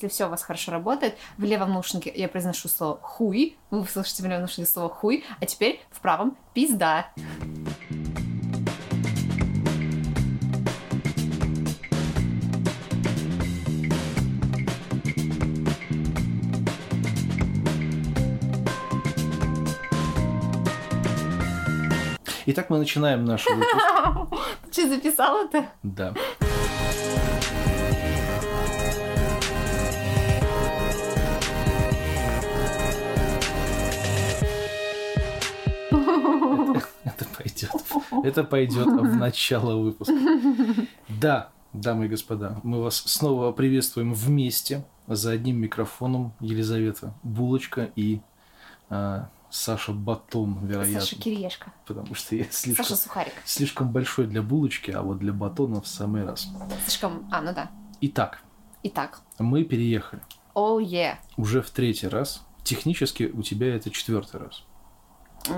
если 0.00 0.14
все 0.14 0.26
у 0.26 0.30
вас 0.30 0.42
хорошо 0.42 0.72
работает, 0.72 1.18
в 1.36 1.44
левом 1.44 1.74
наушнике 1.74 2.10
я 2.14 2.28
произношу 2.28 2.68
слово 2.68 2.98
хуй, 3.02 3.58
вы 3.70 3.80
услышите 3.80 4.22
в 4.22 4.26
левом 4.26 4.40
наушнике 4.40 4.70
слово 4.70 4.88
хуй, 4.88 5.24
а 5.40 5.46
теперь 5.46 5.82
в 5.90 6.00
правом 6.00 6.38
пизда. 6.54 7.08
Итак, 22.46 22.70
мы 22.70 22.78
начинаем 22.78 23.26
наш 23.26 23.44
выпуск. 23.46 24.40
Ты 24.72 24.82
что, 24.82 24.88
записал 24.88 25.44
это? 25.44 25.66
Да. 25.82 26.14
Пойдет. 37.42 37.70
Это 38.24 38.44
пойдет 38.44 38.86
в 38.86 39.16
начало 39.16 39.76
выпуска. 39.76 40.14
Да, 41.08 41.50
дамы 41.72 42.06
и 42.06 42.08
господа, 42.08 42.60
мы 42.62 42.82
вас 42.82 42.96
снова 42.96 43.52
приветствуем 43.52 44.14
вместе 44.14 44.84
за 45.06 45.32
одним 45.32 45.56
микрофоном 45.58 46.32
Елизавета 46.40 47.14
Булочка 47.22 47.90
и 47.96 48.20
а, 48.88 49.28
Саша 49.50 49.92
Батон, 49.92 50.66
вероятно. 50.66 51.00
Саша 51.00 51.16
Кириешка. 51.16 51.72
Потому 51.86 52.14
что 52.14 52.36
я 52.36 52.44
слишком, 52.50 52.84
Саша 52.84 52.96
Сухарик. 52.96 53.32
слишком 53.44 53.90
большой 53.90 54.26
для 54.26 54.42
булочки, 54.42 54.90
а 54.90 55.02
вот 55.02 55.18
для 55.18 55.32
батона 55.32 55.80
в 55.80 55.86
самый 55.86 56.24
раз. 56.24 56.48
Слишком... 56.86 57.28
А, 57.30 57.40
ну 57.40 57.52
да. 57.52 57.70
Итак, 58.00 58.42
Итак. 58.82 59.20
мы 59.38 59.64
переехали 59.64 60.22
Оу, 60.54 60.78
е. 60.78 61.18
уже 61.36 61.62
в 61.62 61.70
третий 61.70 62.08
раз. 62.08 62.46
Технически 62.62 63.24
у 63.24 63.42
тебя 63.42 63.74
это 63.74 63.90
четвертый 63.90 64.40
раз. 64.40 64.64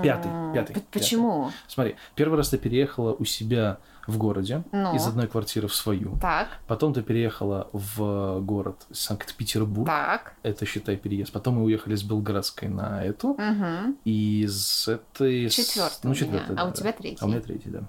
Пятый, 0.01 0.31
пятый, 0.53 0.73
п- 0.73 0.79
пятый. 0.79 0.83
Почему? 0.91 1.51
Смотри, 1.67 1.95
первый 2.15 2.37
раз 2.37 2.49
ты 2.49 2.57
переехала 2.57 3.13
у 3.13 3.25
себя 3.25 3.77
в 4.07 4.17
городе 4.17 4.63
Ну. 4.73 4.95
из 4.95 5.05
одной 5.07 5.27
квартиры 5.27 5.67
в 5.67 5.75
свою. 5.75 6.17
Так, 6.19 6.47
Потом 6.67 6.93
ты 6.93 7.01
переехала 7.01 7.69
в 7.73 8.39
город 8.41 8.85
Санкт-Петербург. 8.91 9.87
так. 9.87 10.33
Это, 10.43 10.65
считай, 10.65 10.97
переезд. 10.97 11.31
Потом 11.31 11.55
мы 11.55 11.63
уехали 11.63 11.95
с 11.95 12.03
Белградской 12.03 12.67
на 12.69 13.03
эту. 13.03 13.29
Угу. 13.29 13.95
И 14.05 14.45
с 14.47 14.87
этой... 14.89 15.49
Четвертый 15.49 15.99
Ну, 16.03 16.11
у 16.11 16.15
четвертый, 16.15 16.51
а 16.53 16.55
да, 16.55 16.63
у 16.65 16.67
да. 16.67 16.73
тебя 16.73 16.91
третий. 16.91 17.17
А 17.21 17.25
у 17.25 17.27
меня 17.29 17.39
третий, 17.41 17.69
да. 17.69 17.81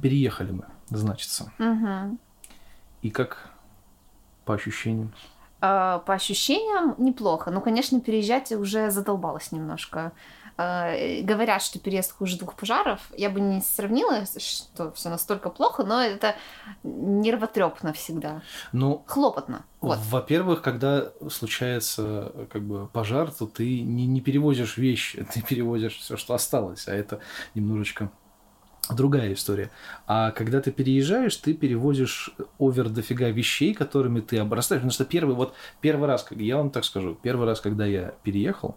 Переехали 0.00 0.52
мы, 0.52 0.64
значится. 0.90 1.52
Угу. 1.58 2.18
И 3.02 3.10
как 3.10 3.50
по 4.44 4.54
ощущениям? 4.54 5.12
А, 5.64 6.00
По 6.00 6.14
ощущениям 6.14 6.96
неплохо. 6.98 7.52
Ну, 7.52 7.60
конечно, 7.60 8.00
переезжать 8.00 8.50
уже 8.50 8.90
задолбалась 8.90 9.52
немножко. 9.52 10.10
А, 10.58 10.92
Говорят, 11.22 11.62
что 11.62 11.78
переезд 11.78 12.16
хуже 12.16 12.36
двух 12.36 12.56
пожаров. 12.56 13.00
Я 13.16 13.30
бы 13.30 13.40
не 13.40 13.60
сравнила, 13.60 14.24
что 14.38 14.90
все 14.90 15.08
настолько 15.08 15.50
плохо, 15.50 15.84
но 15.84 16.02
это 16.02 16.34
нервотрепно 16.82 17.92
всегда. 17.92 18.42
Ну, 18.72 19.04
Хлопотно. 19.06 19.64
Вот. 19.80 20.00
Во-первых, 20.10 20.62
когда 20.62 21.12
случается 21.30 22.32
как 22.50 22.62
бы 22.62 22.88
пожар, 22.88 23.30
то 23.30 23.46
ты 23.46 23.82
не, 23.82 24.06
не 24.06 24.20
перевозишь 24.20 24.76
вещи, 24.76 25.24
ты 25.32 25.42
перевозишь 25.42 25.98
все, 25.98 26.16
что 26.16 26.34
осталось, 26.34 26.88
а 26.88 26.92
это 26.92 27.20
немножечко 27.54 28.10
другая 28.94 29.32
история. 29.32 29.70
А 30.06 30.30
когда 30.30 30.60
ты 30.60 30.70
переезжаешь, 30.70 31.36
ты 31.36 31.54
перевозишь 31.54 32.34
овер 32.58 32.88
дофига 32.88 33.28
вещей, 33.30 33.74
которыми 33.74 34.20
ты 34.20 34.38
обрастаешь. 34.38 34.80
Потому 34.80 34.92
что 34.92 35.04
первый, 35.04 35.34
вот 35.34 35.54
первый 35.80 36.06
раз, 36.08 36.22
как 36.22 36.38
я 36.38 36.56
вам 36.56 36.70
так 36.70 36.84
скажу, 36.84 37.16
первый 37.22 37.46
раз, 37.46 37.60
когда 37.60 37.86
я 37.86 38.14
переехал 38.22 38.76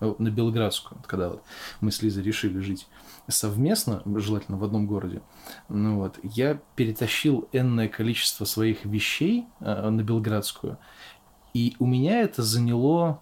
э, 0.00 0.14
на 0.18 0.30
Белградскую, 0.30 1.00
когда 1.06 1.30
вот 1.30 1.42
мы 1.80 1.90
с 1.90 2.02
Лизой 2.02 2.22
решили 2.22 2.58
жить 2.60 2.86
совместно, 3.28 4.02
желательно 4.16 4.58
в 4.58 4.64
одном 4.64 4.86
городе, 4.86 5.22
ну 5.68 5.98
вот, 5.98 6.18
я 6.22 6.60
перетащил 6.76 7.48
энное 7.52 7.88
количество 7.88 8.44
своих 8.44 8.84
вещей 8.84 9.46
э, 9.60 9.90
на 9.90 10.02
Белградскую, 10.02 10.78
и 11.54 11.76
у 11.78 11.86
меня 11.86 12.20
это 12.20 12.42
заняло 12.42 13.20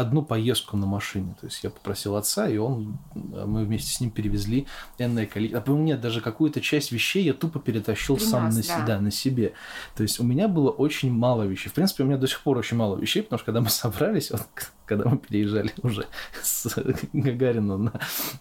одну 0.00 0.22
поездку 0.22 0.76
на 0.76 0.86
машине. 0.86 1.34
То 1.40 1.46
есть 1.46 1.62
я 1.64 1.70
попросил 1.70 2.16
отца, 2.16 2.48
и 2.48 2.56
он, 2.56 2.98
э, 3.14 3.44
мы 3.46 3.64
вместе 3.64 3.90
с 3.90 4.00
ним 4.00 4.10
перевезли 4.10 4.66
энное 4.98 5.26
количество. 5.26 5.60
А 5.60 5.62
по 5.62 5.72
мне 5.72 5.96
даже 5.96 6.20
какую-то 6.20 6.60
часть 6.60 6.92
вещей 6.92 7.24
я 7.24 7.32
тупо 7.32 7.58
перетащил 7.58 8.18
сам 8.18 8.50
на, 8.50 8.62
да. 8.62 8.84
да, 8.86 9.00
на 9.00 9.10
себе. 9.10 9.54
То 9.96 10.02
есть 10.02 10.20
у 10.20 10.24
меня 10.24 10.48
было 10.48 10.70
очень 10.70 11.12
мало 11.12 11.42
вещей. 11.42 11.68
В 11.68 11.74
принципе, 11.74 12.04
у 12.04 12.06
меня 12.06 12.16
до 12.16 12.26
сих 12.26 12.40
пор 12.40 12.58
очень 12.58 12.76
мало 12.76 12.96
вещей, 12.96 13.22
потому 13.22 13.38
что 13.38 13.46
когда 13.46 13.60
мы 13.60 13.70
собрались, 13.70 14.30
вот, 14.30 14.42
когда 14.86 15.08
мы 15.08 15.18
переезжали 15.18 15.72
уже 15.82 16.06
с 16.42 16.66
Гагарина 17.12 17.76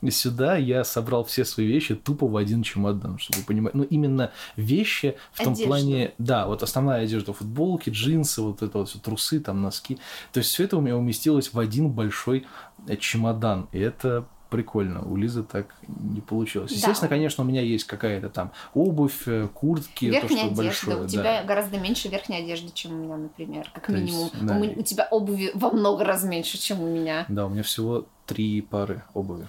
на 0.02 0.12
сюда, 0.12 0.58
я 0.58 0.84
собрал 0.84 1.24
все 1.26 1.44
свои 1.44 1.68
вещи 1.68 1.96
тупо 1.96 2.28
в 2.28 2.38
один 2.38 2.64
чемодан, 2.64 3.18
чтобы 3.18 3.40
вы 3.40 3.46
понимали. 3.46 3.72
Ну, 3.76 3.84
именно 3.84 4.32
вещи 4.56 5.18
в 5.34 5.44
том 5.44 5.54
Одежду. 5.54 5.68
плане, 5.68 6.14
да, 6.18 6.48
вот 6.48 6.64
основная 6.64 7.04
одежда, 7.04 7.34
футболки, 7.34 7.90
джинсы, 7.90 8.42
вот 8.42 8.62
это 8.62 8.78
вот 8.78 8.90
всё, 8.90 9.00
трусы, 9.00 9.40
там, 9.40 9.62
носки. 9.62 9.98
То 10.32 10.40
есть 10.40 10.52
все 10.52 10.64
это 10.64 10.78
у 10.78 10.82
меня 10.82 10.96
уместилось 10.98 11.47
в 11.54 11.60
один 11.60 11.90
большой 11.90 12.46
э, 12.88 12.96
чемодан. 12.98 13.68
И 13.72 13.80
это 13.80 14.26
прикольно. 14.50 15.02
У 15.02 15.16
Лизы 15.16 15.44
так 15.44 15.76
не 15.88 16.22
получилось. 16.22 16.72
Да. 16.72 16.78
Естественно, 16.78 17.10
конечно, 17.10 17.44
у 17.44 17.48
меня 17.48 17.62
есть 17.62 17.86
какая-то 17.86 18.30
там 18.30 18.52
обувь, 18.74 19.28
э, 19.28 19.48
куртки, 19.54 20.06
Верхняя 20.06 20.50
то, 20.50 20.54
что 20.54 20.62
одежда. 20.62 20.64
большое. 20.64 20.98
у 20.98 21.02
да. 21.02 21.08
тебя 21.08 21.44
гораздо 21.44 21.80
меньше 21.80 22.08
верхней 22.08 22.38
одежды, 22.38 22.72
чем 22.74 22.94
у 22.94 23.04
меня, 23.04 23.18
например, 23.18 23.70
как 23.74 23.88
То 23.88 23.94
есть, 23.96 24.14
минимум. 24.14 24.30
да. 24.42 24.58
У, 24.58 24.80
у 24.80 24.84
тебя 24.84 25.08
обуви 25.12 25.52
во 25.54 25.72
много 25.72 26.04
раз 26.04 26.24
меньше, 26.24 26.58
чем 26.58 26.82
у 26.82 26.88
меня. 26.88 27.26
Да, 27.28 27.46
у 27.46 27.50
меня 27.50 27.64
всего 27.64 28.06
три 28.26 28.62
пары 28.62 29.04
обуви. 29.14 29.48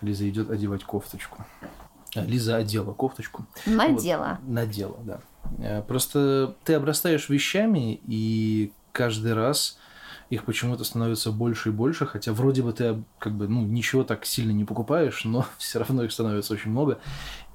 Лиза 0.00 0.28
идет 0.28 0.50
одевать 0.50 0.84
кофточку. 0.84 1.44
А, 2.16 2.22
Лиза 2.22 2.56
одела 2.56 2.92
кофточку. 2.92 3.46
Надела. 3.66 4.38
Вот, 4.42 4.48
надела, 4.52 4.96
да. 5.04 5.20
Э, 5.58 5.82
Просто 5.82 6.56
ты 6.64 6.74
обрастаешь 6.74 7.28
вещами, 7.28 8.00
и 8.06 8.72
каждый 8.92 9.34
раз 9.34 9.78
их 10.30 10.44
почему-то 10.44 10.84
становится 10.84 11.32
больше 11.32 11.68
и 11.68 11.72
больше, 11.72 12.06
хотя 12.06 12.32
вроде 12.32 12.62
бы 12.62 12.72
ты 12.72 13.02
как 13.18 13.34
бы 13.34 13.48
ну 13.48 13.62
ничего 13.62 14.04
так 14.04 14.24
сильно 14.24 14.52
не 14.52 14.64
покупаешь, 14.64 15.24
но 15.24 15.44
все 15.58 15.80
равно 15.80 16.04
их 16.04 16.12
становится 16.12 16.54
очень 16.54 16.70
много. 16.70 16.98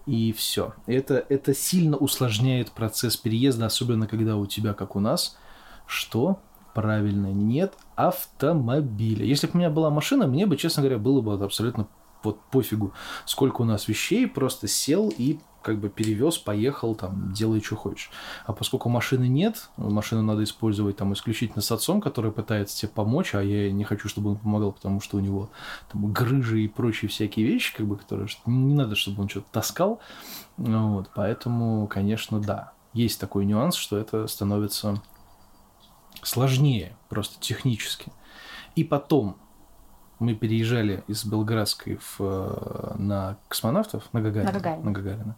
И 0.06 0.34
все. 0.34 0.76
Это, 0.86 1.26
это 1.30 1.56
сильно 1.56 1.98
усложняет 1.98 2.72
процесс 2.72 3.18
переезда, 3.18 3.66
особенно 3.66 4.06
когда 4.06 4.38
у 4.38 4.46
тебя, 4.46 4.74
как 4.74 4.96
у 4.96 5.00
нас, 5.00 5.36
что 5.88 6.40
правильно, 6.76 7.34
нет 7.34 7.74
автомобиля. 7.96 9.26
Если 9.26 9.48
бы 9.48 9.54
у 9.56 9.58
меня 9.58 9.72
была 9.72 9.90
машина, 9.90 10.28
мне 10.28 10.46
бы, 10.46 10.58
честно 10.58 10.84
говоря, 10.84 11.00
было 11.00 11.22
бы 11.22 11.44
абсолютно 11.44 11.88
вот 12.26 12.42
пофигу, 12.52 12.94
сколько 13.26 13.62
у 13.62 13.66
нас 13.66 13.88
вещей, 13.88 14.28
просто 14.28 14.68
сел 14.68 15.14
и 15.16 15.40
как 15.66 15.80
бы 15.80 15.90
перевез, 15.90 16.38
поехал, 16.38 16.94
там, 16.94 17.34
делай, 17.34 17.60
что 17.60 17.76
хочешь. 17.76 18.12
А 18.46 18.54
поскольку 18.54 18.88
машины 18.88 19.28
нет, 19.28 19.70
машину 19.78 20.22
надо 20.22 20.44
использовать 20.44 20.98
там 20.98 21.14
исключительно 21.14 21.64
с 21.64 21.72
отцом, 21.72 22.02
который 22.02 22.32
пытается 22.32 22.78
тебе 22.78 22.90
помочь, 22.90 23.34
а 23.34 23.42
я 23.42 23.72
не 23.72 23.84
хочу, 23.84 24.08
чтобы 24.08 24.30
он 24.32 24.36
помогал, 24.38 24.74
потому 24.74 25.02
что 25.02 25.18
у 25.18 25.22
него 25.22 25.50
там 25.92 26.14
грыжи 26.14 26.62
и 26.62 26.68
прочие 26.68 27.10
всякие 27.10 27.48
вещи, 27.48 27.76
как 27.76 27.88
бы, 27.88 27.98
которые 27.98 28.30
не 28.46 28.76
надо, 28.76 28.96
чтобы 28.96 29.24
он 29.24 29.30
что-то 29.30 29.48
таскал. 29.52 30.00
Ну 30.58 30.98
Вот, 30.98 31.10
поэтому, 31.16 31.88
конечно, 31.88 32.40
да, 32.40 32.74
есть 32.94 33.20
такой 33.20 33.46
нюанс, 33.46 33.74
что 33.74 33.98
это 33.98 34.28
становится 34.28 35.02
сложнее, 36.22 36.96
просто 37.10 37.40
технически. 37.40 38.12
И 38.76 38.84
потом 38.84 39.38
мы 40.20 40.34
переезжали 40.36 41.04
из 41.08 41.26
Белградской 41.26 41.98
в, 42.02 42.18
э, 42.20 42.96
на 42.98 43.38
космонавтов, 43.48 44.04
на 44.14 44.22
Гагарина. 44.22 44.52
На 44.52 44.60
Гагарина. 44.60 44.84
на 44.86 44.92
Гагарина. 44.92 45.36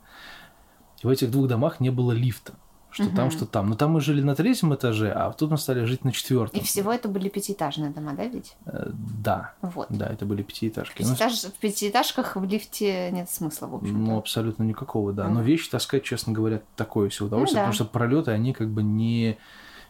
И 1.04 1.08
в 1.08 1.10
этих 1.10 1.32
двух 1.32 1.48
домах 1.48 1.80
не 1.80 1.90
было 1.90 2.12
лифта. 2.12 2.54
Что 2.90 3.06
там, 3.10 3.26
Мгм. 3.28 3.32
что 3.32 3.46
там. 3.46 3.70
Но 3.70 3.76
там 3.76 3.92
мы 3.92 4.02
жили 4.02 4.22
на 4.22 4.34
третьем 4.34 4.74
этаже, 4.74 5.12
а 5.12 5.32
тут 5.34 5.52
мы 5.52 5.58
стали 5.58 5.84
жить 5.84 6.06
на 6.06 6.12
четвертом. 6.14 6.60
И 6.60 6.64
всего 6.64 6.92
это 6.92 7.10
были 7.10 7.28
пятиэтажные 7.30 7.92
дома, 7.92 8.14
да, 8.16 8.26
ведь? 8.26 8.56
Э, 8.66 8.90
Да, 8.94 9.54
Вот. 9.62 9.88
да, 9.90 10.08
это 10.08 10.26
были 10.26 10.42
пятиэтажки. 10.42 11.04
Пятиэтаж- 11.04 11.50
В 11.52 11.60
пятиэтажках 11.60 12.36
в 12.38 12.44
лифте 12.46 13.12
нет 13.12 13.30
смысла, 13.30 13.68
в 13.68 13.76
общем-то. 13.76 13.98
Ну, 14.00 14.18
абсолютно 14.18 14.64
никакого, 14.64 15.12
да. 15.14 15.26
Но 15.28 15.36
Мгм. 15.42 15.44
вещи 15.44 15.70
таскать, 15.70 16.04
честно 16.06 16.32
говоря, 16.34 16.62
такое 16.76 17.10
себе 17.10 17.26
удовольствие, 17.28 17.62
Ну 17.62 17.68
да. 17.68 17.72
потому 17.72 17.86
что 17.86 17.86
пролеты, 17.94 18.32
они 18.32 18.54
как 18.54 18.70
бы 18.70 18.82
не, 18.84 19.38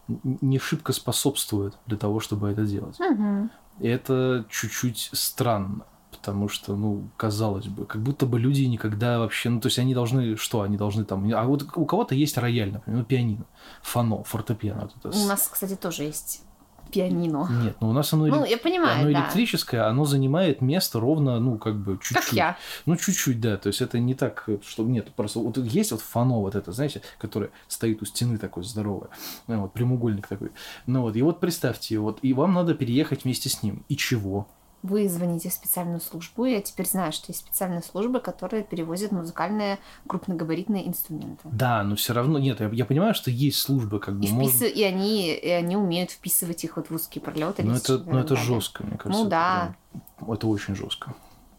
не 0.08 0.58
шибко 0.60 0.92
способствуют 0.92 1.78
для 1.86 1.98
того, 1.98 2.20
чтобы 2.20 2.50
это 2.50 2.66
делать. 2.66 3.00
Мгм. 3.00 3.52
И 3.80 3.88
это 3.88 4.46
чуть-чуть 4.50 5.10
странно, 5.14 5.86
потому 6.12 6.50
что, 6.50 6.76
ну, 6.76 7.10
казалось 7.18 7.68
бы, 7.68 7.86
как 7.86 8.02
будто 8.02 8.26
бы 8.26 8.40
люди 8.40 8.64
никогда 8.64 9.20
вообще, 9.20 9.50
ну, 9.50 9.60
то 9.60 9.68
есть 9.68 9.80
они 9.80 9.94
должны, 9.94 10.36
что, 10.36 10.62
они 10.62 10.78
должны 10.78 11.06
там, 11.06 11.32
а 11.34 11.44
вот 11.44 11.66
у 11.76 11.86
кого-то 11.86 12.16
есть 12.16 12.38
рояль, 12.38 12.72
например, 12.72 13.00
ну, 13.00 13.06
пианино, 13.06 13.46
фано, 13.82 14.24
фортепиано. 14.24 14.82
вот 14.82 15.12
это 15.12 15.18
У 15.18 15.28
нас, 15.28 15.48
кстати, 15.48 15.76
тоже 15.76 16.04
есть 16.04 16.44
пианино. 16.90 17.48
Нет, 17.64 17.76
ну 17.80 17.90
у 17.90 17.94
нас 17.94 18.12
оно, 18.14 18.26
Ну, 18.28 18.44
эле- 18.44 18.50
я 18.52 18.58
понимаю, 18.58 19.02
оно 19.02 19.12
да. 19.12 19.20
электрическое, 19.22 19.88
оно 19.88 20.06
занимает 20.06 20.62
место 20.62 21.00
ровно, 21.00 21.40
ну, 21.40 21.58
как 21.58 21.76
бы 21.76 21.98
чуть-чуть. 22.02 22.18
Как 22.26 22.34
я. 22.34 22.58
Ну, 22.86 22.96
чуть-чуть, 22.96 23.40
да. 23.40 23.58
То 23.58 23.68
есть 23.68 23.82
это 23.82 24.00
не 24.00 24.14
так, 24.16 24.44
э, 24.48 24.58
что 24.66 24.84
нет, 24.84 25.12
просто 25.16 25.40
вот 25.40 25.58
есть 25.58 25.92
вот 25.92 26.02
фано 26.02 26.40
вот 26.40 26.56
это, 26.56 26.72
знаете, 26.72 27.02
которое 27.18 27.50
стоит 27.68 28.02
у 28.02 28.06
стены 28.06 28.38
такое 28.38 28.64
здоровое, 28.64 29.10
ну, 29.48 29.62
вот 29.62 29.74
прямоугольник 29.74 30.28
такой. 30.28 30.52
Ну 30.86 31.02
вот, 31.02 31.16
и 31.16 31.22
вот 31.22 31.40
представьте, 31.40 32.00
вот, 32.00 32.20
и 32.22 32.34
вам 32.34 32.54
надо 32.54 32.74
переехать 32.74 33.24
вместе 33.24 33.50
с 33.50 33.64
ним. 33.64 33.84
И 33.90 33.96
чего? 33.98 34.48
Вы 34.84 35.10
звоните 35.10 35.50
в 35.50 35.54
специальную 35.54 36.00
службу, 36.00 36.46
я 36.46 36.62
теперь 36.62 36.86
знаю, 36.86 37.12
что 37.12 37.26
есть 37.32 37.40
специальные 37.40 37.82
службы, 37.82 38.20
которые 38.20 38.64
перевозят 38.64 39.12
музыкальные 39.12 39.80
крупногабаритные 40.08 40.88
инструменты. 40.88 41.42
Да, 41.52 41.84
но 41.84 41.96
все 41.96 42.14
равно, 42.14 42.38
нет, 42.40 42.60
я, 42.60 42.70
я 42.70 42.86
понимаю, 42.86 43.14
что 43.16 43.32
есть 43.32 43.58
службы, 43.60 44.00
как 44.00 44.18
бы, 44.20 44.26
И, 44.26 44.32
можно- 44.32 44.48
впис- 44.50 44.70
и, 44.70 44.84
они, 44.84 45.34
и 45.34 45.50
они 45.50 45.76
умеют 45.76 46.12
вписывать 46.12 46.64
их 46.64 46.78
вот 46.78 46.90
в 46.90 46.94
узкие 46.96 47.22
пролеты. 47.22 47.64
Ну, 47.64 47.74
это, 47.74 47.98
ну, 47.98 48.20
это 48.20 48.36
жестко. 48.36 48.84
мне 48.84 48.98
кажется. 48.98 49.10
Ну 49.24 49.28
это 49.28 49.30
да. 49.30 49.76
прям- 50.20 50.32
это 50.34 50.48
очень 50.48 50.76
жестко. 50.76 51.16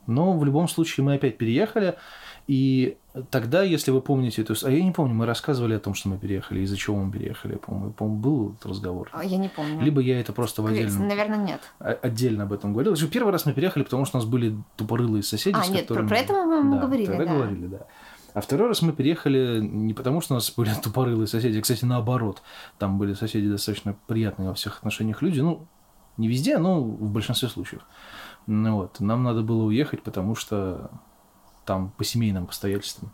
Но 0.07 0.39
в 0.39 0.45
любом 0.45 0.69
случае 0.69 1.05
мы 1.05 1.15
опять 1.15 1.37
переехали, 1.37 1.97
и 2.49 2.97
тогда, 3.31 3.63
если 3.63 3.91
вы 3.93 4.01
помните, 4.01 4.43
то 4.43 4.53
есть, 4.55 4.65
а 4.65 4.71
я 4.71 4.83
не 4.83 4.91
помню, 4.91 5.15
мы 5.15 5.27
рассказывали 5.27 5.75
о 5.75 5.79
том, 5.79 5.95
что 5.95 6.09
мы 6.09 6.19
переехали, 6.19 6.61
из-за 6.61 6.77
чего 6.77 6.97
мы 6.97 7.13
переехали, 7.13 7.57
по-моему, 7.57 7.93
по-моему, 7.93 8.21
был 8.21 8.53
этот 8.55 8.67
разговор. 8.67 9.11
А, 9.13 9.25
Я 9.25 9.37
не 9.37 9.49
помню. 9.49 9.81
Либо 9.83 10.01
я 10.01 10.19
это 10.19 10.33
просто 10.33 10.63
в 10.63 10.67
отдельном, 10.67 11.07
Наверное, 11.07 11.39
нет. 11.45 11.61
отдельно 11.79 12.45
об 12.45 12.53
этом 12.53 12.73
говорил. 12.73 12.95
Еще 12.95 13.07
Первый 13.07 13.31
раз 13.33 13.45
мы 13.47 13.53
переехали, 13.53 13.83
потому 13.85 14.05
что 14.07 14.17
у 14.17 14.21
нас 14.21 14.29
были 14.29 14.57
тупорылые 14.77 15.23
соседи, 15.23 15.57
А, 15.57 15.63
с 15.63 15.69
нет, 15.69 15.87
про- 15.87 15.97
которыми... 15.97 16.09
про 16.09 16.17
это 16.19 16.33
мы- 16.33 16.63
мы 16.63 16.77
Да, 16.77 16.83
говорили, 16.87 17.07
тогда 17.07 17.25
да. 17.27 17.35
говорили, 17.35 17.67
да. 17.67 17.87
А 18.35 18.41
второй 18.41 18.69
раз 18.69 18.83
мы 18.83 18.93
переехали 18.93 19.61
не 19.61 19.95
потому, 19.95 20.21
что 20.21 20.35
у 20.35 20.37
нас 20.37 20.51
были 20.57 20.71
тупорылые 20.83 21.27
соседи, 21.27 21.59
а, 21.59 21.63
кстати, 21.63 21.85
наоборот. 21.85 22.43
Там 22.79 22.97
были 22.99 23.13
соседи 23.15 23.49
достаточно 23.51 23.95
приятные 24.07 24.49
во 24.49 24.55
всех 24.55 24.79
отношениях 24.79 25.21
люди. 25.23 25.41
Ну, 25.41 25.67
не 26.17 26.29
везде, 26.29 26.59
но 26.59 26.81
в 26.83 27.11
большинстве 27.11 27.49
случаев. 27.49 27.83
Ну, 28.47 28.77
вот. 28.77 29.01
Нам 29.01 29.23
надо 29.23 29.43
было 29.43 29.65
уехать, 29.65 30.03
потому 30.03 30.35
что 30.35 30.91
там 31.69 31.93
по 31.99 32.05
семейным 32.05 32.45
обстоятельствам 32.45 33.13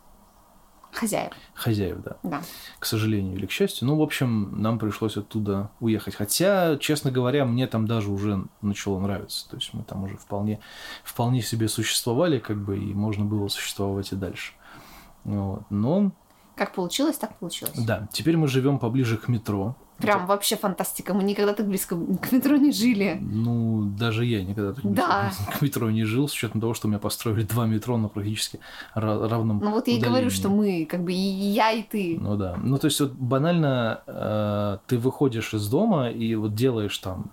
Хозяев, 0.92 1.32
хозяев, 1.54 2.02
да, 2.04 2.16
да. 2.22 2.40
к 2.78 2.86
сожалению 2.86 3.34
или 3.34 3.46
к 3.46 3.50
счастью. 3.50 3.88
Ну, 3.88 3.96
в 3.96 4.02
общем, 4.02 4.62
нам 4.62 4.78
пришлось 4.78 5.16
оттуда 5.16 5.72
уехать. 5.80 6.14
Хотя, 6.14 6.76
честно 6.76 7.10
говоря, 7.10 7.44
мне 7.44 7.66
там 7.66 7.88
даже 7.88 8.12
уже 8.12 8.44
начало 8.62 9.00
нравиться. 9.00 9.50
То 9.50 9.56
есть 9.56 9.74
мы 9.74 9.82
там 9.82 10.04
уже 10.04 10.16
вполне, 10.16 10.60
вполне 11.02 11.42
себе 11.42 11.66
существовали, 11.66 12.38
как 12.38 12.62
бы, 12.64 12.78
и 12.78 12.94
можно 12.94 13.24
было 13.24 13.48
существовать 13.48 14.12
и 14.12 14.14
дальше. 14.14 14.52
Вот. 15.24 15.64
Но, 15.68 16.12
Как 16.54 16.72
получилось, 16.74 17.16
так 17.16 17.36
получилось. 17.40 17.76
да, 17.76 18.06
теперь 18.12 18.36
мы 18.36 18.46
живем 18.46 18.78
поближе 18.78 19.16
к 19.16 19.26
метро. 19.26 19.74
Прям 19.98 20.26
вообще 20.26 20.56
фантастика. 20.56 21.14
Мы 21.14 21.22
никогда 21.22 21.54
так 21.54 21.66
близко 21.68 21.96
к 21.96 22.32
метро 22.32 22.56
не 22.56 22.72
жили. 22.72 23.16
Ну, 23.20 23.82
даже 23.98 24.24
я 24.24 24.42
никогда 24.42 24.72
так 24.72 24.92
Да. 24.92 25.32
к 25.58 25.62
метро 25.62 25.90
не 25.90 26.04
жил, 26.04 26.28
с 26.28 26.32
учетом 26.32 26.60
того, 26.60 26.74
что 26.74 26.88
у 26.88 26.90
меня 26.90 26.98
построили 26.98 27.42
два 27.42 27.66
метро 27.66 27.96
на 27.96 28.08
практически 28.08 28.58
ра- 28.96 29.28
равном 29.28 29.60
Ну 29.62 29.70
вот 29.70 29.86
я 29.88 29.96
и 29.96 30.00
говорю, 30.00 30.30
что 30.30 30.48
мы, 30.48 30.84
как 30.90 31.04
бы 31.04 31.12
и 31.12 31.16
я, 31.16 31.70
и 31.72 31.82
ты. 31.82 32.18
Ну 32.20 32.36
да. 32.36 32.56
Ну, 32.60 32.76
то 32.78 32.86
есть, 32.86 33.00
вот 33.00 33.12
банально 33.12 34.00
э, 34.06 34.78
ты 34.86 34.98
выходишь 34.98 35.54
из 35.54 35.68
дома 35.68 36.10
и 36.10 36.34
вот 36.34 36.54
делаешь 36.54 36.98
там 36.98 37.30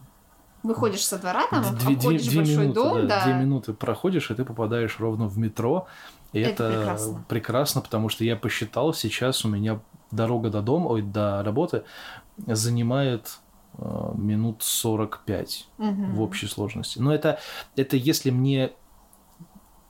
Выходишь 0.63 1.03
со 1.03 1.17
двора, 1.17 1.47
там, 1.49 1.63
две, 1.75 1.95
обходишь 1.95 2.27
две 2.27 2.37
большой 2.37 2.57
минуты, 2.67 2.73
дом, 2.79 3.07
да. 3.07 3.23
две 3.23 3.33
минуты 3.33 3.73
проходишь, 3.73 4.29
и 4.29 4.35
ты 4.35 4.45
попадаешь 4.45 4.99
ровно 4.99 5.25
в 5.27 5.35
метро. 5.39 5.87
И 6.33 6.39
Это 6.39 6.65
это, 6.65 6.77
прекрасно. 6.77 7.25
прекрасно, 7.27 7.81
потому 7.81 8.09
что 8.09 8.23
я 8.23 8.35
посчитал, 8.35 8.93
сейчас 8.93 9.43
у 9.43 9.49
меня 9.49 9.79
дорога 10.11 10.49
до 10.51 10.61
дома, 10.61 10.87
ой, 10.89 11.01
до 11.01 11.41
работы 11.43 11.83
занимает 12.47 13.39
э, 13.77 14.11
минут 14.15 14.63
45 14.63 15.67
Мгм. 15.77 16.15
в 16.15 16.21
общей 16.21 16.47
сложности. 16.47 16.99
Но 16.99 17.13
это, 17.13 17.39
это 17.75 17.97
если 17.97 18.31
мне 18.31 18.71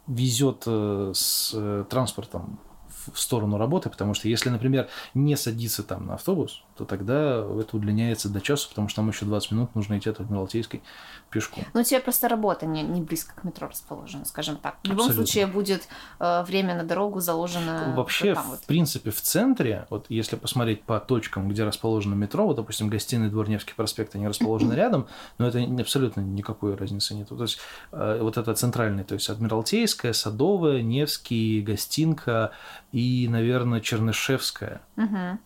везет 0.07 0.63
э, 0.65 1.11
с 1.15 1.51
э, 1.53 1.85
транспортом 1.89 2.59
в 2.89 3.11
в 3.13 3.19
сторону 3.19 3.57
работы, 3.57 3.89
потому 3.89 4.13
что 4.13 4.27
если, 4.29 4.49
например, 4.49 4.87
не 5.15 5.35
садиться 5.35 5.81
там 5.81 6.05
на 6.05 6.13
автобус, 6.13 6.63
то 6.81 6.85
тогда 6.85 7.45
это 7.59 7.77
удлиняется 7.77 8.27
до 8.27 8.41
часу, 8.41 8.69
потому 8.69 8.87
что 8.87 8.97
там 8.97 9.09
еще 9.09 9.25
20 9.25 9.51
минут 9.51 9.75
нужно 9.75 9.99
идти 9.99 10.09
от 10.09 10.19
Адмиралтейской 10.19 10.81
пешком. 11.29 11.63
Ну, 11.73 11.81
у 11.81 11.83
тебя 11.83 12.01
просто 12.01 12.27
работа 12.27 12.65
не, 12.65 12.81
не 12.81 13.01
близко 13.01 13.35
к 13.35 13.43
метро 13.43 13.67
расположена, 13.67 14.25
скажем 14.25 14.57
так. 14.57 14.77
В 14.83 14.87
любом 14.87 15.05
Абсолютно. 15.05 15.25
случае 15.27 15.45
будет 15.45 15.87
э, 16.19 16.43
время 16.43 16.75
на 16.75 16.83
дорогу 16.83 17.19
заложено 17.19 17.93
Вообще, 17.95 18.33
вот 18.33 18.61
в 18.61 18.65
принципе, 18.65 19.11
в 19.11 19.21
центре, 19.21 19.85
вот 19.91 20.07
если 20.09 20.35
посмотреть 20.37 20.83
по 20.83 20.99
точкам, 20.99 21.49
где 21.49 21.63
расположено 21.63 22.15
метро, 22.15 22.47
вот, 22.47 22.55
допустим, 22.55 22.89
гостиный 22.89 23.29
двор 23.29 23.47
Невский 23.47 23.73
проспект, 23.75 24.15
они 24.15 24.27
расположены 24.27 24.73
рядом, 24.81 25.07
но 25.37 25.47
это 25.47 25.59
абсолютно 25.79 26.21
никакой 26.21 26.75
разницы 26.75 27.13
нет. 27.13 27.29
То 27.29 27.41
есть 27.41 27.59
э, 27.91 28.19
вот 28.21 28.37
это 28.37 28.55
центральный, 28.55 29.03
то 29.03 29.13
есть 29.13 29.29
Адмиралтейская, 29.29 30.13
Садовая, 30.13 30.81
Невский, 30.81 31.61
Гостинка 31.61 32.51
и, 32.91 33.27
наверное, 33.29 33.81
Чернышевская. 33.81 34.81
Мгм. 34.95 35.39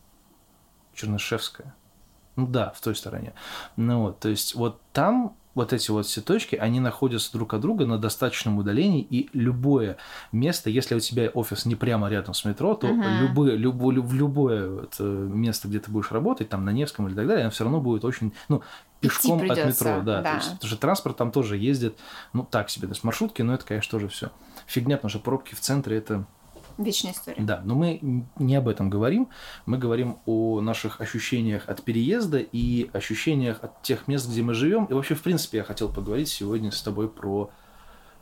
Чернышевская. 0.95 1.75
Ну 2.35 2.47
да, 2.47 2.71
в 2.75 2.81
той 2.81 2.95
стороне. 2.95 3.33
Ну 3.77 4.01
вот, 4.03 4.19
то 4.19 4.29
есть 4.29 4.55
вот 4.55 4.81
там 4.91 5.37
вот 5.55 5.71
эти 5.71 5.89
вот 5.89 6.05
все 6.05 6.21
точки, 6.21 6.57
они 6.57 6.81
находятся 6.81 7.31
друг 7.31 7.53
от 7.53 7.61
друга 7.61 7.85
на 7.85 7.97
достаточном 7.97 8.57
удалении, 8.57 9.01
и 9.01 9.29
любое 9.31 9.97
место, 10.33 10.69
если 10.69 10.95
у 10.95 10.99
тебя 10.99 11.29
офис 11.29 11.65
не 11.65 11.75
прямо 11.75 12.09
рядом 12.09 12.33
с 12.33 12.43
метро, 12.43 12.75
то 12.75 12.87
Мгм. 12.87 13.07
любое, 13.07 13.55
любое, 13.55 13.95
любое 13.95 14.87
э, 14.99 15.03
место, 15.03 15.69
где 15.69 15.79
ты 15.79 15.89
будешь 15.89 16.11
работать, 16.11 16.49
там 16.49 16.65
на 16.65 16.71
Невском 16.71 17.07
или 17.07 17.15
так 17.15 17.25
далее, 17.25 17.43
оно 17.43 17.51
все 17.51 17.63
равно 17.63 17.79
будет 17.79 18.03
очень, 18.03 18.33
ну, 18.49 18.63
пешком 18.99 19.39
от 19.49 19.57
метро, 19.65 20.01
да, 20.01 20.21
да. 20.21 20.23
То 20.23 20.35
есть, 20.35 20.51
потому 20.55 20.69
что 20.69 20.77
транспорт 20.77 21.17
там 21.17 21.31
тоже 21.31 21.57
ездит, 21.57 21.97
ну, 22.33 22.43
так 22.43 22.69
себе, 22.69 22.87
то 22.87 22.93
есть 22.93 23.05
маршрутки, 23.05 23.41
но 23.41 23.53
это, 23.53 23.65
конечно, 23.65 23.91
тоже 23.91 24.09
все 24.09 24.31
фигня, 24.67 24.97
потому 24.97 25.09
что 25.09 25.19
пробки 25.19 25.55
в 25.55 25.61
центре 25.61 25.97
это 25.97 26.25
Вечная 26.77 27.13
история. 27.13 27.41
да, 27.41 27.61
но 27.63 27.75
мы 27.75 28.25
не 28.37 28.55
об 28.55 28.67
этом 28.67 28.89
говорим. 28.89 29.29
Мы 29.65 29.77
говорим 29.77 30.19
о 30.25 30.61
наших 30.61 31.01
ощущениях 31.01 31.67
от 31.67 31.83
переезда 31.83 32.39
и 32.39 32.89
ощущениях 32.93 33.59
от 33.61 33.81
тех 33.81 34.07
мест, 34.07 34.29
где 34.29 34.41
мы 34.41 34.53
живем. 34.53 34.85
И 34.85 34.93
вообще, 34.93 35.15
в 35.15 35.21
принципе, 35.21 35.59
я 35.59 35.63
хотел 35.63 35.89
поговорить 35.89 36.27
сегодня 36.27 36.71
с 36.71 36.81
тобой 36.81 37.09
про 37.09 37.49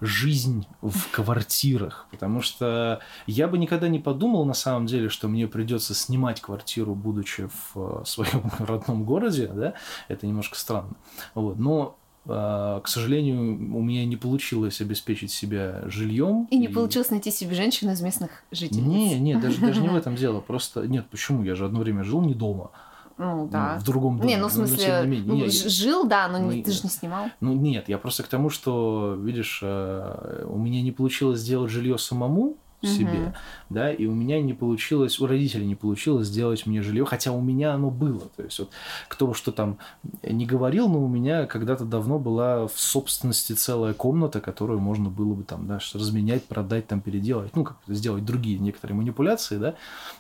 жизнь 0.02 0.68
в 0.82 1.12
квартирах, 1.12 2.08
потому 2.12 2.42
что 2.42 3.00
я 3.26 3.48
бы 3.48 3.58
никогда 3.58 3.88
не 3.88 4.00
подумал 4.00 4.46
на 4.46 4.54
самом 4.54 4.86
деле, 4.86 5.10
что 5.10 5.28
мне 5.28 5.48
придется 5.48 5.94
снимать 5.94 6.42
квартиру, 6.42 6.94
будучи 6.94 7.48
в 7.48 8.02
э, 8.02 8.06
своем 8.06 8.52
родном 8.60 9.06
городе, 9.06 9.48
да, 9.48 9.74
это 10.10 10.28
немножко 10.28 10.58
странно, 10.58 10.96
вот, 11.36 11.58
но 11.58 11.98
к 12.26 12.84
сожалению, 12.86 13.40
у 13.76 13.82
меня 13.82 14.06
не 14.06 14.16
получилось 14.16 14.80
обеспечить 14.82 15.32
себя 15.32 15.82
жильем. 15.88 16.48
И 16.52 16.58
не 16.58 16.68
получилось 16.70 17.10
найти 17.10 17.32
себе 17.32 17.54
женщину 17.56 17.92
из 17.92 18.02
местных 18.02 18.44
жителей. 18.52 18.82
Не, 18.82 19.20
не, 19.20 19.36
даже, 19.36 19.60
даже 19.60 19.82
не 19.82 19.90
в 19.90 19.96
этом 19.98 20.16
дело. 20.16 20.40
Просто 20.40 20.88
нет, 20.88 21.06
почему? 21.10 21.44
Я 21.44 21.56
же 21.56 21.66
одно 21.66 21.80
время 21.82 22.04
жил 22.04 22.22
не 22.22 22.34
дома, 22.34 22.72
Ну, 23.18 23.44
ну, 23.44 23.48
да. 23.50 23.78
в 23.80 23.84
другом 23.84 24.18
доме. 24.20 24.30
Не, 24.30 24.38
ну 24.38 24.48
в 24.48 24.58
но 24.58 24.66
смысле, 24.68 24.86
тем 24.86 25.12
не 25.12 25.18
менее. 25.20 25.46
ну, 25.46 25.70
жил, 25.70 26.08
да, 26.08 26.28
но 26.30 26.40
не- 26.40 26.58
Ну, 26.58 26.64
ты 26.64 26.72
же 26.72 26.82
не 26.84 26.90
снимал. 26.90 27.26
ну 27.42 27.54
нет, 27.54 27.90
я 27.90 27.98
просто 27.98 28.24
к 28.24 28.28
тому, 28.28 28.50
что, 28.50 29.16
видишь, 29.20 29.60
э, 29.62 30.46
у 30.48 30.58
меня 30.58 30.82
не 30.82 30.92
получилось 30.92 31.40
сделать 31.42 31.72
жилье 31.72 31.98
самому 31.98 32.56
себе, 32.86 33.20
Мгм. 33.20 33.34
да, 33.70 33.92
и 33.92 34.06
у 34.06 34.14
меня 34.14 34.42
не 34.42 34.54
получилось, 34.54 35.20
у 35.20 35.28
родителей 35.28 35.66
не 35.66 35.76
получилось 35.76 36.28
сделать 36.28 36.66
мне 36.66 36.82
жилье, 36.82 37.06
хотя 37.06 37.32
у 37.32 37.42
меня 37.42 37.74
оно 37.74 37.90
было. 37.90 38.22
То 38.36 38.44
есть 38.44 38.60
вот 38.60 38.70
кто 39.08 39.34
что 39.34 39.52
там 39.52 39.78
не 40.22 40.46
говорил, 40.46 40.90
но 40.90 41.04
у 41.04 41.08
меня 41.08 41.46
когда-то 41.46 41.86
давно 41.86 42.20
была 42.20 42.68
в 42.68 42.80
собственности 42.80 43.54
целая 43.54 43.94
комната, 43.94 44.42
которую 44.42 44.80
можно 44.80 45.10
было 45.10 45.34
бы 45.34 45.44
там, 45.44 45.68
да, 45.68 45.80
разменять, 45.94 46.46
продать, 46.46 46.88
там 46.88 47.02
переделать, 47.02 47.56
ну, 47.56 47.64
как 47.64 47.78
сделать 47.88 48.26
другие 48.26 48.60
некоторые 48.60 48.98
манипуляции, 48.98 49.58
да, 49.58 49.76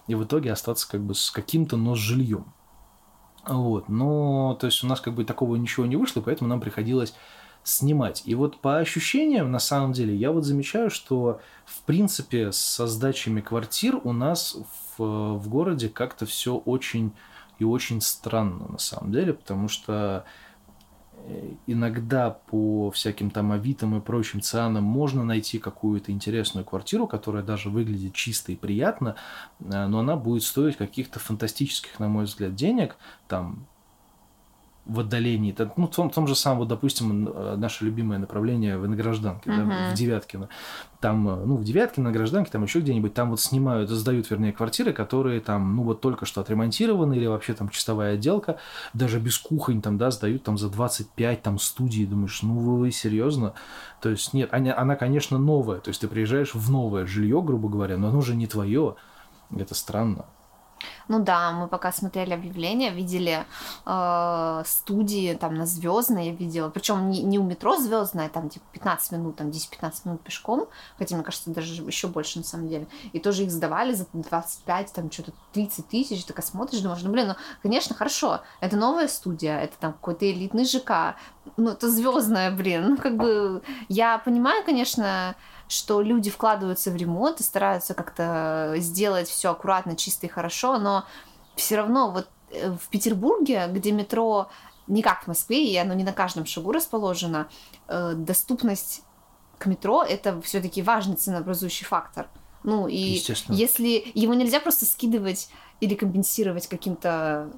и 0.07 0.15
в 0.15 0.23
итоге 0.23 0.51
остаться 0.51 0.89
как 0.89 1.01
бы 1.01 1.15
с 1.15 1.31
каким-то, 1.31 1.77
но 1.77 1.95
с 1.95 1.99
жильем. 1.99 2.45
Вот, 3.45 3.89
но, 3.89 4.57
то 4.59 4.67
есть 4.67 4.83
у 4.83 4.87
нас 4.87 5.01
как 5.01 5.15
бы 5.15 5.25
такого 5.25 5.57
ничего 5.57 5.85
не 5.85 5.97
вышло, 5.97 6.21
поэтому 6.21 6.49
нам 6.49 6.61
приходилось 6.61 7.13
снимать. 7.63 8.23
И 8.25 8.35
вот 8.35 8.59
по 8.59 8.77
ощущениям, 8.77 9.51
на 9.51 9.59
самом 9.59 9.93
деле, 9.93 10.15
я 10.15 10.31
вот 10.31 10.43
замечаю, 10.43 10.89
что, 10.89 11.39
в 11.65 11.81
принципе, 11.83 12.51
со 12.51 12.87
сдачами 12.87 13.41
квартир 13.41 13.99
у 14.03 14.11
нас 14.11 14.57
в, 14.97 15.37
в 15.37 15.49
городе 15.49 15.89
как-то 15.89 16.25
все 16.25 16.55
очень 16.55 17.13
и 17.59 17.63
очень 17.63 18.01
странно, 18.01 18.67
на 18.67 18.77
самом 18.77 19.11
деле, 19.11 19.33
потому 19.33 19.67
что 19.67 20.25
э, 21.15 21.53
иногда 21.67 22.31
по 22.31 22.91
всяким 22.91 23.29
там 23.29 23.51
авитам 23.51 23.95
и 23.97 24.01
прочим 24.01 24.41
цианам 24.41 24.83
можно 24.83 25.23
найти 25.23 25.59
какую-то 25.59 26.11
интересную 26.11 26.65
квартиру, 26.65 27.07
которая 27.07 27.43
даже 27.43 27.69
выглядит 27.69 28.13
чисто 28.13 28.51
и 28.51 28.55
приятно, 28.55 29.15
э, 29.59 29.87
но 29.87 29.99
она 29.99 30.15
будет 30.15 30.43
стоить 30.43 30.77
каких-то 30.77 31.19
фантастических, 31.19 31.99
на 31.99 32.09
мой 32.09 32.25
взгляд, 32.25 32.55
денег, 32.55 32.97
там 33.27 33.67
в 34.85 34.99
отдалении, 34.99 35.55
ну, 35.77 35.87
в 35.87 35.95
том, 35.95 36.09
в 36.09 36.13
том 36.13 36.27
же 36.27 36.35
самом, 36.35 36.59
вот, 36.59 36.67
допустим, 36.67 37.29
э, 37.29 37.55
наше 37.55 37.85
любимое 37.85 38.19
направление 38.19 38.77
в 38.77 38.85
Гражданке, 38.95 39.49
uh-huh. 39.49 39.67
да, 39.67 39.91
в 39.91 39.93
Девяткино. 39.93 40.49
Там, 40.99 41.29
э, 41.29 41.45
ну, 41.45 41.55
в 41.55 41.63
Девяткино, 41.63 42.09
на 42.09 42.11
Гражданке, 42.11 42.51
там 42.51 42.63
еще 42.63 42.81
где-нибудь, 42.81 43.13
там 43.13 43.29
вот 43.29 43.39
снимают, 43.39 43.89
сдают, 43.89 44.29
вернее, 44.29 44.51
квартиры, 44.51 44.91
которые 44.91 45.39
там, 45.39 45.77
ну, 45.77 45.83
вот 45.83 46.01
только 46.01 46.25
что 46.25 46.41
отремонтированы, 46.41 47.13
или 47.13 47.25
вообще 47.27 47.53
там 47.53 47.69
чистовая 47.69 48.15
отделка, 48.15 48.57
даже 48.93 49.19
без 49.19 49.37
кухонь 49.37 49.81
там, 49.81 49.97
да, 49.97 50.11
сдают 50.11 50.43
там 50.43 50.57
за 50.57 50.69
25 50.69 51.41
там 51.41 51.59
студии, 51.59 52.03
думаешь, 52.03 52.41
ну, 52.41 52.55
вы 52.55 52.91
серьезно? 52.91 53.53
То 54.01 54.09
есть, 54.09 54.33
нет, 54.33 54.49
она, 54.51 54.77
она, 54.77 54.97
конечно, 54.97 55.37
новая, 55.37 55.79
то 55.79 55.89
есть 55.89 56.01
ты 56.01 56.09
приезжаешь 56.09 56.53
в 56.53 56.69
новое 56.69 57.05
жилье, 57.05 57.41
грубо 57.41 57.69
говоря, 57.69 57.97
но 57.97 58.09
оно 58.09 58.17
уже 58.17 58.35
не 58.35 58.47
твое, 58.47 58.95
это 59.55 59.75
странно. 59.75 60.25
Ну 61.07 61.19
да, 61.19 61.51
мы 61.51 61.67
пока 61.67 61.91
смотрели 61.91 62.33
объявления, 62.33 62.91
видели 62.91 63.45
э, 63.85 64.63
студии 64.65 65.33
там 65.33 65.55
на 65.55 65.65
Звездной, 65.65 66.27
я 66.27 66.33
видела, 66.33 66.69
причем 66.69 67.09
не, 67.09 67.23
не 67.23 67.39
у 67.39 67.43
метро 67.43 67.75
Звездная, 67.77 68.29
там 68.29 68.49
типа 68.49 68.65
15 68.73 69.11
минут, 69.13 69.35
там 69.35 69.49
10-15 69.49 69.93
минут 70.05 70.21
пешком, 70.21 70.67
хотя 70.97 71.15
мне 71.15 71.23
кажется 71.23 71.49
даже 71.51 71.81
еще 71.83 72.07
больше 72.07 72.39
на 72.39 72.45
самом 72.45 72.67
деле. 72.67 72.87
И 73.11 73.19
тоже 73.19 73.43
их 73.43 73.51
сдавали 73.51 73.93
за 73.93 74.05
25, 74.13 74.93
там 74.93 75.11
что-то 75.11 75.33
30 75.53 75.87
тысяч, 75.87 76.21
ты 76.21 76.27
такая 76.27 76.45
смотришь, 76.45 76.81
думаешь, 76.81 77.03
ну 77.03 77.11
блин, 77.11 77.27
ну 77.29 77.35
конечно, 77.61 77.95
хорошо, 77.95 78.41
это 78.59 78.77
новая 78.77 79.07
студия, 79.07 79.59
это 79.59 79.77
там 79.79 79.93
какой-то 79.93 80.29
элитный 80.29 80.65
ЖК, 80.65 81.15
ну 81.57 81.71
это 81.71 81.89
звездная, 81.89 82.51
блин, 82.51 82.89
ну 82.89 82.97
как 82.97 83.17
бы 83.17 83.61
я 83.89 84.17
понимаю, 84.17 84.63
конечно, 84.63 85.35
что 85.67 86.01
люди 86.01 86.29
вкладываются 86.29 86.91
в 86.91 86.95
ремонт 86.95 87.39
и 87.39 87.43
стараются 87.43 87.93
как-то 87.93 88.75
сделать 88.77 89.27
все 89.27 89.51
аккуратно, 89.51 89.95
чисто 89.95 90.27
и 90.27 90.29
хорошо, 90.29 90.77
но 90.77 91.05
все 91.55 91.77
равно 91.77 92.11
вот 92.11 92.27
э, 92.51 92.71
в 92.71 92.89
Петербурге, 92.89 93.67
где 93.71 93.91
метро 93.91 94.49
не 94.87 95.01
как 95.01 95.23
в 95.23 95.27
Москве, 95.27 95.65
и 95.65 95.75
оно 95.77 95.93
не 95.93 96.03
на 96.03 96.13
каждом 96.13 96.45
шагу 96.45 96.71
расположено, 96.71 97.47
э, 97.87 98.13
доступность 98.15 99.03
к 99.57 99.65
метро 99.65 100.03
это 100.03 100.41
все-таки 100.41 100.81
важный 100.81 101.15
ценообразующий 101.15 101.85
фактор. 101.85 102.27
Ну 102.63 102.87
и 102.87 103.21
если 103.49 104.11
его 104.13 104.33
нельзя 104.33 104.59
просто 104.59 104.85
скидывать 104.85 105.49
или 105.79 105.95
компенсировать 105.95 106.67
каким-то 106.67 107.51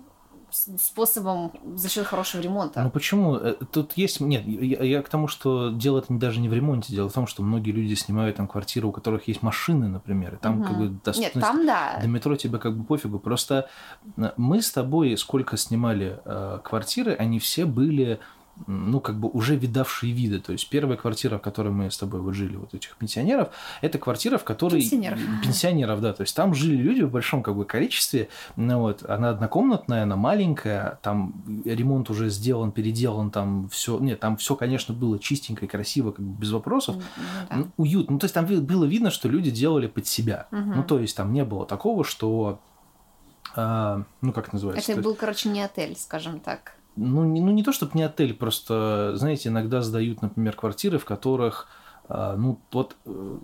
способом 0.81 1.51
за 1.75 1.89
счет 1.89 2.05
хорошего 2.05 2.41
ремонта. 2.41 2.81
Ну 2.83 2.89
почему? 2.89 3.35
Э, 3.35 3.55
тут 3.71 3.93
есть... 3.95 4.19
Нет, 4.19 4.45
я, 4.45 4.83
я 4.83 5.01
к 5.01 5.09
тому, 5.09 5.27
что 5.27 5.69
дело 5.71 6.00
это 6.00 6.13
даже 6.13 6.39
не 6.39 6.50
в 6.50 6.53
ремонте. 6.53 6.93
Дело 6.93 7.09
в 7.09 7.13
том, 7.13 7.27
что 7.27 7.43
многие 7.43 7.71
люди 7.71 7.93
снимают 7.93 8.38
там 8.38 8.47
квартиры, 8.47 8.88
у 8.88 8.91
которых 8.91 9.27
есть 9.27 9.41
машины, 9.41 9.88
например. 9.88 10.35
И 10.35 10.38
там 10.38 10.59
угу. 10.59 10.67
как 10.67 10.77
бы 10.77 10.88
доступность... 10.89 11.35
Нет, 11.35 11.43
там 11.43 11.65
да. 11.65 12.00
До 12.01 12.07
метро 12.07 12.35
тебе 12.35 12.59
как 12.59 12.77
бы 12.77 12.83
пофигу. 12.83 13.19
Просто 13.19 13.67
э, 14.17 14.31
мы 14.38 14.62
с 14.62 14.71
тобой 14.71 15.17
сколько 15.17 15.57
снимали 15.57 16.19
э, 16.25 16.59
квартиры, 16.63 17.13
они 17.13 17.39
все 17.39 17.65
были 17.65 18.19
ну, 18.67 19.00
как 19.00 19.19
бы 19.19 19.29
уже 19.29 19.55
видавшие 19.55 20.13
виды. 20.13 20.39
То 20.39 20.51
есть 20.53 20.69
первая 20.69 20.97
квартира, 20.97 21.38
в 21.38 21.41
которой 21.41 21.69
мы 21.69 21.91
с 21.91 21.97
тобой 21.97 22.21
вот 22.21 22.33
жили, 22.33 22.55
вот 22.55 22.74
этих 22.74 22.95
пенсионеров, 22.95 23.50
это 23.81 24.00
квартира, 24.00 24.38
в 24.38 24.43
которой... 24.43 24.81
Пенсионеров. 24.81 25.19
Пенсионеров, 25.43 26.01
да. 26.01 26.13
То 26.13 26.21
есть 26.21 26.35
там 26.35 26.53
жили 26.53 26.75
люди 26.75 27.01
в 27.01 27.12
большом 27.12 27.43
как 27.43 27.55
бы 27.55 27.65
количестве. 27.65 28.29
Ну, 28.55 28.79
вот, 28.79 29.03
она 29.07 29.31
однокомнатная, 29.31 30.03
она 30.03 30.15
маленькая, 30.15 31.00
там 31.01 31.43
ремонт 31.65 32.09
уже 32.09 32.29
сделан, 32.29 32.71
переделан, 32.71 33.29
там 33.29 33.67
все... 33.69 34.00
Нет, 34.00 34.19
там 34.19 34.38
все, 34.38 34.55
конечно, 34.55 34.93
было 34.93 35.19
чистенько 35.19 35.65
и 35.65 35.67
красиво, 35.67 36.12
как 36.12 36.25
бы 36.25 36.39
без 36.39 36.51
вопросов. 36.51 36.95
Ну, 36.95 37.03
да. 37.50 37.55
ну, 37.57 37.67
уютно. 37.77 38.13
Ну, 38.13 38.19
то 38.19 38.25
есть 38.25 38.33
там 38.33 38.45
было 38.45 38.85
видно, 38.85 39.12
что 39.12 39.27
люди 39.27 39.51
делали 39.51 39.88
под 39.88 40.07
себя. 40.07 40.47
Угу. 40.51 40.59
Ну, 40.75 40.83
то 40.83 41.00
есть 41.00 41.15
там 41.15 41.33
не 41.33 41.43
было 41.43 41.65
такого, 41.65 42.03
что... 42.03 42.59
А, 43.57 44.03
ну, 44.21 44.33
как 44.33 44.53
называется? 44.53 44.91
Это 44.91 45.01
был, 45.01 45.15
короче, 45.15 45.50
не 45.50 45.62
отель, 45.62 45.95
скажем 45.97 46.39
так 46.39 46.75
ну, 46.95 47.25
не, 47.25 47.41
ну 47.41 47.51
не 47.51 47.63
то 47.63 47.71
чтобы 47.71 47.93
не 47.95 48.03
отель, 48.03 48.33
просто, 48.33 49.13
знаете, 49.15 49.49
иногда 49.49 49.81
сдают, 49.81 50.21
например, 50.21 50.55
квартиры, 50.55 50.97
в 50.97 51.05
которых 51.05 51.67
ну, 52.09 52.59
вот 52.71 52.95
э, 53.05 53.38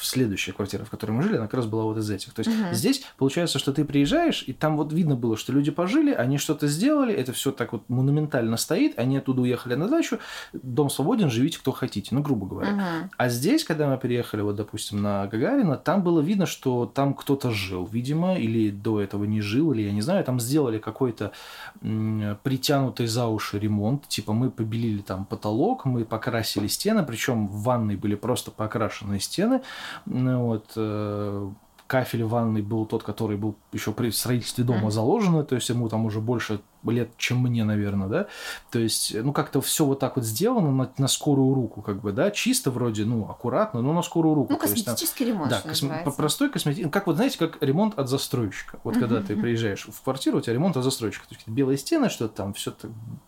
следующая 0.00 0.52
квартира, 0.52 0.84
в 0.84 0.90
которой 0.90 1.12
мы 1.12 1.22
жили, 1.22 1.36
она 1.36 1.46
как 1.46 1.54
раз 1.54 1.66
была 1.66 1.84
вот 1.84 1.98
из 1.98 2.10
этих. 2.10 2.32
То 2.32 2.40
есть 2.40 2.50
угу. 2.50 2.72
здесь 2.72 3.02
получается, 3.18 3.58
что 3.58 3.72
ты 3.72 3.84
приезжаешь, 3.84 4.44
и 4.46 4.52
там 4.52 4.76
вот 4.76 4.92
видно 4.92 5.16
было, 5.16 5.36
что 5.36 5.52
люди 5.52 5.70
пожили, 5.70 6.12
они 6.12 6.38
что-то 6.38 6.66
сделали, 6.66 7.14
это 7.14 7.32
все 7.32 7.52
так 7.52 7.72
вот 7.72 7.88
монументально 7.88 8.56
стоит, 8.56 8.98
они 8.98 9.18
оттуда 9.18 9.42
уехали 9.42 9.74
на 9.74 9.88
дачу, 9.88 10.18
дом 10.52 10.88
свободен, 10.88 11.30
живите 11.30 11.58
кто 11.58 11.72
хотите, 11.72 12.14
ну, 12.14 12.22
грубо 12.22 12.46
говоря. 12.46 12.72
Угу. 12.72 13.10
А 13.16 13.28
здесь, 13.28 13.64
когда 13.64 13.88
мы 13.88 13.98
приехали, 13.98 14.40
вот, 14.40 14.56
допустим, 14.56 15.02
на 15.02 15.26
Гагарина, 15.26 15.76
там 15.76 16.02
было 16.02 16.20
видно, 16.20 16.46
что 16.46 16.86
там 16.86 17.14
кто-то 17.14 17.50
жил, 17.50 17.86
видимо, 17.86 18.38
или 18.38 18.70
до 18.70 19.00
этого 19.00 19.24
не 19.24 19.40
жил, 19.40 19.72
или 19.72 19.82
я 19.82 19.92
не 19.92 20.02
знаю, 20.02 20.24
там 20.24 20.40
сделали 20.40 20.78
какой-то 20.78 21.32
притянутый 21.80 23.06
за 23.06 23.26
уши 23.26 23.58
ремонт, 23.58 24.08
типа 24.08 24.32
мы 24.32 24.50
побелили 24.50 25.02
там 25.02 25.24
потолок, 25.24 25.84
мы 25.84 26.04
покрасили 26.04 26.66
стены, 26.66 27.04
причем 27.04 27.48
в 27.48 27.62
ванной 27.62 27.89
ванной 27.90 27.96
были 27.96 28.14
просто 28.14 28.50
покрашенные 28.50 29.20
стены. 29.20 29.62
Вот, 30.06 30.72
э, 30.76 31.50
кафель 31.86 32.24
в 32.24 32.28
ванной 32.28 32.62
был 32.62 32.86
тот, 32.86 33.02
который 33.02 33.36
был 33.36 33.54
еще 33.72 33.92
при 33.92 34.10
строительстве 34.10 34.64
дома 34.64 34.88
mm-hmm. 34.88 34.90
заложен, 34.90 35.46
то 35.46 35.54
есть 35.56 35.68
ему 35.68 35.88
там 35.88 36.06
уже 36.06 36.20
больше 36.20 36.60
лет, 36.84 37.10
чем 37.16 37.38
мне, 37.38 37.64
наверное, 37.64 38.08
да. 38.08 38.26
То 38.70 38.78
есть, 38.78 39.14
ну, 39.14 39.32
как-то 39.32 39.60
все 39.60 39.84
вот 39.84 39.98
так 39.98 40.16
вот 40.16 40.24
сделано 40.24 40.70
на, 40.70 40.90
на 40.96 41.08
скорую 41.08 41.54
руку, 41.54 41.82
как 41.82 42.00
бы, 42.00 42.12
да, 42.12 42.30
чисто 42.30 42.70
вроде, 42.70 43.04
ну, 43.04 43.28
аккуратно, 43.28 43.82
но 43.82 43.92
на 43.92 44.02
скорую 44.02 44.34
руку. 44.34 44.52
Ну, 44.52 44.58
косметический 44.58 45.04
есть, 45.04 45.18
там, 45.18 45.28
ремонт, 45.28 45.50
Да, 45.50 45.62
косме- 45.64 46.16
простой 46.16 46.50
косметический, 46.50 46.90
как 46.90 47.06
вот, 47.06 47.16
знаете, 47.16 47.38
как 47.38 47.62
ремонт 47.62 47.98
от 47.98 48.08
застройщика. 48.08 48.80
Вот 48.84 48.96
когда 48.96 49.20
ты 49.20 49.36
приезжаешь 49.36 49.86
в 49.86 50.02
квартиру, 50.02 50.38
у 50.38 50.40
тебя 50.40 50.54
ремонт 50.54 50.76
от 50.76 50.84
застройщика. 50.84 51.28
То 51.28 51.34
есть, 51.34 51.46
белые 51.46 51.76
стены, 51.76 52.08
что-то 52.08 52.34
там, 52.34 52.54
все 52.54 52.72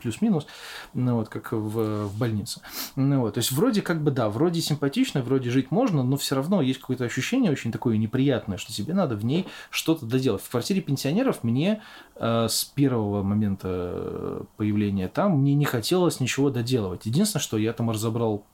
плюс-минус, 0.00 0.46
ну, 0.94 1.16
вот, 1.16 1.28
как 1.28 1.52
в, 1.52 2.06
в 2.06 2.18
больнице. 2.18 2.60
Ну, 2.96 3.20
вот, 3.20 3.34
то 3.34 3.38
есть, 3.38 3.52
вроде 3.52 3.82
как 3.82 4.02
бы, 4.02 4.10
да, 4.10 4.28
вроде 4.28 4.60
симпатично, 4.60 5.22
вроде 5.22 5.50
жить 5.50 5.70
можно, 5.70 6.02
но 6.02 6.16
все 6.16 6.36
равно 6.36 6.62
есть 6.62 6.80
какое-то 6.80 7.04
ощущение 7.04 7.50
очень 7.50 7.72
такое 7.72 7.96
неприятное, 7.96 8.56
что 8.56 8.72
тебе 8.72 8.94
надо 8.94 9.16
в 9.16 9.24
ней 9.24 9.46
что-то 9.70 10.06
доделать. 10.06 10.42
В 10.42 10.50
квартире 10.50 10.80
пенсионеров 10.80 11.44
мне 11.44 11.82
э, 12.16 12.46
с 12.48 12.64
первого 12.64 13.22
момента 13.22 13.41
момента 13.42 13.68
э, 13.68 14.42
появления 14.56 15.08
там, 15.08 15.40
мне 15.40 15.54
не 15.54 15.64
хотелось 15.64 16.20
ничего 16.20 16.50
доделывать. 16.50 17.06
Единственное, 17.06 17.42
что 17.42 17.58
я 17.58 17.72
там 17.72 17.90
разобрал 17.90 18.44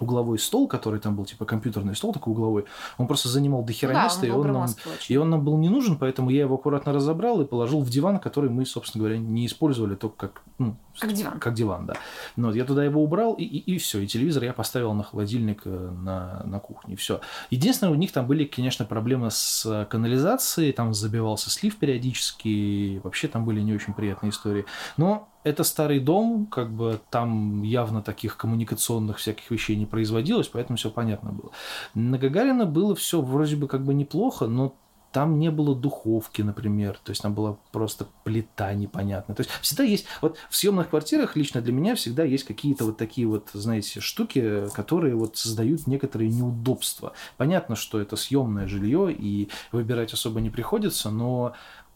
угловой 0.00 0.38
стол, 0.38 0.66
который 0.66 1.00
там 1.00 1.16
был, 1.16 1.24
типа 1.24 1.44
компьютерный 1.44 1.94
стол 1.94 2.12
такой 2.12 2.32
угловой, 2.32 2.64
он 2.98 3.06
просто 3.06 3.28
занимал 3.28 3.62
дохера 3.62 3.92
да, 3.92 4.04
места, 4.04 4.26
и 4.26 4.30
он, 4.30 4.52
нам, 4.52 4.68
и 5.08 5.16
он 5.16 5.30
нам 5.30 5.44
был 5.44 5.56
не 5.56 5.68
нужен, 5.68 5.96
поэтому 5.96 6.30
я 6.30 6.40
его 6.40 6.56
аккуратно 6.56 6.92
разобрал 6.92 7.40
и 7.40 7.44
положил 7.44 7.80
в 7.80 7.88
диван, 7.90 8.18
который 8.18 8.50
мы, 8.50 8.66
собственно 8.66 9.04
говоря, 9.04 9.18
не 9.18 9.46
использовали, 9.46 9.94
только 9.94 10.28
как, 10.28 10.42
ну, 10.58 10.76
как 10.98 11.12
диван. 11.12 11.38
Как 11.38 11.54
диван, 11.54 11.86
да. 11.86 11.94
Ну, 12.36 12.48
вот 12.48 12.56
я 12.56 12.64
туда 12.64 12.84
его 12.84 13.02
убрал, 13.02 13.34
и, 13.34 13.44
и, 13.44 13.74
и 13.74 13.78
все. 13.78 14.00
И 14.00 14.06
телевизор 14.06 14.44
я 14.44 14.52
поставил 14.52 14.92
на 14.94 15.02
холодильник 15.02 15.62
э, 15.64 15.70
на, 15.70 16.42
на 16.44 16.60
кухне. 16.60 16.96
Все. 16.96 17.20
Единственное, 17.50 17.92
у 17.92 17.96
них 17.96 18.12
там 18.12 18.26
были, 18.26 18.44
конечно, 18.44 18.84
проблемы 18.84 19.30
с 19.30 19.86
канализацией, 19.90 20.72
там 20.72 20.94
забивался 20.94 21.50
слив 21.50 21.76
периодически, 21.76 23.00
вообще 23.02 23.28
там 23.28 23.44
были 23.44 23.60
не 23.60 23.74
очень 23.74 23.94
приятные 23.94 24.30
истории. 24.30 24.66
Но 24.96 25.28
это 25.44 25.62
старый 25.62 26.00
дом, 26.00 26.46
как 26.46 26.70
бы 26.70 27.00
там 27.10 27.62
явно 27.62 28.02
таких 28.02 28.36
коммуникационных 28.36 29.18
всяких 29.18 29.50
вещей 29.50 29.76
не 29.76 29.86
производилось, 29.86 30.48
поэтому 30.48 30.76
все 30.76 30.90
понятно 30.90 31.32
было. 31.32 31.50
На 31.94 32.18
Гагарина 32.18 32.66
было 32.66 32.94
все 32.96 33.20
вроде 33.20 33.56
бы 33.56 33.68
как 33.68 33.84
бы 33.84 33.94
неплохо, 33.94 34.46
но 34.46 34.74
там 35.12 35.38
не 35.38 35.50
было 35.52 35.76
духовки, 35.76 36.42
например, 36.42 36.98
то 37.04 37.10
есть 37.10 37.22
там 37.22 37.34
была 37.34 37.56
просто 37.70 38.08
плита 38.24 38.74
непонятная. 38.74 39.36
То 39.36 39.42
есть 39.42 39.50
всегда 39.60 39.84
есть, 39.84 40.06
вот 40.20 40.38
в 40.50 40.56
съемных 40.56 40.90
квартирах 40.90 41.36
лично 41.36 41.60
для 41.60 41.72
меня 41.72 41.94
всегда 41.94 42.24
есть 42.24 42.42
какие-то 42.42 42.84
вот 42.84 42.96
такие 42.96 43.28
вот, 43.28 43.48
знаете, 43.52 44.00
штуки, 44.00 44.66
которые 44.74 45.14
вот 45.14 45.36
создают 45.36 45.86
некоторые 45.86 46.30
неудобства. 46.30 47.12
Понятно, 47.36 47.76
что 47.76 48.00
это 48.00 48.16
съемное 48.16 48.66
жилье 48.66 49.12
и 49.12 49.50
выбирать 49.70 50.12
особо 50.12 50.40
не 50.40 50.50
приходится, 50.50 51.10
но 51.10 51.52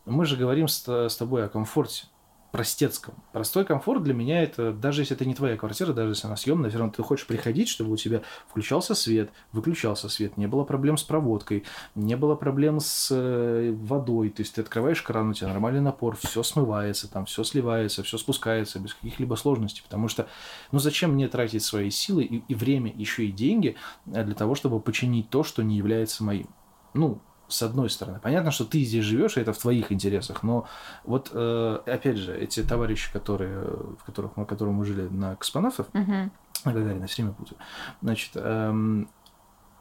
мы 0.06 0.24
же 0.24 0.36
говорим 0.36 0.68
с, 0.68 0.86
с 0.86 1.16
тобой 1.16 1.44
о 1.44 1.48
комфорте 1.48 2.04
простецком. 2.50 3.14
Простой 3.32 3.64
комфорт 3.64 4.02
для 4.02 4.14
меня 4.14 4.42
это, 4.42 4.72
даже 4.72 5.02
если 5.02 5.14
это 5.14 5.26
не 5.26 5.34
твоя 5.34 5.56
квартира, 5.56 5.92
даже 5.92 6.12
если 6.12 6.26
она 6.26 6.36
съемная, 6.36 6.70
все 6.70 6.78
равно 6.78 6.92
ты 6.92 7.02
хочешь 7.02 7.26
приходить, 7.26 7.68
чтобы 7.68 7.92
у 7.92 7.96
тебя 7.96 8.22
включался 8.48 8.94
свет, 8.94 9.30
выключался 9.52 10.08
свет, 10.08 10.36
не 10.36 10.46
было 10.46 10.64
проблем 10.64 10.96
с 10.96 11.02
проводкой, 11.02 11.64
не 11.94 12.16
было 12.16 12.36
проблем 12.36 12.80
с 12.80 13.08
э, 13.10 13.72
водой, 13.72 14.30
то 14.30 14.40
есть 14.40 14.54
ты 14.54 14.62
открываешь 14.62 15.02
кран, 15.02 15.30
у 15.30 15.34
тебя 15.34 15.48
нормальный 15.48 15.82
напор, 15.82 16.16
все 16.16 16.42
смывается, 16.42 17.10
там 17.10 17.26
все 17.26 17.44
сливается, 17.44 18.02
все 18.02 18.16
спускается 18.16 18.78
без 18.78 18.94
каких-либо 18.94 19.34
сложностей, 19.34 19.82
потому 19.82 20.08
что, 20.08 20.26
ну 20.72 20.78
зачем 20.78 21.12
мне 21.12 21.28
тратить 21.28 21.62
свои 21.62 21.90
силы 21.90 22.24
и, 22.24 22.42
и 22.48 22.54
время, 22.54 22.92
еще 22.96 23.26
и 23.26 23.32
деньги 23.32 23.76
э, 24.06 24.24
для 24.24 24.34
того, 24.34 24.54
чтобы 24.54 24.80
починить 24.80 25.28
то, 25.28 25.44
что 25.44 25.62
не 25.62 25.76
является 25.76 26.24
моим? 26.24 26.48
Ну, 26.94 27.20
с 27.48 27.62
одной 27.62 27.90
стороны. 27.90 28.20
Понятно, 28.22 28.50
что 28.50 28.64
ты 28.64 28.82
здесь 28.82 29.04
живешь, 29.04 29.36
и 29.36 29.40
это 29.40 29.52
в 29.52 29.58
твоих 29.58 29.90
интересах, 29.90 30.42
но 30.42 30.66
вот, 31.04 31.30
э, 31.32 31.78
опять 31.86 32.18
же, 32.18 32.36
эти 32.36 32.62
товарищи, 32.62 33.12
которые, 33.12 33.60
в 33.60 34.04
которых 34.04 34.36
мы, 34.36 34.44
которым 34.44 34.74
мы 34.74 34.84
жили 34.84 35.08
на 35.08 35.36
Каспанавтов, 35.36 35.86
uh-huh. 35.92 36.30
на 36.64 36.72
Гагарина, 36.72 37.06
все 37.06 37.22
время 37.22 37.34
путаю, 37.34 37.58
значит, 38.02 38.32
эм, 38.34 39.08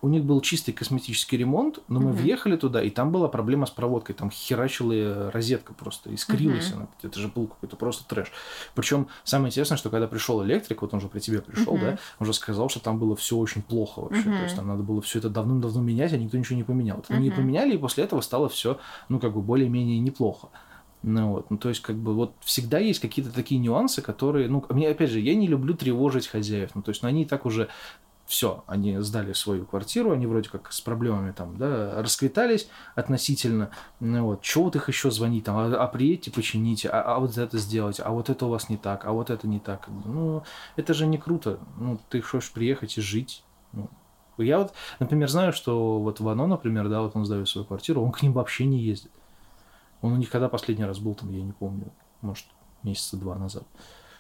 у 0.01 0.10
них 0.10 0.24
был 0.24 0.42
чистый 0.42 0.74
косметический 0.74 1.38
ремонт, 1.38 1.80
но 1.88 2.00
мы 2.00 2.12
въехали 2.12 2.56
туда, 2.56 2.84
и 2.84 2.89
там 2.89 3.12
была 3.12 3.27
проблема 3.27 3.66
с 3.66 3.72
проводкой. 3.72 4.16
Там 4.16 4.30
херачила 4.30 5.32
розетка 5.32 5.74
просто, 5.74 6.13
искрилась 6.13 6.72
Мгм. 6.72 6.80
она. 6.82 6.88
Это 7.01 7.20
же 7.20 7.27
был 7.27 7.48
какой-то 7.48 7.75
просто 7.77 8.08
трэш. 8.08 8.32
Причем 8.75 9.08
самое 9.24 9.50
интересное, 9.50 9.77
что 9.77 9.89
когда 9.89 10.08
пришел 10.08 10.44
электрик, 10.44 10.82
вот 10.82 10.94
он 10.94 11.01
же 11.01 11.08
при 11.08 11.20
тебе 11.20 11.42
пришел, 11.42 11.74
Мгм. 11.74 11.82
да, 11.82 11.98
он 12.20 12.25
же 12.27 12.34
сказал, 12.34 12.70
что 12.70 12.80
там 12.80 13.00
было 13.00 13.16
все 13.16 13.38
очень 13.38 13.63
плохо 13.63 14.01
вообще. 14.01 14.24
То 14.24 14.30
Мгм. 14.30 14.44
есть 14.44 14.56
там 14.56 14.68
надо 14.68 14.84
было 14.84 15.01
все 15.01 15.20
это 15.20 15.30
давным-давно 15.30 15.82
менять, 15.82 16.13
а 16.13 16.18
никто 16.18 16.38
ничего 16.38 16.58
не 16.58 16.63
поменял. 16.63 16.98
Вот 16.98 17.08
они 17.10 17.30
Мгм. 17.30 17.38
поменяли, 17.38 17.74
и 17.75 17.77
после 17.77 18.04
этого 18.04 18.22
стало 18.22 18.50
все, 18.50 18.80
ну, 19.10 19.20
как 19.20 19.34
бы 19.34 19.42
более-менее 19.42 20.00
неплохо. 20.00 20.50
Ну 21.04 21.30
вот, 21.30 21.51
ну 21.51 21.58
то 21.58 21.70
есть 21.70 21.82
как 21.82 21.96
бы 21.96 22.16
вот 22.16 22.36
всегда 22.42 22.80
есть 22.80 23.00
какие-то 23.00 23.32
такие 23.32 23.60
нюансы, 23.60 24.01
которые, 24.01 24.50
ну, 24.50 24.66
мне 24.70 24.89
опять 24.89 25.12
же, 25.12 25.20
я 25.20 25.36
не 25.36 25.48
люблю 25.48 25.75
тревожить 25.75 26.27
хозяев, 26.27 26.72
ну 26.74 26.82
то 26.82 26.89
есть, 26.89 27.04
ну 27.04 27.08
они 27.08 27.22
и 27.22 27.25
так 27.25 27.46
уже 27.46 27.70
все, 28.27 28.63
они 28.67 29.00
сдали 29.00 29.34
свою 29.34 29.65
квартиру, 29.65 30.12
они 30.12 30.27
вроде 30.27 30.50
как 30.50 30.72
с 30.72 30.81
проблемами 30.81 31.31
там, 31.31 31.57
да, 31.57 32.01
расквитались 32.01 32.69
относительно, 32.93 33.72
ну 34.01 34.25
вот, 34.25 34.41
чего 34.41 34.65
вот 34.65 34.75
их 34.75 34.89
еще 34.89 35.10
звонить 35.10 35.46
там, 35.46 35.57
а, 35.57 35.75
а 35.75 35.88
приедьте, 35.88 36.29
почините, 36.29 36.89
а, 36.89 37.15
а 37.15 37.19
вот 37.19 37.38
это 37.38 37.57
сделайте, 37.57 38.03
а 38.03 38.12
вот 38.12 38.29
это 38.29 38.46
у 38.46 38.50
вас 38.50 38.69
не 38.69 38.77
так, 38.77 39.05
а 39.05 39.13
вот 39.13 39.29
это 39.29 39.48
не 39.48 39.60
так, 39.60 39.88
ну, 40.05 40.43
это 40.75 40.93
же 40.93 41.07
не 41.07 41.17
круто, 41.17 41.60
ну, 41.77 42.00
ты 42.10 42.22
хочешь 42.22 42.51
приехать 42.51 42.98
и 42.98 43.01
жить, 43.01 43.43
ну, 43.72 43.89
я 44.38 44.60
вот, 44.60 44.74
например, 45.00 45.29
знаю, 45.29 45.53
что 45.53 46.00
вот 46.00 46.19
Вано, 46.19 46.48
например, 46.48 46.89
да, 46.89 47.01
вот 47.01 47.15
он 47.15 47.25
сдает 47.25 47.48
свою 47.48 47.65
квартиру, 47.65 48.03
он 48.03 48.12
к 48.12 48.22
ним 48.22 48.34
вообще 48.34 48.65
не 48.65 48.79
ездит. 48.79 49.12
Он 50.01 50.13
у 50.13 50.17
них 50.17 50.29
когда 50.29 50.48
последний 50.48 50.86
раз 50.86 51.00
был 51.00 51.15
там, 51.15 51.31
я 51.31 51.41
не 51.41 51.53
помню, 51.53 51.91
может, 52.22 52.46
месяца 52.84 53.17
два 53.17 53.36
назад. 53.36 53.63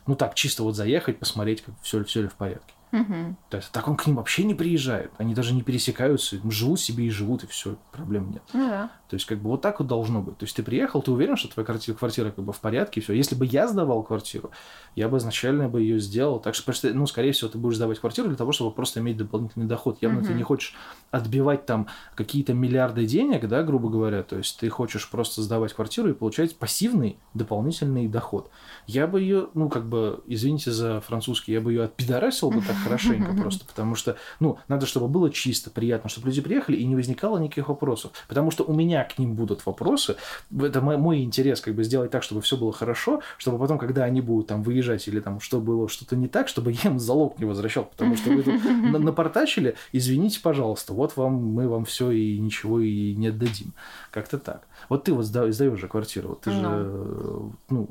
Ну 0.07 0.15
так, 0.15 0.33
чисто 0.33 0.63
вот 0.63 0.75
заехать, 0.75 1.19
посмотреть, 1.19 1.61
как 1.61 1.75
все, 1.81 2.03
все 2.03 2.23
ли 2.23 2.27
в 2.29 2.33
порядке. 2.33 2.73
Мгм. 2.91 3.37
То 3.49 3.57
есть, 3.57 3.71
так 3.71 3.87
он 3.87 3.97
к 3.97 4.05
ним 4.07 4.15
вообще 4.15 4.43
не 4.43 4.55
приезжает. 4.55 5.11
Они 5.17 5.35
даже 5.35 5.53
не 5.53 5.61
пересекаются, 5.61 6.37
живут 6.51 6.79
себе 6.79 7.05
и 7.05 7.09
живут, 7.09 7.43
и 7.43 7.47
все, 7.47 7.75
проблем 7.91 8.31
нет. 8.31 8.43
Ну 8.53 8.67
да. 8.67 8.91
То 9.09 9.15
есть, 9.15 9.25
как 9.25 9.39
бы 9.41 9.49
вот 9.49 9.61
так 9.61 9.79
вот 9.79 9.87
должно 9.87 10.21
быть. 10.21 10.37
То 10.37 10.43
есть, 10.45 10.55
ты 10.55 10.63
приехал, 10.63 11.01
ты 11.01 11.11
уверен, 11.11 11.37
что 11.37 11.47
твоя 11.49 11.65
квартира, 11.65 11.95
квартира 11.95 12.31
как 12.31 12.43
бы 12.43 12.53
в 12.53 12.59
порядке, 12.59 12.99
и 12.99 13.03
все. 13.03 13.13
Если 13.13 13.35
бы 13.35 13.45
я 13.45 13.67
сдавал 13.67 14.03
квартиру, 14.03 14.51
я 14.95 15.07
бы 15.09 15.17
изначально 15.17 15.69
бы 15.69 15.81
ее 15.81 15.99
сделал. 15.99 16.39
Так 16.39 16.55
что, 16.55 16.73
ну, 16.93 17.05
скорее 17.07 17.31
всего, 17.31 17.49
ты 17.49 17.57
будешь 17.57 17.77
сдавать 17.77 17.99
квартиру 17.99 18.27
для 18.27 18.37
того, 18.37 18.51
чтобы 18.51 18.71
просто 18.71 18.99
иметь 18.99 19.17
дополнительный 19.17 19.65
доход. 19.65 19.97
Явно 20.01 20.21
ты 20.21 20.29
Мгм. 20.29 20.37
не 20.37 20.43
хочешь 20.43 20.75
отбивать 21.11 21.65
там 21.65 21.87
какие-то 22.15 22.53
миллиарды 22.53 23.05
денег, 23.05 23.47
да, 23.47 23.63
грубо 23.63 23.89
говоря. 23.89 24.23
То 24.23 24.37
есть, 24.37 24.59
ты 24.59 24.69
хочешь 24.69 25.09
просто 25.09 25.41
сдавать 25.41 25.73
квартиру 25.73 26.09
и 26.09 26.13
получать 26.13 26.57
пассивный 26.57 27.17
дополнительный 27.33 28.07
доход. 28.07 28.49
Я 28.87 29.07
бы 29.07 29.21
ее, 29.21 29.47
ну, 29.53 29.69
как 29.69 29.87
бы, 29.87 30.21
извините 30.27 30.71
за 30.71 30.99
французский, 31.01 31.53
я 31.53 31.61
бы 31.61 31.71
ее 31.71 31.83
отпидорасил 31.85 32.51
бы 32.51 32.61
так 32.61 32.75
хорошенько 32.75 33.33
просто, 33.37 33.65
потому 33.65 33.95
что, 33.95 34.17
ну, 34.39 34.57
надо, 34.67 34.85
чтобы 34.85 35.07
было 35.07 35.29
чисто, 35.29 35.69
приятно, 35.69 36.09
чтобы 36.09 36.27
люди 36.27 36.41
приехали 36.41 36.75
и 36.77 36.85
не 36.85 36.95
возникало 36.95 37.37
никаких 37.37 37.69
вопросов. 37.69 38.11
Потому 38.27 38.51
что 38.51 38.63
у 38.63 38.73
меня 38.73 38.96
к 39.03 39.17
ним 39.19 39.33
будут 39.35 39.65
вопросы. 39.65 40.15
Это 40.59 40.81
мой, 40.81 40.97
мой 40.97 41.21
интерес, 41.23 41.61
как 41.61 41.75
бы, 41.75 41.83
сделать 41.83 42.11
так, 42.11 42.23
чтобы 42.23 42.41
все 42.41 42.57
было 42.57 42.71
хорошо, 42.71 43.21
чтобы 43.37 43.57
потом, 43.59 43.77
когда 43.77 44.03
они 44.03 44.21
будут 44.21 44.47
там 44.47 44.63
выезжать 44.63 45.07
или 45.07 45.19
там 45.19 45.39
что 45.39 45.59
было 45.59 45.87
что-то 45.89 46.15
не 46.15 46.27
так, 46.27 46.47
чтобы 46.47 46.71
я 46.71 46.89
им 46.91 46.99
залог 46.99 47.39
не 47.39 47.45
возвращал, 47.45 47.85
потому 47.85 48.15
что 48.15 48.29
вы 48.31 48.43
тут 48.43 48.63
на- 48.65 48.99
напортачили, 48.99 49.75
извините, 49.91 50.39
пожалуйста, 50.41 50.93
вот 50.93 51.15
вам, 51.17 51.33
мы 51.33 51.67
вам 51.67 51.85
все 51.85 52.11
и 52.11 52.37
ничего 52.39 52.79
и 52.79 53.13
не 53.15 53.27
отдадим. 53.27 53.73
Как-то 54.11 54.37
так. 54.39 54.67
Вот 54.89 55.03
ты 55.05 55.13
вот 55.13 55.25
сда- 55.25 55.51
сдаешь 55.51 55.79
же 55.79 55.87
квартиру, 55.87 56.29
вот 56.29 56.41
ты 56.41 56.51
же, 56.51 56.61
э, 56.63 57.39
ну, 57.69 57.89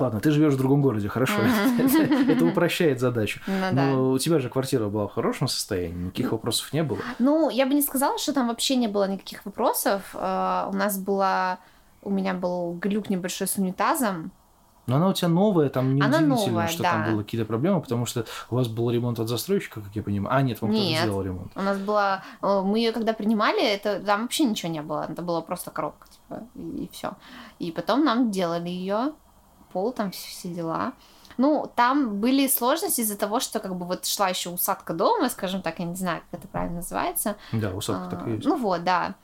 Ладно, 0.00 0.20
ты 0.20 0.30
живешь 0.30 0.54
в 0.54 0.56
другом 0.58 0.82
городе, 0.82 1.08
хорошо. 1.08 1.34
Это 2.28 2.44
упрощает 2.44 3.00
задачу. 3.00 3.40
Ну. 3.46 3.72
Но 3.72 4.10
у 4.12 4.18
тебя 4.18 4.38
же 4.38 4.48
квартира 4.48 4.88
была 4.88 5.06
в 5.06 5.12
хорошем 5.12 5.46
состоянии, 5.48 6.04
никаких 6.06 6.32
вопросов 6.32 6.72
не 6.72 6.82
было. 6.82 6.98
Ну, 7.18 7.50
я 7.50 7.66
бы 7.66 7.74
не 7.74 7.82
сказала, 7.82 8.18
что 8.18 8.32
там 8.32 8.48
вообще 8.48 8.76
не 8.76 8.88
было 8.88 9.06
никаких 9.08 9.44
вопросов. 9.44 10.02
Э, 10.14 10.68
У 10.72 10.74
нас 10.76 10.98
была... 10.98 11.58
У 12.02 12.10
меня 12.10 12.32
был 12.32 12.78
глюк 12.80 13.10
небольшой 13.10 13.46
с 13.46 13.56
унитазом. 13.58 14.32
Но 14.86 14.96
она 14.96 15.08
у 15.08 15.12
тебя 15.12 15.28
новая, 15.28 15.68
там 15.68 15.94
не 15.94 16.00
Она 16.00 16.16
удивительно, 16.18 16.46
новая, 16.52 16.66
что 16.68 16.82
да. 16.82 16.90
там 16.92 17.04
были 17.04 17.22
какие-то 17.22 17.46
проблемы, 17.46 17.80
потому 17.80 18.06
что 18.06 18.24
у 18.50 18.56
вас 18.56 18.66
был 18.66 18.90
ремонт 18.90 19.20
от 19.20 19.28
застройщика, 19.28 19.80
как 19.82 19.94
я 19.94 20.02
понимаю. 20.02 20.34
А, 20.36 20.42
нет, 20.42 20.60
вам 20.62 20.70
кто-то 20.72 20.84
Нет. 20.86 21.02
сделал 21.02 21.22
ремонт. 21.22 21.52
У 21.54 21.62
нас 21.62 21.78
была... 21.78 22.24
э, 22.42 22.62
Мы 22.64 22.78
ее 22.78 22.92
когда 22.92 23.12
принимали, 23.12 23.62
это 23.62 24.00
там 24.00 24.22
вообще 24.22 24.44
ничего 24.44 24.72
не 24.72 24.82
было. 24.82 25.06
Это 25.08 25.22
была 25.22 25.42
просто 25.42 25.70
коробка, 25.70 26.08
типа, 26.08 26.42
и, 26.56 26.88
все. 26.92 27.12
И 27.60 27.70
потом 27.70 28.04
нам 28.04 28.30
делали 28.30 28.68
ее, 28.70 29.12
пол, 29.72 29.92
там 29.92 30.10
все, 30.10 30.48
дела. 30.48 30.92
Ну, 31.38 31.70
там 31.74 32.20
были 32.20 32.46
сложности 32.48 33.00
из-за 33.00 33.16
того, 33.16 33.40
что 33.40 33.60
как 33.60 33.74
бы 33.74 33.86
вот 33.86 34.04
шла 34.04 34.28
еще 34.28 34.50
усадка 34.50 34.92
дома, 34.92 35.30
скажем 35.30 35.62
так, 35.62 35.78
я 35.78 35.86
не 35.86 35.94
знаю, 35.96 36.20
как 36.30 36.40
это 36.40 36.48
правильно 36.48 36.76
называется. 36.76 37.36
Да, 37.52 37.70
усадка 37.70 38.06
А, 38.06 38.10
так 38.10 38.28
и 38.28 38.32
есть. 38.32 38.44
Ну 38.46 38.56
вот, 38.56 38.84
да. 38.84 39.14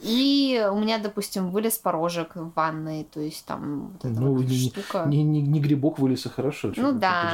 И 0.00 0.68
у 0.70 0.78
меня, 0.78 0.98
допустим, 0.98 1.50
вылез 1.50 1.78
порожек 1.78 2.34
в 2.34 2.52
ванной, 2.54 3.04
то 3.04 3.20
есть 3.20 3.46
там 3.46 3.92
вот 3.92 4.04
эта 4.04 4.20
Ну, 4.20 4.34
вот 4.34 4.44
не- 4.44 4.68
штука. 4.68 5.04
Не, 5.06 5.22
не, 5.22 5.40
не 5.40 5.60
грибок 5.60 5.98
вылез, 5.98 6.26
а 6.26 6.30
хорошо. 6.30 6.72
Ну 6.76 6.92
да. 6.92 7.32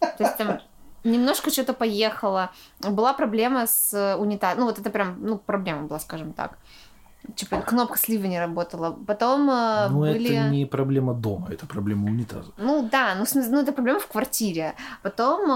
То 0.00 0.24
есть 0.24 0.36
там 0.36 0.60
немножко 1.04 1.50
что-то 1.50 1.72
поехало. 1.72 2.50
Была 2.80 3.12
проблема 3.14 3.66
с 3.66 4.16
унитазом. 4.18 4.60
Ну, 4.60 4.66
вот 4.66 4.78
это 4.78 4.90
прям, 4.90 5.16
ну, 5.24 5.38
проблема 5.38 5.82
была, 5.82 6.00
скажем 6.00 6.32
так. 6.32 6.58
Типа 7.34 7.60
кнопка 7.60 7.98
слива 7.98 8.26
не 8.26 8.38
работала. 8.38 8.92
Потом 9.06 9.50
э, 9.50 9.88
Ну, 9.90 10.00
были... 10.00 10.34
это 10.34 10.48
не 10.48 10.66
проблема 10.66 11.14
дома, 11.14 11.48
это 11.50 11.66
проблема 11.66 12.06
унитаза. 12.06 12.52
Ну 12.56 12.88
да, 12.90 13.14
ну, 13.16 13.26
смысле, 13.26 13.50
ну 13.52 13.60
это 13.62 13.72
проблема 13.72 14.00
в 14.00 14.06
квартире. 14.06 14.74
Потом 15.02 15.50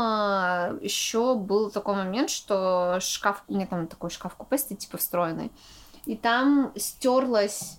еще 0.81 1.35
был 1.35 1.71
такой 1.71 1.95
момент, 1.95 2.31
что 2.31 2.99
шкаф, 3.01 3.43
у 3.49 3.55
меня 3.55 3.67
там 3.67 3.87
такой 3.87 4.11
шкаф 4.11 4.35
купе 4.35 4.59
стоит, 4.59 4.81
типа 4.81 4.99
встроенный, 4.99 5.51
и 6.07 6.17
там 6.17 6.73
стерлась 6.77 7.79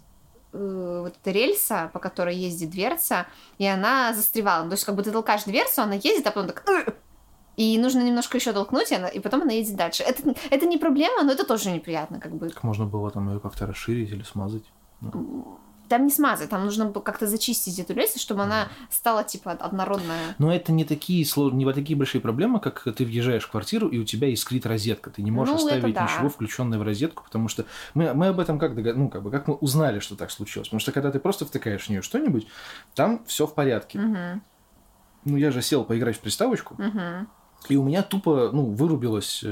э, 0.53 0.99
вот 1.03 1.15
эта 1.21 1.31
рельса, 1.31 1.89
по 1.93 1.99
которой 1.99 2.35
ездит 2.35 2.69
дверца, 2.69 3.25
и 3.57 3.65
она 3.65 4.13
застревала. 4.13 4.63
Ну, 4.63 4.69
То 4.69 4.75
есть, 4.75 4.85
как 4.85 4.95
бы 4.95 5.03
ты 5.03 5.11
толкаешь 5.11 5.43
дверцу, 5.43 5.81
она 5.81 5.95
ездит, 5.95 6.27
а 6.27 6.31
потом 6.31 6.47
так... 6.47 6.63
И 7.57 7.77
нужно 7.77 8.01
немножко 8.01 8.37
еще 8.37 8.53
толкнуть, 8.53 8.91
и, 8.91 8.95
она, 8.95 9.07
и 9.07 9.19
потом 9.19 9.41
она 9.41 9.51
едет 9.51 9.75
дальше. 9.75 10.03
Это, 10.03 10.33
это 10.49 10.65
не 10.65 10.77
проблема, 10.77 11.23
но 11.23 11.31
это 11.33 11.45
тоже 11.45 11.71
неприятно, 11.71 12.19
как 12.19 12.33
бы. 12.35 12.49
Как 12.49 12.63
можно 12.63 12.85
было 12.85 13.11
там 13.11 13.29
ее 13.31 13.39
как-то 13.39 13.65
расширить 13.67 14.09
или 14.09 14.23
смазать? 14.23 14.63
Там 15.89 16.05
не 16.05 16.09
смазать, 16.09 16.49
там 16.49 16.63
нужно 16.63 16.85
было 16.85 17.01
как-то 17.01 17.27
зачистить 17.27 17.77
эту 17.77 17.93
рельсу, 17.93 18.17
чтобы 18.17 18.43
она 18.43 18.69
стала, 18.89 19.25
типа, 19.25 19.51
однородная. 19.51 20.35
Но 20.37 20.53
это 20.53 20.71
не 20.71 20.85
такие 20.85 21.25
сложные, 21.25 21.57
не 21.57 21.65
вот 21.65 21.75
такие 21.75 21.97
большие 21.97 22.21
проблемы, 22.21 22.61
как 22.61 22.83
ты 22.95 23.03
въезжаешь 23.03 23.43
в 23.43 23.51
квартиру 23.51 23.89
и 23.89 23.97
у 23.99 24.05
тебя 24.05 24.29
искрит 24.29 24.65
розетка. 24.65 25.09
Ты 25.09 25.21
не 25.21 25.31
можешь 25.31 25.53
Ну, 25.59 25.65
оставить 25.65 25.93
да. 25.93 26.03
ничего 26.03 26.29
включенное 26.29 26.79
в 26.79 26.83
розетку, 26.83 27.23
потому 27.25 27.49
что 27.49 27.65
мы, 27.93 28.13
мы 28.13 28.27
об 28.27 28.39
этом 28.39 28.57
как 28.57 28.73
догад... 28.73 28.95
ну 28.95 29.09
как 29.09 29.21
бы 29.21 29.31
как 29.31 29.49
мы 29.49 29.55
узнали, 29.55 29.99
что 29.99 30.15
так 30.15 30.31
случилось. 30.31 30.69
Потому 30.69 30.79
что 30.79 30.93
когда 30.93 31.11
ты 31.11 31.19
просто 31.19 31.45
втыкаешь 31.45 31.83
в 31.83 31.89
нее 31.89 32.01
что-нибудь, 32.01 32.47
там 32.95 33.25
все 33.25 33.45
в 33.45 33.53
порядке. 33.53 33.99
Мгм, 33.99 34.41
Ну 35.25 35.35
я 35.35 35.51
же 35.51 35.61
сел 35.61 35.83
поиграть 35.83 36.15
в 36.15 36.21
приставочку, 36.21 36.75
мгм. 36.77 37.27
И 37.69 37.75
у 37.77 37.83
меня 37.83 38.01
тупо 38.03 38.49
ну 38.51 38.71
вырубилось 38.71 39.43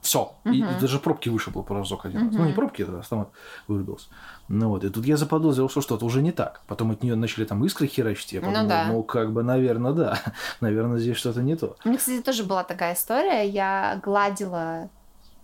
все. 0.00 0.32
И, 0.44 0.62
Мгм. 0.62 0.76
и 0.76 0.80
даже 0.80 0.98
пробки 1.00 1.28
вышибло 1.28 1.62
по 1.62 1.74
разок 1.74 2.06
один 2.06 2.26
раз. 2.28 2.34
Ну, 2.34 2.46
не 2.46 2.52
пробки, 2.52 2.82
это 2.82 3.00
автомат 3.00 3.28
вырубился. 3.66 4.08
Ну 4.48 4.68
вот, 4.68 4.84
и 4.84 4.88
тут 4.90 5.04
я 5.04 5.16
заподозрил, 5.16 5.68
что 5.68 5.80
что-то 5.80 6.06
уже 6.06 6.22
не 6.22 6.32
так. 6.32 6.62
Потом 6.66 6.92
от 6.92 7.02
нее 7.02 7.14
начали 7.16 7.44
там 7.44 7.64
искры 7.64 7.88
херачить. 7.88 8.32
Я 8.32 8.40
Ну 8.40 8.46
подумал, 8.46 8.68
да. 8.68 8.84
ну, 8.86 9.02
как 9.02 9.32
бы, 9.32 9.42
наверное, 9.42 9.92
да. 9.92 10.18
наверное, 10.60 10.98
здесь 10.98 11.16
что-то 11.16 11.42
не 11.42 11.56
то. 11.56 11.76
У 11.84 11.88
меня, 11.88 11.98
кстати, 11.98 12.22
тоже 12.22 12.44
была 12.44 12.64
такая 12.64 12.94
история. 12.94 13.46
Я 13.48 14.00
гладила 14.02 14.88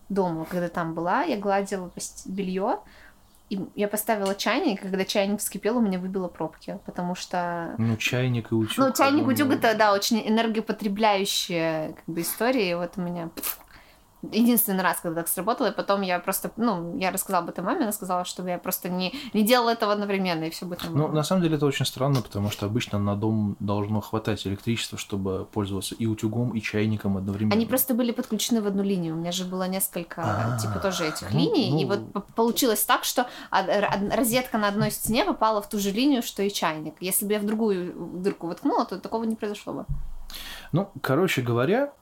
дома, 0.09 0.47
когда 0.47 0.69
там 0.69 0.95
была, 0.95 1.23
я 1.25 1.37
гладила 1.39 1.91
белье, 2.25 2.79
и 3.51 3.61
я 3.75 3.89
поставила 3.89 4.35
чайник, 4.35 4.81
и 4.81 4.89
когда 4.89 5.05
чайник 5.05 5.41
вскипел, 5.41 5.77
у 5.77 5.81
меня 5.81 5.99
выбило 5.99 6.29
пробки, 6.29 6.79
потому 6.87 7.15
что... 7.15 7.75
Ну, 7.79 7.97
чайник 7.97 8.53
и 8.53 8.55
утюг. 8.55 8.79
Ну, 8.79 8.93
чайник, 8.93 9.25
по-моему, 9.25 9.33
утюг 9.33 9.53
это, 9.53 9.77
да, 9.77 9.93
очень 9.93 10.27
энергопотребляющая 10.27 11.93
как 11.93 12.05
бы 12.07 12.23
история, 12.23 12.71
и 12.71 12.75
вот 12.75 12.93
у 12.97 13.03
меня 13.03 13.29
пф, 13.35 13.59
единственный 14.33 14.83
раз, 14.83 14.99
когда 15.01 15.21
так 15.23 15.29
сработало, 15.29 15.69
и 15.69 15.73
потом 15.75 16.03
я 16.03 16.19
просто, 16.19 16.51
ну, 16.57 16.97
я 16.99 17.11
рассказала 17.11 17.45
об 17.45 17.51
этом 17.51 17.65
маме, 17.65 17.83
она 17.83 17.93
сказала, 17.93 18.25
чтобы 18.25 18.51
я 18.51 18.59
просто 18.59 18.89
не, 18.89 19.15
не 19.33 19.43
делала 19.43 19.71
этого 19.71 19.93
одновременно, 19.93 20.45
и 20.45 20.51
все 20.51 20.67
будет 20.67 20.83
Ну, 20.85 20.91
нормально. 20.91 21.15
на 21.17 21.23
самом 21.23 21.43
деле 21.43 21.57
это 21.57 21.67
очень 21.67 21.87
странно, 21.87 22.21
потому 22.23 22.51
что 22.51 22.67
обычно 22.67 22.99
на 22.99 23.17
дом 23.17 23.57
должно 23.61 24.01
хватать 24.01 24.47
электричества, 24.47 24.99
чтобы 24.99 25.45
пользоваться 25.53 25.95
и 25.95 26.07
утюгом, 26.07 26.51
и 26.51 26.61
чайником 26.61 27.17
одновременно. 27.17 27.55
Они 27.55 27.67
просто 27.67 27.95
были 27.95 28.13
подключены 28.13 28.61
в 28.63 28.67
одну 28.67 28.83
линию. 28.83 29.15
У 29.15 29.19
меня 29.19 29.33
же 29.33 29.45
было 29.45 29.69
несколько, 29.69 30.23
А, 30.25 30.59
типа, 30.59 30.79
тоже 30.81 31.07
этих 31.07 31.33
ну, 31.33 31.39
линий. 31.41 31.71
ну. 31.73 31.81
И 31.81 31.85
вот 31.85 32.25
получилось 32.35 32.85
так, 32.85 33.05
что 33.05 33.27
розетка 33.51 34.59
на 34.59 34.69
одной 34.69 34.91
стене 34.91 35.25
попала 35.25 35.61
в 35.63 35.69
ту 35.69 35.79
же 35.79 35.91
линию, 35.91 36.23
что 36.23 36.43
и 36.43 36.51
чайник. 36.51 36.95
Если 37.01 37.27
бы 37.27 37.33
я 37.33 37.39
в 37.41 37.47
другую 37.47 37.95
дырку 38.21 38.47
воткнула, 38.47 38.85
то 38.85 38.99
такого 38.99 39.25
не 39.25 39.37
произошло 39.37 39.73
бы. 39.73 39.85
Ну, 40.73 40.91
короче 41.01 41.43
говоря, 41.43 41.93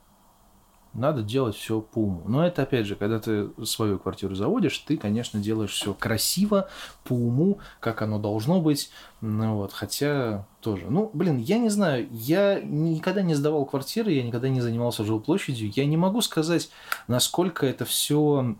Надо 0.94 1.22
делать 1.22 1.56
все 1.56 1.80
по 1.80 2.00
уму. 2.00 2.22
Но 2.26 2.46
это, 2.46 2.62
опять 2.62 2.86
же, 2.86 2.96
когда 2.96 3.18
ты 3.18 3.50
свою 3.64 3.98
квартиру 3.98 4.34
заводишь, 4.34 4.76
ты, 4.78 4.98
конечно, 4.98 5.40
делаешь 5.40 5.72
все 5.72 5.94
красиво, 5.94 6.68
по 7.04 7.14
уму, 7.14 7.58
как 7.80 8.02
оно 8.02 8.18
должно 8.18 8.60
быть. 8.60 8.90
Ну, 9.22 9.56
вот, 9.56 9.72
хотя 9.72 10.46
тоже. 10.60 10.86
Ну, 10.90 11.10
блин, 11.14 11.38
я 11.38 11.58
не 11.58 11.70
знаю, 11.70 12.08
я 12.10 12.60
никогда 12.60 13.22
не 13.22 13.34
сдавал 13.34 13.64
квартиры, 13.64 14.12
я 14.12 14.22
никогда 14.22 14.48
не 14.48 14.60
занимался 14.60 15.04
жилплощадью. 15.04 15.72
Я 15.74 15.86
не 15.86 15.96
могу 15.96 16.20
сказать, 16.20 16.70
насколько 17.08 17.64
это 17.64 17.84
все 17.84 18.56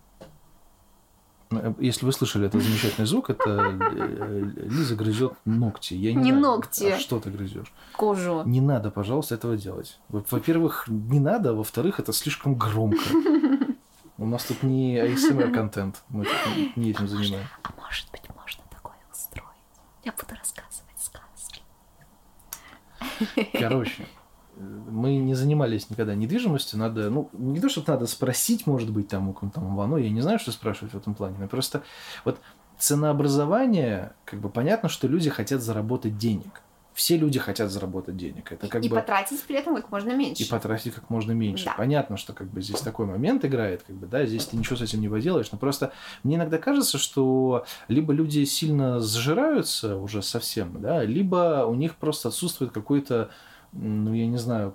если 1.78 2.06
вы 2.06 2.12
слышали 2.12 2.46
этот 2.46 2.62
замечательный 2.62 3.06
звук, 3.06 3.30
это 3.30 3.76
э, 3.80 4.50
Лиза 4.56 4.96
грызет 4.96 5.34
ногти. 5.44 5.94
Я 5.94 6.12
не, 6.12 6.16
не 6.16 6.22
знаю, 6.30 6.40
ногти. 6.40 6.90
А 6.90 6.98
что 6.98 7.20
ты 7.20 7.30
грызешь? 7.30 7.72
Кожу. 7.96 8.42
Не 8.44 8.60
надо, 8.60 8.90
пожалуйста, 8.90 9.34
этого 9.34 9.56
делать. 9.56 9.98
Во-первых, 10.08 10.84
не 10.88 11.20
надо, 11.20 11.50
а 11.50 11.52
во-вторых, 11.54 12.00
это 12.00 12.12
слишком 12.12 12.54
громко. 12.54 13.02
У 14.18 14.26
нас 14.26 14.44
тут 14.44 14.62
не 14.62 14.98
ASMR-контент, 14.98 16.02
мы 16.08 16.24
тут 16.24 16.76
не 16.76 16.90
этим 16.90 17.08
занимаем. 17.08 17.46
А 17.62 17.70
может 17.80 18.10
быть, 18.12 18.22
можно 18.36 18.62
такое 18.70 18.96
устроить? 19.10 19.46
Я 20.04 20.12
буду 20.12 20.34
рассказывать 20.38 20.98
сказки. 21.00 21.62
Короче, 23.58 24.06
мы 24.62 25.16
не 25.16 25.34
занимались 25.34 25.90
никогда 25.90 26.14
недвижимостью, 26.14 26.78
надо, 26.78 27.10
ну, 27.10 27.28
не 27.32 27.60
то, 27.60 27.68
что 27.68 27.82
надо 27.86 28.06
спросить, 28.06 28.66
может 28.66 28.90
быть, 28.90 29.08
там 29.08 29.28
у 29.28 29.34
там 29.50 29.76
Вано, 29.76 29.96
я 29.96 30.10
не 30.10 30.20
знаю, 30.20 30.38
что 30.38 30.52
спрашивать 30.52 30.94
в 30.94 30.96
этом 30.96 31.14
плане, 31.14 31.36
но 31.38 31.48
просто 31.48 31.82
вот 32.24 32.38
ценообразование, 32.78 34.12
как 34.24 34.40
бы 34.40 34.48
понятно, 34.48 34.88
что 34.88 35.08
люди 35.08 35.30
хотят 35.30 35.62
заработать 35.62 36.18
денег. 36.18 36.62
Все 36.94 37.16
люди 37.16 37.38
хотят 37.38 37.70
заработать 37.70 38.18
денег. 38.18 38.52
Это 38.52 38.68
как 38.68 38.84
и 38.84 38.88
бы... 38.88 38.96
потратить 38.96 39.42
при 39.44 39.56
этом 39.56 39.74
как 39.74 39.90
можно 39.90 40.14
меньше. 40.14 40.42
И 40.42 40.46
потратить 40.46 40.92
как 40.92 41.08
можно 41.08 41.32
меньше. 41.32 41.64
Да. 41.64 41.74
Понятно, 41.74 42.18
что 42.18 42.34
как 42.34 42.48
бы 42.48 42.60
здесь 42.60 42.80
такой 42.80 43.06
момент 43.06 43.46
играет, 43.46 43.82
как 43.82 43.96
бы, 43.96 44.06
да, 44.06 44.26
здесь 44.26 44.44
ты 44.44 44.58
ничего 44.58 44.76
с 44.76 44.82
этим 44.82 45.00
не 45.00 45.08
поделаешь, 45.08 45.50
но 45.52 45.58
просто 45.58 45.92
мне 46.22 46.36
иногда 46.36 46.58
кажется, 46.58 46.98
что 46.98 47.64
либо 47.88 48.12
люди 48.12 48.44
сильно 48.44 49.00
сжираются 49.00 49.96
уже 49.96 50.20
совсем, 50.20 50.82
да, 50.82 51.02
либо 51.02 51.64
у 51.66 51.74
них 51.74 51.96
просто 51.96 52.28
отсутствует 52.28 52.72
какой-то 52.72 53.30
ну, 53.72 54.12
я 54.12 54.26
не 54.26 54.38
знаю, 54.38 54.72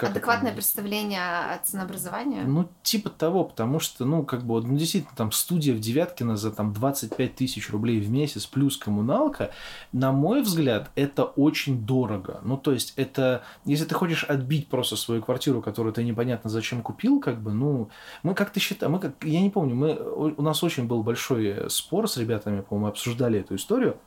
как 0.00 0.12
Адекватное 0.12 0.52
это... 0.52 0.56
представление 0.56 1.20
о 1.20 1.58
ценообразовании? 1.62 2.40
Ну, 2.40 2.70
типа 2.82 3.10
того, 3.10 3.44
потому 3.44 3.80
что, 3.80 4.06
ну, 4.06 4.24
как 4.24 4.44
бы, 4.44 4.62
ну, 4.62 4.78
действительно, 4.78 5.12
там 5.14 5.30
студия 5.30 5.74
в 5.74 5.78
Девяткино 5.78 6.38
за 6.38 6.50
там 6.50 6.72
25 6.72 7.34
тысяч 7.34 7.68
рублей 7.68 8.00
в 8.00 8.10
месяц 8.10 8.46
плюс 8.46 8.78
коммуналка, 8.78 9.50
на 9.92 10.10
мой 10.10 10.40
взгляд, 10.40 10.90
это 10.94 11.24
очень 11.24 11.84
дорого. 11.84 12.40
Ну, 12.42 12.56
то 12.56 12.72
есть, 12.72 12.94
это, 12.96 13.42
если 13.66 13.84
ты 13.84 13.94
хочешь 13.94 14.24
отбить 14.24 14.68
просто 14.68 14.96
свою 14.96 15.20
квартиру, 15.20 15.60
которую 15.60 15.92
ты 15.92 16.02
непонятно 16.02 16.48
зачем 16.48 16.80
купил, 16.80 17.20
как 17.20 17.42
бы, 17.42 17.52
ну, 17.52 17.90
мы 18.22 18.34
как-то 18.34 18.58
считаем, 18.58 18.92
мы 18.92 19.00
как, 19.00 19.22
я 19.22 19.42
не 19.42 19.50
помню, 19.50 19.74
мы, 19.74 19.96
у 19.96 20.40
нас 20.40 20.64
очень 20.64 20.86
был 20.86 21.02
большой 21.02 21.68
спор 21.68 22.08
с 22.08 22.16
ребятами, 22.16 22.62
по-моему, 22.62 22.88
обсуждали 22.88 23.40
эту 23.40 23.54
историю, 23.54 23.98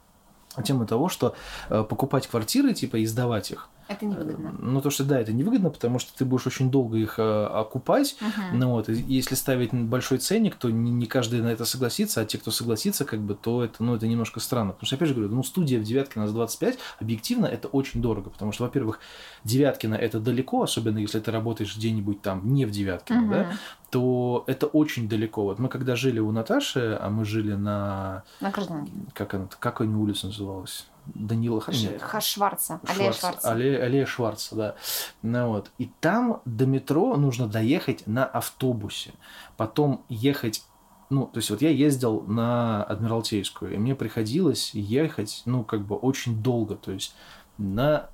тему 0.61 0.85
того, 0.85 1.09
что 1.09 1.35
э, 1.69 1.83
покупать 1.83 2.27
квартиры, 2.27 2.73
типа, 2.73 2.97
и 2.97 3.05
сдавать 3.05 3.51
их, 3.51 3.69
это 3.93 4.05
невыгодно. 4.05 4.55
Ну, 4.59 4.81
то, 4.81 4.89
что 4.89 5.03
да, 5.03 5.19
это 5.19 5.33
невыгодно, 5.33 5.69
потому 5.69 5.99
что 5.99 6.15
ты 6.17 6.25
будешь 6.25 6.45
очень 6.47 6.69
долго 6.69 6.97
их 6.97 7.17
э, 7.17 7.45
окупать. 7.45 8.15
Угу. 8.21 8.57
Ну, 8.57 8.69
вот, 8.71 8.89
и 8.89 8.93
если 8.93 9.35
ставить 9.35 9.73
большой 9.73 10.17
ценник, 10.17 10.55
то 10.55 10.69
не, 10.69 10.91
не 10.91 11.05
каждый 11.05 11.41
на 11.41 11.47
это 11.47 11.65
согласится, 11.65 12.21
а 12.21 12.25
те, 12.25 12.37
кто 12.37 12.51
согласится, 12.51 13.05
как 13.05 13.19
бы, 13.19 13.35
то 13.35 13.63
это, 13.63 13.83
ну, 13.83 13.95
это 13.95 14.07
немножко 14.07 14.39
странно. 14.39 14.73
Потому 14.73 14.87
что, 14.87 14.95
опять 14.95 15.07
же 15.07 15.13
говорю, 15.15 15.33
ну, 15.33 15.43
студия 15.43 15.79
в 15.79 15.83
девятке 15.83 16.19
на 16.19 16.27
25, 16.27 16.77
объективно, 16.99 17.45
это 17.45 17.67
очень 17.67 18.01
дорого, 18.01 18.29
потому 18.29 18.51
что, 18.51 18.63
во-первых, 18.63 18.99
Девяткино 19.43 19.95
это 19.95 20.19
далеко, 20.19 20.63
особенно 20.63 20.99
если 20.99 21.19
ты 21.19 21.31
работаешь 21.31 21.75
где-нибудь 21.75 22.21
там 22.21 22.53
не 22.53 22.65
в 22.65 22.71
Девяткино, 22.71 23.23
Угу. 23.23 23.29
да, 23.29 23.51
то 23.89 24.43
это 24.47 24.65
очень 24.67 25.07
далеко. 25.07 25.43
Вот 25.43 25.59
мы 25.59 25.69
когда 25.69 25.95
жили 25.95 26.19
у 26.19 26.31
Наташи, 26.31 26.97
а 26.99 27.09
мы 27.09 27.25
жили 27.25 27.53
на... 27.53 28.23
На 28.41 28.49
Гражданке. 28.49 28.91
Как, 29.13 29.33
она, 29.33 29.47
как 29.59 29.81
она 29.81 29.97
улица 29.97 30.27
называлась? 30.27 30.87
Данила 31.05 31.63
Нет. 31.67 32.01
Шварца. 32.21 32.79
Аллея 32.85 33.11
Шварца. 33.11 33.51
Аллея, 33.51 33.83
аллея 33.83 34.05
Шварца, 34.05 34.55
да. 34.55 34.75
Ну, 35.21 35.49
вот. 35.49 35.71
И 35.77 35.91
там 35.99 36.41
до 36.45 36.65
метро 36.65 37.15
нужно 37.17 37.47
доехать 37.47 38.07
на 38.07 38.25
автобусе. 38.25 39.13
Потом 39.57 40.03
ехать 40.09 40.63
ну, 41.09 41.27
то 41.27 41.37
есть 41.37 41.51
вот 41.51 41.61
я 41.61 41.69
ездил 41.69 42.21
на 42.21 42.83
Адмиралтейскую, 42.85 43.75
и 43.75 43.77
мне 43.77 43.93
приходилось 43.93 44.73
ехать, 44.73 45.43
ну, 45.45 45.63
как 45.63 45.85
бы 45.85 45.95
очень 45.95 46.41
долго, 46.41 46.75
то 46.75 46.91
есть 46.91 47.15
на, 47.59 48.09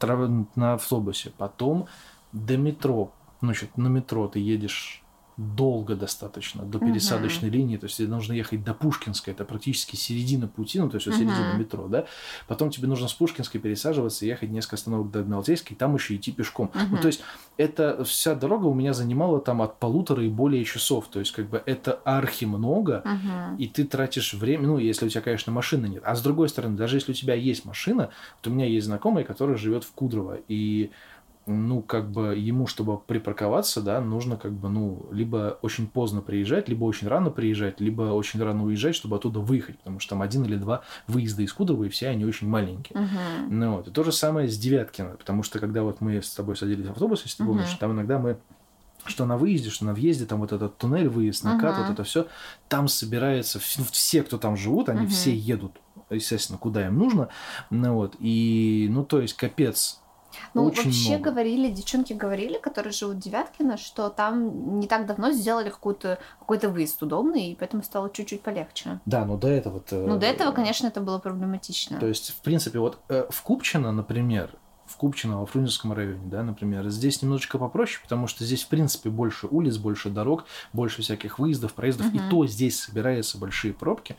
на 0.00 0.74
автобусе, 0.74 1.32
потом 1.36 1.88
до 2.32 2.56
метро, 2.56 3.12
значит, 3.40 3.76
на 3.76 3.88
метро 3.88 4.28
ты 4.28 4.38
едешь 4.38 5.03
долго 5.36 5.96
достаточно 5.96 6.62
до 6.62 6.78
пересадочной 6.78 7.48
угу. 7.48 7.56
линии, 7.56 7.76
то 7.76 7.86
есть 7.86 7.96
тебе 7.96 8.08
нужно 8.08 8.32
ехать 8.32 8.62
до 8.62 8.72
Пушкинской, 8.74 9.34
это 9.34 9.44
практически 9.44 9.96
середина 9.96 10.46
пути, 10.46 10.78
ну 10.78 10.88
то 10.88 10.96
есть 10.96 11.06
вот 11.06 11.16
середина 11.16 11.50
угу. 11.50 11.58
метро, 11.58 11.88
да, 11.88 12.06
потом 12.46 12.70
тебе 12.70 12.86
нужно 12.86 13.08
с 13.08 13.14
Пушкинской 13.14 13.60
пересаживаться, 13.60 14.26
ехать 14.26 14.50
несколько 14.50 14.76
остановок 14.76 15.10
до 15.10 15.20
Адмиралтейской, 15.20 15.74
и 15.74 15.78
там 15.78 15.94
еще 15.94 16.14
идти 16.14 16.30
пешком. 16.32 16.70
Угу. 16.74 16.84
Ну 16.90 16.96
то 16.98 17.08
есть 17.08 17.22
это 17.56 18.04
вся 18.04 18.34
дорога 18.34 18.66
у 18.66 18.74
меня 18.74 18.92
занимала 18.92 19.40
там 19.40 19.62
от 19.62 19.78
полутора 19.78 20.24
и 20.24 20.28
более 20.28 20.64
часов, 20.64 21.08
то 21.08 21.18
есть 21.18 21.32
как 21.32 21.48
бы 21.48 21.62
это 21.66 21.94
архи 22.04 22.44
много, 22.44 23.02
угу. 23.04 23.56
и 23.58 23.66
ты 23.66 23.84
тратишь 23.84 24.34
время, 24.34 24.68
ну 24.68 24.78
если 24.78 25.06
у 25.06 25.08
тебя, 25.08 25.20
конечно, 25.20 25.52
машины 25.52 25.86
нет, 25.86 26.02
а 26.06 26.14
с 26.14 26.22
другой 26.22 26.48
стороны, 26.48 26.76
даже 26.76 26.96
если 26.96 27.12
у 27.12 27.14
тебя 27.14 27.34
есть 27.34 27.64
машина, 27.64 28.10
то 28.40 28.50
у 28.50 28.52
меня 28.52 28.66
есть 28.66 28.86
знакомый, 28.86 29.24
который 29.24 29.56
живет 29.56 29.84
в 29.84 29.92
Кудрово, 29.92 30.38
и 30.48 30.90
ну, 31.46 31.82
как 31.82 32.10
бы 32.10 32.36
ему, 32.36 32.66
чтобы 32.66 32.98
припарковаться, 32.98 33.82
да, 33.82 34.00
нужно 34.00 34.36
как 34.36 34.52
бы, 34.52 34.70
ну, 34.70 35.06
либо 35.12 35.58
очень 35.60 35.86
поздно 35.86 36.22
приезжать, 36.22 36.68
либо 36.68 36.84
очень 36.84 37.06
рано 37.06 37.30
приезжать, 37.30 37.80
либо 37.80 38.02
очень 38.02 38.42
рано 38.42 38.64
уезжать, 38.64 38.94
чтобы 38.94 39.16
оттуда 39.16 39.40
выехать, 39.40 39.78
потому 39.78 40.00
что 40.00 40.10
там 40.10 40.22
один 40.22 40.44
или 40.44 40.56
два 40.56 40.82
выезда 41.06 41.42
из 41.42 41.52
Кудрово, 41.52 41.84
и 41.84 41.88
все 41.90 42.08
они 42.08 42.24
очень 42.24 42.48
маленькие. 42.48 42.98
Uh-huh. 42.98 43.48
Ну, 43.50 43.76
вот. 43.76 43.88
И 43.88 43.90
то 43.90 44.02
же 44.04 44.12
самое 44.12 44.48
с 44.48 44.56
Девяткино, 44.56 45.16
потому 45.18 45.42
что 45.42 45.58
когда 45.58 45.82
вот 45.82 46.00
мы 46.00 46.22
с 46.22 46.30
тобой 46.30 46.56
садились 46.56 46.86
в 46.86 46.92
автобус, 46.92 47.22
если 47.24 47.38
ты 47.38 47.42
uh-huh. 47.42 47.46
помнишь, 47.46 47.72
там 47.74 47.92
иногда 47.92 48.18
мы 48.18 48.38
что 49.06 49.26
на 49.26 49.36
выезде, 49.36 49.68
что 49.68 49.84
на 49.84 49.92
въезде, 49.92 50.24
там 50.24 50.40
вот 50.40 50.52
этот 50.52 50.78
туннель, 50.78 51.08
выезд, 51.08 51.44
накат, 51.44 51.76
uh-huh. 51.76 51.82
вот 51.82 51.92
это 51.92 52.04
все, 52.04 52.26
там 52.68 52.88
собирается, 52.88 53.60
ну, 53.76 53.84
все, 53.90 54.22
кто 54.22 54.38
там 54.38 54.56
живут, 54.56 54.88
они 54.88 55.04
uh-huh. 55.04 55.10
все 55.10 55.36
едут, 55.36 55.72
естественно, 56.08 56.58
куда 56.58 56.86
им 56.86 56.96
нужно, 56.96 57.28
ну 57.68 57.92
вот, 57.96 58.16
и, 58.18 58.88
ну, 58.90 59.04
то 59.04 59.20
есть, 59.20 59.34
капец, 59.34 60.00
ну, 60.54 60.64
Очень 60.64 60.84
вообще 60.84 61.10
много. 61.10 61.30
говорили, 61.30 61.70
девчонки 61.70 62.12
говорили, 62.12 62.58
которые 62.58 62.92
живут 62.92 63.16
в 63.16 63.20
Девяткино, 63.20 63.76
что 63.76 64.08
там 64.10 64.78
не 64.80 64.86
так 64.86 65.06
давно 65.06 65.32
сделали 65.32 65.70
какой-то 65.70 66.18
какой-то 66.38 66.68
выезд 66.68 67.02
удобный, 67.02 67.52
и 67.52 67.54
поэтому 67.54 67.82
стало 67.82 68.10
чуть-чуть 68.10 68.42
полегче. 68.42 69.00
Да, 69.06 69.24
но 69.24 69.36
до 69.36 69.48
этого... 69.48 69.82
Ну, 69.92 70.18
до 70.18 70.26
этого, 70.26 70.52
конечно, 70.52 70.86
это 70.86 71.00
было 71.00 71.18
проблематично. 71.18 71.98
То 71.98 72.06
есть, 72.06 72.30
в 72.30 72.40
принципе, 72.40 72.78
вот 72.78 72.98
э, 73.08 73.26
в 73.30 73.42
Купчино, 73.42 73.92
например, 73.92 74.50
в 74.86 74.96
Купчино, 74.96 75.40
во 75.40 75.46
Фрунзенском 75.46 75.94
районе, 75.94 76.20
да, 76.26 76.42
например, 76.42 76.88
здесь 76.90 77.22
немножечко 77.22 77.58
попроще, 77.58 78.00
потому 78.02 78.26
что 78.26 78.44
здесь, 78.44 78.62
в 78.64 78.68
принципе, 78.68 79.08
больше 79.08 79.46
улиц, 79.46 79.78
больше 79.78 80.10
дорог, 80.10 80.44
больше 80.74 81.00
всяких 81.00 81.38
выездов, 81.38 81.72
проездов, 81.72 82.08
Мгм. 82.08 82.16
и 82.16 82.30
то 82.30 82.46
здесь 82.46 82.80
собираются 82.80 83.38
большие 83.38 83.72
пробки, 83.72 84.16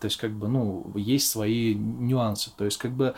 то 0.00 0.06
есть, 0.06 0.16
как 0.16 0.32
бы, 0.32 0.48
ну, 0.48 0.90
есть 0.94 1.28
свои 1.28 1.74
нюансы, 1.74 2.50
то 2.56 2.64
есть, 2.64 2.78
как 2.78 2.92
бы, 2.92 3.14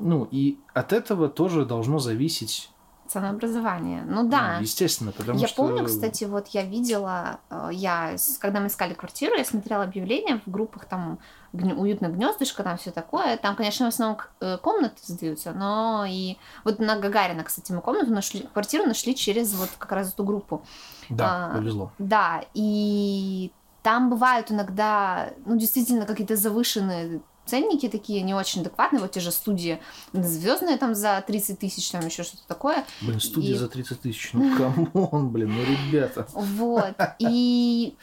ну, 0.00 0.28
и 0.30 0.58
от 0.74 0.92
этого 0.92 1.28
тоже 1.28 1.64
должно 1.64 1.98
зависеть, 1.98 2.70
Ценообразование. 3.08 4.02
Ну 4.04 4.22
ну, 4.22 4.28
да. 4.28 4.58
естественно, 4.60 5.12
потому 5.12 5.38
я 5.38 5.46
что... 5.46 5.56
помню, 5.58 5.84
кстати, 5.84 6.24
вот 6.24 6.48
я 6.48 6.64
видела, 6.64 7.38
э, 7.50 7.68
я, 7.72 8.16
когда 8.40 8.60
мы 8.60 8.66
искали 8.66 8.94
квартиру, 8.94 9.36
я 9.36 9.44
смотрела 9.44 9.84
объявления 9.84 10.40
в 10.44 10.50
группах 10.50 10.86
там 10.86 11.18
гн- 11.52 11.74
уютное 11.74 12.10
гнездышко, 12.10 12.64
там 12.64 12.76
все 12.78 12.90
такое. 12.90 13.36
Там, 13.36 13.54
конечно, 13.54 13.86
в 13.86 13.88
основном 13.90 14.18
э, 14.40 14.58
комнаты 14.58 14.96
сдаются, 15.04 15.52
но 15.52 16.04
и 16.08 16.36
вот 16.64 16.80
на 16.80 16.96
Гагарина, 16.96 17.44
кстати, 17.44 17.70
мы 17.70 17.80
комнату 17.80 18.12
нашли, 18.12 18.40
квартиру 18.52 18.84
нашли 18.84 19.14
через 19.14 19.54
вот 19.54 19.70
как 19.78 19.92
раз 19.92 20.12
эту 20.12 20.24
группу. 20.24 20.64
Да, 21.08 21.50
а, 21.52 21.54
повезло. 21.56 21.92
Да, 21.98 22.42
и 22.54 23.52
там 23.82 24.10
бывают 24.10 24.50
иногда, 24.50 25.30
ну, 25.44 25.56
действительно, 25.56 26.06
какие-то 26.06 26.34
завышенные 26.34 27.20
ценники 27.46 27.88
такие 27.88 28.22
не 28.22 28.34
очень 28.34 28.60
адекватные, 28.60 29.00
вот 29.00 29.12
те 29.12 29.20
же 29.20 29.30
студии 29.30 29.78
звездные 30.12 30.76
там 30.76 30.94
за 30.94 31.22
30 31.26 31.58
тысяч, 31.58 31.90
там 31.90 32.04
еще 32.04 32.22
что-то 32.24 32.46
такое. 32.46 32.84
Блин, 33.00 33.20
студия 33.20 33.54
и- 33.54 33.58
за 33.58 33.68
30 33.68 34.00
тысяч, 34.00 34.30
ну, 34.32 34.56
come 34.92 35.14
on, 35.14 35.30
блин, 35.30 35.54
ну, 35.54 35.62
ребята. 35.62 36.26
Вот. 36.32 36.94
И, 37.18 37.94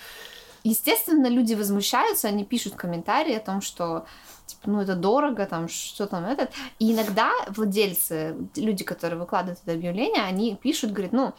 естественно, 0.63 1.27
люди 1.27 1.53
возмущаются, 1.53 2.27
они 2.27 2.45
пишут 2.45 2.75
комментарии 2.75 3.35
о 3.35 3.39
том, 3.39 3.61
что 3.61 4.05
типа, 4.45 4.69
ну, 4.69 4.81
это 4.81 4.95
дорого, 4.95 5.45
там, 5.45 5.69
что 5.69 6.05
там 6.05 6.25
этот. 6.25 6.51
И 6.79 6.91
иногда 6.91 7.31
владельцы, 7.49 8.35
люди, 8.57 8.83
которые 8.83 9.17
выкладывают 9.19 9.59
это 9.63 9.71
объявление, 9.73 10.21
они 10.23 10.55
пишут, 10.55 10.91
говорят, 10.91 11.13
ну, 11.13 11.33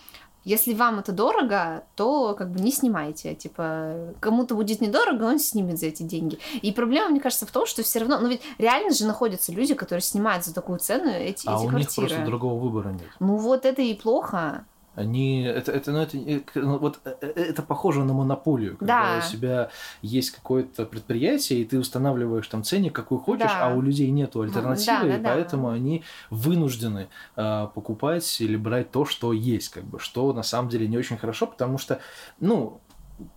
если 0.44 0.74
вам 0.74 0.98
это 0.98 1.12
дорого, 1.12 1.84
то 1.96 2.34
как 2.34 2.50
бы 2.50 2.60
не 2.60 2.70
снимайте. 2.70 3.34
Типа, 3.34 3.94
кому-то 4.20 4.54
будет 4.54 4.80
недорого, 4.80 5.24
он 5.24 5.38
снимет 5.38 5.78
за 5.78 5.86
эти 5.86 6.02
деньги. 6.02 6.38
И 6.62 6.72
проблема, 6.72 7.08
мне 7.10 7.20
кажется, 7.20 7.46
в 7.46 7.50
том, 7.50 7.66
что 7.66 7.82
все 7.82 8.00
равно, 8.00 8.18
ну 8.20 8.28
ведь 8.28 8.42
реально 8.58 8.92
же 8.92 9.06
находятся 9.06 9.52
люди, 9.52 9.74
которые 9.74 10.02
снимают 10.02 10.44
за 10.44 10.54
такую 10.54 10.78
цену 10.78 11.10
эти, 11.10 11.46
А 11.46 11.54
эти 11.56 11.60
у 11.60 11.62
них 11.62 11.70
квартиры. 11.70 12.06
просто 12.08 12.26
другого 12.26 12.60
выбора 12.62 12.90
нет. 12.90 13.08
Ну 13.20 13.36
вот 13.36 13.64
это 13.64 13.82
и 13.82 13.94
плохо. 13.94 14.64
Они, 14.94 15.42
это, 15.42 15.72
это, 15.72 15.90
ну, 15.90 15.98
это, 15.98 16.16
э, 16.16 16.40
ну, 16.54 16.78
вот, 16.78 17.00
э, 17.04 17.14
э, 17.20 17.26
это 17.50 17.62
похоже 17.62 18.04
на 18.04 18.12
монополию, 18.12 18.76
когда 18.76 19.18
Да. 19.18 19.26
у 19.26 19.30
тебя 19.30 19.70
есть 20.02 20.30
какое-то 20.30 20.86
предприятие, 20.86 21.60
и 21.60 21.64
ты 21.64 21.78
устанавливаешь 21.78 22.46
там 22.46 22.62
ценник, 22.62 22.92
какой 22.94 23.18
хочешь, 23.18 23.50
Да. 23.50 23.68
а 23.70 23.74
у 23.74 23.80
людей 23.82 24.10
нету 24.10 24.40
альтернативы, 24.42 25.08
да, 25.08 25.16
и 25.16 25.20
да. 25.20 25.34
поэтому 25.34 25.68
они 25.70 26.04
вынуждены 26.30 27.08
э, 27.36 27.68
покупать 27.74 28.40
или 28.40 28.56
брать 28.56 28.90
то, 28.90 29.04
что 29.04 29.32
есть, 29.32 29.70
как 29.70 29.84
бы, 29.84 29.98
что 29.98 30.32
на 30.32 30.42
самом 30.42 30.68
деле 30.68 30.86
не 30.86 30.96
очень 30.96 31.16
хорошо, 31.16 31.46
потому 31.46 31.78
что, 31.78 31.98
ну, 32.40 32.80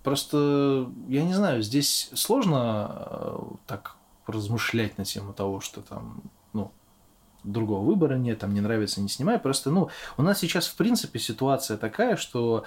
просто, 0.04 0.90
я 1.08 1.24
не 1.24 1.34
знаю, 1.34 1.62
здесь 1.62 2.10
сложно 2.14 2.92
э, 3.10 3.40
так 3.66 3.96
размышлять 4.28 4.98
на 4.98 5.06
тему 5.06 5.34
того, 5.34 5.60
что 5.60 5.82
там, 5.82 6.22
другого 7.52 7.86
выбора 7.86 8.16
нет, 8.16 8.40
там 8.40 8.54
не 8.54 8.62
нравится, 8.62 9.02
не 9.02 9.10
снимай. 9.10 9.40
Просто, 9.40 9.72
ну, 9.72 9.90
у 10.18 10.22
нас 10.22 10.40
сейчас, 10.40 10.68
в 10.68 10.76
принципе, 10.76 11.20
ситуация 11.20 11.78
такая, 11.78 12.16
что, 12.16 12.66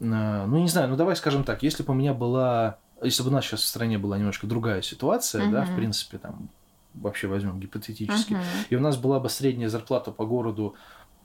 э, 0.00 0.04
ну, 0.04 0.58
не 0.58 0.68
знаю, 0.68 0.88
ну, 0.88 0.96
давай 0.96 1.16
скажем 1.16 1.44
так, 1.44 1.62
если 1.62 1.82
бы 1.82 1.92
у 1.92 1.96
меня 1.96 2.14
была, 2.14 2.78
если 3.02 3.22
бы 3.22 3.30
у 3.30 3.32
нас 3.32 3.44
сейчас 3.44 3.60
в 3.62 3.66
стране 3.66 3.98
была 3.98 4.18
немножко 4.18 4.46
другая 4.46 4.82
ситуация, 4.82 5.46
да, 5.48 5.64
в 5.64 5.72
принципе, 5.74 6.18
там, 6.18 6.50
вообще 6.94 7.28
возьмем 7.28 7.60
гипотетически, 7.60 8.34
Мгм. 8.34 8.40
и 8.70 8.76
у 8.76 8.80
нас 8.80 8.96
была 8.96 9.20
бы 9.20 9.28
средняя 9.28 9.68
зарплата 9.68 10.12
по 10.12 10.24
городу, 10.26 10.76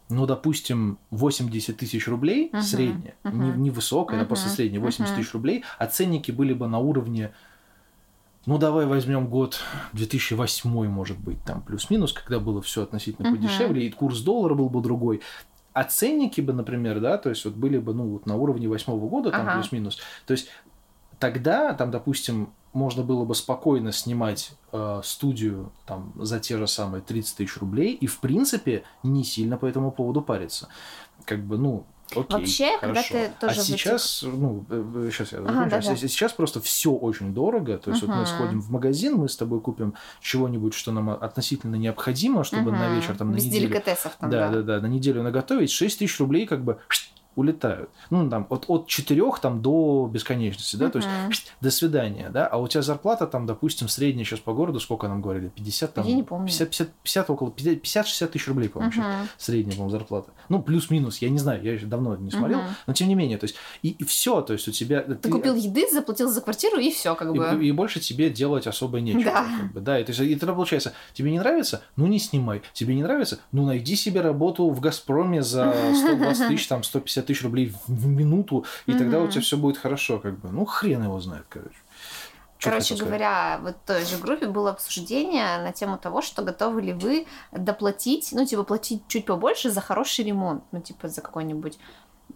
ну, 0.09 0.25
допустим, 0.25 0.99
80 1.09 1.77
тысяч 1.77 2.07
рублей, 2.07 2.49
Мгм, 2.51 2.61
средняя, 2.61 3.15
не, 3.29 3.37
мгм. 3.37 3.63
не 3.63 3.71
высокая, 3.71 4.17
а 4.17 4.23
Мгм, 4.23 4.27
просто 4.29 4.49
средняя, 4.49 4.81
80 4.81 5.13
мгм. 5.13 5.21
тысяч 5.21 5.33
рублей, 5.33 5.63
а 5.79 5.87
ценники 5.87 6.31
были 6.31 6.53
бы 6.53 6.67
на 6.67 6.79
уровне 6.79 7.33
ну, 8.45 8.57
давай 8.57 8.85
возьмем 8.85 9.27
год 9.27 9.59
2008, 9.93 10.69
может 10.89 11.19
быть, 11.19 11.43
там 11.43 11.61
плюс-минус, 11.61 12.13
когда 12.13 12.39
было 12.39 12.61
все 12.61 12.83
относительно 12.83 13.27
Мгм. 13.29 13.37
подешевле, 13.37 13.85
и 13.87 13.91
курс 13.91 14.21
доллара 14.21 14.55
был 14.55 14.69
бы 14.69 14.81
другой. 14.81 15.21
А 15.73 15.83
ценники 15.83 16.41
бы, 16.41 16.51
например, 16.53 16.99
да, 16.99 17.17
то 17.17 17.29
есть 17.29 17.45
вот 17.45 17.53
были 17.53 17.77
бы, 17.77 17.93
ну, 17.93 18.07
вот 18.07 18.25
на 18.25 18.35
уровне 18.35 18.67
восьмого 18.67 19.07
года, 19.07 19.31
там 19.31 19.41
Ага. 19.41 19.53
плюс-минус. 19.53 19.99
То 20.25 20.31
есть 20.33 20.49
тогда, 21.19 21.73
там, 21.73 21.91
допустим, 21.91 22.53
можно 22.73 23.03
было 23.03 23.25
бы 23.25 23.35
спокойно 23.35 23.91
снимать 23.91 24.53
э, 24.71 25.01
студию 25.03 25.71
там 25.85 26.13
за 26.15 26.39
те 26.39 26.57
же 26.57 26.67
самые 26.67 27.01
30 27.01 27.37
тысяч 27.37 27.57
рублей 27.57 27.93
и, 27.93 28.07
в 28.07 28.19
принципе, 28.19 28.83
не 29.03 29.23
сильно 29.23 29.57
по 29.57 29.65
этому 29.65 29.91
поводу 29.91 30.21
париться. 30.21 30.67
Как 31.25 31.45
бы, 31.45 31.57
ну, 31.57 31.85
окей, 32.15 32.37
Вообще, 32.37 32.77
когда 32.79 33.01
хорошо. 33.01 33.13
ты 33.13 33.31
тоже 33.39 33.59
А 33.59 33.63
этих- 33.63 33.63
сейчас, 33.63 34.23
ну, 34.23 34.65
сейчас 35.11 35.31
я 35.31 35.39
Ага, 35.39 35.47
закончу. 35.47 35.69
да-да. 35.69 35.81
Сейчас- 35.81 35.99
Сейчас 36.11 36.33
просто 36.33 36.59
все 36.61 36.91
очень 36.91 37.33
дорого. 37.33 37.77
То 37.77 37.91
есть 37.91 38.03
вот 38.03 38.15
мы 38.15 38.25
сходим 38.25 38.61
в 38.61 38.69
магазин, 38.71 39.15
мы 39.15 39.29
с 39.29 39.35
тобой 39.37 39.59
купим 39.61 39.93
чего-нибудь, 40.21 40.73
что 40.73 40.91
нам 40.91 41.09
относительно 41.09 41.75
необходимо, 41.75 42.43
чтобы 42.43 42.71
на 42.71 42.87
Мгм. 42.89 42.95
вечер, 42.95 43.15
там, 43.17 43.31
на 43.31 43.35
Без 43.35 43.45
неделю 43.45 43.67
деликатесов 43.69 44.15
там, 44.19 44.29
да, 44.29 44.49
да. 44.49 44.55
да, 44.57 44.61
да, 44.61 44.81
на 44.81 44.87
неделю 44.87 45.23
наготовить, 45.23 45.71
6 45.71 45.99
тысяч 45.99 46.19
рублей 46.19 46.45
как 46.47 46.63
бы 46.63 46.79
улетают. 47.35 47.89
Ну, 48.09 48.29
там, 48.29 48.45
от, 48.49 48.65
от 48.67 48.87
4 48.87 49.21
там, 49.41 49.61
до 49.61 50.09
бесконечности, 50.11 50.75
да, 50.75 50.89
то 50.89 50.97
есть 50.99 51.09
до 51.61 51.71
свидания, 51.71 52.29
да, 52.29 52.47
а 52.47 52.57
у 52.57 52.67
тебя 52.67 52.81
зарплата 52.81 53.27
там, 53.27 53.45
допустим, 53.45 53.87
средняя 53.87 54.25
сейчас 54.25 54.39
по 54.39 54.53
городу, 54.53 54.79
сколько 54.79 55.07
нам 55.07 55.21
говорили, 55.21 55.49
50 55.49 55.93
там, 55.93 56.05
Я 56.07 56.15
не 56.15 56.23
помню. 56.23 56.47
50, 56.47 56.69
50, 56.69 56.89
50 57.03 57.29
около 57.29 57.49
50-60 57.49 58.27
тысяч 58.27 58.47
рублей, 58.47 58.69
по-моему, 58.69 58.93
Мгм. 59.01 59.27
средняя, 59.37 59.75
по-моему, 59.75 59.91
зарплата. 59.91 60.31
Ну, 60.49 60.61
плюс-минус, 60.61 61.19
я 61.19 61.29
не 61.29 61.39
знаю, 61.39 61.63
я 61.63 61.73
еще 61.73 61.85
давно 61.85 62.15
не 62.15 62.31
смотрел, 62.31 62.59
Мгм. 62.59 62.69
но 62.87 62.93
тем 62.93 63.07
не 63.07 63.15
менее, 63.15 63.37
то 63.37 63.45
есть, 63.45 63.55
и, 63.81 63.95
все, 64.03 64.41
то 64.41 64.53
есть 64.53 64.67
у 64.67 64.71
тебя... 64.71 65.01
Ты 65.01 65.29
купил 65.29 65.55
еды, 65.55 65.87
заплатил 65.91 66.29
за 66.29 66.41
квартиру, 66.41 66.77
и 66.79 66.91
все, 66.91 67.15
как 67.15 67.33
и, 67.33 67.37
бы. 67.37 67.65
и 67.65 67.71
больше 67.71 67.99
тебе 67.99 68.29
делать 68.29 68.67
особо 68.67 68.99
нечего. 68.99 69.23
Да. 69.23 69.45
как 69.59 69.73
бы, 69.73 69.79
да, 69.81 69.99
и, 69.99 70.03
то 70.03 70.11
есть, 70.11 70.21
и 70.21 70.35
тогда 70.35 70.53
получается, 70.53 70.93
тебе 71.13 71.31
не 71.31 71.39
нравится, 71.39 71.81
ну 71.95 72.07
не 72.07 72.19
снимай. 72.19 72.61
Тебе 72.73 72.95
не 72.95 73.03
нравится, 73.03 73.39
ну 73.51 73.65
найди 73.65 73.95
себе 73.95 74.21
работу 74.21 74.69
в 74.69 74.79
Газпроме 74.79 75.41
за 75.41 75.73
120 75.95 76.47
тысяч, 76.47 76.67
там 76.67 76.83
150 76.83 77.20
тысяч 77.21 77.43
рублей 77.43 77.73
в, 77.87 78.07
минуту, 78.07 78.65
и 78.85 78.93
тогда 78.93 79.19
у 79.19 79.27
тебя 79.27 79.41
все 79.41 79.57
будет 79.57 79.77
хорошо, 79.77 80.19
как 80.19 80.39
бы. 80.39 80.49
Ну 80.49 80.65
хрен 80.65 81.03
его 81.03 81.19
знает, 81.19 81.45
короче. 81.49 81.75
Чё 82.61 82.69
Короче 82.69 82.95
говоря, 82.95 83.59
вот 83.63 83.75
в 83.75 83.87
той 83.87 84.05
же 84.05 84.17
группе 84.17 84.45
было 84.45 84.69
обсуждение 84.69 85.57
на 85.57 85.71
тему 85.71 85.97
того, 85.97 86.21
что 86.21 86.43
готовы 86.43 86.83
ли 86.83 86.93
вы 86.93 87.25
доплатить, 87.51 88.29
ну, 88.33 88.45
типа, 88.45 88.63
платить 88.63 89.01
чуть 89.07 89.25
побольше 89.25 89.71
за 89.71 89.81
хороший 89.81 90.25
ремонт, 90.25 90.63
ну, 90.71 90.79
типа, 90.79 91.07
за 91.07 91.21
какой-нибудь, 91.21 91.79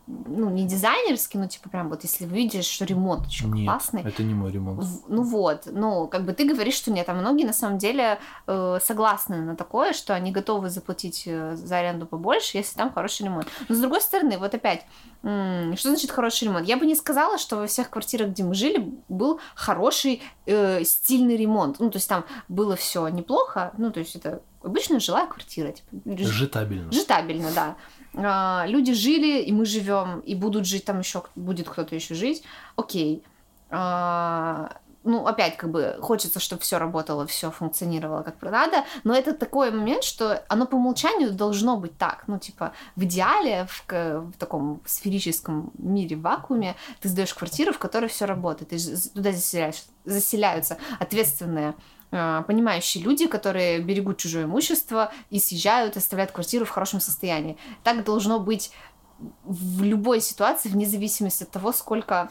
ну, 0.08 0.50
не 0.50 0.65
дизайнерский, 0.68 1.39
ну, 1.39 1.48
типа, 1.48 1.70
прям 1.70 1.89
вот, 1.89 2.04
если 2.04 2.26
вы 2.26 2.36
видите, 2.36 2.62
что 2.62 2.86
ремонт 2.86 3.26
очень 3.28 3.52
Нет, 3.52 3.65
классный, 3.65 4.02
это 4.04 4.24
не 4.24 4.34
мой 4.34 4.52
ремонт. 4.52 4.84
В- 4.84 5.04
Ну 5.08 5.24
вот, 5.24 5.63
ну, 5.65 6.08
как 6.08 6.26
бы 6.26 6.34
ты 6.34 6.46
говоришь, 6.46 6.76
что 6.76 6.91
нет, 6.91 7.10
а 7.10 7.13
многие 7.13 7.44
на 7.46 7.54
самом 7.54 7.78
деле 7.78 8.20
э, 8.48 8.80
согласны 8.84 9.38
на 9.38 9.56
такое, 9.56 9.94
что 9.94 10.13
они 10.13 10.32
готовы 10.32 10.70
заплатить 10.70 11.24
э, 11.26 11.56
за 11.56 11.78
аренду 11.78 12.06
побольше, 12.06 12.58
если 12.58 12.78
там 12.78 12.94
хороший 12.94 13.24
ремонт. 13.24 13.48
Но 13.68 13.76
с 13.76 13.80
другой 13.80 14.02
стороны, 14.02 14.38
вот 14.38 14.54
опять, 14.54 14.86
м, 15.24 15.76
что 15.76 15.89
значит 15.89 16.12
хороший 16.12 16.46
ремонт? 16.46 16.68
Я 16.68 16.78
бы 16.78 16.86
не 16.86 16.96
сказала, 16.96 17.38
что 17.38 17.58
во 17.58 17.68
всех 17.68 17.89
квартирах, 17.89 18.30
где 18.30 18.44
мы 18.44 18.54
жили, 18.54 18.94
был 19.10 19.39
хороший 19.56 20.22
э, 20.46 20.84
стильный 20.84 21.36
ремонт. 21.36 21.80
Ну, 21.80 21.89
то 21.89 21.98
есть 21.98 22.08
там 22.10 22.26
было 22.48 22.76
все 22.76 23.08
неплохо, 23.08 23.74
ну, 23.78 23.91
то 23.91 24.00
есть 24.00 24.15
это 24.15 24.41
обычная 24.62 25.00
жилая 25.00 25.28
квартира, 25.28 25.72
типа, 25.72 25.88
Житабельно. 26.26 26.91
Житабельно, 26.91 27.50
да. 27.56 27.76
А, 28.17 28.65
люди 28.67 28.93
жили, 28.93 29.41
и 29.41 29.51
мы 29.51 29.65
живем, 29.65 30.19
и 30.19 30.36
будут 30.36 30.65
жить 30.65 30.86
там 30.86 30.99
еще, 30.99 31.23
будет 31.36 31.69
кто-то 31.69 31.95
еще 31.95 32.15
жить. 32.15 32.43
Окей. 32.75 33.23
А, 33.69 34.78
ну, 35.04 35.28
опять, 35.28 35.56
как 35.56 35.69
бы, 35.69 35.97
хочется, 36.01 36.39
чтобы 36.39 36.63
все 36.63 36.80
работало, 36.80 37.28
все 37.28 37.51
функционировало 37.51 38.23
как 38.23 38.41
надо, 38.41 38.86
но 39.04 39.15
это 39.15 39.34
такой 39.34 39.69
момент, 39.69 40.04
что 40.04 40.43
оно 40.47 40.65
по 40.65 40.75
умолчанию 40.75 41.32
должно 41.32 41.78
быть 41.78 41.95
так. 41.97 42.23
Ну, 42.28 42.39
типа, 42.39 42.73
в 42.95 43.04
идеале, 43.04 43.67
в, 43.69 43.86
в 43.88 44.34
таком 44.39 44.82
сферическом 44.86 45.71
мире, 45.78 46.15
вакууме, 46.15 46.75
ты 47.01 47.10
сдаешь 47.10 47.34
квартиру, 47.36 47.71
в 47.71 47.78
которой 47.78 48.08
все 48.08 48.25
работает, 48.25 48.71
з- 48.82 49.10
туда 49.12 49.32
заселяешь, 49.32 49.84
заселяются 50.06 50.78
ответственные 50.99 51.75
понимающие 52.12 53.04
люди, 53.04 53.28
которые 53.28 53.80
берегут 53.80 54.18
чужое 54.18 54.46
имущество 54.46 55.12
и 55.30 55.39
съезжают, 55.39 55.98
оставляют 55.98 56.32
квартиру 56.32 56.65
в 56.65 56.70
хорошем 56.70 57.00
состоянии. 57.00 57.58
Так 57.84 58.04
должно 58.06 58.39
быть 58.39 58.72
в 59.44 59.84
любой 59.84 60.22
ситуации, 60.22 60.70
вне 60.70 60.86
зависимости 60.86 61.44
от 61.44 61.52
того, 61.52 61.72
сколько 61.72 62.30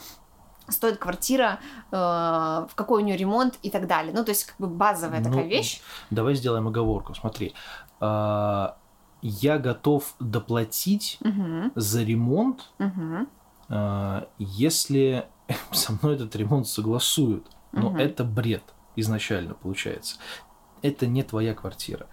стоит 0.69 0.99
квартира, 0.99 1.61
э, 1.93 1.97
в 1.97 2.71
какой 2.75 3.03
у 3.03 3.05
нее 3.05 3.17
ремонт 3.17 3.59
и 3.63 3.71
так 3.71 3.87
далее. 3.87 4.15
Ну, 4.15 4.25
то 4.25 4.31
есть, 4.31 4.45
как 4.45 4.57
бы 4.59 4.67
базовая 4.67 5.21
Ну, 5.21 5.25
такая 5.25 5.47
вещь. 5.47 5.81
Давай 6.11 6.35
сделаем 6.35 6.67
оговорку. 6.69 7.15
Смотри, 7.15 7.55
а, 8.01 8.77
я 9.21 9.59
готов 9.59 10.15
доплатить 10.21 11.19
Мгм, 11.21 11.73
за 11.75 12.03
ремонт, 12.03 12.71
мгм, 12.79 13.29
а, 13.69 14.27
если 14.39 15.27
со 15.73 15.93
мной 15.93 16.15
этот 16.15 16.35
ремонт 16.37 16.67
согласуют. 16.67 17.47
Но 17.73 17.91
Мгм. 17.91 17.99
это 17.99 18.25
бред 18.25 18.63
изначально 18.97 19.55
получается. 19.55 20.17
Это 20.83 21.07
не 21.07 21.23
твоя 21.23 21.55
квартира. 21.55 22.07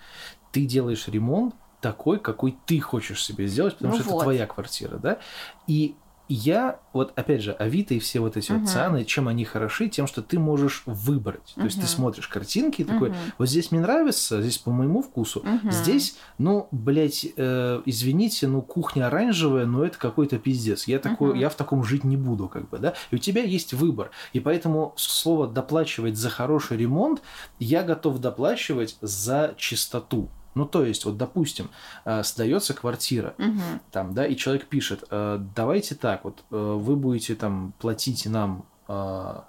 Ты 0.52 0.65
делаешь 0.65 1.08
ремонт 1.08 1.56
такой, 1.82 2.20
какой 2.20 2.58
ты 2.65 2.80
хочешь 2.80 3.24
себе 3.24 3.48
сделать, 3.48 3.74
потому 3.78 3.94
Ну 3.96 4.00
что 4.00 4.10
вот. 4.10 4.15
это 4.17 4.24
твоя 4.24 4.48
квартира, 4.48 4.98
да? 4.98 5.20
И 5.67 5.96
я, 6.34 6.80
вот 6.94 7.13
опять 7.15 7.41
же, 7.41 7.52
Авито 7.54 7.94
и 7.94 8.00
все 8.00 8.20
вот 8.20 8.38
эти 8.38 8.52
Мгм. 8.52 8.62
вот 8.62 8.70
цены, 8.70 9.06
чем 9.06 9.28
они 9.28 9.46
хороши, 9.46 9.88
тем, 9.89 10.08
что 10.08 10.22
ты 10.22 10.39
можешь 10.39 10.84
выбрать. 10.86 11.54
То 11.56 11.63
есть 11.63 11.80
ты 11.82 11.88
смотришь 11.88 12.28
картинки 12.28 12.82
и 12.82 12.86
такой, 12.86 13.10
мгм, 13.10 13.17
вот 13.38 13.50
здесь 13.50 13.72
мне 13.72 13.82
нравится, 13.82 14.41
здесь 14.41 14.58
по 14.58 14.72
моему 14.72 15.02
вкусу, 15.02 15.41
мгм. 15.44 15.72
Здесь, 15.72 16.17
ну, 16.38 16.67
блядь, 16.72 17.26
э, 17.36 17.82
извините, 17.86 18.48
ну, 18.48 18.62
кухня 18.62 19.08
оранжевая, 19.08 19.65
но 19.65 19.84
это 19.86 19.98
какой-то 19.98 20.38
пиздец. 20.39 20.88
Я, 20.88 21.00
такой, 21.00 21.32
Мгм. 21.32 21.39
я 21.39 21.50
в 21.50 21.56
таком 21.56 21.84
жить 21.84 22.04
не 22.04 22.17
буду, 22.17 22.48
как 22.48 22.70
бы, 22.70 22.78
да? 22.78 22.94
И 23.12 23.15
у 23.15 23.17
тебя 23.17 23.44
есть 23.44 23.74
выбор. 23.74 24.12
И 24.34 24.39
поэтому 24.39 24.94
слово 24.98 25.48
«доплачивать 25.48 26.17
за 26.17 26.30
хороший 26.30 26.78
ремонт» 26.78 27.22
я 27.60 27.84
готов 27.84 28.20
доплачивать 28.20 28.98
за 29.02 29.54
чистоту. 29.58 30.30
Ну, 30.53 30.65
то 30.65 30.83
есть, 30.85 31.05
вот, 31.05 31.17
допустим, 31.17 31.69
э, 32.05 32.23
сдается 32.23 32.73
квартира, 32.73 33.35
Мгм, 33.37 33.81
там, 33.91 34.13
да, 34.13 34.25
и 34.25 34.35
человек 34.35 34.67
пишет, 34.67 35.03
э, 35.09 35.39
давайте 35.55 35.95
так, 35.95 36.23
вот, 36.25 36.43
э, 36.51 36.55
вы 36.55 36.95
будете 36.95 37.35
там 37.35 37.73
платить 37.79 38.25
нам, 38.25 38.65
э, 38.87 39.41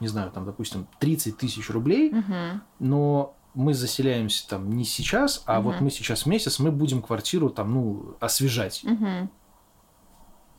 не 0.00 0.08
знаю, 0.08 0.30
там, 0.30 0.44
допустим, 0.46 0.86
30 0.98 1.36
тысяч 1.36 1.68
рублей, 1.70 2.10
мгм. 2.10 2.62
но 2.78 3.36
мы 3.54 3.74
заселяемся 3.74 4.48
там 4.48 4.70
не 4.72 4.84
сейчас, 4.84 5.42
а 5.46 5.60
вот 5.60 5.76
Мгм. 5.76 5.84
мы 5.84 5.90
сейчас 5.90 6.26
месяц, 6.26 6.58
мы 6.58 6.72
будем 6.72 7.02
квартиру 7.02 7.50
там, 7.50 7.72
ну, 7.72 8.16
освежать. 8.20 8.82
Мгм. 8.82 9.30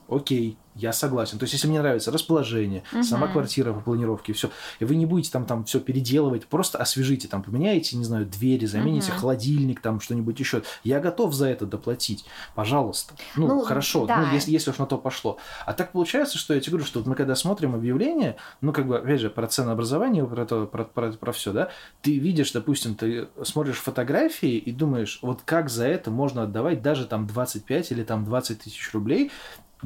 Окей, 0.08 0.58
я 0.76 0.92
согласен. 0.92 1.40
То 1.40 1.44
есть, 1.44 1.54
если 1.54 1.68
мне 1.70 1.80
нравится 1.80 2.12
расположение, 2.12 2.84
Мгм. 2.92 3.04
сама 3.04 3.28
квартира 3.28 3.72
по 3.72 3.80
планировке, 3.80 4.34
все, 4.34 4.50
и 4.80 4.86
вы 4.86 4.96
не 4.98 5.06
будете 5.06 5.32
там, 5.32 5.46
там 5.46 5.64
все 5.64 5.80
переделывать, 5.80 6.48
просто 6.48 6.78
освежите, 6.78 7.30
там 7.30 7.44
поменяете, 7.44 7.96
не 7.96 8.04
знаю, 8.04 8.26
двери, 8.26 8.66
замените 8.66 9.12
Мгм. 9.12 9.20
холодильник, 9.22 9.80
там 9.80 10.02
что-нибудь 10.02 10.38
еще. 10.40 10.64
Я 10.84 11.00
готов 11.00 11.34
за 11.34 11.48
это 11.48 11.66
доплатить, 11.66 12.26
пожалуйста. 12.56 13.14
Ну, 13.38 13.48
Ну, 13.48 13.60
хорошо, 13.62 14.06
да. 14.06 14.18
ну, 14.18 14.34
если, 14.34 14.52
если 14.52 14.72
уж 14.72 14.78
на 14.78 14.86
то 14.86 14.98
пошло. 14.98 15.38
А 15.66 15.72
так 15.74 15.94
получается, 15.94 16.38
что 16.38 16.54
я 16.54 16.60
тебе 16.60 16.72
говорю, 16.72 16.86
что 16.86 17.00
вот 17.00 17.08
мы 17.08 17.16
когда 17.16 17.36
смотрим 17.36 17.74
объявление, 17.74 18.36
ну, 18.60 18.74
как 18.74 18.86
бы, 18.86 18.98
опять 18.98 19.22
же, 19.22 19.30
про 19.30 19.48
ценообразование, 19.48 20.26
про, 20.26 20.46
то, 20.46 20.66
про, 20.66 20.84
про, 20.84 21.32
все, 21.32 21.54
да, 21.54 21.70
ты 22.02 22.18
видишь, 22.18 22.52
допустим, 22.52 22.96
ты 22.96 23.30
смотришь 23.44 23.78
фотографии 23.78 24.58
и 24.58 24.72
думаешь, 24.74 25.20
вот 25.22 25.42
как 25.46 25.70
за 25.70 25.88
это 25.88 26.12
можно 26.12 26.44
отдавать 26.44 26.82
даже 26.82 27.06
там 27.06 27.28
25 27.28 27.92
или 27.92 28.04
там 28.04 28.26
20 28.26 28.60
тысяч 28.64 28.92
рублей, 28.94 29.32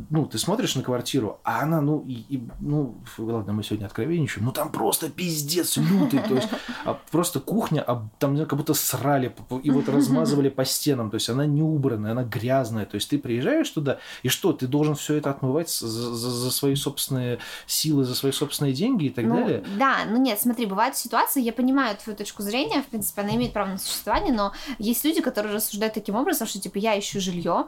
ну, 0.09 0.25
ты 0.25 0.37
смотришь 0.37 0.75
на 0.75 0.83
квартиру, 0.83 1.39
а 1.43 1.61
она, 1.61 1.81
ну, 1.81 2.03
и, 2.07 2.23
и, 2.29 2.41
ну, 2.59 2.95
ладно, 3.17 3.53
мы 3.53 3.63
сегодня 3.63 3.85
откровенничаем, 3.85 4.45
ну, 4.45 4.51
там 4.51 4.71
просто 4.71 5.09
пиздец 5.09 5.77
лютый, 5.77 6.19
то 6.19 6.35
есть 6.35 6.49
а 6.85 6.97
просто 7.11 7.39
кухня, 7.39 7.83
а 7.85 8.07
там 8.19 8.35
ну, 8.35 8.45
как 8.45 8.57
будто 8.57 8.73
срали 8.73 9.33
и 9.63 9.71
вот 9.71 9.89
размазывали 9.89 10.49
по 10.49 10.65
стенам, 10.65 11.09
то 11.09 11.15
есть 11.15 11.29
она 11.29 11.45
не 11.45 11.61
убранная, 11.61 12.11
она 12.11 12.23
грязная, 12.23 12.85
то 12.85 12.95
есть 12.95 13.09
ты 13.09 13.17
приезжаешь 13.17 13.69
туда, 13.69 13.99
и 14.23 14.29
что, 14.29 14.53
ты 14.53 14.67
должен 14.67 14.95
все 14.95 15.15
это 15.15 15.31
отмывать 15.31 15.69
за- 15.69 16.15
за 16.15 16.51
свои 16.51 16.75
собственные 16.75 17.39
силы, 17.67 18.03
за 18.03 18.15
свои 18.15 18.31
собственные 18.31 18.73
деньги 18.73 19.05
и 19.05 19.09
так 19.09 19.25
ну, 19.25 19.35
далее? 19.35 19.63
Да, 19.77 19.99
ну 20.09 20.17
нет, 20.17 20.39
смотри, 20.39 20.65
бывают 20.65 20.95
ситуации, 20.95 21.41
я 21.41 21.53
понимаю 21.53 21.97
твою 21.97 22.17
точку 22.17 22.43
зрения, 22.43 22.81
в 22.81 22.87
принципе, 22.87 23.21
она 23.21 23.35
имеет 23.35 23.53
право 23.53 23.69
на 23.69 23.77
существование, 23.77 24.33
но 24.33 24.53
есть 24.77 25.03
люди, 25.03 25.21
которые 25.21 25.53
рассуждают 25.55 25.93
таким 25.93 26.15
образом, 26.15 26.47
что 26.47 26.59
типа 26.59 26.77
я 26.77 26.97
ищу 26.97 27.19
жилье, 27.19 27.67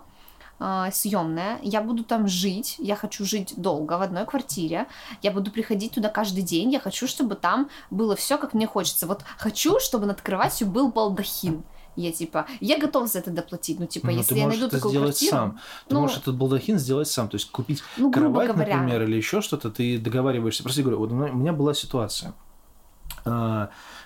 съемная, 0.91 1.59
я 1.63 1.81
буду 1.81 2.03
там 2.03 2.27
жить, 2.27 2.75
я 2.77 2.95
хочу 2.95 3.25
жить 3.25 3.53
долго 3.57 3.97
в 3.97 4.01
одной 4.01 4.25
квартире, 4.25 4.87
я 5.21 5.31
буду 5.31 5.49
приходить 5.51 5.93
туда 5.93 6.09
каждый 6.09 6.43
день, 6.43 6.71
я 6.71 6.79
хочу, 6.79 7.07
чтобы 7.07 7.35
там 7.35 7.69
было 7.89 8.15
все, 8.15 8.37
как 8.37 8.53
мне 8.53 8.67
хочется. 8.67 9.07
Вот 9.07 9.23
хочу, 9.37 9.79
чтобы 9.79 10.05
над 10.05 10.21
кроватью 10.21 10.67
был 10.67 10.91
балдахин. 10.91 11.63
Я 11.97 12.11
типа, 12.11 12.45
я 12.61 12.77
готов 12.77 13.09
за 13.09 13.19
это 13.19 13.31
доплатить. 13.31 13.79
Ну, 13.79 13.85
типа, 13.85 14.07
Ну, 14.07 14.13
если 14.13 14.37
я 14.37 14.47
найду 14.47 14.67
это 14.67 14.77
такую 14.77 14.91
сделать 14.91 15.09
квартиру. 15.17 15.31
сам. 15.31 15.59
Ты 15.87 15.93
ну, 15.95 16.01
можешь 16.01 16.17
этот 16.17 16.37
балдахин 16.37 16.79
сделать 16.79 17.09
сам, 17.09 17.27
то 17.27 17.35
есть 17.35 17.51
купить 17.51 17.83
ну, 17.97 18.11
кровать, 18.11 18.47
говоря. 18.49 18.77
например, 18.77 19.03
или 19.03 19.17
еще 19.17 19.41
что-то, 19.41 19.69
ты 19.71 19.97
договариваешься. 19.97 20.63
Просто 20.63 20.79
я 20.79 20.83
говорю, 20.85 20.99
вот 20.99 21.11
у 21.11 21.15
меня- 21.15 21.33
у 21.33 21.35
меня 21.35 21.51
была 21.53 21.73
ситуация. 21.73 22.33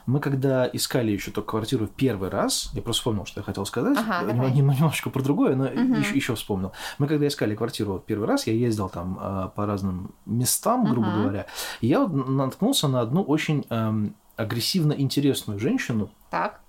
Мы 0.05 0.19
когда 0.19 0.67
искали 0.71 1.11
еще 1.11 1.31
только 1.31 1.49
квартиру 1.51 1.87
в 1.87 1.89
первый 1.91 2.29
раз, 2.29 2.69
я 2.73 2.81
просто 2.81 2.99
вспомнил, 3.01 3.25
что 3.25 3.39
я 3.39 3.43
хотел 3.43 3.65
сказать, 3.65 3.97
Ага, 3.97 4.31
Нем- 4.31 4.53
немножечко 4.53 5.09
про 5.09 5.21
другое, 5.23 5.55
но 5.55 5.65
Мгм. 5.65 5.99
еще, 5.99 6.15
еще 6.15 6.35
вспомнил. 6.35 6.71
Мы 6.99 7.07
когда 7.07 7.27
искали 7.27 7.55
квартиру 7.55 7.93
вот 7.93 8.05
первый 8.05 8.27
раз, 8.27 8.45
я 8.47 8.53
ездил 8.53 8.89
там 8.89 9.17
а, 9.19 9.47
по 9.49 9.65
разным 9.65 10.11
местам, 10.25 10.85
грубо 10.89 11.07
Мгм. 11.07 11.21
говоря, 11.21 11.45
я 11.81 12.05
наткнулся 12.07 12.87
на 12.87 13.01
одну 13.01 13.23
очень 13.23 13.65
эм, 13.69 14.15
агрессивно 14.35 14.93
интересную 14.93 15.59
женщину, 15.59 16.09
Так. 16.29 16.61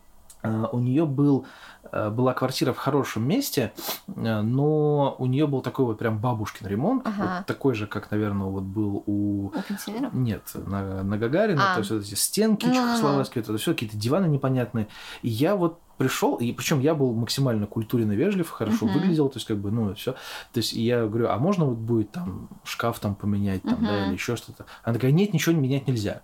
А, 0.47 0.69
у 0.73 0.79
нее 0.79 1.07
был, 1.07 1.47
э, 1.93 2.11
была 2.11 2.33
квартира 2.35 2.73
в 2.73 2.77
хорошем 2.79 3.27
месте, 3.27 3.73
э, 4.07 4.41
но 4.43 5.15
у 5.19 5.27
нее 5.27 5.47
был 5.47 5.61
такой 5.63 5.85
вот 5.87 5.99
прям 5.99 6.19
бабушкин 6.19 6.67
ремонт, 6.67 7.07
Ага. 7.07 7.37
вот 7.39 7.47
такой 7.47 7.75
же, 7.75 7.87
как, 7.87 8.11
наверное, 8.11 8.47
вот 8.47 8.63
был 8.63 9.03
у... 9.07 9.47
У 9.49 9.63
пенсионеров? 9.69 10.13
Нет, 10.15 10.43
на, 10.55 11.03
на 11.03 11.19
Гагарина, 11.19 11.71
А. 11.71 11.75
то 11.75 11.79
есть 11.81 11.91
вот 11.91 12.03
эти 12.03 12.15
стенки 12.15 12.67
Ну-ну-ну. 12.67 12.87
чехословацкие, 12.89 13.43
это 13.43 13.57
все 13.59 13.73
какие-то 13.73 13.97
диваны 13.97 14.27
непонятные. 14.27 14.89
И 15.23 15.29
я 15.29 15.57
вот 15.57 15.81
пришел, 15.99 16.37
и 16.37 16.53
причем 16.53 16.81
я 16.81 16.95
был 16.95 17.15
максимально 17.15 17.67
культурен 17.67 18.13
и 18.13 18.17
вежлив, 18.17 18.51
хорошо 18.51 18.85
Мгм. 18.85 18.95
выглядел, 18.95 19.29
то 19.31 19.37
есть 19.39 19.47
как 19.47 19.57
бы, 19.57 19.71
ну, 19.71 19.95
все. 19.95 20.13
То 20.53 20.59
есть 20.59 20.75
я 20.75 21.07
говорю, 21.07 21.29
а 21.31 21.39
можно 21.39 21.65
вот 21.65 21.79
будет 21.79 22.11
там 22.11 22.49
шкаф 22.65 22.99
там 23.01 23.15
поменять, 23.15 23.63
там, 23.63 23.83
да, 23.85 23.93
Мгм. 23.93 24.05
или 24.09 24.13
еще 24.13 24.37
что-то. 24.37 24.67
Она 24.85 24.95
такая, 24.95 25.13
нет, 25.13 25.33
ничего 25.33 25.55
менять 25.57 25.87
нельзя. 25.89 26.21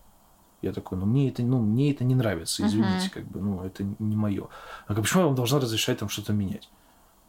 Я 0.63 0.73
такой, 0.73 0.97
ну 0.97 1.07
мне 1.07 1.29
это, 1.29 1.43
ну, 1.43 1.61
мне 1.61 1.91
это 1.91 2.05
не 2.05 2.15
нравится, 2.15 2.65
извините, 2.65 3.07
Мгм. 3.07 3.11
как 3.13 3.25
бы, 3.25 3.41
ну, 3.41 3.63
это 3.65 3.85
не 3.99 4.17
мое. 4.17 4.47
Говорит, 4.87 5.05
почему 5.05 5.23
я 5.23 5.27
вам 5.27 5.35
должна 5.35 5.59
разрешать 5.59 5.99
там 5.99 6.09
что-то 6.09 6.33
менять? 6.33 6.71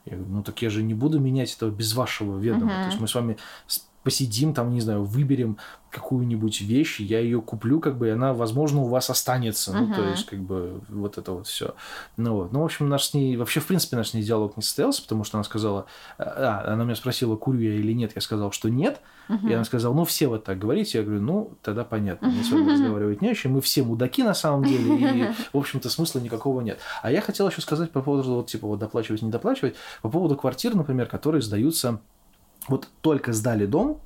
Я 0.06 0.18
говорю, 0.18 0.34
ну 0.36 0.44
так 0.44 0.62
я 0.62 0.70
же 0.70 0.84
не 0.84 0.94
буду 0.94 1.20
менять 1.20 1.56
этого 1.56 1.72
без 1.72 1.94
вашего 1.94 2.38
ведома. 2.38 2.74
Мгм. 2.74 2.82
То 2.84 2.88
есть 2.90 3.00
мы 3.00 3.08
с 3.08 3.16
вами 3.16 3.38
посидим, 4.04 4.54
там, 4.54 4.72
не 4.72 4.82
знаю, 4.82 5.04
выберем 5.04 5.58
какую-нибудь 5.90 6.62
вещь, 6.62 7.00
я 7.00 7.20
ее 7.20 7.40
куплю, 7.42 7.80
как 7.80 7.98
бы, 7.98 8.08
и 8.08 8.12
она, 8.12 8.34
возможно, 8.34 8.82
у 8.82 8.88
вас 8.88 9.10
останется. 9.12 9.72
Ну, 9.74 9.94
то 9.94 10.04
есть, 10.10 10.26
как 10.26 10.40
бы, 10.40 10.82
вот 10.90 11.18
это 11.20 11.32
вот 11.34 11.46
все. 11.48 11.76
Ну, 12.18 12.34
вот. 12.34 12.52
Ну, 12.52 12.62
в 12.62 12.66
общем, 12.66 12.90
наш 12.90 13.04
с 13.06 13.14
ней, 13.14 13.38
вообще, 13.38 13.60
в 13.60 13.68
принципе, 13.68 13.96
наш 13.96 14.10
с 14.10 14.14
ней 14.16 14.24
диалог 14.24 14.58
не 14.58 14.64
состоялся, 14.64 15.04
потому 15.04 15.24
что 15.24 15.38
она 15.38 15.44
сказала, 15.44 15.86
а, 16.18 16.64
она 16.66 16.84
меня 16.84 16.96
спросила, 16.96 17.36
курю 17.36 17.60
я 17.60 17.76
или 17.76 17.94
нет, 17.94 18.12
я 18.16 18.22
сказал, 18.22 18.52
что 18.52 18.70
нет, 18.70 19.02
Мгм. 19.30 19.48
и 19.48 19.54
она 19.54 19.64
сказала, 19.64 19.94
ну, 19.94 20.04
все 20.04 20.28
вот 20.28 20.44
так 20.44 20.58
говорите. 20.58 20.98
Я 20.98 21.04
говорю, 21.04 21.22
ну, 21.22 21.52
тогда 21.62 21.84
понятно, 21.86 22.28
мне 22.28 22.44
с 22.44 22.52
вами 22.52 22.72
разговаривать 22.72 23.22
не 23.22 23.30
о 23.30 23.36
чем. 23.36 23.54
Мы 23.54 23.62
все 23.62 23.84
мудаки 23.84 24.24
на 24.24 24.34
самом 24.34 24.66
деле, 24.66 24.96
и, 24.98 25.32
в 25.54 25.58
общем-то, 25.58 25.90
смысла 25.90 26.20
никакого 26.20 26.60
нет. 26.62 26.80
А 27.04 27.12
я 27.12 27.22
хотел 27.22 27.48
еще 27.48 27.62
сказать 27.62 27.92
по 27.92 28.02
поводу, 28.02 28.34
вот, 28.34 28.48
типа, 28.48 28.68
вот 28.68 28.80
доплачивать, 28.80 29.22
не 29.22 29.30
доплачивать, 29.30 29.76
по 30.02 30.10
поводу 30.10 30.36
квартир, 30.36 30.76
например, 30.76 31.06
которые 31.06 31.42
сдаются, 31.44 32.00
вот 32.68 32.88
только 33.02 33.34
сдали 33.34 33.66
дом, 33.66 34.00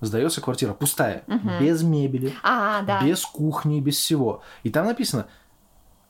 сдается 0.00 0.40
квартира 0.40 0.72
пустая, 0.74 1.24
Мгм. 1.26 1.50
без 1.60 1.82
мебели, 1.82 2.32
А, 2.42 2.82
да. 2.82 3.02
без 3.02 3.24
кухни, 3.24 3.80
без 3.80 3.96
всего. 3.96 4.42
И 4.62 4.70
там 4.70 4.86
написано, 4.86 5.26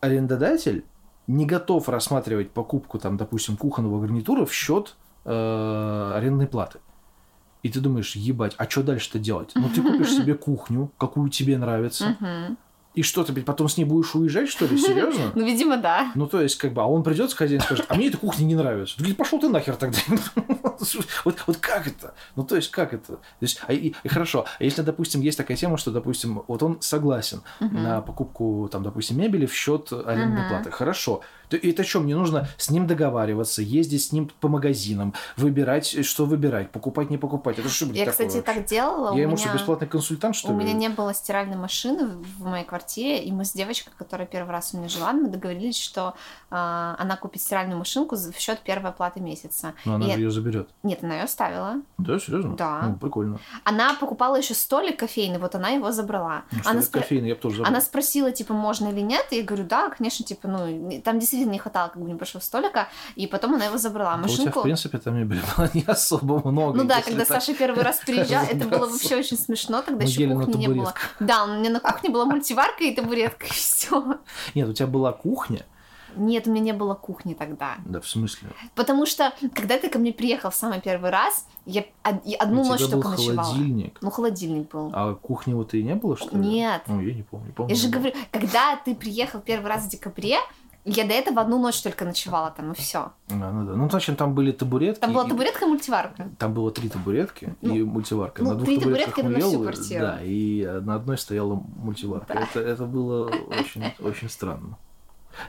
арендодатель 0.00 0.84
не 1.26 1.46
готов 1.46 1.88
рассматривать 1.88 2.50
покупку, 2.50 2.98
там, 2.98 3.16
допустим, 3.16 3.56
кухонного 3.56 4.00
гарнитура 4.00 4.44
в 4.44 4.52
счет 4.52 4.96
э, 5.24 6.12
арендной 6.14 6.46
платы. 6.46 6.80
И 7.62 7.70
ты 7.70 7.80
думаешь, 7.80 8.14
ебать, 8.14 8.54
а 8.58 8.68
что 8.68 8.82
дальше-то 8.82 9.18
делать? 9.18 9.52
Ну, 9.54 9.70
ты 9.74 9.80
купишь 9.80 10.10
себе 10.16 10.34
кухню, 10.34 10.90
какую 10.98 11.30
тебе 11.30 11.56
нравится, 11.56 12.16
и 12.94 13.02
что, 13.02 13.24
ты 13.24 13.32
потом 13.42 13.68
с 13.68 13.76
ней 13.76 13.84
будешь 13.84 14.14
уезжать, 14.14 14.48
что 14.50 14.66
ли? 14.66 14.76
Серьезно? 14.78 15.30
Ну, 15.34 15.44
видимо, 15.44 15.78
да. 15.78 16.12
Ну, 16.14 16.26
то 16.28 16.40
есть, 16.40 16.56
как 16.58 16.72
бы, 16.74 16.82
а 16.82 16.84
он 16.86 17.02
придет, 17.02 17.32
хозяин 17.32 17.60
скажет, 17.62 17.86
а 17.88 17.94
мне 17.94 18.08
эта 18.08 18.18
кухня 18.18 18.44
не 18.44 18.54
нравится. 18.54 18.98
Ты 19.02 19.14
пошел 19.14 19.40
ты 19.40 19.48
нахер 19.48 19.76
тогда. 19.76 19.98
Вот, 21.24 21.42
вот 21.46 21.56
как 21.58 21.86
это? 21.86 22.14
Ну, 22.36 22.44
то 22.44 22.56
есть, 22.56 22.70
как 22.70 22.92
это? 22.94 23.14
То 23.14 23.20
есть, 23.40 23.60
а, 23.66 23.72
и, 23.72 23.94
и 24.02 24.08
хорошо, 24.08 24.44
а 24.58 24.64
если, 24.64 24.82
допустим, 24.82 25.20
есть 25.20 25.38
такая 25.38 25.56
тема, 25.56 25.76
что, 25.76 25.90
допустим, 25.90 26.42
вот 26.46 26.62
он 26.62 26.80
согласен 26.80 27.42
Мгм. 27.60 27.82
на 27.82 28.00
покупку, 28.02 28.68
там, 28.70 28.82
допустим, 28.82 29.18
мебели 29.18 29.46
в 29.46 29.54
счет 29.54 29.92
арендной 29.92 30.40
Мгм. 30.42 30.48
платы. 30.48 30.70
Хорошо. 30.70 31.22
И 31.50 31.70
это 31.70 31.84
что, 31.84 32.00
мне 32.00 32.16
нужно 32.16 32.48
с 32.58 32.70
ним 32.70 32.86
договариваться, 32.86 33.62
ездить 33.62 34.02
с 34.02 34.12
ним 34.12 34.30
по 34.40 34.48
магазинам, 34.48 35.14
выбирать, 35.36 36.04
что 36.04 36.24
выбирать, 36.26 36.70
покупать, 36.70 37.10
не 37.10 37.18
покупать. 37.18 37.58
Это 37.58 37.68
что, 37.68 37.86
блин, 37.86 37.96
Я, 37.96 38.04
такое 38.10 38.26
кстати, 38.28 38.44
вообще? 38.44 38.60
так 38.60 38.66
делала. 38.66 39.10
у 39.12 39.16
Я 39.16 39.22
ему 39.22 39.32
меня... 39.36 39.44
что, 39.46 39.54
бесплатный 39.54 39.88
консультант, 39.88 40.36
что 40.36 40.48
У 40.52 40.58
ли? 40.58 40.64
меня 40.64 40.72
не 40.74 40.88
было 40.88 41.14
стиральной 41.14 41.56
машины 41.56 42.06
в 42.38 42.44
моей 42.44 42.64
квартире, 42.64 43.22
и 43.24 43.32
мы 43.32 43.44
с 43.44 43.52
девочкой, 43.52 43.92
которая 43.96 44.26
первый 44.26 44.50
раз 44.50 44.72
у 44.74 44.78
меня 44.78 44.88
жила, 44.88 45.12
мы 45.12 45.28
договорились, 45.28 45.78
что 45.78 46.14
а, 46.50 46.96
она 46.98 47.16
купит 47.16 47.42
стиральную 47.42 47.78
машинку 47.78 48.16
в 48.16 48.38
счет 48.38 48.60
первой 48.60 48.90
оплаты 48.90 49.20
месяца. 49.20 49.74
Но 49.84 49.94
она 49.96 50.06
И- 50.06 50.12
же 50.12 50.18
ее 50.20 50.30
заберет. 50.30 50.68
Нет, 50.82 51.02
она 51.02 51.14
ее 51.16 51.22
оставила. 51.24 51.76
Да, 51.98 52.18
серьезно? 52.18 52.56
Да. 52.56 52.82
Ну, 52.88 52.96
прикольно. 52.96 53.38
Она 53.64 53.94
покупала 53.94 54.36
еще 54.36 54.54
столик 54.54 54.98
кофейный, 54.98 55.38
вот 55.38 55.54
она 55.54 55.70
его 55.70 55.92
забрала. 55.92 56.44
Ну, 56.52 56.58
она, 56.64 56.80
спро- 56.80 57.00
кофейный, 57.00 57.28
я 57.28 57.34
бы 57.34 57.40
тоже 57.40 57.56
забыл. 57.58 57.68
она 57.70 57.80
спросила, 57.80 58.30
типа, 58.32 58.54
можно 58.54 58.88
или 58.88 59.00
нет, 59.00 59.26
и 59.30 59.36
я 59.36 59.42
говорю, 59.44 59.64
да, 59.64 59.90
конечно, 59.90 60.24
типа, 60.24 60.48
ну, 60.48 61.00
там 61.02 61.18
действительно 61.18 61.33
не 61.38 61.58
хватало 61.58 61.88
как 61.88 62.02
бы 62.02 62.08
небольшого 62.08 62.42
столика, 62.42 62.88
и 63.16 63.26
потом 63.26 63.54
она 63.54 63.66
его 63.66 63.78
забрала. 63.78 64.16
Да 64.16 64.24
У 64.24 64.28
тебя, 64.28 64.38
Машинку... 64.38 64.60
в 64.60 64.62
принципе, 64.62 64.98
там 64.98 65.16
мебели 65.16 65.40
было 65.56 65.70
не 65.74 65.82
особо 65.86 66.48
много. 66.48 66.76
Ну 66.78 66.84
да, 66.84 67.02
когда 67.02 67.24
так 67.24 67.42
Саша 67.42 67.54
первый 67.54 67.82
раз 67.82 67.98
приезжал, 68.06 68.44
это 68.44 68.66
было 68.66 68.86
вообще 68.86 69.16
очень 69.16 69.36
смешно, 69.36 69.82
тогда 69.82 70.04
Мы 70.04 70.08
еще 70.08 70.28
кухни 70.28 70.56
не 70.56 70.68
было. 70.68 70.94
Да, 71.20 71.44
у 71.44 71.58
меня 71.58 71.70
на 71.70 71.80
кухне 71.80 72.10
была 72.10 72.24
мультиварка 72.24 72.84
и 72.84 72.94
табуретка, 72.94 73.46
и 73.46 73.50
все. 73.50 74.18
Нет, 74.54 74.68
у 74.68 74.72
тебя 74.72 74.86
была 74.86 75.12
кухня. 75.12 75.64
Нет, 76.16 76.46
у 76.46 76.50
меня 76.50 76.62
не 76.62 76.72
было 76.72 76.94
кухни 76.94 77.34
тогда. 77.34 77.74
Да, 77.84 78.00
в 78.00 78.08
смысле? 78.08 78.48
Потому 78.74 79.06
что, 79.06 79.32
когда 79.54 79.78
ты 79.78 79.88
ко 79.88 79.98
мне 79.98 80.12
приехал 80.12 80.50
в 80.50 80.54
самый 80.54 80.80
первый 80.80 81.10
раз, 81.10 81.46
я 81.66 81.84
и 82.24 82.34
одну 82.34 82.62
у 82.62 82.64
ночь 82.66 82.78
тебя 82.80 82.90
только 82.90 83.08
был 83.08 83.16
ночевала. 83.16 83.48
холодильник. 83.48 83.98
Ну, 84.00 84.10
холодильник 84.10 84.70
был. 84.70 84.90
А 84.94 85.14
кухни 85.14 85.54
вот 85.54 85.74
и 85.74 85.82
не 85.82 85.94
было, 85.94 86.16
что 86.16 86.36
ли? 86.36 86.46
Нет. 86.46 86.82
Ну, 86.86 87.00
я 87.00 87.14
не 87.14 87.22
помню. 87.22 87.52
помню 87.52 87.74
Я 87.74 87.80
же 87.80 87.88
было. 87.88 87.98
говорю, 87.98 88.16
когда 88.30 88.76
ты 88.76 88.94
приехал 88.94 89.40
первый 89.40 89.66
раз 89.66 89.84
в 89.84 89.88
декабре, 89.88 90.38
я 90.84 91.04
до 91.06 91.14
этого 91.14 91.40
одну 91.42 91.58
ночь 91.58 91.80
только 91.82 92.04
ночевала 92.04 92.50
там, 92.50 92.72
и 92.72 92.74
все. 92.74 92.98
А, 92.98 93.12
ну 93.30 93.66
да. 93.66 93.72
Ну, 93.74 93.88
значит, 93.90 94.18
там 94.18 94.34
были 94.34 94.52
табуретки. 94.52 95.00
Там 95.00 95.12
была 95.12 95.24
табуретка 95.24 95.64
и 95.64 95.68
мультиварка. 95.68 96.28
Там 96.38 96.52
было 96.54 96.70
три 96.70 96.88
табуретки 96.88 97.54
и 97.62 97.82
мультиварка. 97.82 98.42
ну, 98.42 98.50
на 98.50 98.54
двух 98.56 98.66
три 98.66 98.78
табуретки 98.78 99.20
на 99.22 99.38
всю 99.40 99.60
квартиру. 99.62 100.00
Да, 100.06 100.18
и 100.22 100.64
на 100.82 100.94
одной 100.96 101.18
стояла 101.18 101.54
мультиварка. 101.76 102.34
Да. 102.34 102.40
Это, 102.42 102.60
это 102.60 102.84
было 102.84 103.30
очень, 103.58 103.84
очень 104.00 104.28
странно. 104.28 104.76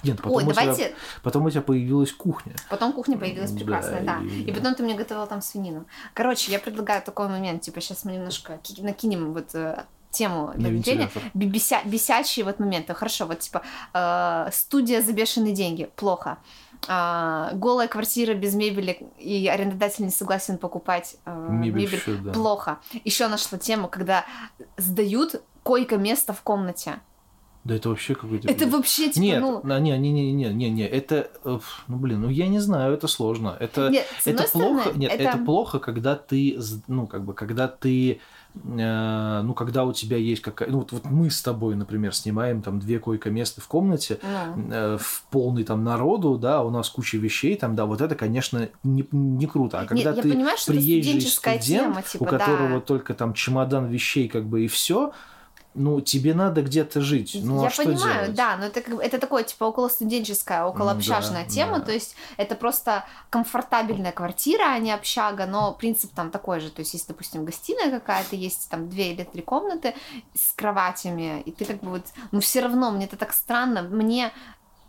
Нет, 0.04 0.18
потом, 0.18 0.38
Ой, 0.38 0.44
у 0.46 0.52
тебя, 0.52 0.62
давайте. 0.64 0.96
потом 1.22 1.46
у 1.46 1.50
тебя 1.52 1.62
появилась 1.62 2.12
кухня. 2.12 2.54
Потом 2.72 2.92
кухня 2.92 3.20
появилась 3.20 3.52
Да, 3.52 3.58
прекрасная, 3.60 4.04
да. 4.04 4.20
и- 4.24 4.42
И 4.42 4.52
потом 4.52 4.74
ты 4.74 4.82
мне 4.82 4.96
готовила 4.96 5.28
там 5.28 5.42
свинину. 5.44 5.86
Короче, 6.16 6.52
я 6.52 6.58
предлагаю 6.58 7.04
такой 7.04 7.28
момент, 7.28 7.62
типа, 7.62 7.82
сейчас 7.82 8.04
мы 8.04 8.14
немножко 8.14 8.58
ки- 8.64 8.82
накинем 8.82 9.32
вот 9.34 9.54
э, 9.54 9.84
тему 10.16 10.52
вентилятор. 10.56 11.22
беся, 11.34 11.82
бесячие 11.86 12.46
вот 12.46 12.60
моменты. 12.60 12.94
Хорошо, 12.94 13.26
вот 13.26 13.40
типа 13.40 13.62
э, 13.94 14.50
студия 14.52 15.02
за 15.02 15.14
бешеные 15.14 15.54
деньги, 15.54 15.90
плохо. 15.96 16.38
А, 16.88 17.52
голая 17.54 17.88
квартира 17.88 18.34
без 18.34 18.54
мебели 18.54 19.08
и 19.18 19.48
арендодатель 19.48 20.06
не 20.06 20.12
согласен 20.12 20.58
покупать 20.58 21.18
э, 21.26 21.48
Мебель 21.50 21.84
мебель, 21.84 22.00
всё, 22.00 22.18
да. 22.18 22.32
плохо. 22.32 22.80
Еще 23.04 23.28
нашла 23.28 23.58
тему, 23.58 23.88
когда 23.88 24.26
сдают 24.78 25.42
койко-место 25.64 26.34
в 26.34 26.42
комнате. 26.42 27.00
Да 27.64 27.74
это 27.74 27.90
вообще 27.90 28.14
какой-то... 28.14 28.48
Это 28.48 28.68
вообще 28.68 29.10
типа, 29.10 29.24
Нет, 29.24 29.42
ну... 29.42 29.62
не, 29.64 29.98
не, 29.98 30.12
не, 30.12 30.32
не, 30.32 30.54
не, 30.54 30.70
не, 30.70 30.88
это, 30.88 31.32
э, 31.44 31.60
ну 31.88 31.98
блин, 31.98 32.22
ну 32.22 32.30
я 32.30 32.48
не 32.48 32.60
знаю, 32.60 32.94
это 32.94 33.08
сложно, 33.08 33.58
это, 33.60 33.90
Нет, 33.90 34.06
это 34.24 34.44
плохо, 34.44 34.82
стороны, 34.82 35.00
нет, 35.00 35.12
это- 35.12 35.24
это... 35.24 35.38
плохо, 35.40 35.80
когда 35.80 36.16
ты, 36.16 36.60
ну 36.88 37.08
как 37.08 37.26
бы, 37.26 37.34
когда 37.34 37.68
ты, 37.68 38.12
э, 38.12 38.20
ну 38.64 39.54
когда 39.54 39.86
у 39.86 39.94
тебя 39.94 40.18
есть 40.18 40.42
какая, 40.42 40.70
ну 40.70 40.80
вот, 40.80 40.92
вот 40.92 41.06
мы 41.06 41.30
с 41.30 41.42
тобой, 41.42 41.76
например, 41.76 42.14
снимаем 42.14 42.62
там 42.62 42.80
две 42.80 43.00
койко-места 43.00 43.62
в 43.62 43.68
комнате, 43.68 44.20
ну, 44.56 44.68
э, 44.72 44.98
в 45.00 45.24
полный 45.30 45.64
там 45.64 45.84
народу, 45.84 46.38
да, 46.38 46.64
у 46.64 46.70
нас 46.70 46.90
куча 46.90 47.18
вещей 47.18 47.56
там, 47.56 47.76
да, 47.76 47.86
вот 47.86 48.02
это, 48.02 48.16
конечно, 48.16 48.70
не, 48.84 49.06
не 49.12 49.48
круто. 49.48 49.80
А 49.80 49.86
когда 49.86 50.12
я 50.12 50.14
ты 50.14 50.32
понимаю, 50.32 50.58
что 50.58 50.72
это 50.72 50.82
приезжий 50.82 51.22
студент, 51.22 51.64
тема, 51.64 52.02
типа, 52.02 52.24
у 52.24 52.26
которого 52.26 52.76
да. 52.76 52.80
только 52.80 53.14
там 53.14 53.34
чемодан 53.34 53.88
вещей, 53.88 54.28
как 54.28 54.46
бы 54.46 54.66
и 54.66 54.68
все, 54.68 55.12
ну 55.76 56.02
тебе 56.02 56.34
надо 56.34 56.62
где-то 56.62 57.02
жить. 57.02 57.38
Ну 57.42 57.62
я 57.62 57.68
а 57.68 57.72
что 57.72 57.84
понимаю, 57.84 58.22
делать? 58.22 58.36
да, 58.36 58.58
но 58.58 58.66
это, 58.66 58.82
как 58.82 58.96
бы- 58.96 59.04
это 59.04 59.20
такое, 59.20 59.44
типа, 59.44 59.66
около 59.66 59.90
студенческая, 59.90 60.64
около 60.64 60.92
общажная 60.92 61.44
да, 61.44 61.50
тема, 61.50 61.80
да. 61.80 61.86
то 61.86 61.92
есть 61.92 62.16
это 62.38 62.56
просто 62.56 63.06
комфортабельная 63.30 64.12
квартира, 64.12 64.72
а 64.72 64.80
не 64.80 64.92
общага, 64.92 65.46
но 65.46 65.74
принцип 65.74 66.14
там 66.14 66.32
такой 66.32 66.62
же, 66.62 66.70
то 66.70 66.80
есть 66.80 66.94
если, 66.94 67.08
допустим, 67.10 67.46
гостиная 67.46 67.92
какая-то, 67.92 68.36
есть 68.36 68.70
там 68.70 68.90
две 68.90 69.14
или 69.14 69.24
три 69.24 69.42
комнаты 69.42 69.94
с 70.34 70.54
кроватями, 70.54 71.42
и 71.42 71.52
ты 71.52 71.66
как 71.66 71.82
бы 71.82 71.90
вот, 71.90 72.06
ну 72.32 72.40
все 72.40 72.62
равно, 72.62 72.92
мне 72.92 73.06
это 73.06 73.18
так 73.18 73.34
странно, 73.34 73.82
мне 73.84 74.32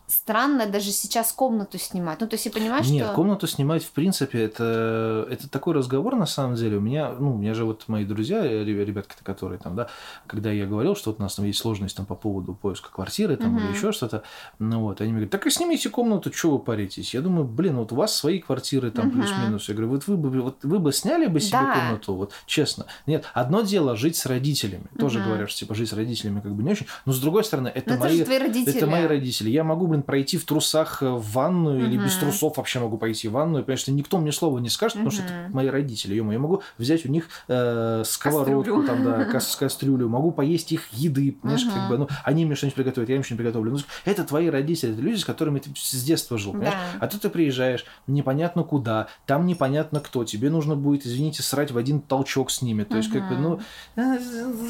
странно 0.07 0.65
даже 0.67 0.91
сейчас 0.91 1.33
комнату 1.33 1.77
снимать, 1.77 2.21
ну 2.21 2.27
то 2.27 2.35
есть 2.35 2.45
я 2.45 2.51
понимаю, 2.51 2.81
Нет, 2.85 3.05
что... 3.07 3.13
комнату 3.15 3.45
снимать, 3.45 3.83
в 3.83 3.91
принципе, 3.91 4.41
это, 4.43 5.27
это 5.29 5.49
такой 5.49 5.73
разговор, 5.73 6.15
на 6.15 6.25
самом 6.25 6.55
деле. 6.55 6.77
У 6.77 6.81
меня, 6.81 7.11
ну, 7.19 7.33
у 7.35 7.37
меня 7.37 7.53
же 7.53 7.65
вот 7.65 7.83
мои 7.87 8.05
друзья, 8.05 8.45
э, 8.45 8.63
ребя- 8.63 8.85
ребятки, 8.85 9.15
которые 9.21 9.59
там, 9.59 9.75
да, 9.75 9.89
когда 10.25 10.49
я 10.51 10.65
говорил, 10.65 10.95
что 10.95 11.11
вот 11.11 11.19
у 11.19 11.23
нас 11.23 11.35
там 11.35 11.45
есть 11.45 11.59
сложность 11.59 11.97
там 11.97 12.05
по 12.05 12.15
поводу 12.15 12.53
поиска 12.53 12.89
квартиры 12.89 13.35
там 13.35 13.57
или 13.57 13.65
Мгм. 13.65 13.73
еще 13.73 13.91
что-то, 13.91 14.23
ну 14.59 14.79
вот, 14.81 15.01
они 15.01 15.09
мне 15.11 15.19
говорят, 15.19 15.31
так 15.31 15.45
и 15.45 15.49
снимите 15.49 15.89
комнату, 15.89 16.31
что 16.33 16.51
вы 16.51 16.59
паритесь? 16.59 17.13
Я 17.13 17.19
думаю, 17.21 17.45
блин, 17.45 17.75
вот 17.75 17.91
у 17.91 17.95
вас 17.95 18.15
свои 18.15 18.39
квартиры 18.39 18.91
там 18.91 19.07
Мгм. 19.07 19.17
плюс-минус. 19.19 19.67
Я 19.67 19.75
говорю, 19.75 19.89
вот 19.91 20.07
вы 20.07 20.15
бы, 20.15 20.41
вот 20.41 20.63
вы 20.63 20.79
бы 20.79 20.93
сняли 20.93 21.27
бы 21.27 21.41
себе 21.41 21.59
Да. 21.59 21.73
комнату, 21.73 22.13
вот 22.13 22.31
честно. 22.45 22.85
Нет, 23.07 23.25
одно 23.33 23.61
дело 23.61 23.97
жить 23.97 24.15
с 24.15 24.25
родителями. 24.25 24.85
Тоже 24.97 25.19
Мгм. 25.19 25.27
говорят, 25.27 25.49
что 25.49 25.59
типа 25.59 25.75
жить 25.75 25.89
с 25.89 25.93
родителями 25.93 26.39
как 26.39 26.53
бы 26.53 26.63
не 26.63 26.71
очень. 26.71 26.87
Но 27.05 27.11
с 27.11 27.19
другой 27.19 27.43
стороны, 27.43 27.67
это 27.67 27.95
это 27.95 27.99
мои 27.99 28.23
родители. 28.23 28.77
это 28.77 28.87
мои 28.87 29.05
родители. 29.05 29.49
Я 29.49 29.65
могу, 29.65 29.87
блин, 29.87 29.96
пройти 30.03 30.37
в 30.37 30.45
трусах 30.45 31.01
э, 31.03 31.09
в 31.09 31.31
ванную 31.31 31.85
или 31.85 31.97
без 31.97 32.15
трусов 32.15 32.57
вообще 32.57 32.79
могу 32.79 32.97
пойти 32.97 33.27
в 33.27 33.31
ванную. 33.33 33.63
Потому 33.63 33.77
что 33.77 33.91
никто 33.91 34.17
мне 34.17 34.31
слова 34.31 34.59
не 34.59 34.69
скажет, 34.69 34.93
потому 34.97 35.11
что 35.11 35.23
это 35.23 35.33
мои 35.51 35.67
родители. 35.67 36.15
ё 36.15 36.31
Я 36.31 36.39
могу 36.39 36.61
взять 36.77 37.05
у 37.05 37.09
них 37.09 37.27
э, 37.47 38.03
сковородку, 38.05 38.81
Кастрюлю. 38.81 38.87
там, 38.87 39.03
да, 39.03 39.25
кас- 39.25 39.55
кастрюлю, 39.55 40.07
могу 40.09 40.31
поесть 40.31 40.71
их 40.71 40.87
еды, 40.93 41.31
понимаешь, 41.41 41.63
как 41.65 41.75
Мгм. 41.75 41.89
бы, 41.89 41.97
ну, 41.99 42.07
они 42.23 42.45
мне 42.45 42.55
что-нибудь 42.55 42.75
приготовят, 42.75 43.09
я 43.09 43.15
им 43.15 43.23
что-нибудь 43.23 43.45
приготовлю. 43.45 43.71
Ну, 43.73 43.79
это 44.05 44.23
твои 44.23 44.49
родители, 44.49 44.93
это 44.93 45.01
люди, 45.01 45.17
с 45.19 45.25
которыми 45.25 45.59
ты 45.59 45.69
с 45.75 46.03
детства 46.03 46.37
жил, 46.37 46.51
понимаешь? 46.53 46.73
Да. 46.93 47.05
А 47.05 47.07
тут 47.07 47.21
ты 47.21 47.29
приезжаешь, 47.29 47.85
непонятно 48.07 48.63
куда, 48.63 49.07
там 49.25 49.45
непонятно 49.45 49.99
кто, 49.99 50.23
тебе 50.23 50.49
нужно 50.49 50.75
будет, 50.75 51.05
извините, 51.05 51.43
срать 51.43 51.71
в 51.71 51.77
один 51.77 52.01
толчок 52.01 52.51
с 52.51 52.61
ними. 52.61 52.83
То 52.83 52.97
есть, 52.97 53.11
как 53.11 53.27
бы, 53.29 53.35
ну... 53.35 53.59
э, 53.95 54.17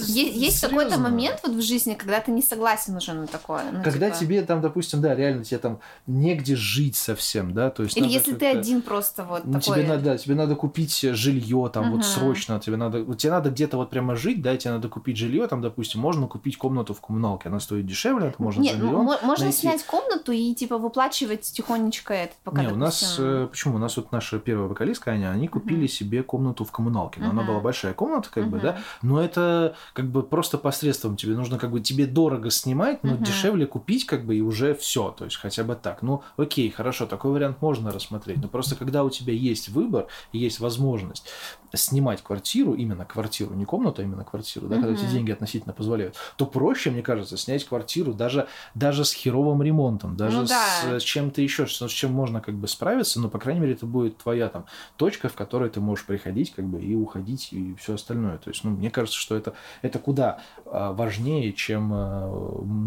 Есть, 0.06 0.36
есть 0.38 0.62
какой-то 0.62 1.00
момент 1.00 1.40
вот 1.44 1.56
в 1.56 1.62
жизни, 1.62 1.94
когда 1.94 2.20
ты 2.20 2.32
не 2.32 2.42
согласен 2.42 2.96
уже 2.96 3.14
на 3.14 3.28
такое. 3.28 3.64
ну, 3.72 3.84
Когда 3.84 4.10
типа- 4.10 4.20
тебе 4.20 4.42
там, 4.44 4.62
допустим, 4.62 5.02
да, 5.02 5.14
реально 5.18 5.44
тебе 5.44 5.58
там 5.58 5.80
негде 6.06 6.56
жить 6.56 6.96
совсем, 6.96 7.54
да, 7.54 7.70
то 7.70 7.84
есть 7.84 7.98
Или 7.98 8.08
если 8.08 8.36
ты 8.36 8.46
один 8.46 8.82
просто 8.82 9.24
вот 9.26 9.46
ну, 9.46 9.60
такой... 9.60 9.80
тебе 9.80 9.88
надо, 9.88 10.04
да, 10.04 10.18
тебе 10.18 10.36
надо 10.36 10.56
купить 10.56 10.98
жилье 11.02 11.70
там 11.74 11.86
Мгм. 11.86 11.94
вот 11.98 12.06
срочно, 12.06 12.60
тебе 12.60 12.78
надо, 12.78 13.04
вот 13.04 13.18
тебе 13.18 13.32
надо 13.32 13.50
где-то 13.50 13.78
вот 13.78 13.90
прямо 13.90 14.16
жить, 14.16 14.42
да, 14.42 14.56
тебе 14.56 14.72
надо 14.72 14.88
купить 14.90 15.18
жилье, 15.18 15.48
там, 15.48 15.62
допустим, 15.62 16.00
можно 16.02 16.28
купить 16.28 16.58
комнату 16.58 16.94
в 16.94 17.02
коммуналке, 17.02 17.50
она 17.50 17.60
стоит 17.60 17.86
дешевле, 17.86 18.28
это 18.28 18.42
можно 18.42 18.62
Нет, 18.62 18.74
за 18.76 18.80
ну, 18.80 18.86
миллион. 18.88 19.06
мо- 19.06 19.20
можно 19.24 19.46
найти. 19.46 19.60
снять 19.60 19.84
комнату 19.84 20.32
и 20.32 20.54
типа 20.54 20.78
выплачивать 20.78 21.42
тихонечко 21.42 22.14
этот, 22.14 22.38
пока 22.44 22.62
Не, 22.62 22.70
у 22.70 22.76
нас, 22.76 23.02
допустим, 23.02 23.24
э, 23.26 23.48
почему? 23.48 23.76
У 23.76 23.80
нас 23.80 23.98
вот 23.98 24.12
наша 24.12 24.40
первая 24.40 24.68
вокалистка 24.68 25.12
Аня, 25.12 25.32
они 25.32 25.48
купили 25.48 25.80
Мгм. 25.80 25.88
себе 25.88 26.24
комнату 26.24 26.64
в 26.66 26.72
коммуналке. 26.72 27.20
Но 27.20 27.30
она 27.30 27.42
Мгм. 27.42 27.48
была 27.52 27.60
большая 27.60 27.94
комната, 27.94 28.30
как 28.32 28.48
бы, 28.50 28.58
мгм. 28.58 28.66
да. 28.66 28.78
Но 29.02 29.22
это 29.22 29.76
как 29.94 30.06
бы 30.10 30.24
просто 30.24 30.58
посредством 30.58 31.16
тебе 31.18 31.36
нужно 31.36 31.58
как 31.58 31.72
бы 31.72 31.80
тебе 31.80 32.06
дорого 32.06 32.50
снимать, 32.52 33.04
но 33.04 33.14
Мгм. 33.14 33.24
дешевле 33.24 33.66
купить 33.66 34.06
как 34.06 34.26
бы 34.26 34.36
и 34.36 34.42
уже 34.42 34.74
все, 34.76 35.07
то 35.12 35.26
есть 35.26 35.38
хотя 35.38 35.64
бы 35.64 35.76
так. 35.76 36.02
Ну, 36.02 36.24
окей, 36.38 36.70
хорошо, 36.70 37.06
такой 37.06 37.32
вариант 37.32 37.62
можно 37.62 37.92
рассмотреть, 37.92 38.38
но 38.42 38.48
просто 38.48 38.76
когда 38.76 39.04
у 39.04 39.10
тебя 39.10 39.34
есть 39.34 39.70
выбор 39.70 40.08
есть 40.32 40.60
возможность 40.60 41.28
снимать 41.74 42.22
квартиру, 42.24 42.74
именно 42.74 43.06
квартиру, 43.06 43.54
не 43.54 43.66
комнату, 43.66 44.02
а 44.02 44.06
именно 44.06 44.24
квартиру, 44.24 44.68
да, 44.68 44.76
когда 44.76 44.88
Мгм. 44.94 44.96
эти 44.96 45.06
деньги 45.06 45.32
относительно 45.32 45.74
позволяют, 45.74 46.16
то 46.38 46.46
проще, 46.46 46.92
мне 46.92 47.02
кажется, 47.02 47.38
снять 47.38 47.66
квартиру 47.66 48.14
даже, 48.14 48.48
даже 48.74 49.04
с 49.04 49.12
херовым 49.14 49.62
ремонтом, 49.62 50.16
даже 50.16 50.42
Ну 50.42 50.46
да. 50.46 51.00
с 51.00 51.02
чем-то 51.04 51.42
еще, 51.42 51.68
с 51.68 51.90
чем 51.90 52.14
можно 52.14 52.42
как 52.42 52.56
бы 52.56 52.68
справиться, 52.68 53.20
но, 53.20 53.30
по 53.30 53.38
крайней 53.40 53.62
мере, 53.62 53.74
это 53.74 53.86
будет 53.86 54.18
твоя 54.18 54.48
там 54.50 54.66
точка, 54.96 55.30
в 55.30 55.34
которой 55.34 55.70
ты 55.70 55.82
можешь 55.82 56.06
приходить 56.06 56.54
как 56.54 56.66
бы 56.66 56.82
и 56.82 56.96
уходить 56.96 57.50
и 57.52 57.76
все 57.76 57.96
остальное. 57.96 58.38
То 58.38 58.50
есть, 58.50 58.64
ну, 58.64 58.72
мне 58.72 58.90
кажется, 58.90 59.18
что 59.20 59.36
это, 59.36 59.54
это 59.82 60.00
куда 60.00 60.40
а, 60.66 60.94
важнее, 60.94 61.52
чем 61.54 61.94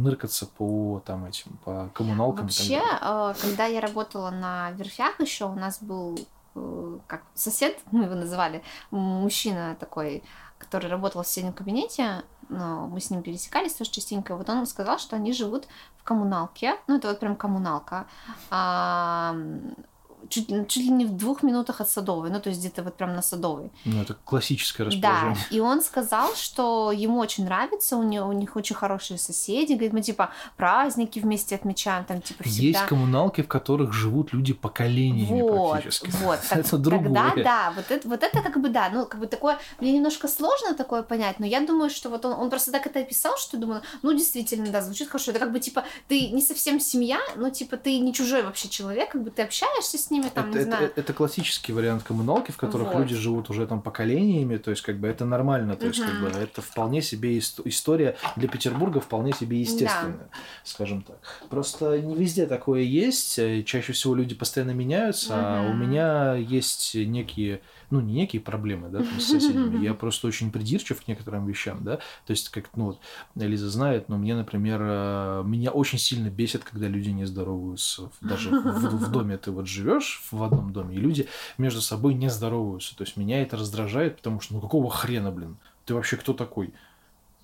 ныркаться 0.02 0.46
по 0.46 1.02
там 1.04 1.26
этим, 1.26 1.58
по 1.64 1.90
коммуналкам. 2.10 2.46
Вообще, 2.46 2.80
э, 2.80 3.34
когда 3.40 3.66
я 3.66 3.80
работала 3.80 4.30
на 4.30 4.70
верфях 4.72 5.20
еще, 5.20 5.46
у 5.46 5.54
нас 5.54 5.82
был 5.82 6.18
э, 6.54 6.98
как 7.06 7.22
сосед, 7.34 7.78
мы 7.90 8.04
его 8.04 8.14
называли, 8.14 8.62
мужчина 8.90 9.76
такой, 9.78 10.22
который 10.58 10.88
работал 10.88 11.22
в 11.22 11.26
соседнем 11.26 11.52
кабинете, 11.52 12.22
но 12.48 12.86
мы 12.86 13.00
с 13.00 13.10
ним 13.10 13.22
пересекались 13.22 13.74
тоже 13.74 13.90
частенько. 13.90 14.36
Вот 14.36 14.48
он 14.48 14.66
сказал, 14.66 14.98
что 14.98 15.16
они 15.16 15.32
живут 15.32 15.66
в 15.98 16.02
коммуналке, 16.02 16.76
ну 16.86 16.96
это 16.96 17.08
вот 17.08 17.20
прям 17.20 17.36
коммуналка, 17.36 18.06
а, 18.50 19.34
чуть, 20.30 20.48
ли- 20.50 20.66
чуть 20.66 20.84
ли 20.84 20.90
не 20.90 21.04
в 21.04 21.16
двух 21.16 21.42
минутах 21.42 21.80
от 21.80 21.90
Садовой, 21.90 22.30
ну 22.30 22.40
то 22.40 22.48
есть 22.48 22.60
где-то 22.60 22.82
вот 22.82 22.94
прям 22.96 23.14
на 23.14 23.22
Садовой. 23.22 23.70
Ну, 23.84 24.00
это 24.02 24.14
классическое 24.24 24.86
Да, 24.86 24.92
расположение. 25.10 25.36
и 25.50 25.60
он 25.60 25.82
сказал, 25.82 26.34
что 26.34 26.92
ему 26.92 27.18
очень 27.18 27.44
нравится, 27.44 27.96
у, 27.96 28.02
него, 28.02 28.28
у 28.28 28.32
них 28.32 28.56
очень 28.56 28.74
хорошие 28.76 29.18
соседи, 29.18 29.72
говорит, 29.72 29.92
мы 29.92 30.00
типа 30.02 30.30
праздники 30.56 31.18
вместе 31.18 31.54
отмечаем, 31.54 32.04
там 32.04 32.22
типа 32.22 32.44
всегда. 32.44 32.62
Есть 32.78 32.86
коммуналки, 32.86 33.42
в 33.42 33.48
которых 33.48 33.92
живут 33.92 34.32
люди 34.32 34.52
поколениями 34.52 35.42
Вот, 35.42 35.72
практически. 35.72 36.10
вот. 36.22 36.38
Так- 36.48 36.58
Это 36.60 36.78
другое. 36.78 37.12
Тогда 37.30 37.42
да, 37.42 37.72
вот 37.76 37.90
это, 37.90 38.08
вот 38.08 38.22
это 38.22 38.40
как 38.42 38.60
бы 38.60 38.68
да, 38.68 38.88
ну 38.92 39.06
как 39.06 39.20
бы 39.20 39.26
такое, 39.26 39.58
мне 39.80 39.92
немножко 39.92 40.28
сложно 40.28 40.74
такое 40.74 41.02
понять, 41.02 41.40
но 41.40 41.46
я 41.46 41.60
думаю, 41.60 41.90
что 41.90 42.08
вот 42.10 42.24
он, 42.24 42.32
он 42.32 42.50
просто 42.50 42.70
так 42.72 42.86
это 42.86 43.00
описал, 43.00 43.36
что 43.36 43.56
я 43.56 43.60
думаю, 43.60 43.82
ну 44.02 44.12
действительно, 44.12 44.70
да, 44.70 44.80
звучит 44.82 45.08
хорошо. 45.08 45.30
Это 45.32 45.40
как 45.40 45.52
бы 45.52 45.60
типа 45.60 45.84
ты 46.08 46.28
не 46.30 46.42
совсем 46.42 46.80
семья, 46.80 47.18
но 47.36 47.50
типа 47.50 47.76
ты 47.76 47.98
не 47.98 48.12
чужой 48.14 48.42
вообще 48.42 48.68
человек, 48.68 49.10
как 49.12 49.22
бы 49.22 49.30
ты 49.30 49.42
общаешься 49.42 49.98
с 49.98 50.10
ними, 50.20 50.30
там, 50.30 50.48
это, 50.50 50.58
не 50.58 50.62
это- 50.64 50.76
знаю. 50.76 50.92
это 50.96 51.12
классический 51.12 51.72
вариант 51.72 52.02
коммуналки, 52.02 52.50
в 52.52 52.56
которых 52.56 52.88
Вот. 52.94 53.00
люди 53.00 53.14
живут 53.14 53.50
уже 53.50 53.66
там 53.66 53.82
поколениями, 53.82 54.56
то 54.56 54.70
есть 54.70 54.82
как 54.82 54.98
бы 54.98 55.08
это 55.08 55.24
нормально, 55.24 55.76
то 55.76 55.86
есть 55.86 56.00
как 56.00 56.12
Мгм. 56.14 56.24
бы 56.24 56.28
это 56.38 56.62
вполне 56.62 57.02
себе 57.02 57.36
ис- 57.38 57.60
история 57.64 58.16
для 58.36 58.48
Петербурга 58.48 59.00
вполне 59.00 59.32
себе 59.32 59.60
естественная, 59.60 60.28
скажем 60.64 61.02
так. 61.02 61.18
Просто 61.48 61.98
не 62.00 62.14
везде 62.14 62.46
такое 62.46 62.82
есть, 62.82 63.38
э, 63.38 63.62
чаще 63.62 63.92
всего 63.92 64.14
люди 64.14 64.34
постоянно 64.34 64.72
меняются, 64.72 65.34
а 65.34 65.70
у 65.70 65.74
меня 65.74 66.34
есть 66.34 66.94
некие, 66.94 67.60
ну 67.90 68.00
не 68.00 68.14
некие 68.14 68.40
проблемы, 68.40 68.88
да, 68.88 68.98
там, 68.98 69.20
с 69.20 69.26
соседями, 69.26 69.84
я 69.84 69.94
просто 70.00 70.28
очень 70.28 70.50
придирчив 70.50 71.02
к 71.02 71.08
некоторым 71.08 71.46
вещам, 71.46 71.82
да, 71.82 71.96
то 71.96 72.30
есть 72.30 72.48
как, 72.50 72.68
ну 72.76 72.86
вот, 72.86 73.00
Лиза 73.34 73.68
знает, 73.68 74.08
но 74.08 74.16
мне, 74.16 74.34
например, 74.34 74.80
э, 74.82 75.42
меня 75.44 75.70
очень 75.70 75.98
сильно 75.98 76.28
бесит, 76.28 76.64
когда 76.64 76.88
люди 76.88 77.10
не 77.10 77.24
здороваются, 77.24 78.10
даже 78.20 78.50
в, 78.50 78.64
в 78.64 79.10
доме 79.10 79.36
ты 79.36 79.50
вот 79.50 79.66
живешь 79.66 80.22
в 80.30 80.42
одном 80.42 80.72
доме, 80.72 80.96
и 80.96 81.00
люди 81.00 81.28
между 81.58 81.80
собой 81.80 82.14
не 82.14 82.28
здороваются. 82.28 82.96
То 82.96 83.04
есть 83.04 83.16
меня 83.16 83.42
это 83.42 83.56
раздражает, 83.56 84.16
потому 84.16 84.40
что 84.40 84.54
ну 84.54 84.60
какого 84.60 84.90
хрена, 84.90 85.30
блин, 85.30 85.56
ты 85.84 85.94
вообще 85.94 86.16
кто 86.16 86.32
такой? 86.32 86.72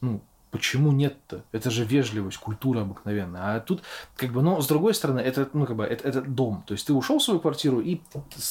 Ну, 0.01 0.23
Почему 0.51 0.93
нет-то? 0.93 1.43
Это 1.53 1.71
же 1.71 1.85
вежливость, 1.85 2.39
культура 2.39 2.81
обыкновенная. 2.83 3.57
А 3.57 3.61
тут, 3.61 3.83
как 4.17 4.33
бы, 4.33 4.43
ну, 4.43 4.61
с 4.61 4.67
другой 4.67 4.95
стороны, 4.95 5.21
это, 5.21 5.49
ну, 5.53 5.67
как 5.67 5.77
бы, 5.77 5.85
это, 5.85 6.09
это 6.09 6.23
дом. 6.23 6.63
То 6.67 6.73
есть 6.73 6.87
ты 6.87 6.93
ушел 6.95 7.19
в 7.19 7.23
свою 7.23 7.41
квартиру 7.41 7.81
и 7.81 8.01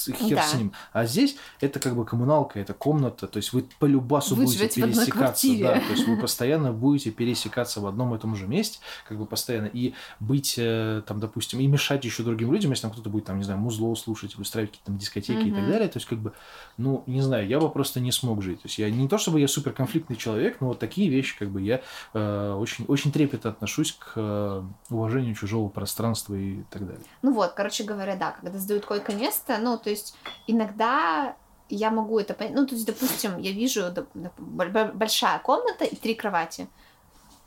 хер 0.05 0.35
Да. 0.35 0.43
с 0.43 0.53
ним. 0.53 0.73
А 0.93 1.05
здесь 1.05 1.37
это 1.61 1.79
как 1.79 1.95
бы 1.95 2.05
коммуналка, 2.05 2.59
это 2.59 2.73
комната. 2.73 3.27
То 3.27 3.37
есть 3.37 3.53
вы 3.53 3.65
по 3.79 3.85
любасу 3.85 4.35
Вы 4.35 4.43
будете 4.43 4.81
пересекаться. 4.81 5.47
Да, 5.59 5.79
то 5.79 5.91
есть 5.91 6.07
вы 6.07 6.19
постоянно 6.19 6.73
будете 6.73 7.11
пересекаться 7.11 7.81
в 7.81 7.87
одном 7.87 8.13
и 8.13 8.19
том 8.19 8.35
же 8.35 8.45
месте, 8.47 8.79
как 9.07 9.17
бы 9.17 9.25
постоянно. 9.25 9.67
И 9.67 9.93
быть 10.19 10.55
э, 10.57 11.01
там, 11.07 11.19
допустим, 11.19 11.59
и 11.59 11.67
мешать 11.67 12.05
еще 12.05 12.23
другим 12.23 12.51
людям, 12.51 12.71
если 12.71 12.83
там 12.83 12.91
кто-то 12.91 13.09
будет, 13.09 13.25
там, 13.25 13.37
не 13.37 13.43
знаю, 13.43 13.59
музло 13.59 13.95
слушать, 13.95 14.37
устраивать 14.37 14.71
какие-то 14.71 14.87
там 14.87 14.97
дискотеки 14.97 15.47
и 15.47 15.51
так 15.51 15.67
далее. 15.67 15.87
То 15.87 15.97
есть, 15.97 16.07
как 16.07 16.19
бы, 16.19 16.33
ну, 16.77 17.03
не 17.07 17.21
знаю, 17.21 17.47
я 17.47 17.59
бы 17.59 17.69
просто 17.69 17.99
не 17.99 18.11
смог 18.11 18.41
жить. 18.41 18.61
То 18.61 18.67
есть 18.67 18.77
я 18.77 18.89
не 18.89 19.07
то, 19.07 19.17
чтобы 19.17 19.39
я 19.39 19.47
супер 19.47 19.71
конфликтный 19.71 20.17
человек, 20.17 20.57
но 20.59 20.67
вот 20.67 20.79
такие 20.79 21.09
вещи, 21.09 21.37
как 21.37 21.49
бы, 21.49 21.61
я 21.61 21.81
э, 22.13 22.53
очень, 22.53 22.85
очень 22.85 23.11
трепетно 23.11 23.49
отношусь 23.51 23.93
к 23.93 24.13
э, 24.15 24.63
уважению 24.89 25.35
чужого 25.35 25.69
пространства 25.69 26.35
и 26.35 26.63
так 26.69 26.85
далее. 26.85 27.03
Ну 27.21 27.33
вот, 27.33 27.53
короче 27.53 27.83
говоря, 27.83 28.15
да, 28.15 28.31
когда 28.31 28.57
сдают 28.59 28.85
койко-место, 28.85 29.57
ну, 29.59 29.77
то 29.77 29.89
есть 29.89 30.15
иногда 30.47 31.35
я 31.69 31.91
могу 31.91 32.19
это 32.19 32.33
понять. 32.33 32.53
Ну, 32.53 32.65
то 32.65 32.75
есть, 32.75 32.85
допустим, 32.85 33.37
я 33.37 33.51
вижу 33.51 33.81
доп- 33.81 34.07
доп- 34.13 34.93
большая 34.93 35.39
комната 35.39 35.85
и 35.85 35.95
три 35.95 36.15
кровати. 36.15 36.67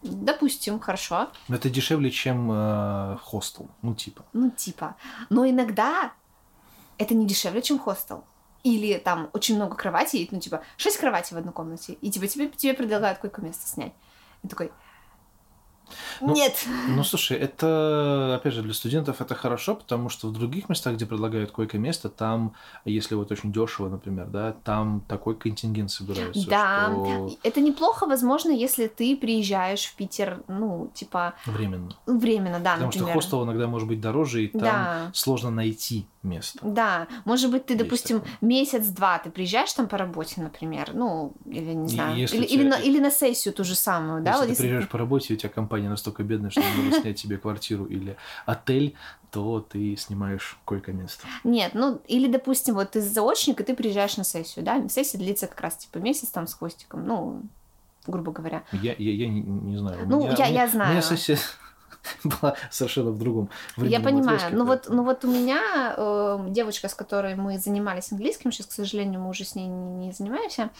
Допустим, 0.03 0.79
хорошо. 0.79 1.29
Но 1.49 1.57
это 1.57 1.71
дешевле, 1.71 2.11
чем 2.11 2.51
э, 2.53 3.17
хостел, 3.23 3.69
ну, 3.83 3.95
типа. 3.95 4.25
Ну, 4.33 4.51
типа. 4.51 4.95
Но 5.29 5.49
иногда 5.49 6.13
это 6.99 7.15
не 7.15 7.27
дешевле, 7.27 7.63
чем 7.63 7.79
хостел. 7.79 8.25
Или 8.65 8.99
там 8.99 9.29
очень 9.33 9.57
много 9.57 9.77
кроватей, 9.77 10.29
ну, 10.31 10.41
типа, 10.41 10.63
шесть 10.77 10.99
кроватей 10.99 11.35
в 11.35 11.39
одной 11.39 11.53
комнате, 11.53 11.93
и 11.95 12.11
типа 12.11 12.27
тебе, 12.27 12.49
тебе 12.49 12.75
предлагают 12.75 13.19
койко-место 13.19 13.67
снять. 13.69 13.93
И 14.43 14.49
такой, 14.49 14.73
Ну, 16.21 16.35
нет. 16.35 16.65
Ну, 16.89 17.03
слушай, 17.05 17.37
это, 17.37 18.37
опять 18.41 18.55
же, 18.55 18.63
для 18.63 18.75
студентов 18.75 19.21
это 19.21 19.35
хорошо, 19.35 19.75
потому 19.75 20.09
что 20.09 20.29
в 20.29 20.33
других 20.33 20.69
местах, 20.69 20.95
где 20.95 21.07
предлагают 21.07 21.51
койко-место, 21.51 22.09
там, 22.09 22.55
если 22.85 23.15
вот 23.15 23.31
очень 23.31 23.53
дешево, 23.53 23.89
например, 23.89 24.27
да, 24.27 24.53
там 24.65 25.03
такой 25.09 25.37
контингент 25.37 25.91
собирается, 25.91 26.49
Да, 26.49 26.75
что 26.97 27.31
это 27.43 27.61
неплохо, 27.61 28.07
возможно, 28.07 28.51
если 28.51 28.87
ты 28.87 29.17
приезжаешь 29.17 29.85
в 29.85 29.95
Питер, 29.97 30.43
ну, 30.49 30.91
типа, 30.95 31.35
временно. 31.47 31.95
временно, 32.07 32.59
да, 32.61 32.73
Потому 32.75 32.87
например. 32.87 33.09
что 33.09 33.15
хостел 33.15 33.45
иногда 33.45 33.67
может 33.67 33.89
быть 33.89 34.01
дороже, 34.01 34.45
и 34.45 34.49
там 34.49 34.61
Да. 34.61 35.11
сложно 35.15 35.51
найти 35.51 36.07
место. 36.23 36.59
Да, 36.63 37.07
может 37.25 37.51
быть, 37.51 37.67
ты, 37.67 37.75
Есть 37.75 37.85
допустим, 37.85 38.21
такое. 38.21 38.39
месяц-два 38.41 39.19
ты 39.19 39.31
приезжаешь 39.31 39.73
там 39.73 39.87
по 39.89 39.97
работе, 39.97 40.41
например, 40.41 40.91
ну, 40.93 41.33
или 41.45 41.73
не 41.73 41.89
знаю, 41.89 42.17
если 42.19 42.37
или, 42.39 42.47
тебя- 42.47 42.61
или, 42.63 42.69
на, 42.69 42.75
или 42.75 42.99
на 42.99 43.11
сессию 43.11 43.55
ту 43.55 43.63
же 43.65 43.75
самую, 43.77 44.23
да, 44.23 44.31
Если 44.33 44.39
вот 44.41 44.47
ты 44.47 44.51
если 44.53 44.63
приезжаешь 44.65 44.89
по 44.89 44.99
работе, 44.99 45.33
и 45.33 45.37
у 45.37 45.39
тебя 45.39 45.49
компания 45.49 45.78
настолько 45.87 46.23
бедная, 46.25 46.51
что 46.51 46.61
не 46.61 46.83
может 46.83 47.03
снять 47.03 47.19
себе 47.19 47.39
квартиру 47.39 47.85
или 47.85 48.17
отель, 48.47 48.95
то 49.31 49.61
ты 49.61 49.95
снимаешь 49.97 50.59
койко-место. 50.65 51.27
Нет, 51.45 51.73
ну, 51.75 52.01
или, 52.09 52.27
допустим, 52.27 52.75
вот 52.75 52.93
ты 52.93 53.01
заочник, 53.01 53.61
и 53.61 53.65
ты 53.65 53.75
приезжаешь 53.77 54.17
на 54.17 54.25
сессию, 54.25 54.65
да, 54.65 54.89
сессия 54.89 55.19
длится 55.19 55.47
как 55.47 55.61
раз, 55.61 55.77
типа, 55.77 55.99
месяц 55.99 56.29
там 56.31 56.47
с 56.47 56.55
хвостиком, 56.55 57.07
ну, 57.07 57.43
грубо 58.07 58.33
говоря. 58.33 58.65
Я, 58.73 58.95
я, 58.99 59.13
я 59.13 59.29
не, 59.29 59.41
не 59.43 59.77
знаю. 59.77 60.07
Ну, 60.07 60.21
меня- 60.21 60.31
я- 60.31 60.47
я 60.47 60.51
меня- 60.51 60.69
знаю. 60.69 60.89
У 60.91 60.93
меня 60.93 61.03
сессия 61.03 61.39
была 62.25 62.55
совершенно 62.71 63.11
в 63.11 63.19
другом 63.19 63.51
Я 63.77 64.01
понимаю, 64.01 64.37
отрезке, 64.37 64.57
ну 64.57 64.65
вот, 64.65 64.87
ну 64.89 65.03
вот 65.05 65.25
у 65.25 65.29
меня 65.29 65.95
э, 65.97 66.47
девочка, 66.49 66.89
с 66.89 66.95
которой 66.95 67.35
мы 67.35 67.59
занимались 67.59 68.13
английским, 68.13 68.51
сейчас, 68.51 68.67
к 68.67 68.73
сожалению, 68.73 69.21
мы 69.21 69.29
уже 69.31 69.45
с 69.45 69.55
ней 69.55 69.67
не, 69.67 70.07
не 70.07 70.13
занимаемся, 70.13 70.71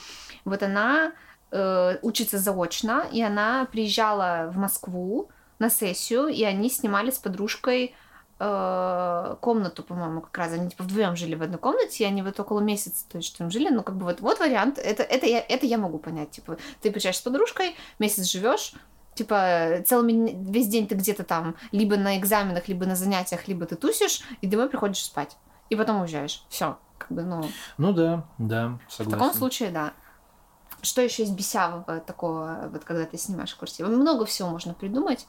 вот 0.45 0.63
она 0.63 1.13
э, 1.51 1.99
учится 2.03 2.39
заочно, 2.39 3.07
и 3.13 3.23
она 3.23 3.67
приезжала 3.71 4.51
в 4.53 4.57
Москву 4.57 5.29
на 5.59 5.71
сессию, 5.71 6.29
и 6.29 6.45
они 6.45 6.71
снимали 6.71 7.11
с 7.11 7.19
подружкой 7.19 7.95
э, 8.39 9.37
комнату, 9.41 9.83
по-моему, 9.83 10.21
как 10.21 10.39
раз. 10.39 10.53
Они 10.53 10.71
типа 10.71 10.85
вдвоем 10.85 11.17
жили 11.17 11.35
в 11.35 11.43
одной 11.43 11.59
комнате, 11.59 12.05
и 12.05 12.07
они 12.07 12.23
вот 12.23 12.39
около 12.39 12.61
месяца 12.61 13.05
точно 13.11 13.39
там 13.39 13.51
жили. 13.51 13.69
Ну, 13.69 13.83
как 13.83 13.97
бы 13.97 14.05
вот, 14.05 14.21
вот 14.21 14.39
вариант. 14.39 14.79
Это, 14.79 15.03
это, 15.03 15.27
я, 15.27 15.41
это 15.41 15.67
я 15.67 15.79
могу 15.79 15.99
понять. 15.99 16.31
Типа, 16.31 16.57
ты 16.81 16.91
приезжаешь 16.91 17.17
с 17.17 17.23
подружкой, 17.23 17.77
месяц 17.99 18.31
живешь, 18.31 18.75
типа, 19.15 19.83
целыми, 19.85 20.37
весь 20.51 20.69
день 20.69 20.87
ты 20.87 20.95
где-то 20.95 21.25
там, 21.25 21.57
либо 21.73 21.97
на 21.97 22.17
экзаменах, 22.19 22.69
либо 22.69 22.87
на 22.87 22.95
занятиях, 22.95 23.49
либо 23.49 23.67
ты 23.67 23.75
тусишь, 23.75 24.21
и 24.41 24.47
домой 24.47 24.69
приходишь 24.69 25.03
спать. 25.03 25.37
И 25.71 25.77
потом 25.77 26.01
уезжаешь. 26.01 26.45
Все. 26.49 26.79
Как 26.99 27.13
бы, 27.13 27.23
ну, 27.23 27.45
Ну 27.79 27.93
да, 27.93 28.25
да, 28.39 28.79
в 28.89 28.93
согласен. 28.93 29.19
таком 29.19 29.35
случае, 29.35 29.71
да. 29.71 29.93
Что 30.83 31.03
еще 31.03 31.25
из 31.25 31.31
бесявого 31.31 32.01
такого, 32.01 32.69
вот 32.73 32.85
когда 32.85 33.05
ты 33.05 33.19
снимаешь 33.19 33.55
квартиру? 33.55 33.89
Много 33.89 34.25
всего 34.25 34.49
можно 34.49 34.75
придумать. 34.75 35.27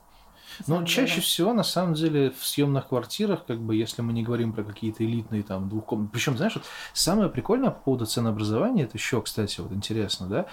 Ну, 0.67 0.83
чаще 0.85 1.15
деле. 1.15 1.21
всего, 1.21 1.53
на 1.53 1.63
самом 1.63 1.93
деле, 1.93 2.31
в 2.31 2.45
съемных 2.45 2.87
квартирах, 2.87 3.45
как 3.45 3.59
бы, 3.59 3.75
если 3.75 4.01
мы 4.01 4.13
не 4.13 4.23
говорим 4.23 4.51
про 4.51 4.63
какие-то 4.63 5.03
элитные 5.05 5.43
там 5.43 5.69
двухкомнатные. 5.69 6.11
Причем, 6.11 6.37
знаешь, 6.37 6.55
вот 6.55 6.65
самое 6.93 7.29
прикольное 7.29 7.71
по 7.71 7.79
поводу 7.79 8.05
ценообразования, 8.05 8.83
это 8.83 8.97
еще, 8.97 9.21
кстати, 9.21 9.61
вот 9.61 9.71
интересно, 9.71 10.27
да. 10.27 10.45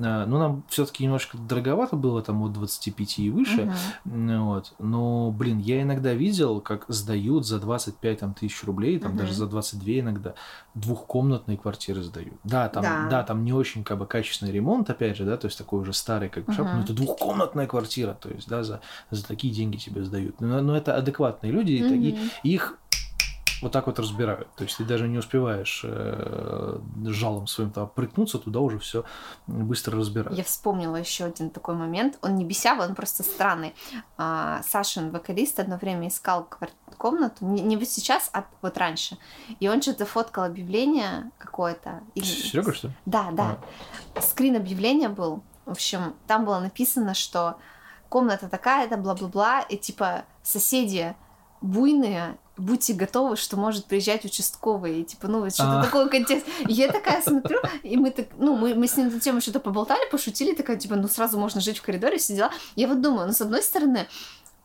А, 0.00 0.24
Ну, 0.26 0.38
нам 0.38 0.62
все-таки 0.68 1.04
немножко 1.04 1.36
дороговато 1.36 1.96
было, 1.96 2.22
там, 2.22 2.42
от 2.42 2.52
25 2.52 3.18
и 3.18 3.30
выше. 3.30 3.72
Ну, 4.04 4.46
Вот. 4.46 4.72
Но, 4.78 5.30
блин, 5.30 5.58
я 5.58 5.82
иногда 5.82 6.14
видел, 6.14 6.60
как 6.60 6.84
сдают 6.88 7.46
за 7.46 7.58
25 7.60 8.18
там, 8.20 8.32
тысяч 8.34 8.64
рублей, 8.64 8.98
там 8.98 9.10
Мгм. 9.12 9.18
даже 9.20 9.34
за 9.34 9.46
22 9.46 10.00
иногда 10.00 10.34
двухкомнатные 10.74 11.58
квартиры 11.58 12.02
сдают. 12.02 12.34
Да, 12.44 12.68
там, 12.68 12.82
Да. 12.82 13.08
да. 13.10 13.22
там 13.22 13.44
не 13.44 13.52
очень 13.52 13.84
как 13.84 13.98
бы 13.98 14.06
качественный 14.06 14.52
ремонт, 14.52 14.88
опять 14.88 15.16
же, 15.16 15.24
да, 15.24 15.36
то 15.36 15.46
есть 15.46 15.58
такой 15.58 15.80
уже 15.80 15.92
старый 15.92 16.28
как 16.28 16.44
бы 16.46 16.52
Мгм. 16.52 16.64
но 16.76 16.80
это 16.82 16.92
двухкомнатная 16.94 17.66
квартира, 17.66 18.14
то 18.14 18.28
есть, 18.30 18.48
да, 18.48 18.62
за, 18.64 18.80
за 19.10 19.26
такие 19.26 19.52
деньги 19.52 19.76
тебе 19.76 20.02
сдают. 20.04 20.40
Но, 20.40 20.60
но 20.62 20.76
это 20.76 20.96
адекватные 20.96 21.52
люди, 21.52 21.72
и 21.72 21.82
таки- 21.82 22.12
Мгм. 22.12 22.30
их 22.42 22.78
вот 23.62 23.72
так 23.72 23.86
вот 23.86 23.98
разбирают. 23.98 24.48
То 24.56 24.64
есть 24.64 24.76
ты 24.76 24.84
даже 24.84 25.08
не 25.08 25.18
успеваешь 25.18 25.82
э, 25.84 26.78
жалом 27.06 27.46
своим 27.46 27.70
там 27.70 27.88
прыгнуться, 27.88 28.38
туда 28.38 28.60
уже 28.60 28.78
все 28.78 29.04
быстро 29.46 29.96
разбирают. 29.96 30.36
Я 30.36 30.44
вспомнила 30.44 30.96
еще 30.96 31.24
один 31.24 31.50
такой 31.50 31.74
момент. 31.74 32.18
Он 32.22 32.34
не 32.36 32.44
бесявый, 32.44 32.86
он 32.88 32.94
просто 32.94 33.22
странный. 33.22 33.74
А, 34.18 34.62
Сашин, 34.64 35.10
вокалист, 35.10 35.60
одно 35.60 35.76
время 35.76 36.08
искал 36.08 36.48
комнату. 36.98 37.44
Не, 37.44 37.62
не 37.62 37.76
вот 37.76 37.88
сейчас, 37.88 38.30
а 38.32 38.44
вот 38.60 38.76
раньше. 38.78 39.16
И 39.60 39.68
он 39.68 39.80
что-то 39.80 40.06
фоткал 40.06 40.44
объявление 40.44 41.30
какое-то. 41.38 42.00
И- 42.14 42.22
Серега, 42.22 42.72
что 42.74 42.88
ли? 42.88 42.94
Да, 43.06 43.30
да. 43.32 43.58
Скрин 44.20 44.56
объявления 44.56 45.08
был. 45.08 45.42
В 45.66 45.70
общем, 45.72 46.14
там 46.26 46.44
было 46.44 46.58
написано, 46.58 47.14
что 47.14 47.56
комната 48.08 48.48
такая-то, 48.48 48.96
бла-бла-бла, 48.96 49.60
и 49.60 49.76
типа 49.76 50.24
соседи 50.42 51.14
буйные, 51.60 52.36
будьте 52.56 52.92
готовы, 52.92 53.36
что 53.36 53.56
может 53.56 53.86
приезжать 53.86 54.24
участковый, 54.24 55.00
и 55.00 55.04
типа, 55.04 55.26
ну, 55.28 55.40
вот 55.40 55.54
что-то 55.54 55.80
А. 55.80 55.84
такой 55.84 56.08
контекст. 56.10 56.46
И 56.68 56.72
я 56.72 56.90
такая 56.92 57.22
смотрю, 57.22 57.58
и 57.82 57.96
мы 57.96 58.10
так, 58.10 58.26
ну, 58.38 58.56
мы, 58.56 58.74
мы 58.74 58.86
с 58.86 58.96
ним 58.96 59.08
на 59.12 59.20
тему 59.20 59.40
что-то 59.40 59.60
поболтали, 59.60 60.08
пошутили, 60.10 60.54
такая, 60.54 60.76
типа, 60.76 60.96
ну, 60.96 61.08
сразу 61.08 61.38
можно 61.38 61.60
жить 61.60 61.78
в 61.78 61.82
коридоре, 61.82 62.18
все 62.18 62.34
дела. 62.36 62.50
Я 62.76 62.88
вот 62.88 63.00
думаю, 63.00 63.26
ну, 63.26 63.32
с 63.32 63.40
одной 63.40 63.62
стороны, 63.62 64.06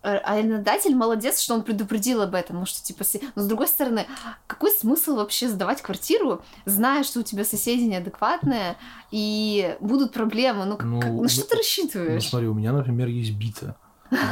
э, 0.04 0.18
арендодатель 0.18 0.96
молодец, 0.96 1.40
что 1.42 1.54
он 1.56 1.64
предупредил 1.64 2.22
об 2.22 2.36
этом, 2.36 2.60
ну 2.60 2.66
что 2.66 2.84
типа, 2.84 3.04
но 3.36 3.42
с 3.44 3.48
другой 3.48 3.68
стороны, 3.68 4.06
какой 4.46 4.72
смысл 4.72 5.16
вообще 5.16 5.48
сдавать 5.50 5.82
квартиру, 5.82 6.42
зная, 6.66 7.04
что 7.04 7.22
у 7.22 7.24
тебя 7.24 7.44
соседи 7.46 7.84
неадекватные 7.84 8.76
и 9.12 9.76
будут 9.80 10.14
проблемы, 10.14 10.66
ну, 10.66 10.78
Ну, 10.82 11.00
как- 11.02 11.12
на 11.12 11.28
что 11.30 11.44
ты 11.44 11.56
Ну, 11.56 11.58
рассчитываешь? 11.58 12.30
смотри, 12.30 12.48
у 12.48 12.54
меня, 12.54 12.74
например, 12.74 13.08
есть 13.08 13.32
бита. 13.32 13.76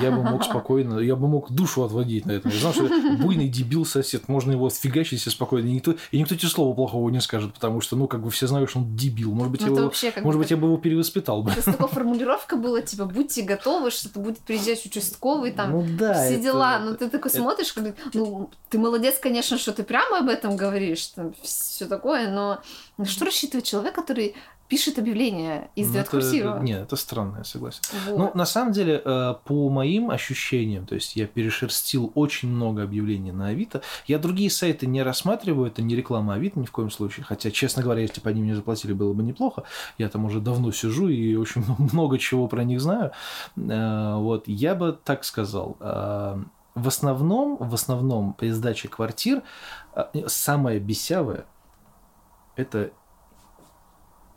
Я 0.01 0.11
бы 0.11 0.23
мог 0.23 0.43
спокойно, 0.43 0.99
я 0.99 1.15
бы 1.15 1.27
мог 1.27 1.51
душу 1.51 1.83
отводить 1.83 2.25
на 2.25 2.31
этом. 2.31 2.51
Я 2.51 2.59
знал, 2.59 2.73
что 2.73 2.85
это 2.85 3.17
буйный 3.21 3.47
дебил 3.47 3.85
сосед, 3.85 4.27
можно 4.27 4.51
его 4.51 4.67
отфигачить 4.67 5.21
себе 5.21 5.31
спокойно. 5.31 5.67
И 5.67 5.71
никто, 5.73 5.95
и 6.11 6.19
никто 6.19 6.35
тебе 6.35 6.49
слова 6.49 6.73
плохого 6.73 7.09
не 7.09 7.21
скажет, 7.21 7.53
потому 7.53 7.81
что, 7.81 7.95
ну, 7.95 8.07
как 8.07 8.21
бы 8.23 8.29
все 8.31 8.47
знают, 8.47 8.69
что 8.69 8.79
он 8.79 8.95
дебил. 8.95 9.31
Может 9.33 9.51
быть, 9.51 9.61
Ну, 9.61 9.67
я, 9.67 9.71
это 9.73 9.79
его, 9.81 9.87
вообще 9.89 10.13
может 10.21 10.37
бы 10.37 10.43
быть, 10.43 10.51
я 10.51 10.57
бы 10.57 10.67
его 10.67 10.77
перевоспитал 10.77 11.43
бы. 11.43 11.51
Просто 11.51 11.71
такая 11.71 11.87
формулировка 11.87 12.55
была, 12.55 12.81
типа, 12.81 13.05
будьте 13.05 13.41
готовы, 13.43 13.91
что-то 13.91 14.19
будет 14.19 14.39
приезжать 14.39 14.85
участковый, 14.85 15.51
там, 15.51 15.71
ну 15.71 15.85
да, 15.97 16.13
все 16.13 16.33
это- 16.35 16.43
дела. 16.43 16.79
Ну, 16.79 16.95
ты 16.95 17.09
такой 17.09 17.29
это- 17.31 17.39
смотришь, 17.39 17.73
как, 17.73 17.95
ну, 18.13 18.49
ты 18.69 18.77
молодец, 18.79 19.17
конечно, 19.19 19.57
что 19.57 19.71
ты 19.71 19.83
прямо 19.83 20.19
об 20.19 20.29
этом 20.29 20.55
говоришь, 20.55 21.07
там, 21.07 21.33
все 21.41 21.85
такое, 21.85 22.29
но 22.31 22.59
на 22.97 23.05
что 23.05 23.25
рассчитывает 23.25 23.65
человек, 23.65 23.93
который 23.95 24.35
пишет 24.67 24.97
объявление 24.99 25.69
и 25.75 25.83
ну, 25.83 25.89
сдает 25.89 26.07
это- 26.07 26.19
квартиру? 26.19 26.57
Нет, 26.61 26.81
это 26.81 26.95
странно, 26.95 27.37
я 27.39 27.43
согласен. 27.43 27.81
Вот. 28.09 28.17
Ну, 28.17 28.31
на 28.33 28.45
самом 28.45 28.71
деле, 28.73 29.01
э, 29.03 29.35
по 29.43 29.69
моим 29.69 30.09
ощущениям, 30.09 30.85
то 30.85 30.95
есть 30.95 31.15
я 31.15 31.27
перешерстил 31.27 32.11
очень 32.15 32.49
много 32.49 32.83
объявлений 32.83 33.31
на 33.31 33.47
Авито. 33.47 33.81
Я 34.07 34.17
другие 34.19 34.49
сайты 34.49 34.87
не 34.87 35.03
рассматриваю, 35.03 35.67
это 35.67 35.81
не 35.81 35.95
реклама 35.95 36.33
Авито 36.33 36.59
ни 36.59 36.65
в 36.65 36.71
коем 36.71 36.89
случае. 36.89 37.23
Хотя, 37.25 37.51
честно 37.51 37.83
говоря, 37.83 38.01
если 38.01 38.21
бы 38.21 38.29
они 38.29 38.41
мне 38.41 38.55
заплатили, 38.55 38.93
было 38.93 39.13
бы 39.13 39.21
неплохо. 39.23 39.63
Я 39.97 40.09
там 40.09 40.25
уже 40.25 40.39
давно 40.39 40.71
сижу 40.71 41.07
и 41.09 41.35
очень 41.35 41.63
много 41.93 42.17
чего 42.17 42.47
про 42.47 42.63
них 42.63 42.81
знаю. 42.81 43.11
Э, 43.57 44.15
Вот, 44.15 44.47
я 44.47 44.73
бы 44.75 44.97
так 45.03 45.23
сказал. 45.23 45.77
э, 45.79 46.37
В 46.75 46.87
основном, 46.87 47.57
в 47.59 47.73
основном 47.73 48.33
при 48.33 48.49
сдаче 48.51 48.87
квартир 48.89 49.43
самое 50.27 50.79
бесявое 50.79 51.45
это 52.57 52.91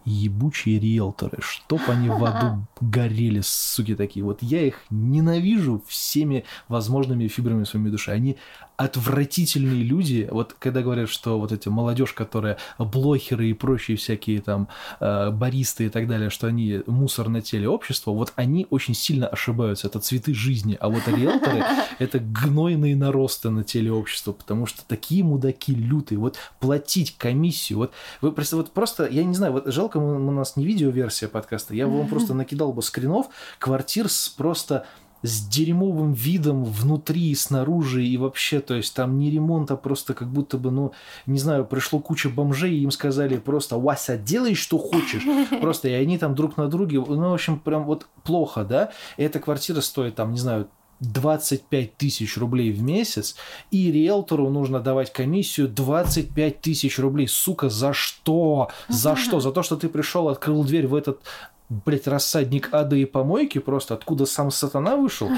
ебучие 0.08 0.78
риэлторы, 0.78 1.38
чтоб 1.40 1.80
они 1.88 2.08
в 2.08 2.24
аду 2.24 2.66
горели, 2.80 3.40
суки 3.42 3.94
такие. 3.94 4.24
Вот 4.24 4.42
я 4.42 4.62
их 4.62 4.82
ненавижу 4.90 5.82
всеми 5.86 6.44
возможными 6.68 7.28
фибрами 7.28 7.64
своей 7.64 7.90
души. 7.90 8.10
Они 8.10 8.36
отвратительные 8.78 9.82
люди. 9.82 10.28
Вот 10.30 10.54
когда 10.56 10.82
говорят, 10.82 11.08
что 11.08 11.40
вот 11.40 11.50
эти 11.50 11.68
молодежь, 11.68 12.12
которая 12.12 12.58
блогеры 12.78 13.50
и 13.50 13.52
прочие 13.52 13.96
всякие 13.96 14.40
там 14.40 14.68
э, 15.00 15.30
баристы 15.32 15.86
и 15.86 15.88
так 15.88 16.06
далее, 16.06 16.30
что 16.30 16.46
они 16.46 16.82
мусор 16.86 17.28
на 17.28 17.42
теле 17.42 17.68
общества, 17.68 18.12
вот 18.12 18.32
они 18.36 18.68
очень 18.70 18.94
сильно 18.94 19.26
ошибаются. 19.26 19.88
Это 19.88 19.98
цветы 19.98 20.32
жизни. 20.32 20.76
А 20.80 20.88
вот 20.88 21.02
риэлторы— 21.08 21.64
это 21.98 22.20
гнойные 22.20 22.94
наросты 22.94 23.50
на 23.50 23.64
теле 23.64 23.90
общества, 23.90 24.30
потому 24.30 24.66
что 24.66 24.86
такие 24.86 25.24
мудаки 25.24 25.74
лютые. 25.74 26.20
Вот 26.20 26.36
платить 26.60 27.16
комиссию. 27.18 27.78
Вот 27.78 27.92
вы 28.20 28.30
просто, 28.30 28.56
вот 28.56 28.70
просто 28.70 29.08
я 29.08 29.24
не 29.24 29.34
знаю, 29.34 29.54
вот 29.54 29.66
жалко, 29.66 29.97
у 29.98 30.30
нас 30.30 30.56
не 30.56 30.64
видеоверсия 30.64 31.28
подкаста, 31.28 31.74
я 31.74 31.86
вам 31.86 32.08
просто 32.08 32.34
накидал 32.34 32.72
бы 32.72 32.82
скринов 32.82 33.28
квартир 33.58 34.08
с 34.08 34.28
просто 34.28 34.86
с 35.22 35.46
дерьмовым 35.48 36.12
видом 36.12 36.64
внутри 36.64 37.30
и 37.30 37.34
снаружи, 37.34 38.04
и 38.04 38.16
вообще, 38.16 38.60
то 38.60 38.74
есть 38.74 38.94
там 38.94 39.18
не 39.18 39.30
ремонт, 39.30 39.70
а 39.70 39.76
просто 39.76 40.14
как 40.14 40.28
будто 40.28 40.58
бы, 40.58 40.70
ну, 40.70 40.92
не 41.26 41.38
знаю, 41.38 41.64
пришло 41.64 41.98
куча 41.98 42.28
бомжей, 42.28 42.76
и 42.76 42.82
им 42.82 42.90
сказали 42.90 43.36
просто, 43.36 43.78
Вася, 43.78 44.16
делай, 44.16 44.54
что 44.54 44.78
хочешь. 44.78 45.24
Просто, 45.60 45.88
и 45.88 45.92
они 45.92 46.18
там 46.18 46.34
друг 46.34 46.56
на 46.56 46.68
друге, 46.68 47.00
ну, 47.00 47.30
в 47.30 47.34
общем, 47.34 47.58
прям 47.58 47.84
вот 47.84 48.06
плохо, 48.22 48.64
да. 48.64 48.92
И 49.16 49.22
эта 49.22 49.40
квартира 49.40 49.80
стоит 49.80 50.14
там, 50.14 50.32
не 50.32 50.38
знаю, 50.38 50.68
25 51.00 51.96
тысяч 51.96 52.36
рублей 52.36 52.72
в 52.72 52.82
месяц, 52.82 53.36
и 53.70 53.90
риэлтору 53.92 54.48
нужно 54.50 54.80
давать 54.80 55.12
комиссию 55.12 55.68
25 55.68 56.60
тысяч 56.60 56.98
рублей. 56.98 57.28
Сука, 57.28 57.68
за 57.68 57.92
что? 57.92 58.70
За 58.88 59.16
что? 59.16 59.40
За 59.48 59.52
то, 59.52 59.62
что 59.62 59.76
ты 59.76 59.88
пришел, 59.88 60.28
открыл 60.28 60.64
дверь 60.64 60.86
в 60.86 60.94
этот 60.94 61.20
блядь, 61.68 62.06
рассадник 62.06 62.72
ада 62.72 62.96
и 62.96 63.04
помойки, 63.04 63.58
просто 63.58 63.94
откуда 63.94 64.26
сам 64.26 64.50
сатана 64.50 64.96
вышел, 64.96 65.30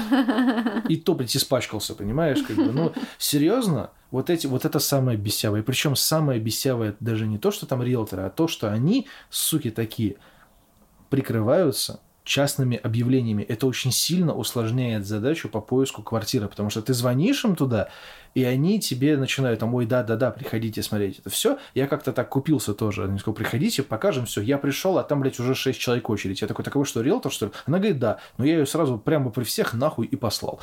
и 0.87 0.95
то, 0.95 1.13
блядь, 1.13 1.35
испачкался, 1.35 1.93
понимаешь, 1.93 2.41
как 2.41 2.55
бы, 2.55 2.71
ну, 2.71 2.93
серьезно, 3.17 3.89
вот, 4.11 4.29
эти, 4.29 4.47
вот 4.47 4.65
это 4.65 4.79
самое 4.79 5.17
бесявое. 5.17 5.61
Причем 5.63 5.95
самое 5.95 6.39
бесявое 6.39 6.95
даже 6.99 7.27
не 7.27 7.37
то, 7.37 7.51
что 7.51 7.65
там 7.65 7.83
риэлторы, 7.83 8.23
а 8.23 8.29
то, 8.29 8.47
что 8.47 8.71
они, 8.71 9.07
суки 9.29 9.71
такие, 9.71 10.15
прикрываются 11.09 11.99
частными 12.23 12.77
объявлениями. 12.77 13.43
Это 13.43 13.67
очень 13.67 13.91
сильно 13.91 14.33
усложняет 14.33 15.05
задачу 15.05 15.49
по 15.49 15.61
поиску 15.61 16.03
квартиры, 16.03 16.47
потому 16.47 16.69
что 16.69 16.81
ты 16.81 16.93
звонишь 16.93 17.43
им 17.45 17.55
туда, 17.55 17.89
и 18.33 18.43
они 18.43 18.79
тебе 18.79 19.17
начинают 19.17 19.59
там, 19.59 19.73
ой, 19.75 19.85
да-да-да, 19.85 20.31
приходите 20.31 20.81
смотреть 20.81 21.19
это 21.19 21.29
все. 21.29 21.57
Я 21.73 21.87
как-то 21.87 22.13
так 22.13 22.29
купился 22.29 22.73
тоже. 22.73 23.05
Они 23.05 23.19
сказали, 23.19 23.37
приходите, 23.37 23.83
покажем 23.83 24.25
все. 24.25 24.41
Я 24.41 24.57
пришел, 24.57 24.97
а 24.97 25.03
там, 25.03 25.21
блядь, 25.21 25.39
уже 25.39 25.55
6 25.55 25.79
человек 25.79 26.09
очередь. 26.09 26.41
Я 26.41 26.47
такой, 26.47 26.63
такой, 26.63 26.85
что, 26.85 27.01
риэлтор, 27.01 27.31
что 27.31 27.47
ли? 27.47 27.51
Она 27.65 27.79
говорит, 27.79 27.99
да. 27.99 28.19
Но 28.37 28.45
я 28.45 28.57
ее 28.59 28.65
сразу 28.65 28.97
прямо 28.97 29.31
при 29.31 29.43
всех 29.43 29.73
нахуй 29.73 30.05
и 30.05 30.15
послал. 30.15 30.59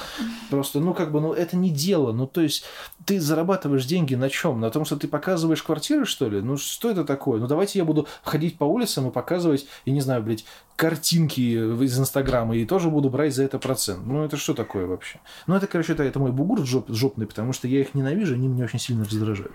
Просто, 0.50 0.80
ну, 0.80 0.94
как 0.94 1.12
бы, 1.12 1.20
ну, 1.20 1.32
это 1.32 1.56
не 1.56 1.70
дело. 1.70 2.12
Ну, 2.12 2.26
то 2.26 2.40
есть, 2.40 2.64
ты 3.04 3.20
зарабатываешь 3.20 3.84
деньги 3.84 4.14
на 4.14 4.30
чем? 4.30 4.60
На 4.60 4.70
том, 4.70 4.84
что 4.84 4.96
ты 4.96 5.08
показываешь 5.08 5.62
квартиры, 5.62 6.04
что 6.04 6.28
ли? 6.28 6.40
Ну, 6.40 6.56
что 6.56 6.90
это 6.90 7.04
такое? 7.04 7.40
Ну, 7.40 7.46
давайте 7.46 7.78
я 7.78 7.84
буду 7.84 8.06
ходить 8.22 8.56
по 8.56 8.64
улицам 8.64 9.08
и 9.08 9.12
показывать, 9.12 9.66
я 9.84 9.92
не 9.92 10.00
знаю, 10.00 10.22
блядь, 10.22 10.44
картинки 10.78 11.40
из 11.40 11.98
Инстаграма 11.98 12.56
и 12.56 12.64
тоже 12.64 12.88
буду 12.88 13.10
брать 13.10 13.34
за 13.34 13.42
это 13.42 13.58
процент. 13.58 14.06
Ну, 14.06 14.24
это 14.24 14.36
что 14.36 14.54
такое 14.54 14.86
вообще? 14.86 15.18
Ну, 15.48 15.56
это, 15.56 15.66
короче, 15.66 15.92
это, 15.92 16.04
это 16.04 16.20
мой 16.20 16.30
бугур 16.30 16.64
жоп, 16.64 16.88
жопный, 16.88 17.26
потому 17.26 17.52
что 17.52 17.57
я 17.66 17.80
их 17.80 17.94
ненавижу, 17.94 18.34
они 18.34 18.48
меня 18.48 18.64
очень 18.64 18.78
сильно 18.78 19.04
раздражают. 19.04 19.52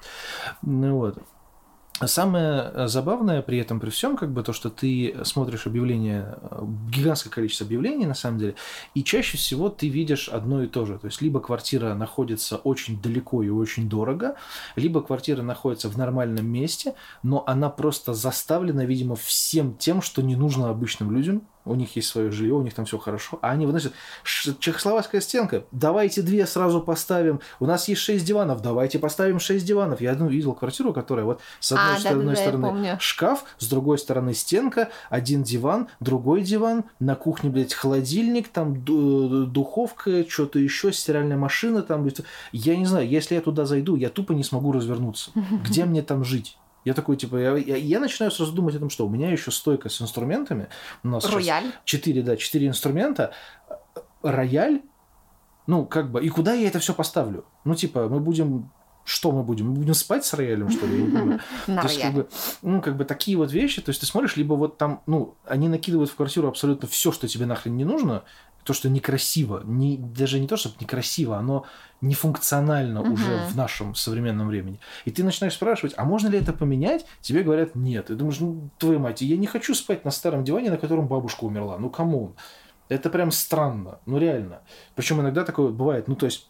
Ну, 0.62 0.98
вот. 0.98 1.18
Самое 2.04 2.88
забавное 2.88 3.44
при 3.44 3.60
этом, 3.60 3.80
при 3.80 3.92
всем, 3.92 4.18
как 4.18 4.34
бы 4.34 4.42
то, 4.42 4.52
что 4.52 4.70
ты 4.70 5.16
смотришь 5.24 5.68
объявления, 5.68 6.38
гигантское 6.90 7.32
количество 7.32 7.66
объявлений 7.68 8.08
на 8.08 8.16
самом 8.16 8.40
деле, 8.40 8.56
и 8.96 9.04
чаще 9.04 9.38
всего 9.38 9.70
ты 9.70 9.90
видишь 9.90 10.28
одно 10.28 10.64
и 10.64 10.68
то 10.68 10.86
же. 10.86 10.98
То 10.98 11.06
есть 11.06 11.22
либо 11.22 11.40
квартира 11.40 11.94
находится 11.94 12.58
очень 12.58 13.00
далеко 13.00 13.44
и 13.44 13.50
очень 13.50 13.88
дорого, 13.88 14.36
либо 14.76 15.02
квартира 15.02 15.44
находится 15.44 15.88
в 15.88 15.98
нормальном 15.98 16.48
месте, 16.48 16.96
но 17.22 17.44
она 17.46 17.70
просто 17.70 18.14
заставлена, 18.14 18.86
видимо, 18.86 19.16
всем 19.16 19.78
тем, 19.78 20.02
что 20.02 20.24
не 20.24 20.36
нужно 20.36 20.70
обычным 20.70 21.12
людям, 21.12 21.48
у 21.66 21.76
них 21.76 21.96
есть 21.96 22.10
свое 22.10 22.32
жилье, 22.32 22.54
у 22.56 22.62
них 22.62 22.74
там 22.74 22.86
все 22.86 22.98
хорошо, 22.98 23.40
а 23.42 23.52
они 23.52 23.66
выносят 23.66 23.94
чехословацкая 24.24 25.22
стенка, 25.22 25.64
давайте 25.72 26.22
две 26.22 26.46
сразу 26.46 26.82
поставим, 26.82 27.40
у 27.60 27.66
нас 27.66 27.88
есть 27.88 28.02
шесть 28.02 28.26
диванов, 28.26 28.62
давайте 28.62 29.00
поставим 29.00 29.40
шесть 29.40 29.66
диванов. 29.66 30.02
Я 30.02 30.12
одну 30.12 30.28
видел 30.28 30.54
квартиру, 30.54 30.94
которая 30.94 31.26
вот 31.26 31.42
с 31.60 31.72
одной, 31.72 31.96
а, 31.96 32.00
с 32.00 32.06
одной 32.06 32.36
да, 32.36 32.42
стороны 32.42 32.98
шкаф, 33.00 33.46
с 33.58 33.68
другой 33.68 33.98
стороны 33.98 34.34
стенка, 34.34 34.90
один 35.10 35.44
диван, 35.44 35.88
другой 36.00 36.42
диван, 36.42 36.84
на 37.00 37.16
кухне, 37.16 37.50
блядь, 37.50 37.74
холодильник, 37.74 38.50
там 38.50 38.84
духовка, 38.84 40.30
что-то 40.30 40.60
еще, 40.60 40.92
стиральная 40.92 41.38
машина, 41.38 41.82
там, 41.82 42.08
я 42.52 42.76
не 42.76 42.86
знаю, 42.86 43.08
если 43.08 43.36
я 43.36 43.42
туда 43.42 43.66
зайду, 43.66 43.96
я 43.96 44.10
тупо 44.10 44.34
не 44.34 44.44
смогу 44.44 44.72
развернуться. 44.72 45.32
Где 45.64 45.86
мне 45.86 46.02
там 46.02 46.24
жить? 46.24 46.58
Я 46.86 46.94
такой, 46.94 47.18
типа, 47.18 47.38
я, 47.38 47.58
я, 47.58 47.76
я 47.76 48.00
начинаю 48.00 48.32
сразу 48.32 48.52
думать 48.52 48.76
о 48.76 48.80
том, 48.80 48.90
что 48.90 49.06
у 49.06 49.10
меня 49.10 49.32
еще 49.32 49.52
стойка 49.52 49.90
с 49.90 50.02
инструментами. 50.02 50.68
У 51.04 51.08
нас 51.08 51.26
рояль. 51.32 51.66
Четыре, 51.86 52.22
да, 52.22 52.36
четыре 52.36 52.68
инструмента. 52.68 53.34
Рояль. 54.22 54.82
Ну, 55.66 55.86
как 55.86 56.12
бы, 56.12 56.24
и 56.24 56.30
куда 56.30 56.54
я 56.54 56.68
это 56.68 56.80
все 56.80 56.94
поставлю? 56.94 57.46
Ну, 57.64 57.76
типа, 57.76 58.10
мы 58.10 58.20
будем 58.20 58.70
что 59.06 59.32
мы 59.32 59.44
будем? 59.44 59.70
Мы 59.70 59.74
будем 59.76 59.94
спать 59.94 60.26
с 60.26 60.34
роялем, 60.34 60.70
что 60.70 60.86
ли? 60.86 60.98
Я 60.98 61.06
не 61.06 61.12
понимаю. 61.12 61.40
На 61.68 61.82
то 61.82 61.88
есть, 61.88 62.02
как 62.02 62.14
бы, 62.14 62.30
ну, 62.62 62.82
как 62.82 62.96
бы 62.96 63.06
такие 63.06 63.38
вот 63.38 63.52
вещи, 63.52 63.82
то 63.82 63.90
есть 63.90 64.00
ты 64.00 64.06
смотришь, 64.06 64.38
либо 64.38 64.54
вот 64.54 64.78
там, 64.78 65.02
ну, 65.06 65.36
они 65.46 65.68
накидывают 65.68 66.10
в 66.10 66.16
квартиру 66.16 66.48
абсолютно 66.48 66.88
все, 66.88 67.12
что 67.12 67.28
тебе 67.28 67.46
нахрен 67.46 67.76
не 67.76 67.84
нужно, 67.84 68.24
то, 68.64 68.74
что 68.74 68.90
некрасиво, 68.90 69.62
не, 69.66 69.98
даже 69.98 70.40
не 70.40 70.48
то, 70.48 70.58
чтобы 70.58 70.76
некрасиво, 70.80 71.38
оно 71.38 71.66
нефункционально 72.02 73.02
угу. 73.02 73.14
уже 73.14 73.46
в 73.50 73.56
нашем 73.56 73.96
современном 73.96 74.48
времени. 74.48 74.80
И 75.06 75.12
ты 75.12 75.24
начинаешь 75.24 75.54
спрашивать, 75.54 75.94
а 75.98 76.06
можно 76.06 76.28
ли 76.28 76.38
это 76.38 76.54
поменять? 76.54 77.06
Тебе 77.22 77.44
говорят, 77.44 77.76
нет. 77.76 78.10
И 78.10 78.16
думаешь, 78.16 78.40
ну, 78.40 78.70
твою 78.78 79.00
мать, 79.00 79.22
я 79.22 79.38
не 79.38 79.48
хочу 79.48 79.74
спать 79.76 80.06
на 80.06 80.12
старом 80.12 80.44
диване, 80.44 80.70
на 80.70 80.78
котором 80.78 81.08
бабушка 81.08 81.44
умерла. 81.44 81.78
Ну, 81.78 81.90
кому? 81.90 82.36
Это 82.90 83.10
прям 83.10 83.32
странно, 83.32 84.00
ну 84.06 84.18
реально. 84.18 84.62
Причем 84.96 85.22
иногда 85.22 85.44
такое 85.44 85.70
бывает, 85.70 86.08
ну 86.08 86.16
то 86.16 86.26
есть 86.26 86.50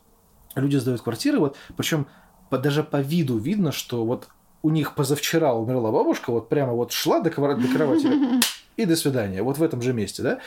люди 0.56 0.78
сдают 0.78 1.02
квартиры, 1.02 1.40
вот, 1.40 1.56
причем 1.78 2.08
по, 2.50 2.58
даже 2.58 2.84
по 2.84 2.98
виду 2.98 3.38
видно, 3.38 3.72
что 3.72 4.06
вот 4.06 4.28
у 4.62 4.70
них 4.70 4.96
позавчера 4.96 5.54
умерла 5.54 5.92
бабушка, 5.92 6.32
вот 6.32 6.50
прямо 6.50 6.74
вот 6.74 6.92
шла 6.92 7.20
до, 7.20 7.30
до 7.30 7.68
кровати 7.68 8.08
и 8.78 8.86
до 8.86 8.96
свидания, 8.96 9.44
вот 9.44 9.58
в 9.58 9.64
этом 9.64 9.82
же 9.82 9.94
месте, 9.94 10.24
да? 10.24 10.40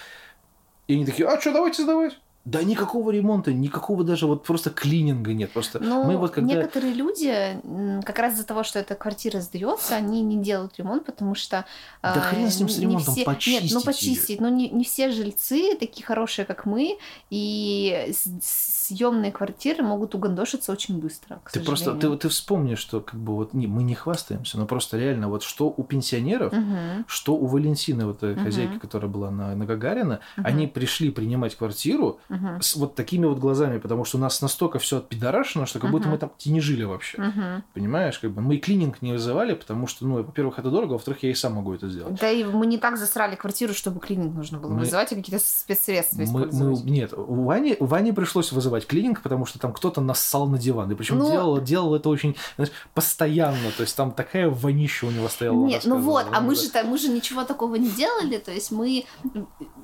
И 0.87 0.95
они 0.95 1.05
такие, 1.05 1.29
а 1.29 1.41
что, 1.41 1.53
давайте 1.53 1.83
сдавать. 1.83 2.19
Да 2.47 2.63
никакого 2.63 3.11
ремонта, 3.11 3.53
никакого 3.53 4.05
даже 4.05 4.29
вот 4.29 4.45
просто 4.45 4.71
клининга 4.71 5.35
нет. 5.35 5.51
Просто 5.51 5.81
ну, 5.81 6.05
мы 6.05 6.17
вот 6.17 6.31
когда... 6.31 6.55
некоторые 6.55 6.95
люди, 6.95 7.61
как 8.05 8.21
раз 8.21 8.35
из-за 8.35 8.47
того, 8.47 8.63
что 8.63 8.79
эта 8.79 8.95
квартира 8.95 9.41
сдается, 9.41 9.97
они 9.97 10.23
не 10.23 10.41
делают 10.41 10.79
ремонт, 10.79 11.05
потому 11.05 11.35
что... 11.35 11.65
Да 12.05 12.15
э, 12.15 12.21
хрен 12.21 12.49
с 12.49 12.61
ним 12.61 12.69
с 12.69 12.79
ремонтом, 12.79 13.15
все... 13.15 13.25
почистить 13.25 13.63
Нет, 13.65 13.73
ну 13.73 13.83
почистить. 13.83 14.41
Но 14.41 14.49
не, 14.49 14.71
не 14.71 14.85
все 14.85 15.11
жильцы 15.11 15.75
такие 15.75 16.07
хорошие, 16.07 16.45
как 16.45 16.67
мы, 16.67 16.99
и 17.31 18.15
съемные 18.41 19.33
квартиры 19.33 19.83
могут 19.83 20.15
угандошиться 20.15 20.71
очень 20.71 21.01
быстро, 21.01 21.41
Ты 21.51 21.59
просто, 21.59 21.95
ты, 21.95 22.17
ты 22.17 22.29
вспомни, 22.29 22.77
что 22.77 23.01
как 23.01 23.19
бы 23.19 23.35
вот 23.35 23.55
не, 23.55 23.67
мы 23.67 23.83
не 23.83 23.97
хвастаемся, 23.97 24.57
но 24.57 24.67
просто 24.67 24.99
реально 24.99 25.29
вот 25.29 25.43
что 25.43 25.75
у 25.77 25.83
пенсионеров, 25.83 26.53
угу. 26.53 27.05
что 27.09 27.35
у 27.35 27.47
Валентины, 27.47 28.07
вот 28.07 28.23
угу. 28.23 28.41
хозяйки, 28.41 28.79
которая 28.79 29.11
была 29.11 29.33
на, 29.33 29.57
на 29.57 29.65
Гагарина, 29.65 30.21
угу. 30.37 30.47
они 30.47 30.69
пришли 30.69 31.11
принимать 31.11 31.57
квартиру, 31.57 32.21
угу. 32.29 32.36
С 32.61 32.77
вот 32.77 32.95
такими 32.95 33.27
вот 33.27 33.39
глазами, 33.39 33.79
потому 33.79 34.05
что 34.05 34.19
у 34.19 34.21
нас 34.21 34.41
настолько 34.43 34.79
все 34.79 34.99
отпидорашено, 34.99 35.67
что 35.67 35.79
как 35.79 35.91
будто 35.91 36.09
мы 36.09 36.19
там 36.19 36.33
не 36.45 36.61
жили 36.61 36.85
вообще. 36.85 37.63
Понимаешь, 37.75 38.19
как 38.19 38.31
бы 38.33 38.43
мы 38.43 38.59
клининг 38.59 39.03
не 39.03 39.13
вызывали, 39.13 39.55
потому 39.55 39.87
что, 39.87 40.07
ну, 40.07 40.23
во-первых, 40.23 40.59
это 40.59 40.71
дорого, 40.71 40.93
во-вторых, 40.93 41.23
я 41.23 41.31
и 41.31 41.35
сам 41.35 41.55
могу 41.55 41.75
это 41.75 41.89
сделать. 41.89 42.19
Да 42.21 42.31
и 42.31 42.45
мы 42.45 42.67
не 42.67 42.79
так 42.79 42.97
засрали 42.97 43.37
квартиру, 43.37 43.75
чтобы 43.75 44.01
клининг 44.01 44.35
нужно 44.35 44.59
было 44.59 44.71
мы... 44.71 44.81
вызывать, 44.81 45.13
и 45.13 45.17
какие-то 45.17 45.45
спецсредства 45.45 46.17
мы, 46.27 46.47
мы, 46.53 46.83
Нет, 46.83 47.13
у 47.13 47.45
Вани, 47.45 47.77
у 47.79 47.87
Вани 47.87 48.13
пришлось 48.13 48.53
вызывать 48.53 48.87
клининг, 48.87 49.23
потому 49.23 49.47
что 49.47 49.59
там 49.59 49.73
кто-то 49.73 50.01
нассал 50.01 50.47
на 50.49 50.59
диван. 50.59 50.91
И 50.91 50.95
причем 50.95 51.19
ну... 51.19 51.31
делал, 51.31 51.61
делал 51.61 51.95
это 51.95 52.09
очень 52.09 52.37
знаешь, 52.57 52.73
постоянно. 52.95 53.71
То 53.77 53.83
есть 53.83 53.97
там 53.97 54.13
такая 54.13 54.49
вонища 54.49 55.07
у 55.07 55.11
него 55.11 55.29
стояла. 55.29 55.67
Нет, 55.67 55.83
ну 55.85 55.99
вот, 55.99 56.27
а 56.33 56.41
мы 56.41 56.55
же, 56.55 56.69
мы 56.85 56.99
же 56.99 57.09
ничего 57.09 57.45
такого 57.45 57.77
не 57.77 57.89
делали. 57.89 58.39
То 58.39 58.53
есть 58.53 58.71
мы 58.71 59.05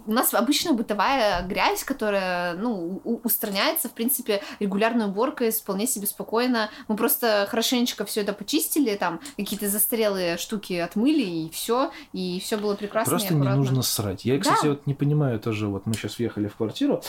у 0.06 0.12
нас 0.12 0.32
обычная 0.34 0.72
бытовая 0.72 1.42
грязь, 1.46 1.84
которая, 1.84 2.54
ну, 2.54 3.00
устраняется, 3.24 3.88
в 3.88 3.92
принципе, 3.92 4.42
регулярной 4.60 5.06
уборкой, 5.06 5.50
вполне 5.50 5.86
себе 5.86 6.06
спокойно. 6.06 6.70
Мы 6.88 6.96
просто 6.96 7.46
хорошенечко 7.50 8.04
все 8.04 8.22
это 8.22 8.32
почистили, 8.32 8.94
там 8.96 9.20
какие-то 9.36 9.68
застарелые 9.68 10.36
штуки 10.36 10.74
отмыли, 10.74 11.22
и 11.22 11.50
все, 11.50 11.90
и 12.12 12.40
все 12.40 12.56
было 12.56 12.74
прекрасно. 12.74 13.10
Просто 13.10 13.34
не 13.34 13.48
нужно 13.48 13.82
срать. 13.82 14.24
Я, 14.24 14.38
кстати, 14.38 14.64
да. 14.64 14.68
вот 14.70 14.86
не 14.86 14.94
понимаю 14.94 15.38
тоже, 15.40 15.68
вот 15.68 15.86
мы 15.86 15.94
сейчас 15.94 16.18
въехали 16.18 16.48
в 16.48 16.56
квартиру, 16.56 17.02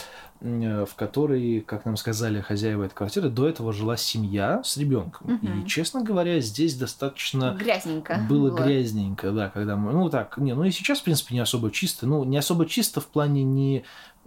в 0.44 0.94
которой, 0.94 1.60
как 1.60 1.86
нам 1.86 1.96
сказали 1.96 2.40
хозяева 2.40 2.84
этой 2.84 2.94
квартиры, 2.94 3.30
до 3.30 3.48
этого 3.48 3.72
жила 3.72 3.96
семья 3.96 4.62
с 4.62 4.76
ребенком. 4.76 5.36
Угу. 5.36 5.46
И, 5.46 5.66
честно 5.66 6.02
говоря, 6.02 6.38
здесь 6.40 6.76
достаточно 6.76 7.56
грязненько 7.58 8.20
было, 8.28 8.50
было 8.50 8.62
грязненько, 8.62 9.32
да, 9.32 9.48
когда 9.48 9.76
мы, 9.76 9.92
ну 9.92 10.10
так, 10.10 10.36
не, 10.36 10.54
ну 10.54 10.64
и 10.64 10.70
сейчас, 10.70 11.00
в 11.00 11.04
принципе, 11.04 11.34
не 11.34 11.40
особо 11.40 11.70
чисто, 11.70 12.06
ну 12.06 12.24
не 12.24 12.36
особо 12.36 12.66
чисто 12.66 13.00
в 13.00 13.06
плане 13.06 13.42
не 13.42 13.84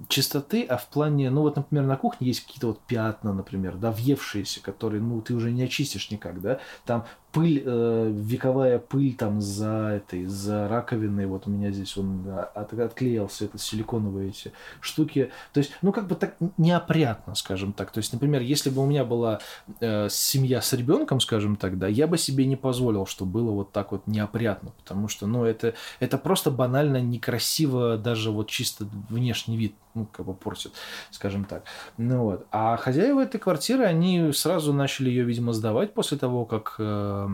чистоты, 0.07 0.63
а 0.63 0.77
в 0.77 0.87
плане, 0.87 1.29
ну 1.29 1.41
вот, 1.41 1.55
например, 1.55 1.85
на 1.85 1.97
кухне 1.97 2.27
есть 2.27 2.45
какие-то 2.45 2.67
вот 2.67 2.79
пятна, 2.81 3.33
например, 3.33 3.75
да, 3.75 3.91
въевшиеся, 3.91 4.61
которые, 4.61 5.01
ну, 5.01 5.21
ты 5.21 5.33
уже 5.33 5.51
не 5.51 5.63
очистишь 5.63 6.11
никак, 6.11 6.41
да, 6.41 6.59
там 6.85 7.05
пыль, 7.31 7.61
э, 7.65 8.11
вековая 8.13 8.79
пыль 8.79 9.13
там 9.15 9.41
за 9.41 10.01
этой, 10.01 10.25
за 10.25 10.67
раковиной, 10.67 11.25
вот 11.25 11.47
у 11.47 11.49
меня 11.49 11.71
здесь 11.71 11.97
он 11.97 12.25
от, 12.55 12.73
отклеился, 12.73 13.45
это 13.45 13.57
силиконовые 13.57 14.29
эти 14.29 14.51
штуки, 14.79 15.31
то 15.53 15.59
есть, 15.59 15.71
ну, 15.81 15.91
как 15.91 16.07
бы 16.07 16.15
так 16.15 16.35
неопрятно, 16.57 17.35
скажем 17.35 17.73
так, 17.73 17.91
то 17.91 17.99
есть, 17.99 18.13
например, 18.13 18.41
если 18.41 18.69
бы 18.69 18.81
у 18.81 18.85
меня 18.85 19.03
была 19.03 19.39
э, 19.79 20.07
семья 20.09 20.61
с 20.61 20.73
ребенком, 20.73 21.19
скажем 21.19 21.55
так, 21.57 21.77
да, 21.77 21.87
я 21.87 22.07
бы 22.07 22.17
себе 22.17 22.45
не 22.45 22.55
позволил, 22.55 23.05
чтобы 23.05 23.31
было 23.31 23.51
вот 23.51 23.71
так 23.71 23.91
вот 23.91 24.07
неопрятно, 24.07 24.71
потому 24.77 25.07
что, 25.07 25.27
ну, 25.27 25.43
это, 25.43 25.73
это 25.99 26.17
просто 26.17 26.49
банально 26.49 27.01
некрасиво, 27.01 27.97
даже 27.97 28.31
вот 28.31 28.49
чисто 28.49 28.87
внешний 29.09 29.57
вид 29.57 29.75
ну, 29.97 30.05
как 30.05 30.25
бы 30.25 30.33
портит, 30.33 30.73
скажем 31.11 31.45
так. 31.45 31.63
Ну 31.97 32.23
вот. 32.23 32.47
А 32.51 32.77
хозяева 32.77 33.21
этой 33.21 33.39
квартиры, 33.39 33.83
они 33.83 34.31
сразу 34.33 34.73
начали 34.73 35.09
ее, 35.09 35.23
видимо, 35.23 35.53
сдавать 35.53 35.93
после 35.93 36.17
того, 36.17 36.45
как 36.45 36.75
э, 36.79 37.27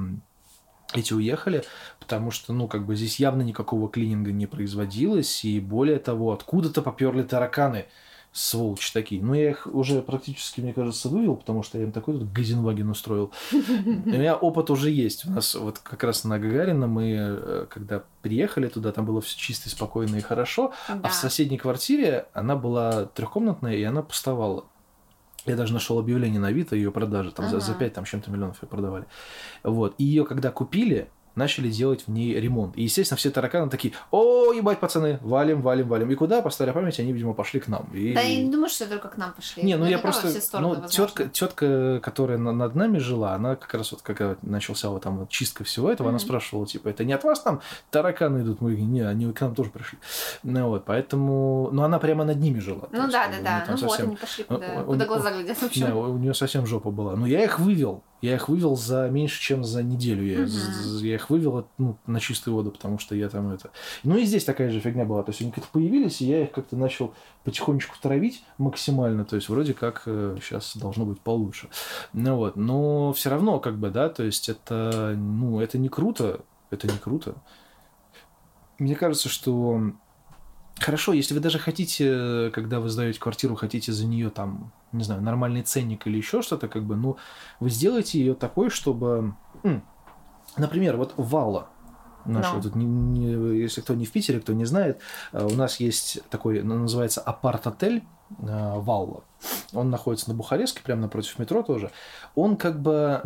эти 0.93 1.13
уехали, 1.13 1.63
потому 1.99 2.31
что, 2.31 2.53
ну, 2.53 2.67
как 2.67 2.85
бы 2.85 2.95
здесь 2.95 3.19
явно 3.19 3.41
никакого 3.41 3.89
клининга 3.89 4.31
не 4.31 4.47
производилось, 4.47 5.43
и 5.43 5.59
более 5.59 5.99
того, 5.99 6.31
откуда-то 6.31 6.81
поперли 6.81 7.23
тараканы 7.23 7.85
сволочи 8.33 8.91
такие. 8.91 9.21
Но 9.21 9.35
я 9.35 9.51
их 9.51 9.67
уже 9.67 10.01
практически, 10.01 10.59
мне 10.59 10.73
кажется, 10.73 11.07
вывел, 11.07 11.35
потому 11.35 11.61
что 11.61 11.77
я 11.77 11.83
им 11.83 11.91
такой 11.91 12.15
тут 12.17 12.33
Газенваген 12.33 12.89
устроил. 12.89 13.31
У 13.51 14.09
меня 14.09 14.35
опыт 14.35 14.71
уже 14.71 14.89
есть. 14.89 15.25
У 15.25 15.31
нас 15.31 15.53
вот 15.53 15.77
как 15.77 16.03
раз 16.03 16.23
на 16.23 16.39
Гагарина 16.39 16.87
мы, 16.87 17.15
э, 17.15 17.65
когда 17.69 18.03
приехали 18.23 18.67
туда, 18.67 18.91
там 18.91 19.05
было 19.05 19.21
все 19.21 19.37
чисто, 19.37 19.69
спокойно 19.69 20.15
и 20.15 20.21
хорошо, 20.21 20.73
да. 20.89 20.99
а 21.03 21.09
в 21.09 21.13
соседней 21.13 21.59
квартире 21.59 22.25
она 22.33 22.55
была 22.55 23.05
трехкомнатная, 23.05 23.75
и 23.75 23.83
она 23.83 24.01
пустовала. 24.01 24.65
Я 25.45 25.55
даже 25.55 25.73
нашел 25.73 25.99
объявление 25.99 26.39
на 26.39 26.47
Авито 26.47 26.75
ее 26.75 26.91
продажи, 26.91 27.31
там 27.31 27.45
ага. 27.45 27.59
за, 27.59 27.67
за 27.67 27.73
5 27.75 27.93
там, 27.93 28.05
чем-то 28.05 28.31
миллионов 28.31 28.63
ее 28.63 28.67
продавали. 28.67 29.05
Вот. 29.61 29.93
И 29.99 30.05
ее 30.05 30.25
когда 30.25 30.49
купили, 30.49 31.09
начали 31.35 31.69
делать 31.69 32.03
в 32.07 32.11
ней 32.11 32.39
ремонт. 32.39 32.77
И, 32.77 32.83
естественно, 32.83 33.17
все 33.17 33.31
тараканы 33.31 33.69
такие, 33.69 33.93
о, 34.11 34.51
ебать, 34.53 34.79
пацаны, 34.79 35.19
валим, 35.21 35.61
валим, 35.61 35.87
валим. 35.87 36.11
И 36.11 36.15
куда? 36.15 36.41
По 36.41 36.49
старой 36.49 36.73
памяти 36.73 37.01
они, 37.01 37.13
видимо, 37.13 37.33
пошли 37.33 37.59
к 37.59 37.67
нам. 37.67 37.89
И... 37.93 38.13
Да, 38.13 38.21
я 38.21 38.43
не 38.43 38.49
думаю, 38.49 38.69
что 38.69 38.87
только 38.87 39.09
к 39.09 39.17
нам 39.17 39.33
пошли. 39.33 39.63
Не, 39.63 39.75
ну, 39.75 39.85
ну 39.85 39.89
я 39.89 39.97
просто, 39.97 40.27
ну, 40.59 40.87
тетка, 40.87 41.25
тетка, 41.25 41.99
которая 42.01 42.37
над 42.37 42.75
нами 42.75 42.97
жила, 42.97 43.33
она 43.33 43.55
как 43.55 43.73
раз 43.73 43.91
вот, 43.91 44.01
когда 44.01 44.35
начался 44.41 44.89
вот 44.89 45.03
там 45.03 45.19
вот 45.19 45.29
чистка 45.29 45.63
всего 45.63 45.91
этого, 45.91 46.07
mm-hmm. 46.07 46.09
она 46.11 46.19
спрашивала, 46.19 46.65
типа, 46.65 46.89
это 46.89 47.03
не 47.03 47.13
от 47.13 47.23
вас 47.23 47.41
там 47.41 47.61
тараканы 47.91 48.41
идут? 48.41 48.61
Мы 48.61 48.75
не, 48.75 49.01
они 49.01 49.31
к 49.31 49.41
нам 49.41 49.55
тоже 49.55 49.69
пришли. 49.69 49.97
Ну 50.43 50.69
вот, 50.69 50.85
поэтому, 50.85 51.69
ну, 51.71 51.83
она 51.83 51.99
прямо 51.99 52.23
над 52.23 52.37
ними 52.37 52.59
жила. 52.59 52.87
Ну 52.91 53.09
да, 53.09 53.27
да, 53.27 53.41
да, 53.43 53.65
ну 53.69 53.77
совсем... 53.77 53.87
вот 53.87 53.99
они 53.99 54.15
пошли, 54.15 54.43
куда, 54.43 54.83
куда 54.83 55.05
глаза 55.05 55.31
глядят 55.31 55.61
вообще. 55.61 55.85
Да, 55.85 55.95
у 55.95 56.17
нее 56.17 56.33
совсем 56.33 56.65
жопа 56.65 56.91
была. 56.91 57.15
Но 57.15 57.25
я 57.25 57.43
их 57.43 57.59
вывел, 57.59 58.03
я 58.23 58.35
их 58.35 58.47
вывел 58.47 58.77
за 58.77 59.09
меньше, 59.09 59.41
чем 59.41 59.65
за 59.65 59.83
неделю. 59.83 60.23
Я, 60.25 60.45
uh-huh. 60.45 61.05
я 61.05 61.15
их 61.15 61.29
вывел 61.29 61.67
ну, 61.77 61.97
на 62.07 62.21
чистую 62.21 62.55
воду, 62.55 62.71
потому 62.71 62.97
что 62.97 63.15
я 63.15 63.27
там 63.27 63.51
это... 63.51 63.69
Ну 64.03 64.15
и 64.15 64.23
здесь 64.23 64.45
такая 64.45 64.71
же 64.71 64.79
фигня 64.79 65.03
была. 65.03 65.23
То 65.23 65.31
есть 65.31 65.41
они 65.41 65.51
как-то 65.51 65.69
появились, 65.73 66.21
и 66.21 66.27
я 66.27 66.43
их 66.43 66.51
как-то 66.51 66.77
начал 66.77 67.13
потихонечку 67.43 67.97
травить 68.01 68.45
максимально. 68.57 69.25
То 69.25 69.35
есть 69.35 69.49
вроде 69.49 69.73
как 69.73 70.03
э, 70.05 70.37
сейчас 70.41 70.77
должно 70.77 71.05
быть 71.05 71.19
получше. 71.19 71.67
Ну 72.13 72.37
вот. 72.37 72.55
Но 72.55 73.11
все 73.11 73.29
равно 73.29 73.59
как 73.59 73.77
бы, 73.77 73.89
да, 73.89 74.07
то 74.07 74.23
есть 74.23 74.47
это, 74.47 75.15
ну, 75.17 75.59
это 75.59 75.77
не 75.77 75.89
круто. 75.89 76.39
Это 76.69 76.87
не 76.87 76.97
круто. 76.97 77.35
Мне 78.79 78.95
кажется, 78.95 79.27
что 79.27 79.91
Хорошо, 80.79 81.13
если 81.13 81.33
вы 81.33 81.39
даже 81.39 81.59
хотите, 81.59 82.51
когда 82.53 82.79
вы 82.79 82.89
сдаете 82.89 83.19
квартиру, 83.19 83.55
хотите 83.55 83.91
за 83.91 84.05
нее 84.05 84.29
там, 84.29 84.71
не 84.91 85.03
знаю, 85.03 85.21
нормальный 85.21 85.61
ценник 85.61 86.07
или 86.07 86.17
еще 86.17 86.41
что-то, 86.41 86.67
как 86.67 86.83
бы, 86.83 86.95
ну, 86.95 87.17
вы 87.59 87.69
сделаете 87.69 88.19
ее 88.19 88.33
такой, 88.33 88.69
чтобы, 88.69 89.35
например, 90.57 90.97
вот 90.97 91.13
Вала, 91.15 91.69
наша, 92.25 92.55
no. 92.55 92.61
тут 92.61 92.75
не, 92.75 92.85
не, 92.85 93.59
если 93.59 93.81
кто 93.81 93.93
не 93.93 94.05
в 94.05 94.11
Питере, 94.11 94.39
кто 94.39 94.53
не 94.53 94.65
знает, 94.65 94.99
э, 95.31 95.45
у 95.45 95.55
нас 95.55 95.79
есть 95.79 96.19
такой, 96.29 96.61
ну, 96.63 96.77
называется 96.79 97.21
апарт-отель 97.21 98.03
э, 98.39 98.79
Валла. 98.79 99.23
Он 99.73 99.89
находится 99.89 100.29
на 100.29 100.35
Бухарестке, 100.35 100.81
прямо 100.83 101.01
напротив 101.03 101.37
метро 101.39 101.63
тоже. 101.63 101.91
Он 102.35 102.57
как 102.57 102.81
бы, 102.81 103.21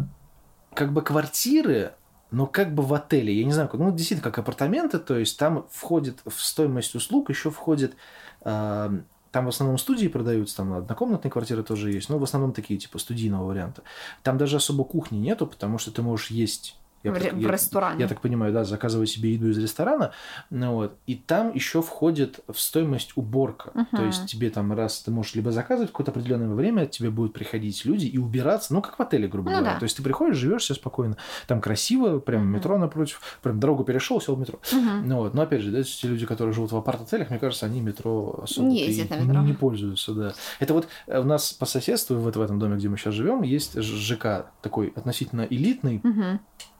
как 0.74 0.94
бы 0.94 1.02
квартиры 1.02 1.94
но 2.32 2.46
как 2.46 2.74
бы 2.74 2.84
в 2.84 2.94
отеле, 2.94 3.34
я 3.34 3.46
не 3.46 3.54
знаю, 3.54 3.70
ну, 3.74 3.92
действительно, 3.92 4.24
как 4.24 4.40
апартаменты, 4.40 5.00
то 5.00 5.18
есть 5.18 5.38
там 5.40 5.66
входит 5.72 6.20
в 6.26 6.42
стоимость 6.42 6.96
услуг, 6.96 7.30
еще 7.30 7.52
входит, 7.52 7.96
э, 8.42 9.00
там 9.32 9.46
в 9.46 9.50
основном 9.50 9.78
студии 9.78 10.08
продаются, 10.08 10.58
там 10.58 10.74
однокомнатные 10.74 11.32
квартиры 11.32 11.64
тоже 11.64 11.92
есть, 11.92 12.10
но 12.10 12.18
в 12.18 12.24
основном 12.24 12.54
такие, 12.54 12.80
типа, 12.80 13.00
студийного 13.00 13.46
варианта. 13.46 13.84
Там 14.24 14.38
даже 14.38 14.58
особо 14.58 14.84
кухни 14.84 15.18
нету, 15.18 15.48
потому 15.48 15.78
что 15.78 15.92
ты 15.92 16.02
можешь 16.02 16.32
есть 16.32 16.78
я, 17.08 17.20
в, 17.20 17.24
так, 17.24 17.34
в 17.34 17.48
ресторане. 17.48 18.02
Я 18.02 18.08
так 18.08 18.22
понимаю, 18.22 18.54
да, 18.54 18.64
заказывать 18.64 19.10
себе 19.10 19.34
еду 19.34 19.50
из 19.50 19.58
ресторана. 19.58 20.12
Ну, 20.50 20.74
вот, 20.74 20.98
и 21.06 21.16
там 21.16 21.54
еще 21.54 21.82
входит 21.82 22.40
в 22.48 22.60
стоимость 22.60 23.14
уборка. 23.16 23.72
Uh-huh. 23.74 23.86
То 23.96 24.04
есть 24.04 24.26
тебе 24.28 24.50
там 24.50 24.74
раз 24.74 25.02
ты 25.02 25.12
можешь 25.12 25.36
либо 25.36 25.52
заказывать 25.52 25.92
какое-то 25.92 26.12
определенное 26.12 26.54
время, 26.54 26.86
тебе 26.86 27.10
будут 27.10 27.34
приходить 27.34 27.86
люди 27.86 28.06
и 28.06 28.18
убираться, 28.18 28.74
ну, 28.74 28.82
как 28.82 29.00
в 29.00 29.02
отеле, 29.02 29.28
грубо 29.28 29.50
ну, 29.50 29.58
говоря. 29.58 29.74
Да. 29.74 29.80
То 29.80 29.84
есть 29.84 29.98
ты 29.98 30.04
приходишь, 30.04 30.38
живешь 30.38 30.64
все 30.64 30.74
спокойно. 30.74 31.18
Там 31.48 31.62
красиво, 31.62 32.20
прям 32.20 32.44
uh-huh. 32.44 32.58
метро 32.58 32.78
напротив, 32.78 33.22
прям 33.42 33.60
дорогу 33.60 33.84
перешел, 33.84 34.22
сел 34.22 34.36
в 34.36 34.40
метро. 34.40 34.60
Uh-huh. 34.64 35.02
Ну, 35.04 35.18
вот. 35.18 35.34
Но 35.34 35.42
опять 35.42 35.62
же, 35.62 35.72
да, 35.72 35.84
те 35.84 36.08
люди, 36.08 36.26
которые 36.26 36.54
живут 36.54 36.72
в 36.72 36.78
апарт-отелях, 36.78 37.30
мне 37.30 37.40
кажется, 37.40 37.66
они 37.66 37.82
метро 37.82 38.40
особо 38.44 38.68
не, 38.68 38.86
ездят 38.86 39.10
на 39.10 39.16
метро. 39.16 39.42
не 39.42 39.54
пользуются. 39.54 40.14
Да. 40.14 40.34
Это 40.60 40.74
вот 40.74 40.88
э, 41.08 41.20
у 41.20 41.24
нас 41.24 41.54
по 41.54 41.66
соседству, 41.66 42.16
вот 42.16 42.36
в 42.36 42.42
этом 42.42 42.60
доме, 42.60 42.78
где 42.78 42.90
мы 42.90 42.98
сейчас 42.98 43.14
живем, 43.14 43.42
есть 43.42 43.80
ЖК 43.82 44.52
такой 44.62 44.94
относительно 44.96 45.48
элитный. 45.50 46.02
Э, 46.04 46.38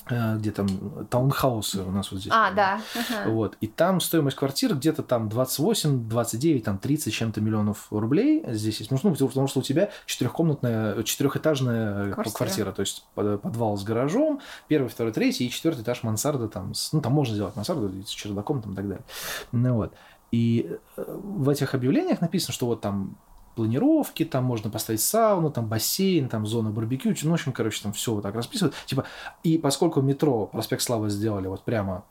где 0.10 0.52
там 0.52 0.68
таунхаусы 1.10 1.84
у 1.84 1.92
нас 1.92 2.12
вот 2.12 2.22
здесь. 2.22 2.32
А, 2.34 2.52
да. 2.52 2.82
Ага. 2.96 3.30
Вот. 3.30 3.58
И 3.62 3.68
там 3.68 4.00
стоимость 4.00 4.38
квартир 4.38 4.76
где-то 4.76 5.04
там 5.04 5.30
28, 5.30 6.10
29, 6.10 6.64
там 6.64 6.78
30 6.78 7.14
чем-то 7.14 7.42
миллионов 7.42 7.88
рублей 7.92 8.44
здесь 8.48 8.80
есть. 8.80 8.92
Ну, 8.92 8.98
потому 8.98 9.48
что 9.48 9.60
у 9.60 9.64
тебя 9.64 9.90
четырехкомнатная, 10.06 11.04
четырехэтажная 11.04 12.14
квартира. 12.14 12.36
квартира, 12.36 12.72
то 12.72 12.82
есть 12.82 13.06
подвал 13.14 13.78
с 13.78 13.84
гаражом, 13.84 14.42
первый, 14.68 14.88
второй, 14.88 15.14
третий 15.14 15.48
и 15.48 15.50
четвертый 15.50 15.82
этаж 15.82 16.04
мансарда 16.04 16.48
там, 16.48 16.74
с, 16.74 16.94
ну, 16.94 17.02
там 17.02 17.14
можно 17.14 17.36
сделать 17.36 17.56
мансарду 17.56 17.92
с 18.04 18.10
чердаком 18.10 18.62
там 18.62 18.74
и 18.74 18.76
так 18.76 18.88
далее. 18.88 19.06
Ну 19.52 19.76
вот. 19.76 19.94
И 20.32 20.78
э, 20.98 21.04
в 21.08 21.50
этих 21.50 21.74
объявлениях 21.74 22.20
написано, 22.22 22.54
что 22.54 22.66
вот 22.66 22.82
там 22.82 23.18
планировки, 23.58 24.24
там 24.24 24.44
можно 24.44 24.70
поставить 24.70 25.02
сауну, 25.02 25.50
там 25.50 25.68
бассейн, 25.68 26.30
там 26.30 26.46
зона 26.46 26.70
барбекю, 26.70 27.14
ну, 27.24 27.32
в 27.32 27.34
общем, 27.34 27.52
короче, 27.52 27.82
там 27.82 27.92
все 27.92 28.14
вот 28.14 28.22
так 28.22 28.36
расписывают. 28.36 28.76
Типа, 28.86 29.04
и 29.44 29.58
поскольку 29.58 30.02
метро 30.02 30.46
Проспект 30.46 30.84
Славы 30.84 31.10
сделали 31.10 31.48
вот 31.48 31.64
прямо 31.64 32.06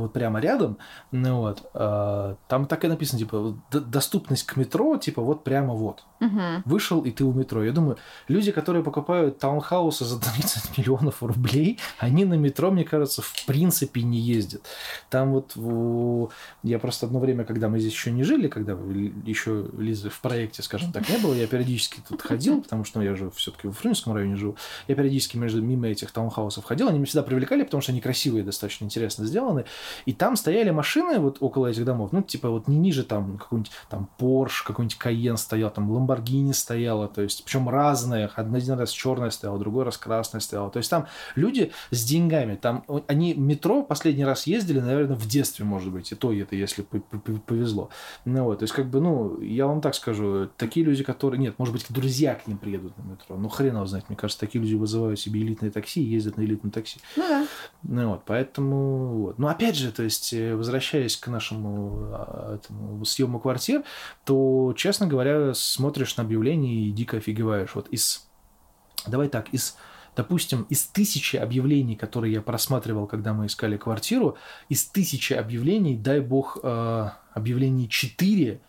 вот 0.00 0.12
прямо 0.12 0.40
рядом, 0.40 0.78
ну 1.10 1.38
вот, 1.38 1.70
э, 1.74 2.34
там 2.48 2.66
так 2.66 2.84
и 2.84 2.88
написано, 2.88 3.18
типа, 3.18 3.56
доступность 3.70 4.44
к 4.44 4.56
метро, 4.56 4.96
типа, 4.96 5.22
вот 5.22 5.44
прямо 5.44 5.74
вот. 5.74 6.04
Угу. 6.20 6.62
Вышел, 6.66 7.00
и 7.00 7.10
ты 7.10 7.24
у 7.24 7.32
метро. 7.32 7.64
Я 7.64 7.72
думаю, 7.72 7.98
люди, 8.28 8.52
которые 8.52 8.84
покупают 8.84 9.38
таунхаусы 9.38 10.04
за 10.04 10.20
30 10.36 10.78
миллионов 10.78 11.22
рублей, 11.22 11.80
они 11.98 12.24
на 12.24 12.34
метро, 12.34 12.70
мне 12.70 12.84
кажется, 12.84 13.22
в 13.22 13.44
принципе 13.46 14.02
не 14.02 14.20
ездят. 14.20 14.62
Там 15.10 15.32
вот, 15.32 15.56
в... 15.56 16.30
я 16.62 16.78
просто 16.78 17.06
одно 17.06 17.18
время, 17.18 17.44
когда 17.44 17.68
мы 17.68 17.80
здесь 17.80 17.92
еще 17.92 18.12
не 18.12 18.22
жили, 18.22 18.48
когда 18.48 18.72
еще 18.72 19.66
Лизы 19.76 20.10
в 20.10 20.20
проекте, 20.20 20.62
скажем 20.62 20.92
так, 20.92 21.08
не 21.08 21.18
было, 21.18 21.34
я 21.34 21.46
периодически 21.46 22.00
тут 22.08 22.22
ходил, 22.22 22.62
потому 22.62 22.84
что 22.84 23.00
ну, 23.00 23.04
я 23.04 23.16
же 23.16 23.30
все-таки 23.30 23.68
в 23.68 23.72
Фрунзенском 23.72 24.14
районе 24.14 24.36
живу, 24.36 24.56
я 24.86 24.94
периодически 24.94 25.36
между, 25.36 25.60
мимо 25.60 25.88
этих 25.88 26.12
таунхаусов 26.12 26.64
ходил, 26.64 26.88
они 26.88 26.98
меня 26.98 27.06
всегда 27.06 27.22
привлекали, 27.22 27.62
потому 27.62 27.80
что 27.80 27.92
они 27.92 28.00
красивые, 28.00 28.44
достаточно 28.44 28.84
интересно 28.84 29.26
сделаны, 29.26 29.64
И 30.06 30.12
там 30.12 30.36
стояли 30.36 30.70
машины 30.70 31.18
вот 31.18 31.38
около 31.40 31.66
этих 31.66 31.84
домов, 31.84 32.12
ну, 32.12 32.22
типа 32.22 32.50
вот 32.50 32.68
не 32.68 32.76
ниже 32.76 33.04
там 33.04 33.38
какой-нибудь 33.38 33.72
там 33.88 34.08
Porsche, 34.18 34.64
какой-нибудь 34.66 34.98
Cayenne 35.02 35.36
стоял, 35.36 35.70
там 35.70 35.90
Lamborghini 35.90 36.52
стояла, 36.52 37.08
то 37.08 37.22
есть, 37.22 37.44
причем 37.44 37.68
разные, 37.68 38.30
один 38.34 38.78
раз 38.78 38.90
черная 38.90 39.30
стояла, 39.30 39.58
другой 39.58 39.84
раз 39.84 39.96
красная 39.96 40.40
стояла. 40.40 40.70
То 40.70 40.78
есть 40.78 40.90
там 40.90 41.06
люди 41.34 41.72
с 41.90 42.04
деньгами, 42.04 42.56
там 42.56 42.84
они 43.06 43.34
метро 43.34 43.82
последний 43.82 44.24
раз 44.24 44.46
ездили, 44.46 44.80
наверное, 44.80 45.16
в 45.16 45.26
детстве, 45.26 45.64
может 45.64 45.92
быть, 45.92 46.12
и 46.12 46.14
то 46.14 46.32
это, 46.32 46.56
если 46.56 46.82
повезло. 46.82 47.90
Ну 48.24 48.44
вот, 48.44 48.60
то 48.60 48.64
есть 48.64 48.74
как 48.74 48.88
бы, 48.88 49.00
ну, 49.00 49.40
я 49.40 49.66
вам 49.66 49.80
так 49.80 49.94
скажу, 49.94 50.48
такие 50.56 50.84
люди, 50.84 51.04
которые, 51.04 51.40
нет, 51.40 51.58
может 51.58 51.74
быть, 51.74 51.86
друзья 51.88 52.34
к 52.34 52.46
ним 52.46 52.58
приедут 52.58 52.96
на 52.98 53.02
метро, 53.02 53.36
ну 53.36 53.48
хрен 53.48 53.76
его 53.76 53.86
знает, 53.86 54.08
мне 54.08 54.16
кажется, 54.16 54.40
такие 54.40 54.62
люди 54.62 54.74
вызывают 54.74 55.18
себе 55.20 55.40
элитное 55.40 55.70
такси 55.70 56.02
и 56.02 56.08
ездят 56.08 56.36
на 56.36 56.42
элитном 56.42 56.70
такси. 56.70 57.00
Ну 57.16 57.28
да. 57.28 57.46
Ну 57.82 58.10
вот, 58.10 58.22
поэтому, 58.24 59.22
вот. 59.22 59.38
Но 59.38 59.48
опять 59.48 59.71
же, 59.74 59.92
то 59.92 60.02
есть, 60.02 60.32
э, 60.32 60.54
возвращаясь 60.54 61.16
к 61.16 61.28
нашему 61.28 62.08
а, 62.12 62.56
этому, 62.56 63.04
съему 63.04 63.40
квартир, 63.40 63.84
то, 64.24 64.74
честно 64.76 65.06
говоря, 65.06 65.54
смотришь 65.54 66.16
на 66.16 66.24
объявление 66.24 66.88
и 66.88 66.92
дико 66.92 67.18
офигеваешь. 67.18 67.74
Вот 67.74 67.88
из, 67.88 68.28
давай 69.06 69.28
так, 69.28 69.48
из 69.52 69.76
допустим, 70.16 70.66
из 70.68 70.84
тысячи 70.84 71.36
объявлений, 71.36 71.96
которые 71.96 72.34
я 72.34 72.42
просматривал, 72.42 73.06
когда 73.06 73.32
мы 73.32 73.46
искали 73.46 73.76
квартиру, 73.76 74.36
из 74.68 74.84
тысячи 74.84 75.32
объявлений, 75.32 75.96
дай 75.96 76.20
бог, 76.20 76.58
э, 76.62 77.10
объявлений 77.32 77.88
4 77.88 78.60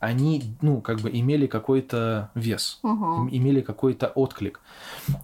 они, 0.00 0.56
ну, 0.62 0.80
как 0.80 1.00
бы 1.00 1.10
имели 1.10 1.46
какой-то 1.46 2.30
вес, 2.34 2.78
угу. 2.82 3.28
имели 3.30 3.60
какой-то 3.60 4.08
отклик. 4.08 4.60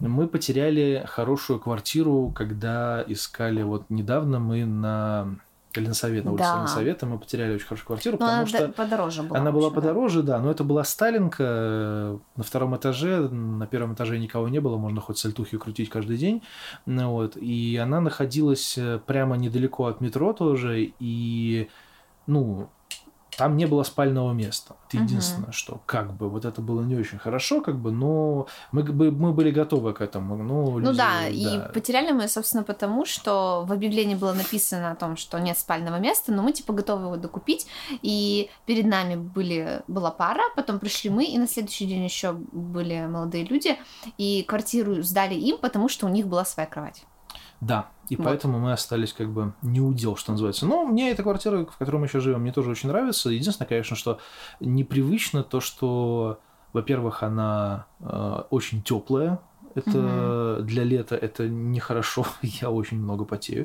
Мы 0.00 0.26
потеряли 0.26 1.04
хорошую 1.06 1.60
квартиру, 1.60 2.32
когда 2.34 3.04
искали, 3.06 3.62
вот 3.62 3.88
недавно 3.88 4.40
мы 4.40 4.64
на 4.64 5.36
Ленсовет, 5.80 6.24
на 6.24 6.32
улице 6.32 6.44
да. 6.44 6.60
Ленсовета, 6.60 7.06
мы 7.06 7.18
потеряли 7.18 7.54
очень 7.54 7.66
хорошую 7.66 7.86
квартиру, 7.86 8.16
но 8.18 8.26
потому 8.26 8.46
что 8.46 8.68
подороже 8.68 9.22
была. 9.22 9.40
Она 9.40 9.52
была 9.52 9.70
подороже, 9.70 10.22
да. 10.22 10.38
да, 10.38 10.44
но 10.44 10.50
это 10.50 10.64
была 10.64 10.84
Сталинка 10.84 11.44
э, 11.46 12.18
на 12.36 12.44
втором 12.44 12.76
этаже, 12.76 13.28
на 13.28 13.66
первом 13.66 13.94
этаже 13.94 14.18
никого 14.18 14.48
не 14.48 14.60
было, 14.60 14.76
можно 14.76 15.00
хоть 15.00 15.18
сальтухи 15.18 15.58
крутить 15.58 15.90
каждый 15.90 16.16
день, 16.16 16.42
вот, 16.86 17.36
и 17.36 17.76
она 17.76 18.00
находилась 18.00 18.78
э, 18.78 19.00
прямо 19.04 19.36
недалеко 19.36 19.86
от 19.86 20.00
метро 20.00 20.32
тоже, 20.32 20.92
и, 20.98 21.68
ну, 22.26 22.68
там 23.36 23.56
не 23.56 23.66
было 23.66 23.82
спального 23.82 24.32
места. 24.32 24.76
Это 24.88 25.02
единственное, 25.02 25.46
угу. 25.46 25.52
что 25.52 25.80
как 25.86 26.14
бы 26.14 26.28
вот 26.28 26.44
это 26.44 26.60
было 26.60 26.82
не 26.82 26.96
очень 26.96 27.18
хорошо, 27.18 27.60
как 27.60 27.78
бы, 27.78 27.92
но 27.92 28.46
мы, 28.72 28.82
мы 28.82 29.32
были 29.32 29.50
готовы 29.50 29.92
к 29.92 30.00
этому. 30.00 30.36
Ну, 30.36 30.44
ну 30.44 30.78
люди, 30.78 30.96
да, 30.96 31.20
да, 31.22 31.28
и 31.28 31.72
потеряли 31.72 32.12
мы, 32.12 32.28
собственно, 32.28 32.62
потому 32.62 33.04
что 33.04 33.64
в 33.66 33.72
объявлении 33.72 34.14
было 34.14 34.32
написано 34.32 34.92
о 34.92 34.96
том, 34.96 35.16
что 35.16 35.38
нет 35.38 35.58
спального 35.58 35.98
места, 35.98 36.32
но 36.32 36.42
мы 36.42 36.52
типа 36.52 36.72
готовы 36.72 37.06
его 37.06 37.16
докупить. 37.16 37.66
И 38.02 38.50
перед 38.66 38.86
нами 38.86 39.16
были, 39.16 39.82
была 39.88 40.10
пара, 40.10 40.42
потом 40.56 40.78
пришли 40.78 41.10
мы, 41.10 41.24
и 41.24 41.38
на 41.38 41.48
следующий 41.48 41.86
день 41.86 42.04
еще 42.04 42.32
были 42.32 43.06
молодые 43.06 43.44
люди, 43.44 43.76
и 44.18 44.44
квартиру 44.46 45.02
сдали 45.02 45.34
им, 45.34 45.58
потому 45.58 45.88
что 45.88 46.06
у 46.06 46.08
них 46.08 46.26
была 46.26 46.44
своя 46.44 46.68
кровать. 46.68 47.04
Да, 47.64 47.90
и 48.08 48.16
вот. 48.16 48.24
поэтому 48.24 48.58
мы 48.58 48.72
остались 48.72 49.12
как 49.12 49.30
бы 49.30 49.54
не 49.62 49.80
удел, 49.80 50.16
что 50.16 50.32
называется. 50.32 50.66
Но 50.66 50.84
мне 50.84 51.10
эта 51.10 51.22
квартира, 51.22 51.64
в 51.64 51.76
которой 51.76 51.96
мы 51.96 52.06
еще 52.06 52.20
живем, 52.20 52.42
мне 52.42 52.52
тоже 52.52 52.70
очень 52.70 52.90
нравится. 52.90 53.30
Единственное, 53.30 53.68
конечно, 53.68 53.96
что 53.96 54.18
непривычно 54.60 55.42
то, 55.42 55.60
что, 55.60 56.40
во-первых, 56.72 57.22
она 57.22 57.86
э, 58.00 58.42
очень 58.50 58.82
теплая. 58.82 59.40
Это 59.74 60.58
угу. 60.58 60.62
для 60.62 60.84
лета 60.84 61.16
это 61.16 61.48
нехорошо, 61.48 62.26
я 62.42 62.70
очень 62.70 62.98
много 62.98 63.24
потею. 63.24 63.64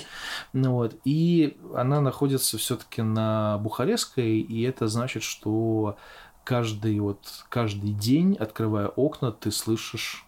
Ну, 0.54 0.74
вот. 0.74 0.96
И 1.04 1.58
она 1.76 2.02
находится 2.02 2.58
все-таки 2.58 3.02
на 3.02 3.58
Бухарестской, 3.60 4.40
и 4.40 4.62
это 4.64 4.88
значит, 4.88 5.24
что 5.24 5.98
каждый, 6.44 7.00
вот, 7.00 7.46
каждый 7.50 7.92
день, 7.92 8.36
открывая 8.40 8.88
окна, 8.88 9.32
ты 9.32 9.52
слышишь 9.52 10.26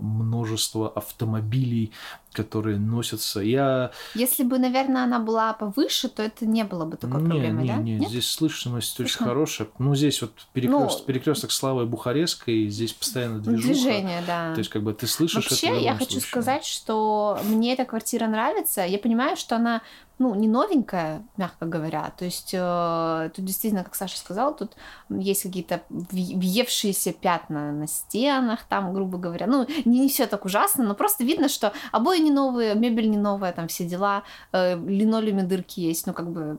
множество 0.00 0.88
автомобилей, 0.88 1.92
которые 2.32 2.78
носятся. 2.78 3.40
Я... 3.40 3.92
Если 4.14 4.42
бы, 4.42 4.58
наверное, 4.58 5.04
она 5.04 5.18
была 5.18 5.52
повыше, 5.52 6.08
то 6.08 6.22
это 6.22 6.46
не 6.46 6.64
было 6.64 6.84
бы 6.84 6.96
такой 6.96 7.20
не, 7.20 7.28
проблемой, 7.28 7.62
не, 7.62 7.68
да? 7.68 7.76
Не, 7.76 7.98
Нет, 7.98 8.10
здесь 8.10 8.30
слышимость 8.30 8.96
Слышно? 8.96 9.04
очень 9.04 9.30
хорошая. 9.30 9.68
Ну, 9.78 9.94
здесь 9.94 10.20
вот 10.22 10.32
перекрест... 10.52 11.00
ну, 11.00 11.04
перекресток 11.06 11.52
Славы 11.52 11.86
Бухарестской, 11.86 12.68
здесь 12.68 12.92
постоянно 12.92 13.40
движуха. 13.40 13.68
Движение, 13.68 14.22
да. 14.26 14.54
То 14.54 14.58
есть, 14.58 14.70
как 14.70 14.82
бы 14.82 14.92
ты 14.94 15.06
слышишь 15.06 15.50
Вообще, 15.50 15.68
это 15.68 15.78
я 15.78 15.96
хочу 15.96 16.20
сказать, 16.20 16.64
что 16.64 17.38
мне 17.44 17.74
эта 17.74 17.84
квартира 17.84 18.26
нравится. 18.26 18.82
Я 18.82 18.98
понимаю, 18.98 19.36
что 19.36 19.56
она 19.56 19.82
ну, 20.22 20.34
не 20.36 20.46
новенькая, 20.46 21.24
мягко 21.36 21.66
говоря. 21.66 22.12
То 22.16 22.24
есть 22.24 22.50
э, 22.54 23.30
тут 23.34 23.44
действительно, 23.44 23.82
как 23.82 23.96
Саша 23.96 24.16
сказал, 24.16 24.54
тут 24.54 24.76
есть 25.08 25.42
какие-то 25.42 25.82
въевшиеся 25.90 27.12
пятна 27.12 27.72
на 27.72 27.88
стенах, 27.88 28.60
там, 28.68 28.94
грубо 28.94 29.18
говоря. 29.18 29.46
Ну, 29.48 29.66
не, 29.84 29.98
не 29.98 30.08
все 30.08 30.26
так 30.26 30.44
ужасно, 30.44 30.84
но 30.84 30.94
просто 30.94 31.24
видно, 31.24 31.48
что 31.48 31.72
обои 31.90 32.18
не 32.18 32.30
новые, 32.30 32.74
мебель 32.76 33.10
не 33.10 33.18
новая, 33.18 33.52
там 33.52 33.66
все 33.66 33.84
дела, 33.84 34.22
э, 34.52 34.76
линолеуме 34.76 35.42
дырки 35.42 35.80
есть, 35.80 36.06
ну, 36.06 36.12
как 36.12 36.30
бы 36.30 36.58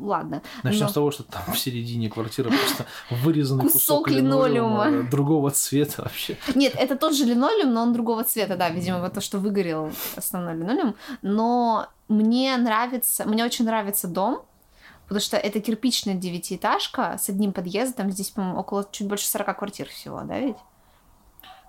ладно. 0.00 0.42
Начнем 0.62 0.84
но... 0.84 0.88
с 0.88 0.92
того, 0.92 1.10
что 1.10 1.22
там 1.22 1.42
в 1.52 1.58
середине 1.58 2.08
квартиры 2.08 2.50
просто 2.50 2.86
вырезанный 3.10 3.64
кусок, 3.64 4.04
кусок 4.04 4.10
линолеума, 4.10 4.86
линолеума 4.86 5.10
другого 5.10 5.50
цвета 5.50 6.02
вообще. 6.02 6.36
Нет, 6.54 6.74
это 6.76 6.96
тот 6.96 7.14
же 7.14 7.24
линолеум, 7.24 7.72
но 7.72 7.82
он 7.82 7.92
другого 7.92 8.24
цвета, 8.24 8.56
да, 8.56 8.68
видимо, 8.70 9.00
вот 9.00 9.14
то, 9.14 9.20
что 9.20 9.38
выгорел 9.38 9.90
основной 10.16 10.54
линолеум. 10.54 10.96
Но 11.22 11.88
мне 12.08 12.56
нравится, 12.56 13.24
мне 13.24 13.44
очень 13.44 13.64
нравится 13.64 14.08
дом, 14.08 14.42
потому 15.04 15.20
что 15.20 15.36
это 15.36 15.60
кирпичная 15.60 16.14
девятиэтажка 16.14 17.18
с 17.20 17.28
одним 17.28 17.52
подъездом, 17.52 18.10
здесь, 18.10 18.30
по-моему, 18.30 18.58
около 18.58 18.86
чуть 18.90 19.08
больше 19.08 19.26
40 19.26 19.58
квартир 19.58 19.88
всего, 19.88 20.22
да, 20.22 20.38
ведь? 20.38 20.56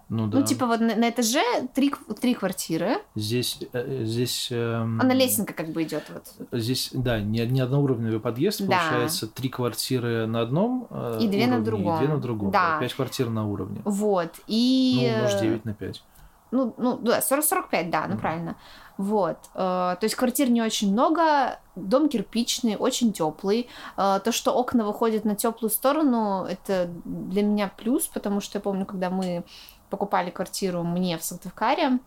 Ну, 0.09 0.23
ну 0.23 0.27
да. 0.27 0.39
Ну, 0.39 0.45
типа 0.45 0.65
вот 0.65 0.79
на, 0.79 0.95
на 0.95 1.09
этаже 1.09 1.43
три, 1.73 1.93
три 2.21 2.33
квартиры. 2.33 2.97
Здесь... 3.15 3.59
Э, 3.73 4.03
здесь 4.05 4.47
эм... 4.51 5.01
Она 5.01 5.13
лесенка 5.13 5.53
как 5.53 5.69
бы 5.69 5.83
идет 5.83 6.03
вот. 6.09 6.33
Здесь, 6.51 6.91
да, 6.93 7.19
не, 7.19 7.45
не 7.45 7.59
одноуровневый 7.59 8.19
подъезд, 8.19 8.61
да. 8.65 8.79
получается, 8.79 9.27
три 9.27 9.49
квартиры 9.49 10.25
на 10.25 10.41
одном 10.41 10.87
э, 10.89 11.19
И 11.21 11.27
две 11.27 11.39
уровне, 11.39 11.57
на 11.57 11.63
другом. 11.63 11.95
И 11.95 11.99
две 11.99 12.07
на 12.07 12.21
другом. 12.21 12.51
Да. 12.51 12.79
Пять 12.79 12.93
квартир 12.93 13.29
на 13.29 13.47
уровне. 13.47 13.81
Вот, 13.83 14.33
и... 14.47 15.11
Ну, 15.13 15.23
может, 15.23 15.41
9 15.41 15.65
на 15.65 15.73
5. 15.73 16.03
Ну, 16.51 16.73
ну 16.77 16.97
да, 16.97 17.21
40, 17.21 17.43
45, 17.43 17.89
да, 17.89 18.07
ну 18.07 18.15
mm. 18.15 18.19
правильно. 18.19 18.55
Вот. 18.97 19.37
Э, 19.53 19.95
то 19.99 20.03
есть 20.03 20.15
квартир 20.15 20.49
не 20.49 20.61
очень 20.61 20.91
много, 20.91 21.59
дом 21.75 22.07
кирпичный, 22.07 22.77
очень 22.77 23.11
теплый. 23.11 23.67
Э, 23.97 24.19
то, 24.23 24.31
что 24.31 24.53
окна 24.53 24.85
выходят 24.85 25.25
на 25.25 25.35
теплую 25.35 25.69
сторону, 25.69 26.45
это 26.49 26.89
для 27.03 27.43
меня 27.43 27.71
плюс, 27.75 28.07
потому 28.07 28.39
что 28.39 28.57
я 28.57 28.61
помню, 28.61 28.85
когда 28.85 29.09
мы 29.09 29.43
покупали 29.89 30.29
квартиру 30.29 30.83
мне 30.83 31.17
в 31.17 31.23
Сыктывкаре, 31.23 31.99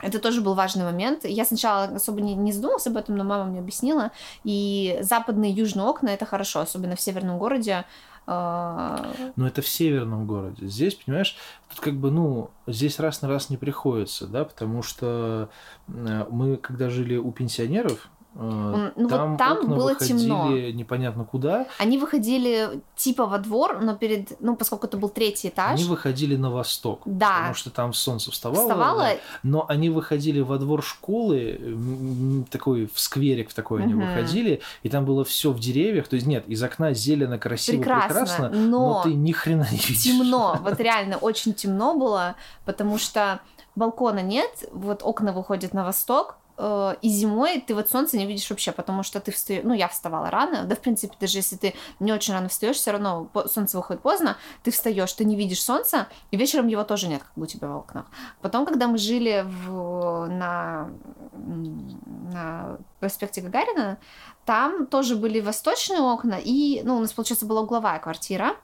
это 0.00 0.18
тоже 0.18 0.40
был 0.40 0.54
важный 0.54 0.84
момент. 0.84 1.24
Я 1.24 1.44
сначала 1.44 1.84
особо 1.84 2.20
не, 2.20 2.34
не 2.34 2.52
задумалась 2.52 2.86
об 2.86 2.96
этом, 2.96 3.16
но 3.16 3.24
мама 3.24 3.44
мне 3.44 3.60
объяснила. 3.60 4.10
И 4.42 4.98
западные 5.02 5.52
и 5.52 5.54
южные 5.54 5.86
окна 5.86 6.08
это 6.08 6.26
хорошо, 6.26 6.60
особенно 6.60 6.96
в 6.96 7.00
северном 7.00 7.38
городе. 7.38 7.84
А, 8.26 9.12
но 9.36 9.46
это 9.46 9.60
в 9.62 9.68
северном 9.68 10.26
городе. 10.26 10.66
Здесь, 10.66 10.94
понимаешь, 10.94 11.36
тут 11.68 11.80
как 11.80 11.94
бы, 11.94 12.10
ну, 12.10 12.50
здесь 12.66 12.98
раз 12.98 13.22
на 13.22 13.28
раз 13.28 13.50
не 13.50 13.56
приходится, 13.56 14.26
да, 14.26 14.44
потому 14.44 14.82
что 14.82 15.50
э, 15.88 16.26
мы, 16.30 16.56
когда 16.56 16.88
жили 16.88 17.16
у 17.16 17.30
пенсионеров, 17.32 18.08
ну 18.34 19.08
там 19.08 19.30
вот 19.30 19.38
там 19.38 19.58
окна 19.58 19.76
было 19.76 19.90
выходили 19.90 20.18
темно. 20.18 20.50
непонятно 20.50 21.24
куда. 21.24 21.66
Они 21.78 21.98
выходили 21.98 22.80
типа 22.96 23.26
во 23.26 23.38
двор, 23.38 23.80
но 23.80 23.94
перед, 23.94 24.40
ну 24.40 24.56
поскольку 24.56 24.86
это 24.86 24.96
был 24.96 25.08
третий 25.08 25.48
этаж. 25.48 25.78
Они 25.78 25.84
выходили 25.88 26.36
на 26.36 26.50
восток. 26.50 27.02
Да. 27.04 27.36
Потому 27.36 27.54
что 27.54 27.70
там 27.70 27.92
солнце 27.92 28.32
вставало. 28.32 28.62
Вставало. 28.62 29.02
Да, 29.02 29.16
но 29.42 29.66
они 29.68 29.88
выходили 29.88 30.40
во 30.40 30.58
двор 30.58 30.82
школы, 30.82 32.46
такой 32.50 32.90
в 32.92 32.98
скверик 32.98 33.50
в 33.50 33.54
такой 33.54 33.80
угу. 33.80 33.90
они 33.90 33.94
выходили, 33.94 34.60
и 34.82 34.88
там 34.88 35.04
было 35.04 35.24
все 35.24 35.52
в 35.52 35.60
деревьях. 35.60 36.08
То 36.08 36.16
есть 36.16 36.26
нет, 36.26 36.44
из 36.48 36.62
окна 36.62 36.92
зелено, 36.92 37.38
красиво, 37.38 37.76
прекрасно, 37.76 38.08
прекрасно 38.08 38.50
но, 38.50 38.68
но 38.68 39.02
ты 39.04 39.14
ни 39.14 39.32
хрена 39.32 39.68
не 39.70 39.78
видишь. 39.78 40.02
Темно, 40.02 40.58
вот 40.62 40.80
реально 40.80 41.18
очень 41.18 41.54
темно 41.54 41.94
было, 41.94 42.34
потому 42.64 42.98
что 42.98 43.40
балкона 43.76 44.22
нет, 44.22 44.50
вот 44.72 45.02
окна 45.04 45.32
выходят 45.32 45.72
на 45.72 45.84
восток, 45.84 46.36
Э, 46.43 46.43
и 46.56 47.08
зимой 47.08 47.60
ты 47.60 47.74
вот 47.74 47.90
солнце 47.90 48.16
не 48.16 48.26
видишь 48.26 48.48
вообще, 48.48 48.70
потому 48.70 49.02
что 49.02 49.18
ты 49.18 49.32
встаешь, 49.32 49.64
ну, 49.64 49.74
я 49.74 49.88
вставала 49.88 50.30
рано, 50.30 50.64
да, 50.64 50.76
в 50.76 50.80
принципе, 50.80 51.14
даже 51.18 51.38
если 51.38 51.56
ты 51.56 51.74
не 51.98 52.12
очень 52.12 52.32
рано 52.32 52.48
встаешь, 52.48 52.76
все 52.76 52.92
равно 52.92 53.28
солнце 53.46 53.76
выходит 53.76 54.02
поздно, 54.02 54.36
ты 54.62 54.70
встаешь, 54.70 55.12
ты 55.12 55.24
не 55.24 55.34
видишь 55.34 55.62
солнца, 55.62 56.06
и 56.30 56.36
вечером 56.36 56.68
его 56.68 56.84
тоже 56.84 57.08
нет, 57.08 57.22
как 57.24 57.32
бы 57.34 57.42
у 57.42 57.46
тебя 57.46 57.66
в 57.66 57.76
окнах. 57.76 58.06
Потом, 58.40 58.66
когда 58.66 58.86
мы 58.86 58.98
жили 58.98 59.44
в, 59.44 60.26
на, 60.26 60.90
на 61.32 62.78
проспекте 63.00 63.40
Гагарина, 63.40 63.98
там 64.44 64.86
тоже 64.86 65.16
были 65.16 65.40
восточные 65.40 66.00
окна, 66.00 66.38
и, 66.38 66.82
ну, 66.84 66.98
у 66.98 67.00
нас, 67.00 67.12
получается, 67.12 67.46
была 67.46 67.62
угловая 67.62 67.98
квартира, 67.98 68.54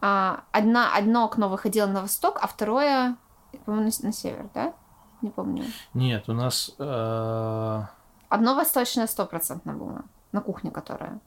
а, 0.00 0.42
одна, 0.50 0.96
одно 0.96 1.26
окно 1.26 1.48
выходило 1.48 1.86
на 1.86 2.02
восток, 2.02 2.38
а 2.42 2.48
второе, 2.48 3.16
по-моему, 3.64 3.90
на 4.02 4.12
север, 4.12 4.48
да? 4.52 4.74
Не 5.22 5.30
помню. 5.30 5.64
Нет, 5.94 6.28
у 6.28 6.32
нас... 6.32 6.74
Э, 6.78 7.82
Одно 8.28 8.54
восточное 8.54 9.06
стопроцентно 9.06 9.72
было. 9.72 10.02
На 10.32 10.40
кухне 10.40 10.70
которая. 10.70 11.20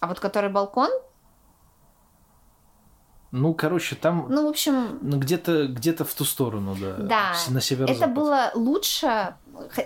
А 0.00 0.06
вот 0.06 0.20
который 0.20 0.50
балкон, 0.50 0.90
Ну, 3.32 3.54
короче, 3.54 3.96
там 3.96 4.26
ну, 4.28 4.46
в 4.46 4.48
общем, 4.48 4.98
ну, 5.02 5.18
где-то 5.18 5.66
где 5.66 5.92
в 5.92 6.14
ту 6.14 6.24
сторону, 6.24 6.76
да. 6.80 6.96
Да, 6.96 7.32
На 7.50 7.60
северо 7.60 7.90
это 7.90 8.06
было 8.06 8.50
лучше. 8.54 9.34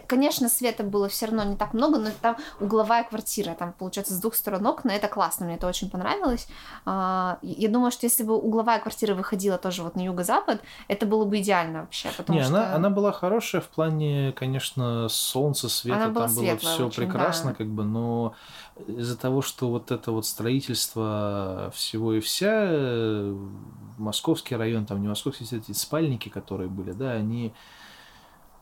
Конечно, 0.06 0.48
света 0.48 0.82
было 0.82 1.08
все 1.08 1.26
равно 1.26 1.44
не 1.44 1.56
так 1.56 1.74
много, 1.74 1.98
но 1.98 2.10
там 2.20 2.36
угловая 2.60 3.04
квартира, 3.04 3.54
там, 3.54 3.72
получается, 3.72 4.14
с 4.14 4.20
двух 4.20 4.34
сторон 4.34 4.66
окна, 4.66 4.90
это 4.90 5.08
классно, 5.08 5.46
мне 5.46 5.56
это 5.56 5.66
очень 5.66 5.90
понравилось. 5.90 6.48
А, 6.84 7.38
Я 7.42 7.68
думаю, 7.68 7.90
что 7.90 8.06
если 8.06 8.22
бы 8.22 8.36
угловая 8.36 8.80
квартира 8.80 9.14
выходила 9.14 9.58
тоже 9.58 9.82
вот 9.82 9.96
на 9.96 10.00
юго-запад, 10.00 10.60
это 10.88 11.06
было 11.06 11.24
бы 11.24 11.40
идеально 11.40 11.82
вообще, 11.82 12.10
потому 12.16 12.38
Не, 12.38 12.44
что... 12.44 12.56
она, 12.56 12.74
она 12.74 12.90
была 12.90 13.12
хорошая 13.12 13.60
в 13.60 13.68
плане, 13.68 14.32
конечно, 14.36 15.08
солнца, 15.08 15.68
света, 15.68 16.04
Она 16.04 16.08
была 16.08 16.26
там 16.26 16.34
было 16.36 16.56
все 16.56 16.90
прекрасно, 16.90 17.50
да. 17.50 17.56
как 17.56 17.68
бы, 17.68 17.84
но 17.84 18.34
из-за 18.86 19.16
того, 19.16 19.42
что 19.42 19.68
вот 19.68 19.90
это 19.90 20.12
вот 20.12 20.26
строительство 20.26 21.70
всего 21.74 22.14
и 22.14 22.20
вся, 22.20 22.66
э, 22.68 23.36
московский 23.98 24.56
район, 24.56 24.86
там 24.86 25.00
не 25.00 25.08
московский, 25.08 25.44
эти 25.56 25.72
спальники, 25.72 26.28
которые 26.28 26.68
были, 26.68 26.92
да, 26.92 27.12
они 27.12 27.52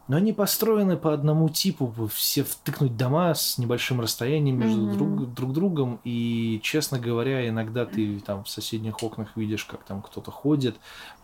но 0.09 0.16
они 0.16 0.32
построены 0.32 0.96
по 0.96 1.12
одному 1.12 1.50
типу, 1.50 2.09
все 2.12 2.42
втыкнуть 2.42 2.96
дома 2.96 3.34
с 3.34 3.59
небольшим 3.59 4.00
расстоянием 4.00 4.59
между 4.59 4.80
Мгм. 4.86 4.92
друг, 4.96 5.34
друг 5.34 5.52
другом, 5.52 6.00
и, 6.02 6.61
честно 6.62 6.98
говоря, 6.98 7.46
иногда 7.46 7.84
ты 7.84 8.18
там 8.20 8.44
в 8.44 8.48
соседних 8.48 9.02
окнах 9.02 9.36
видишь, 9.36 9.64
как 9.64 9.84
там 9.84 10.00
кто-то 10.02 10.30
ходит, 10.30 10.76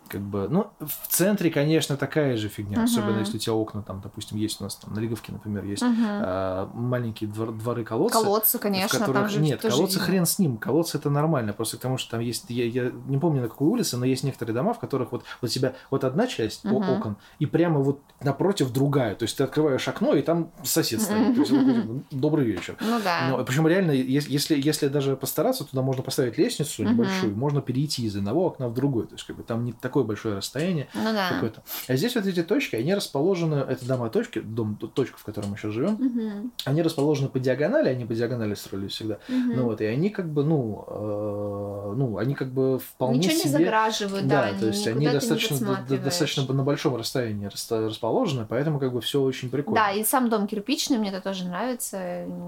как 0.08 0.20
бы, 0.20 0.48
ну, 0.48 0.66
в 0.80 1.08
центре, 1.08 1.50
конечно, 1.50 1.96
такая 1.96 2.36
же 2.36 2.48
фигня, 2.48 2.76
Мгм. 2.78 2.84
особенно 2.84 3.18
если 3.20 3.36
у 3.36 3.40
тебя 3.40 3.54
окна 3.54 3.82
там, 3.82 4.00
допустим, 4.00 4.36
есть 4.38 4.60
у 4.60 4.64
нас 4.64 4.76
там 4.76 4.94
на 4.94 5.00
Лиговке, 5.00 5.32
например, 5.32 5.64
есть 5.64 5.82
Мгм. 5.82 5.94
а, 6.06 6.70
маленькие 6.74 7.30
двор- 7.30 7.52
дворы 7.56 7.84
колодцы. 7.84 8.12
Колодцы, 8.22 8.58
в 8.58 8.60
конечно, 8.60 8.98
которых- 8.98 9.22
там 9.22 9.28
же 9.30 9.40
Нет, 9.40 9.60
колодцы 9.62 9.94
видно. 9.94 10.06
хрен 10.06 10.26
с 10.26 10.38
ним. 10.38 10.56
Колодцы 10.58 10.98
это 10.98 11.10
нормально. 11.10 11.52
Просто 11.52 11.76
потому 11.76 11.98
что 11.98 12.10
там 12.12 12.20
есть. 12.20 12.44
Я, 12.50 12.64
я 12.66 12.92
не 13.06 13.18
помню 13.18 13.42
на 13.42 13.48
какой 13.48 13.68
улице, 13.68 13.96
но 13.96 14.04
есть 14.04 14.24
некоторые 14.24 14.54
дома, 14.54 14.74
в 14.74 14.78
которых 14.78 15.12
вот, 15.12 15.22
вот 15.40 15.48
у 15.48 15.52
тебя 15.52 15.74
вот 15.90 16.04
одна 16.04 16.26
часть 16.26 16.64
Мгм. 16.64 16.76
окон, 16.90 17.16
и 17.38 17.46
прямо 17.46 17.80
вот 17.80 18.00
напротив 18.22 18.72
другая. 18.72 19.14
То 19.14 19.24
есть 19.24 19.36
ты 19.36 19.44
открываешь 19.44 19.86
окно, 19.88 20.14
и 20.14 20.22
там 20.22 20.50
сосед 20.62 21.00
стоит. 21.02 21.34
То 21.34 21.40
есть, 21.40 21.50
типа, 21.50 22.04
Добрый 22.10 22.44
вечер. 22.46 22.76
Ну 22.80 23.00
да. 23.02 23.28
Но, 23.30 23.44
причем 23.44 23.66
реально, 23.66 23.90
ес- 23.92 24.28
если, 24.28 24.60
если 24.60 24.88
даже 24.88 25.16
постараться, 25.16 25.64
туда 25.64 25.82
можно 25.82 26.02
поставить 26.02 26.38
лестницу 26.38 26.82
небольшую, 26.84 27.36
можно 27.36 27.60
перейти 27.60 28.04
из 28.06 28.16
одного 28.16 28.46
окна 28.46 28.68
в 28.68 28.74
другое. 28.74 29.06
То 29.06 29.14
есть, 29.14 29.24
как 29.26 29.36
бы 29.36 29.42
там 29.42 29.64
не 29.64 29.72
такое 29.94 30.02
большое 30.02 30.34
расстояние 30.38 30.88
Ну 30.92 31.12
да. 31.12 31.28
какое-то. 31.30 31.62
А 31.86 31.94
здесь 31.94 32.16
вот 32.16 32.26
эти 32.26 32.42
точки, 32.42 32.74
они 32.74 32.92
расположены, 32.94 33.54
это 33.54 33.86
дома 33.86 34.10
точки, 34.10 34.40
дом, 34.40 34.74
точка, 34.76 35.18
в 35.18 35.22
которой 35.24 35.46
мы 35.46 35.56
сейчас 35.56 35.70
живем, 35.72 35.92
Мгм. 35.92 36.52
они 36.64 36.82
расположены 36.82 37.28
по 37.28 37.38
диагонали, 37.38 37.88
они 37.90 38.04
по 38.04 38.12
диагонали 38.12 38.54
строились 38.54 38.90
всегда. 38.90 39.18
Мгм. 39.28 39.52
Ну 39.56 39.64
вот, 39.66 39.80
и 39.80 39.84
они 39.84 40.10
как 40.10 40.26
бы, 40.28 40.42
ну, 40.42 40.84
э, 40.88 41.94
ну, 41.96 42.18
они 42.18 42.34
как 42.34 42.48
бы 42.48 42.80
вполне 42.80 43.18
Ничего 43.18 43.34
не 43.34 43.40
себе... 43.42 43.50
заграживают, 43.50 44.26
да, 44.26 44.50
Да, 44.52 44.58
то 44.58 44.66
есть 44.66 44.84
они 44.88 45.06
не 45.06 45.12
достаточно, 45.12 45.86
достаточно 45.88 46.52
на 46.52 46.64
большом 46.64 46.96
расстоянии 46.96 47.46
рас- 47.46 47.70
расположены, 47.70 48.46
поэтому 48.48 48.80
как 48.80 48.92
бы 48.92 49.00
все 49.00 49.22
очень 49.22 49.48
прикольно. 49.48 49.80
Да, 49.80 49.92
и 49.92 50.02
сам 50.02 50.28
дом 50.28 50.48
кирпичный, 50.48 50.98
мне 50.98 51.10
это 51.10 51.20
тоже 51.20 51.44
нравится. 51.44 51.98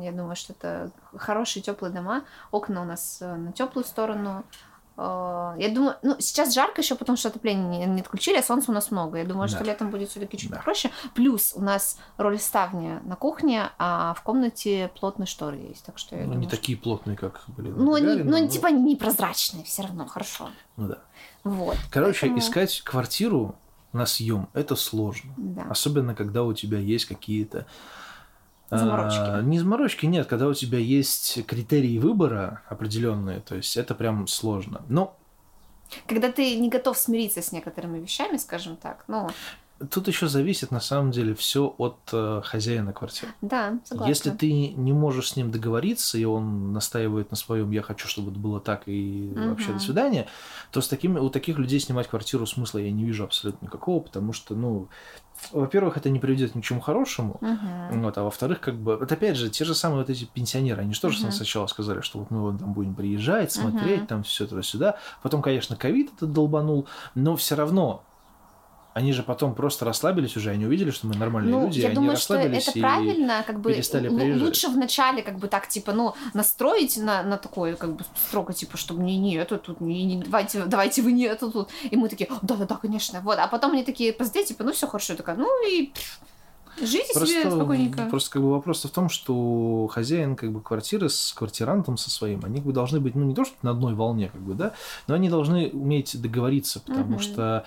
Я 0.02 0.10
думаю, 0.10 0.34
что 0.34 0.52
это 0.52 0.90
хорошие 1.16 1.62
теплые 1.62 1.94
дома. 1.94 2.24
Окна 2.50 2.82
у 2.82 2.84
нас 2.84 3.18
э, 3.20 3.36
на 3.36 3.52
теплую 3.52 3.84
сторону. 3.84 4.42
Э, 4.98 5.54
Я 5.58 5.68
думаю, 5.74 5.96
ну, 6.02 6.16
сейчас 6.18 6.54
жарко 6.54 6.80
еще, 6.80 6.94
потому 6.94 7.16
что 7.16 7.28
отопление 7.28 7.86
не, 7.86 8.00
отключили, 8.00 8.36
а 8.38 8.42
солнца 8.42 8.70
у 8.70 8.74
нас 8.74 8.90
много. 8.90 9.18
Я 9.18 9.24
думаю, 9.24 9.48
что 9.48 9.58
Да. 9.60 9.64
летом 9.64 9.90
будет 9.90 10.08
все-таки 10.10 10.36
чуть 10.38 10.50
Да. 10.50 10.56
попроще. 10.56 10.92
Плюс 11.14 11.52
у 11.54 11.62
нас 11.62 11.98
роль 12.16 12.38
ставни 12.38 12.98
на 13.04 13.16
кухне, 13.16 13.70
а 13.78 14.14
в 14.14 14.22
комнате 14.22 14.90
плотные 14.98 15.26
шторы 15.26 15.56
есть. 15.58 15.84
Так 15.84 15.98
что 15.98 16.14
я 16.16 16.22
Ну, 16.22 16.28
думаю, 16.28 16.40
не 16.42 16.48
что- 16.48 16.56
такие 16.56 16.78
плотные, 16.78 17.16
как 17.16 17.42
были 17.48 17.68
Ну, 17.70 17.94
они, 17.94 18.22
ну, 18.22 18.38
но- 18.40 18.46
типа 18.48 18.68
непрозрачные, 18.68 19.64
все 19.64 19.82
равно, 19.82 20.06
хорошо. 20.06 20.48
Ну 20.76 20.88
да. 20.88 20.98
Вот. 21.44 21.76
Короче, 21.90 22.20
Поэтому- 22.22 22.38
искать 22.40 22.80
квартиру 22.82 23.56
на 23.92 24.04
съем 24.06 24.48
это 24.52 24.76
сложно. 24.76 25.32
Да. 25.36 25.62
Особенно, 25.70 26.14
когда 26.14 26.42
у 26.42 26.52
тебя 26.52 26.78
есть 26.78 27.04
какие-то... 27.06 27.66
а, 28.70 28.78
Заморочки. 28.78 29.44
не 29.44 29.58
заморочки, 29.58 30.06
нет, 30.06 30.26
когда 30.26 30.48
у 30.48 30.54
тебя 30.54 30.78
есть 30.78 31.46
критерии 31.46 31.98
выбора 31.98 32.62
определенные, 32.68 33.40
то 33.40 33.54
есть 33.54 33.76
это 33.76 33.94
прям 33.94 34.26
сложно. 34.26 34.82
Но 34.88 35.16
Когда 36.06 36.32
ты 36.32 36.56
не 36.58 36.68
готов 36.68 36.98
смириться 36.98 37.42
с 37.42 37.52
некоторыми 37.52 38.00
вещами, 38.00 38.36
скажем 38.38 38.76
так, 38.76 39.04
ну, 39.06 39.28
тут 39.90 40.08
еще 40.08 40.28
зависит 40.28 40.70
на 40.70 40.80
самом 40.80 41.10
деле 41.10 41.34
все 41.34 41.74
от 41.78 41.98
э, 42.12 42.40
хозяина 42.44 42.92
квартиры. 42.92 43.32
да, 43.42 43.78
согласна. 43.84 44.08
Если 44.08 44.30
ты 44.30 44.50
не 44.52 44.92
можешь 44.92 45.30
с 45.30 45.36
ним 45.36 45.50
договориться, 45.50 46.16
и 46.18 46.24
он 46.24 46.72
настаивает 46.72 47.30
на 47.30 47.36
своем 47.36 47.70
«я 47.70 47.82
хочу, 47.82 48.08
чтобы 48.08 48.30
это 48.30 48.40
было 48.40 48.60
так, 48.60 48.84
и 48.86 49.32
вообще 49.34 49.72
до 49.72 49.78
свидания», 49.78 50.26
то 50.72 50.80
с 50.80 50.88
такими, 50.88 51.18
у 51.18 51.28
таких 51.28 51.58
людей 51.58 51.78
снимать 51.78 52.08
квартиру 52.08 52.46
смысла 52.46 52.78
я 52.78 52.90
не 52.90 53.04
вижу 53.04 53.24
абсолютно 53.24 53.66
никакого, 53.66 54.00
потому 54.00 54.32
что, 54.32 54.54
ну, 54.54 54.88
во-первых, 55.52 55.98
это 55.98 56.08
не 56.08 56.18
приведет 56.18 56.54
ни 56.54 56.62
к 56.62 56.64
чему 56.64 56.80
хорошему, 56.80 57.38
Мгм. 57.42 58.02
вот, 58.02 58.16
а 58.18 58.22
во-вторых, 58.24 58.60
как 58.60 58.76
бы, 58.76 58.96
вот 58.96 59.12
опять 59.12 59.36
же, 59.36 59.50
те 59.50 59.64
же 59.64 59.74
самые 59.74 59.98
вот 60.00 60.10
эти 60.10 60.24
пенсионеры, 60.24 60.82
они 60.82 60.94
же 60.94 61.00
тоже 61.00 61.20
Мгм. 61.22 61.32
сначала 61.32 61.66
сказали, 61.66 62.00
что 62.00 62.18
вот 62.20 62.30
мы 62.30 62.40
вот 62.40 62.58
там 62.58 62.72
будем 62.72 62.94
приезжать, 62.94 63.52
смотреть, 63.52 63.98
Мгм. 63.98 64.06
там 64.06 64.22
все 64.22 64.46
туда-сюда. 64.46 64.98
Потом, 65.22 65.42
конечно, 65.42 65.76
ковид 65.76 66.12
это 66.16 66.26
долбанул, 66.26 66.88
но 67.14 67.36
все 67.36 67.54
равно 67.54 68.02
они 68.96 69.12
же 69.12 69.22
потом 69.22 69.54
просто 69.54 69.84
расслабились 69.84 70.36
уже, 70.38 70.50
они 70.50 70.64
увидели, 70.64 70.90
что 70.90 71.06
мы 71.06 71.14
нормальные 71.16 71.54
Ну, 71.54 71.66
люди, 71.66 71.78
и 71.78 71.82
я 71.82 71.88
они 71.88 71.94
думаю, 71.96 72.16
что 72.16 72.34
расслабились 72.34 72.68
это 72.68 72.78
и- 72.78 72.80
правильно, 72.80 73.44
как 73.46 73.60
бы 73.60 73.72
перестали 73.72 74.08
лу- 74.08 74.16
приезжать. 74.16 74.42
лучше 74.42 74.68
вначале 74.68 75.22
как 75.22 75.36
бы 75.38 75.48
так 75.48 75.68
типа, 75.68 75.92
ну, 75.92 76.14
настроить 76.32 76.96
на, 76.96 77.22
на 77.22 77.36
такое 77.36 77.76
как 77.76 77.94
бы 77.94 78.04
строго 78.28 78.54
типа, 78.54 78.78
чтобы 78.78 79.02
не 79.02 79.18
не 79.18 79.34
это 79.36 79.58
тут 79.58 79.80
не, 79.82 80.04
не 80.04 80.22
давайте 80.22 80.64
давайте 80.64 81.02
вы 81.02 81.12
не 81.12 81.24
это 81.24 81.50
тут, 81.50 81.68
и 81.82 81.94
мы 81.96 82.08
такие, 82.08 82.30
да 82.40 82.54
да 82.56 82.64
да 82.64 82.76
конечно, 82.76 83.20
вот, 83.20 83.38
а 83.38 83.46
потом 83.48 83.72
они 83.72 83.84
такие 83.84 84.12
позднее 84.14 84.46
типа, 84.46 84.64
ну 84.64 84.72
все 84.72 84.86
хорошо, 84.86 85.12
я 85.12 85.16
такая, 85.18 85.36
ну 85.36 85.48
и 85.70 85.92
живите 86.80 87.26
себе 87.26 87.50
спокойненько. 87.50 88.06
Просто 88.06 88.30
как 88.30 88.42
бы 88.42 88.50
вопрос 88.50 88.84
в 88.84 88.90
том, 88.90 89.08
что 89.08 89.88
хозяин 89.92 90.36
как 90.36 90.52
бы 90.52 90.60
квартиры 90.60 91.08
с 91.08 91.32
квартирантом 91.32 91.96
со 91.96 92.10
своим, 92.10 92.44
они 92.44 92.56
как 92.56 92.66
бы 92.66 92.72
должны 92.72 93.00
быть, 93.00 93.14
ну 93.14 93.24
не 93.24 93.34
то, 93.34 93.44
что 93.44 93.56
на 93.62 93.70
одной 93.70 93.94
волне, 93.94 94.28
как 94.32 94.40
бы, 94.40 94.54
да, 94.54 94.72
но 95.06 95.14
они 95.14 95.28
должны 95.28 95.70
уметь 95.70 96.20
договориться, 96.20 96.80
потому 96.80 97.12
Мгм. 97.12 97.18
что 97.20 97.64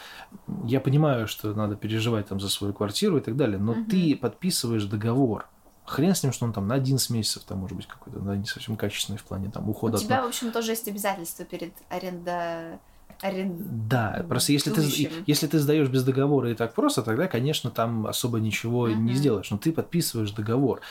я 0.66 0.80
понимаю, 0.80 1.28
что 1.28 1.54
надо 1.54 1.76
переживать 1.76 2.28
там 2.28 2.40
за 2.40 2.50
свою 2.50 2.74
квартиру 2.74 3.18
и 3.18 3.22
так 3.22 3.36
далее, 3.36 3.58
но 3.58 3.74
Мгм. 3.74 3.86
ты 3.86 4.16
подписываешь 4.16 4.86
договор. 4.86 5.48
Хрен 5.86 6.14
с 6.14 6.22
ним, 6.22 6.32
что 6.32 6.46
он 6.46 6.54
там 6.54 6.68
на 6.68 6.76
11 6.76 7.10
месяцев, 7.10 7.44
там 7.46 7.58
может 7.60 7.76
быть 7.76 7.88
какой-то, 7.88 8.20
да, 8.20 8.36
не 8.36 8.46
совсем 8.46 8.78
качественный 8.78 9.18
в 9.18 9.24
плане 9.24 9.50
там 9.50 9.68
У 9.68 9.72
ухода 9.72 9.98
от 9.98 10.04
тебя, 10.04 10.22
в 10.24 10.28
общем, 10.28 10.52
тоже 10.52 10.72
есть 10.74 10.88
обязательства 10.88 11.46
перед 11.46 11.74
аренда... 11.90 12.80
арен- 13.22 13.58
Да, 13.90 14.26
просто 14.28 14.52
если 14.52 14.72
ты, 14.72 14.82
если 15.28 15.48
ты 15.48 15.60
сдаешь 15.60 15.90
без 15.90 16.04
договора 16.04 16.52
и 16.52 16.56
так 16.56 16.74
просто, 16.74 17.02
тогда, 17.02 17.28
конечно, 17.28 17.70
там 17.72 18.08
особо 18.08 18.40
ничего 18.40 18.88
не 18.90 18.96
Мгм. 18.96 19.14
сделаешь. 19.14 19.52
Но 19.52 19.58
ты 19.58 19.72
подписываешь 19.72 20.32
договор. 20.32 20.82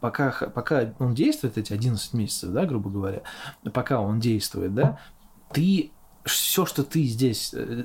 Пока, 0.00 0.30
пока 0.54 0.94
он 0.98 1.14
действует, 1.14 1.58
эти 1.58 1.72
11 1.72 2.12
месяцев, 2.14 2.50
да, 2.50 2.66
грубо 2.66 2.90
говоря, 2.90 3.22
пока 3.72 4.00
он 4.00 4.20
действует, 4.20 4.74
да, 4.74 4.98
ты 5.52 5.92
все, 6.24 6.66
что 6.66 6.82
ты 6.82 7.04
здесь, 7.04 7.54
э, 7.54 7.84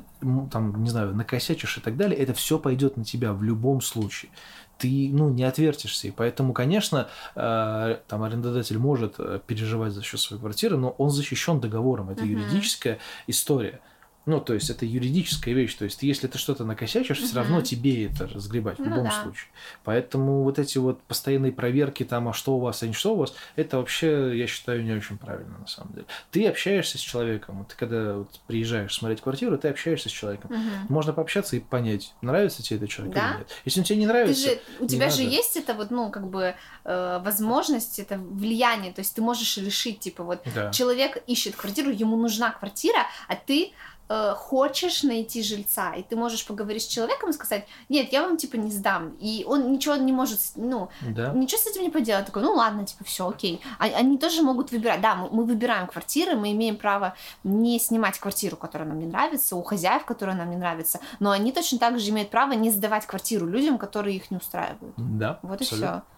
там, 0.52 0.84
не 0.84 0.90
знаю, 0.90 1.16
накосячишь 1.16 1.78
и 1.78 1.82
так 1.82 1.96
далее, 1.96 2.18
это 2.18 2.34
все 2.34 2.58
пойдет 2.58 2.98
на 2.98 3.04
тебя 3.04 3.34
в 3.34 3.44
любом 3.44 3.82
случае. 3.82 4.32
Ты, 4.80 5.10
ну, 5.14 5.30
не 5.30 5.44
отвертишься. 5.44 6.08
И 6.08 6.12
поэтому, 6.12 6.54
конечно, 6.54 7.08
э, 7.36 7.98
там 8.08 8.24
арендодатель 8.24 8.80
может 8.80 9.16
э, 9.20 9.40
переживать 9.46 9.94
за 9.94 10.02
счет 10.02 10.20
своей 10.20 10.40
квартиры, 10.40 10.76
но 10.78 10.90
он 10.90 11.12
защищен 11.12 11.60
договором. 11.60 12.10
Это 12.10 12.24
Мгм. 12.24 12.32
юридическая 12.34 12.98
история. 13.28 13.80
Ну, 14.28 14.40
то 14.40 14.54
есть 14.54 14.70
это 14.70 14.86
юридическая 14.86 15.54
вещь. 15.56 15.74
То 15.74 15.86
есть 15.86 16.04
если 16.04 16.28
ты 16.28 16.38
что-то 16.38 16.64
накосячишь, 16.64 17.18
все 17.18 17.28
Мгм. 17.30 17.36
равно 17.38 17.62
тебе 17.62 18.06
это 18.06 18.28
разгребать 18.28 18.78
в 18.78 18.82
Ну 18.82 18.90
любом 18.90 19.06
да. 19.06 19.24
случае. 19.24 19.48
Поэтому 19.84 20.44
вот 20.44 20.60
эти 20.60 20.78
вот 20.78 21.02
постоянные 21.04 21.52
проверки 21.52 22.04
там, 22.06 22.28
а 22.30 22.34
что 22.34 22.56
у 22.56 22.60
вас, 22.60 22.84
а 22.84 22.88
не 22.88 22.94
что 22.94 23.14
у 23.14 23.18
вас, 23.18 23.34
это 23.56 23.78
вообще, 23.78 24.38
я 24.38 24.46
считаю, 24.46 24.84
не 24.84 24.92
очень 24.94 25.18
правильно 25.18 25.58
на 25.58 25.68
самом 25.68 25.94
деле. 25.94 26.06
Ты 26.30 26.48
общаешься 26.48 26.98
с 27.00 27.02
человеком. 27.02 27.66
Ты 27.68 27.76
когда 27.76 28.18
вот 28.18 28.40
приезжаешь 28.46 28.94
смотреть 28.94 29.22
квартиру, 29.22 29.58
ты 29.58 29.70
общаешься 29.70 30.10
с 30.10 30.12
человеком. 30.12 30.52
Мгм. 30.54 30.86
Можно 30.90 31.14
пообщаться 31.14 31.56
и 31.56 31.60
понять, 31.60 32.14
нравится 32.22 32.62
тебе 32.62 32.78
этот 32.78 32.90
человек 32.90 33.16
Да. 33.16 33.30
или 33.32 33.38
нет. 33.40 33.50
Если 33.66 33.80
он 33.80 33.86
тебе 33.86 33.98
не 34.00 34.06
Ты 34.06 34.12
нравится, 34.14 34.50
же, 34.50 34.60
у 34.80 34.86
тебя 34.88 35.10
же 35.10 35.24
надо. 35.24 35.36
есть 35.36 35.58
это 35.58 35.74
вот, 35.74 35.90
ну, 35.90 36.12
как 36.12 36.28
бы 36.30 36.54
э, 36.84 37.22
возможность, 37.24 37.98
это 38.00 38.18
влияние, 38.20 38.94
то 38.94 39.02
есть 39.02 39.16
ты 39.16 39.22
можешь 39.22 39.58
решить, 39.58 40.00
типа, 40.00 40.24
вот 40.24 40.42
да. 40.54 40.72
человек 40.72 41.18
ищет 41.28 41.56
квартиру, 41.56 41.90
ему 41.92 42.18
нужна 42.18 42.52
квартира, 42.52 43.08
а 43.28 43.36
ты 43.36 43.72
э, 44.14 44.34
хочешь 44.36 45.04
найти 45.04 45.42
жильца, 45.42 45.94
и 45.94 46.04
ты 46.04 46.16
можешь 46.16 46.46
поговорить 46.46 46.84
с 46.84 46.88
человеком 46.88 47.30
и 47.30 47.34
сказать, 47.34 47.66
нет, 47.90 48.12
я 48.12 48.22
вам, 48.24 48.36
типа, 48.38 48.58
не 48.58 48.70
сдам, 48.72 49.16
и 49.20 49.46
он 49.48 49.72
ничего 49.72 49.96
не 49.96 50.12
может, 50.12 50.40
ну, 50.56 50.90
Да. 51.02 51.32
ничего 51.34 51.62
с 51.62 51.68
этим 51.68 51.84
не 51.84 51.90
поделать, 51.90 52.26
такой, 52.26 52.42
ну, 52.44 52.54
ладно, 52.54 52.86
типа, 52.86 53.04
все, 53.06 53.28
окей. 53.30 53.62
А- 53.80 53.86
они 53.86 54.18
тоже 54.18 54.42
могут 54.42 54.72
выбирать, 54.72 55.00
да, 55.02 55.16
мы, 55.16 55.30
мы 55.32 55.44
выбираем 55.46 55.88
квартиры, 55.88 56.36
мы 56.36 56.52
имеем 56.52 56.76
право 56.76 57.14
не 57.44 57.80
снимать 57.80 58.20
квартиру, 58.20 58.58
которая 58.58 58.88
нам 58.90 59.00
не 59.00 59.06
нравится, 59.08 59.56
у 59.56 59.64
хозяев, 59.64 60.04
которая 60.06 60.36
нам 60.36 60.50
не 60.50 60.58
нравится, 60.58 61.00
но 61.20 61.32
они 61.32 61.52
точно 61.54 61.80
так 61.80 61.98
же 62.00 62.10
имеют 62.10 62.30
право 62.32 62.52
не 62.54 62.70
сдавать 62.72 63.06
квартиру 63.06 63.48
людям, 63.48 63.78
которые 63.78 64.16
их 64.18 64.30
не 64.32 64.38
устраивают. 64.38 64.94
Да, 64.98 65.40
Вот 65.42 65.62
и 65.62 65.64
абсолютно. 65.64 66.04
все. 66.08 66.11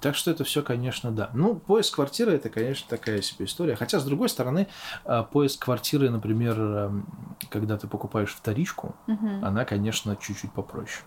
Так 0.00 0.14
что 0.16 0.30
это 0.30 0.44
все, 0.44 0.62
конечно, 0.62 1.10
да. 1.10 1.30
Ну, 1.34 1.54
поиск 1.56 1.94
квартиры 1.96 2.32
это, 2.32 2.48
конечно, 2.50 2.86
такая 2.88 3.20
себе 3.22 3.44
история. 3.46 3.74
Хотя, 3.76 3.98
с 4.00 4.04
другой 4.04 4.28
стороны, 4.28 4.66
а, 5.04 5.22
поиск 5.22 5.64
квартиры, 5.64 6.10
например, 6.10 6.60
эм, 6.60 7.06
когда 7.50 7.76
ты 7.76 7.86
покупаешь 7.88 8.34
вторичку, 8.34 8.94
Угу. 9.06 9.28
она, 9.42 9.64
конечно, 9.64 10.16
чуть-чуть 10.16 10.52
попроще. 10.52 11.04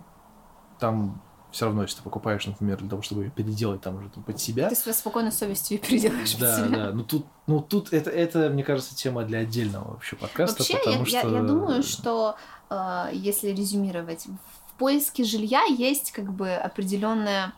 Там 0.79 1.21
все 1.51 1.65
равно, 1.65 1.81
если 1.81 1.97
ты 1.97 2.03
покупаешь, 2.03 2.45
например, 2.47 2.77
для 2.77 2.89
того, 2.89 3.01
чтобы 3.01 3.23
ее 3.25 3.29
переделать 3.29 3.81
там 3.81 3.97
уже 3.97 4.09
там, 4.09 4.23
под 4.23 4.39
себя. 4.39 4.69
Ты 4.69 4.75
своей 4.75 4.95
спокойной 4.95 5.33
совестью 5.33 5.77
ее 5.77 5.83
переделаешь 5.83 6.31
под 6.31 6.39
Да, 6.41 6.55
себя. 6.65 6.77
да. 6.77 6.91
Ну 6.93 7.03
тут, 7.03 7.25
ну 7.45 7.59
тут 7.61 7.91
это, 7.91 8.09
это, 8.09 8.49
мне 8.49 8.63
кажется, 8.63 8.95
тема 8.95 9.23
для 9.23 9.39
отдельного 9.39 9.91
вообще 9.91 10.15
подкаста, 10.15 10.59
Вообще, 10.59 10.73
я, 10.75 10.79
потому 10.79 11.05
я- 11.05 11.19
что. 11.19 11.29
я 11.35 11.41
думаю, 11.43 11.83
что 11.83 12.35
э, 12.69 13.09
если 13.13 13.49
резюмировать, 13.49 14.27
в 14.27 14.73
поиске 14.79 15.23
жилья 15.25 15.63
есть 15.65 16.11
как 16.13 16.31
бы 16.31 16.53
определенная. 16.53 17.53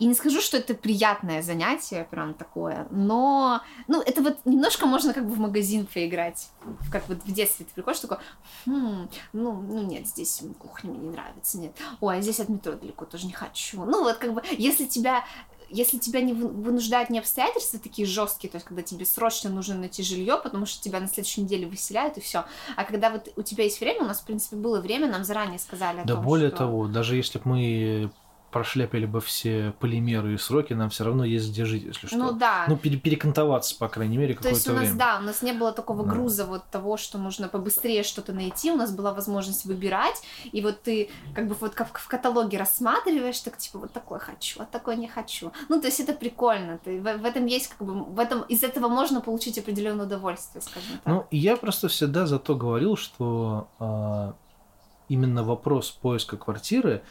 И 0.00 0.06
не 0.06 0.14
скажу, 0.14 0.40
что 0.40 0.56
это 0.56 0.74
приятное 0.74 1.40
занятие, 1.40 2.06
прям 2.10 2.34
такое, 2.34 2.88
но, 2.90 3.60
ну, 3.86 4.02
это 4.02 4.22
вот 4.22 4.38
немножко 4.44 4.86
можно 4.86 5.14
как 5.14 5.24
бы 5.28 5.34
в 5.34 5.38
магазин 5.38 5.86
поиграть. 5.86 6.50
Как 6.90 7.08
вот 7.08 7.18
в 7.24 7.32
детстве 7.32 7.64
ты 7.64 7.72
приходишь 7.74 8.00
такой, 8.00 8.18
«Хм, 8.66 9.08
ну, 9.32 9.52
ну 9.52 9.82
нет, 9.82 10.08
здесь 10.08 10.42
кухня 10.58 10.90
мне 10.90 10.98
не 11.00 11.10
нравится, 11.10 11.58
нет. 11.58 11.76
Ой, 12.00 12.18
а 12.18 12.20
здесь 12.20 12.40
от 12.40 12.48
метро 12.48 12.72
далеко, 12.72 13.04
тоже 13.04 13.26
не 13.26 13.32
хочу. 13.32 13.84
Ну, 13.84 14.02
вот 14.02 14.16
как 14.16 14.34
бы, 14.34 14.42
если 14.58 14.86
тебя 14.86 15.24
если 15.70 15.98
тебя 15.98 16.20
не 16.20 16.34
вы- 16.34 16.48
вынуждают 16.48 17.10
не 17.10 17.18
обстоятельства 17.18 17.80
такие 17.80 18.06
жесткие, 18.06 18.50
то 18.50 18.56
есть 18.56 18.66
когда 18.66 18.82
тебе 18.82 19.04
срочно 19.06 19.48
нужно 19.50 19.74
найти 19.76 20.02
жилье, 20.02 20.38
потому 20.40 20.66
что 20.66 20.80
тебя 20.82 21.00
на 21.00 21.08
следующей 21.08 21.40
неделе 21.40 21.66
выселяют 21.66 22.16
и 22.16 22.20
все, 22.20 22.44
а 22.76 22.84
когда 22.84 23.10
вот 23.10 23.28
у 23.34 23.42
тебя 23.42 23.64
есть 23.64 23.80
время, 23.80 24.02
у 24.02 24.06
нас 24.06 24.20
в 24.20 24.24
принципе 24.26 24.56
было 24.56 24.80
время, 24.80 25.08
нам 25.08 25.24
заранее 25.24 25.58
сказали 25.58 26.02
Да 26.04 26.14
том, 26.14 26.24
более 26.24 26.48
что- 26.50 26.58
того, 26.58 26.86
даже 26.86 27.16
если 27.16 27.38
бы 27.38 27.48
мы 27.48 28.10
прошляпили 28.54 29.04
бы 29.04 29.20
все 29.20 29.74
полимеры 29.80 30.34
и 30.34 30.38
сроки, 30.38 30.72
нам 30.74 30.88
все 30.88 31.02
равно 31.04 31.24
есть 31.24 31.50
где 31.50 31.64
жить, 31.64 31.82
если 31.82 32.06
что. 32.06 32.16
ну 32.16 32.32
да, 32.32 32.64
Ну, 32.68 32.76
пере- 32.76 32.96
перекантоваться, 32.98 33.76
по 33.76 33.88
крайней 33.88 34.16
мере, 34.16 34.34
То 34.34 34.48
есть 34.48 34.64
какое-то 34.64 34.70
у 34.70 34.74
нас, 34.74 34.92
время. 34.94 34.98
да, 34.98 35.18
у 35.18 35.22
нас 35.26 35.42
не 35.42 35.52
было 35.52 35.72
такого 35.72 36.04
Да. 36.04 36.12
груза 36.12 36.44
вот 36.46 36.62
того, 36.70 36.96
что 36.96 37.18
нужно 37.18 37.48
побыстрее 37.48 38.04
что-то 38.04 38.32
найти, 38.32 38.70
у 38.70 38.76
нас 38.76 38.94
была 38.94 39.12
возможность 39.12 39.64
выбирать, 39.64 40.22
и 40.52 40.62
вот 40.62 40.80
ты 40.82 41.10
как 41.34 41.48
бы 41.48 41.56
вот 41.60 41.74
как 41.74 41.98
в 41.98 42.06
каталоге 42.06 42.56
рассматриваешь, 42.58 43.40
так 43.40 43.58
типа 43.58 43.80
вот 43.80 43.92
такой 43.92 44.20
хочу, 44.20 44.62
а 44.62 44.64
такой 44.64 44.96
не 44.96 45.08
хочу. 45.08 45.50
Ну, 45.68 45.80
то 45.80 45.88
есть 45.88 45.98
это 45.98 46.12
прикольно, 46.12 46.78
ты, 46.84 47.00
в, 47.00 47.02
в 47.18 47.24
этом 47.24 47.46
есть 47.46 47.68
как 47.76 47.86
бы, 47.86 48.04
в 48.04 48.18
этом, 48.20 48.42
из 48.42 48.62
этого 48.62 48.88
можно 48.88 49.20
получить 49.20 49.58
определенное 49.58 50.06
удовольствие, 50.06 50.62
скажем 50.62 50.90
так. 51.02 51.12
Ну, 51.12 51.26
я 51.32 51.56
просто 51.56 51.88
всегда 51.88 52.26
зато 52.26 52.54
говорил, 52.54 52.96
что 52.96 53.66
а, 53.80 54.34
именно 55.08 55.42
вопрос 55.42 55.90
поиска 55.90 56.36
квартиры 56.36 57.02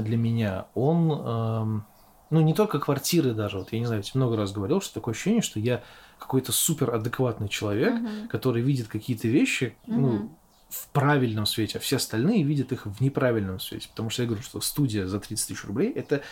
для 0.00 0.16
меня, 0.16 0.66
он, 0.74 1.12
ам, 1.24 1.86
ну, 2.30 2.40
не 2.40 2.54
только 2.54 2.78
квартиры 2.78 3.32
даже, 3.34 3.58
вот 3.58 3.72
я 3.72 3.78
не 3.78 3.86
знаю, 3.86 4.02
я 4.04 4.10
много 4.14 4.36
раз 4.36 4.52
говорил, 4.52 4.80
что 4.80 4.94
такое 4.94 5.12
ощущение, 5.12 5.42
что 5.42 5.60
я 5.60 5.82
какой-то 6.18 6.52
супер 6.52 6.94
адекватный 6.94 7.48
человек, 7.48 7.94
Мгм. 7.94 8.28
который 8.28 8.62
видит 8.62 8.88
какие-то 8.88 9.28
вещи, 9.28 9.76
ну, 9.86 10.12
Мгм. 10.12 10.36
в 10.70 10.88
правильном 10.88 11.44
свете, 11.44 11.78
а 11.78 11.80
все 11.80 11.96
остальные 11.96 12.44
видят 12.44 12.72
их 12.72 12.86
в 12.86 13.02
неправильном 13.02 13.60
свете. 13.60 13.88
Потому 13.90 14.08
что 14.08 14.22
я 14.22 14.26
говорю, 14.28 14.42
что 14.42 14.60
студия 14.62 15.06
за 15.06 15.20
30 15.20 15.48
тысяч 15.48 15.64
рублей 15.64 15.92
это, 15.92 16.22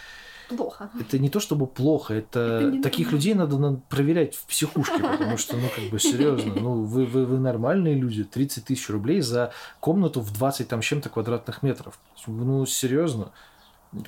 Плохо. 0.48 0.90
это 0.98 1.18
не 1.18 1.28
то 1.28 1.40
чтобы 1.40 1.66
плохо, 1.66 2.14
это, 2.14 2.70
Это 2.72 2.82
таких 2.82 3.06
нормально. 3.08 3.16
людей 3.16 3.34
надо, 3.34 3.58
надо 3.58 3.82
проверять 3.90 4.34
в 4.34 4.46
психушке, 4.46 5.02
потому 5.02 5.36
что, 5.36 5.56
ну, 5.56 5.68
как 5.68 5.84
бы 5.90 5.98
серьезно, 5.98 6.54
ну, 6.54 6.82
вы, 6.84 7.04
вы, 7.04 7.26
вы 7.26 7.38
нормальные 7.38 7.94
люди, 7.94 8.24
30 8.24 8.64
тысяч 8.64 8.88
рублей 8.88 9.20
за 9.20 9.52
комнату 9.78 10.20
в 10.22 10.32
20 10.32 10.68
там 10.68 10.80
чем-то 10.80 11.10
квадратных 11.10 11.62
метров. 11.62 12.00
Ну, 12.26 12.64
серьезно. 12.64 13.32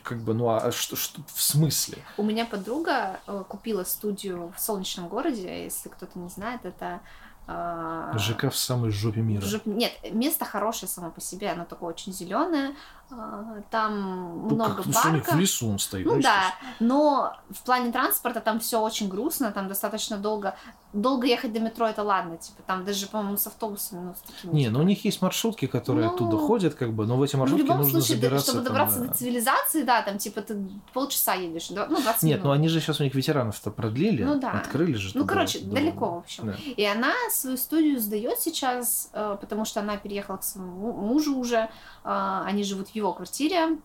Как 0.05 0.19
бы, 0.19 0.33
ну, 0.35 0.49
а 0.49 0.71
что, 0.71 0.95
что 0.97 1.21
в 1.35 1.43
смысле? 1.43 1.99
У 2.17 2.23
меня 2.23 2.47
подруга 2.47 3.21
э, 3.27 3.43
купила 3.49 3.83
студию 3.85 4.53
в 4.57 4.61
солнечном 4.61 5.09
городе, 5.09 5.65
если 5.65 5.89
кто-то 5.89 6.19
не 6.19 6.29
знает, 6.29 6.65
это... 6.65 7.01
э, 7.49 8.13
ЖК 8.17 8.45
в 8.53 8.57
самой 8.57 8.91
жопе 8.93 9.21
мира. 9.21 9.43
Жуп- 9.45 9.63
Нет, 9.67 9.93
место 10.13 10.45
хорошее 10.45 10.89
само 10.89 11.11
по 11.11 11.21
себе, 11.21 11.51
оно 11.51 11.65
такое 11.65 11.91
очень 11.91 12.13
зеленое, 12.13 12.77
там 13.71 14.49
Ну, 14.49 14.55
много 14.55 14.77
как, 14.77 14.87
ну, 14.87 14.93
парка. 14.93 15.33
в 15.33 15.39
лесу 15.41 15.69
он 15.69 15.79
стоит. 15.79 16.07
Ну 16.07 16.21
да, 16.21 16.47
естественно. 16.47 16.71
но 16.81 17.37
в 17.51 17.63
плане 17.63 17.93
транспорта 17.93 18.41
там 18.41 18.61
все 18.61 18.81
очень 18.81 19.09
грустно, 19.09 19.53
там 19.53 19.69
достаточно 19.69 20.17
долго. 20.19 20.55
Долго 20.93 21.27
ехать 21.27 21.55
до 21.55 21.61
метро 21.61 21.87
это 21.87 22.03
ладно, 22.03 22.37
типа 22.37 22.63
там 22.67 22.85
даже, 22.85 23.07
по-моему, 23.07 23.39
с 23.39 23.47
автобусами, 23.47 24.01
ну, 24.09 24.15
с 24.15 24.21
такими. 24.31 24.53
Не, 24.53 24.65
типа. 24.65 24.73
ну 24.75 24.81
у 24.81 24.83
них 24.83 25.03
есть 25.07 25.23
маршрутки, 25.23 25.67
которые 25.67 26.07
Ну, 26.09 26.15
оттуда 26.15 26.37
ходят, 26.37 26.75
как 26.75 26.93
бы, 26.93 27.07
но 27.07 27.17
в 27.17 27.23
эти 27.23 27.35
Ну, 27.35 27.39
в 27.39 27.41
маршрутки 27.41 27.63
любом 27.65 27.79
нужно 27.79 28.01
случае, 28.03 28.17
забираться. 28.19 28.51
чтобы 28.51 28.65
там, 28.65 28.75
добраться 28.75 29.01
да. 29.01 29.07
до 29.07 29.15
цивилизации, 29.15 29.83
да, 29.85 30.03
там 30.03 30.19
типа 30.19 30.43
ты 30.43 30.69
полчаса 30.93 31.33
едешь, 31.33 31.71
ну 31.71 31.77
20 31.87 32.23
Нет, 32.25 32.41
минут. 32.41 32.45
ну 32.45 32.51
они 32.51 32.69
же 32.69 32.81
сейчас 32.81 33.01
у 33.01 33.05
них 33.05 33.15
ветеранов-то 33.15 33.71
продлили, 33.71 34.23
Ну 34.23 34.39
да. 34.39 34.51
открыли 34.51 34.93
же. 34.93 35.13
Ну, 35.15 35.23
туда 35.23 35.33
короче, 35.35 35.61
дорогу. 35.61 35.75
далеко, 35.77 36.11
в 36.11 36.19
общем. 36.19 36.47
Да. 36.49 36.55
И 36.77 36.85
она 36.85 37.13
свою 37.31 37.57
студию 37.57 37.99
сдает 37.99 38.39
сейчас, 38.41 39.09
э, 39.15 39.39
потому 39.41 39.65
что 39.65 39.81
она 39.81 39.97
переехала 39.97 40.37
к 40.37 40.45
своему 40.45 40.93
мужу 40.93 41.39
уже. 41.39 41.71
э, 42.05 42.43
Они 42.45 42.65
живут 42.65 42.89
в 42.89 42.95
его 43.03 43.13
квартире. 43.13 43.79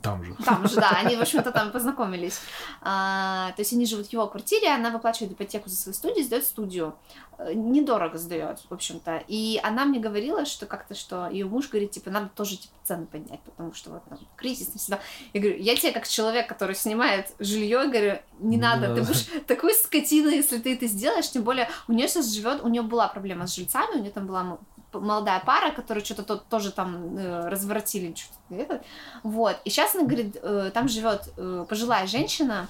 Там 0.00 0.24
же. 0.24 0.34
Там 0.44 0.68
же, 0.68 0.76
да, 0.76 0.90
они, 0.90 1.16
в 1.16 1.20
общем-то, 1.20 1.50
там 1.50 1.72
познакомились. 1.72 2.38
А, 2.82 3.50
то 3.56 3.62
есть 3.62 3.72
они 3.72 3.84
живут 3.84 4.06
в 4.06 4.12
его 4.12 4.28
квартире, 4.28 4.68
она 4.68 4.90
выплачивает 4.90 5.32
ипотеку 5.32 5.68
за 5.68 5.76
свою 5.76 5.94
студию, 5.94 6.24
сдает 6.24 6.46
студию. 6.46 6.94
Э, 7.38 7.52
Недорого 7.52 8.16
сдает, 8.16 8.60
в 8.70 8.72
общем-то. 8.72 9.24
И 9.26 9.60
она 9.64 9.84
мне 9.84 9.98
говорила, 9.98 10.46
что 10.46 10.66
как-то, 10.66 10.94
что 10.94 11.28
ее 11.28 11.46
муж 11.46 11.68
говорит, 11.68 11.90
типа, 11.90 12.10
надо 12.10 12.28
тоже 12.28 12.58
типа, 12.58 12.74
цены 12.84 13.06
поднять, 13.06 13.40
потому 13.40 13.74
что 13.74 13.90
вот 13.90 14.04
там 14.08 14.20
кризис 14.36 14.72
не 14.72 14.78
всегда. 14.78 15.00
Я 15.32 15.40
говорю, 15.40 15.58
я 15.58 15.74
тебе 15.74 15.90
как 15.90 16.06
человек, 16.06 16.48
который 16.48 16.76
снимает 16.76 17.32
жилье, 17.40 17.88
говорю, 17.88 18.18
не 18.38 18.56
Не 18.56 18.62
надо, 18.62 18.82
ты 18.82 19.00
надо. 19.00 19.02
будешь 19.02 19.26
такой 19.48 19.74
скотиной, 19.74 20.36
если 20.36 20.58
ты 20.58 20.74
это 20.74 20.86
сделаешь, 20.86 21.28
тем 21.28 21.42
более 21.42 21.68
у 21.88 21.92
нее 21.92 22.06
сейчас 22.06 22.26
живет, 22.32 22.62
у 22.62 22.68
нее 22.68 22.82
была 22.82 23.08
проблема 23.08 23.48
с 23.48 23.54
жильцами, 23.56 23.96
у 23.96 24.00
нее 24.00 24.12
там 24.12 24.28
была 24.28 24.58
молодая 24.94 25.40
пара, 25.44 25.70
которая 25.72 26.04
что-то 26.04 26.22
то- 26.22 26.36
тоже 26.36 26.70
там 26.72 27.16
э, 27.16 27.48
разворотили, 27.48 28.14
что-то 28.14 28.62
это. 28.62 28.82
Вот. 29.22 29.56
И 29.64 29.70
сейчас 29.70 29.94
она 29.94 30.04
говорит, 30.04 30.36
э, 30.42 30.70
там 30.74 30.88
живет 30.88 31.32
э, 31.36 31.66
пожилая 31.68 32.06
женщина, 32.06 32.66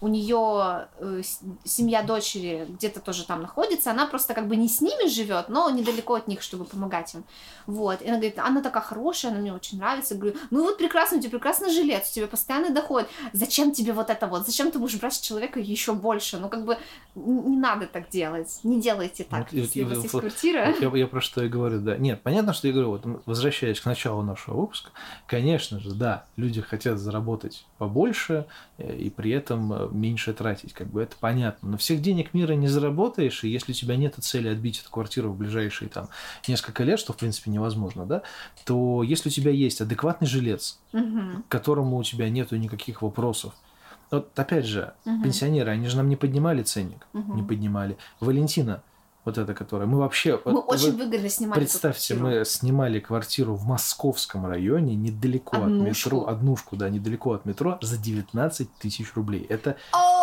у 0.00 0.08
нее 0.08 0.88
э, 0.98 1.22
семья 1.64 2.02
дочери 2.02 2.66
где-то 2.68 3.00
тоже 3.00 3.24
там 3.24 3.42
находится, 3.42 3.90
она 3.90 4.06
просто 4.06 4.34
как 4.34 4.48
бы 4.48 4.56
не 4.56 4.68
с 4.68 4.80
ними 4.80 5.08
живет, 5.08 5.48
но 5.48 5.70
недалеко 5.70 6.14
от 6.14 6.28
них, 6.28 6.42
чтобы 6.42 6.64
помогать 6.64 7.14
им. 7.14 7.24
Вот. 7.66 8.02
И 8.02 8.08
она 8.08 8.16
говорит, 8.16 8.38
она 8.38 8.62
такая 8.62 8.82
хорошая, 8.82 9.32
она 9.32 9.40
мне 9.40 9.52
очень 9.52 9.78
нравится. 9.78 10.14
Я 10.14 10.20
говорю, 10.20 10.36
ну 10.50 10.64
вот 10.64 10.78
прекрасно, 10.78 11.18
у 11.18 11.20
тебя 11.20 11.30
прекрасный 11.30 11.70
жилец, 11.70 12.10
у 12.10 12.14
тебя 12.14 12.26
постоянный 12.26 12.70
доход. 12.70 13.08
Зачем 13.32 13.72
тебе 13.72 13.92
вот 13.92 14.10
это 14.10 14.26
вот? 14.26 14.46
Зачем 14.46 14.70
ты 14.70 14.78
будешь 14.78 14.96
брать 14.96 15.14
с 15.14 15.20
человека 15.20 15.60
еще 15.60 15.92
больше? 15.94 16.38
Ну 16.38 16.48
как 16.48 16.64
бы 16.64 16.78
не 17.14 17.56
надо 17.56 17.86
так 17.86 18.08
делать. 18.08 18.60
Не 18.62 18.80
делайте 18.80 19.24
так, 19.24 19.40
Вот 19.40 19.52
если 19.52 19.80
и 19.80 19.84
у 19.84 19.88
вас 19.88 19.96
вот- 19.96 20.02
есть 20.02 20.14
вот- 20.14 20.20
квартира. 20.20 20.66
Вот 20.66 20.94
я, 20.94 21.00
я 21.00 21.06
про 21.06 21.20
что 21.20 21.42
и 21.44 21.48
говорю, 21.48 21.80
да. 21.80 21.96
Нет, 21.96 22.22
понятно, 22.22 22.52
что 22.52 22.68
я 22.68 22.72
говорю, 22.72 22.90
вот 22.90 23.04
возвращаясь 23.26 23.80
к 23.80 23.84
началу 23.86 24.22
нашего 24.22 24.60
выпуска, 24.60 24.90
конечно 25.26 25.80
же, 25.80 25.94
да, 25.94 26.24
люди 26.36 26.60
хотят 26.60 26.98
заработать 26.98 27.66
побольше 27.78 28.46
э, 28.78 28.96
и 28.96 29.10
при 29.10 29.30
этом 29.30 29.72
э, 29.76 29.88
меньше 29.92 30.32
тратить, 30.32 30.72
как 30.72 30.88
бы 30.88 31.02
это 31.02 31.16
понятно. 31.20 31.70
Но 31.70 31.76
всех 31.76 32.00
денег 32.02 32.34
мира 32.34 32.52
не 32.54 32.68
заработаешь, 32.68 33.44
и 33.44 33.48
если 33.48 33.72
у 33.72 33.74
тебя 33.74 33.96
нет 33.96 34.14
цели 34.20 34.48
отбить 34.48 34.80
эту 34.80 34.90
квартиру 34.90 35.30
в 35.30 35.36
ближайшие 35.36 35.88
там 35.88 36.08
несколько 36.48 36.82
лет, 36.84 36.98
что 36.98 37.12
в 37.12 37.16
принципе 37.16 37.50
невозможно, 37.50 38.06
да, 38.06 38.22
то 38.64 39.02
если 39.02 39.28
у 39.28 39.32
тебя 39.32 39.50
есть 39.50 39.80
адекватный 39.80 40.26
жилец, 40.28 40.78
Мгм. 40.92 41.42
к 41.42 41.48
которому 41.50 41.96
у 41.98 42.02
тебя 42.02 42.28
нету 42.30 42.56
никаких 42.56 43.02
вопросов, 43.02 43.52
вот 44.10 44.38
опять 44.38 44.66
же, 44.66 44.94
Мгм. 45.04 45.22
пенсионеры, 45.22 45.70
они 45.72 45.88
же 45.88 45.96
нам 45.96 46.08
не 46.08 46.16
поднимали 46.16 46.62
ценник, 46.62 47.06
Мгм. 47.12 47.36
не 47.36 47.42
поднимали. 47.42 47.96
Валентина, 48.20 48.82
вот 49.26 49.38
эта, 49.38 49.54
которая, 49.54 49.88
мы 49.88 49.98
вообще... 49.98 50.40
Мы 50.44 50.52
вот 50.52 50.72
очень 50.72 50.92
вы 50.92 51.04
выгодно 51.04 51.28
снимали 51.28 51.58
Представьте, 51.58 52.14
мы 52.14 52.44
снимали 52.44 53.00
квартиру 53.00 53.56
в 53.56 53.66
московском 53.66 54.46
районе, 54.46 54.94
недалеко 54.94 55.56
Однушку. 55.56 55.82
от 55.82 55.88
метро, 55.88 56.28
однушку, 56.28 56.76
да, 56.76 56.88
недалеко 56.88 57.32
от 57.32 57.44
метро, 57.44 57.76
за 57.82 57.98
19 57.98 58.68
тысяч 58.78 59.12
рублей. 59.14 59.44
Это, 59.48 59.76
О, 59.92 60.15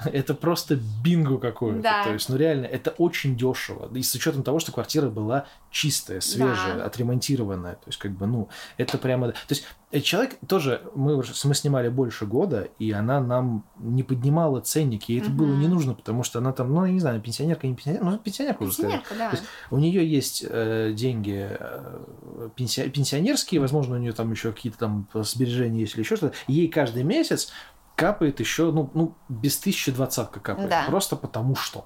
это 0.12 0.34
просто 0.34 0.78
бинго 1.04 1.38
какое-то. 1.38 1.82
Да. 1.82 2.04
То 2.04 2.12
есть, 2.12 2.28
ну 2.28 2.36
реально, 2.36 2.66
это 2.66 2.90
очень 2.90 3.36
дешево. 3.36 3.88
И 3.94 4.02
с 4.02 4.14
учетом 4.14 4.42
того, 4.42 4.58
что 4.58 4.72
квартира 4.72 5.08
была 5.08 5.46
чистая, 5.70 6.20
свежая, 6.20 6.78
Да. 6.78 6.84
отремонтированная. 6.86 7.74
То 7.74 7.86
есть, 7.86 7.98
как 7.98 8.12
бы, 8.12 8.26
ну, 8.26 8.48
это 8.76 8.98
прямо... 8.98 9.28
То 9.28 9.36
есть, 9.50 9.64
э, 9.92 10.00
человек 10.00 10.36
тоже... 10.48 10.82
Мы, 10.94 11.16
мы 11.16 11.54
снимали 11.54 11.88
больше 11.88 12.26
года, 12.26 12.68
и 12.78 12.90
она 12.90 13.20
нам 13.20 13.64
не 13.78 14.02
поднимала 14.02 14.60
ценники. 14.60 15.12
И 15.12 15.20
это 15.20 15.30
было 15.30 15.46
Мгм. 15.46 15.60
не 15.60 15.68
нужно, 15.68 15.94
потому 15.94 16.22
что 16.24 16.38
она 16.40 16.52
там, 16.52 16.72
ну, 16.74 16.84
я 16.84 16.92
не 16.92 17.00
знаю, 17.00 17.20
пенсионерка, 17.20 17.66
не 17.66 17.74
пенсионерка, 17.74 18.04
ну, 18.10 18.18
пенсионерка 18.18 18.62
уже. 18.62 18.76
Пенсионерка, 18.76 19.14
да. 19.16 19.30
То 19.30 19.36
есть 19.36 19.48
У 19.70 19.78
нее 19.78 20.04
есть 20.08 20.44
э, 20.48 20.92
деньги 20.94 21.46
э, 21.50 22.48
пенси- 22.56 22.88
пенсионерские, 22.90 23.60
возможно, 23.60 23.96
у 23.96 23.98
нее 23.98 24.12
там 24.12 24.30
еще 24.32 24.52
какие-то 24.52 24.78
там 24.78 25.08
сбережения 25.14 25.80
есть 25.80 25.94
или 25.94 26.00
еще 26.02 26.16
что-то. 26.16 26.34
Ей 26.48 26.68
каждый 26.68 27.02
месяц 27.04 27.52
капает 28.00 28.40
еще, 28.40 28.72
ну, 28.72 28.90
ну 28.94 29.14
без 29.28 29.58
1020 29.60 30.30
капает. 30.42 30.68
Да. 30.68 30.84
Просто 30.86 31.16
потому 31.16 31.54
что. 31.56 31.84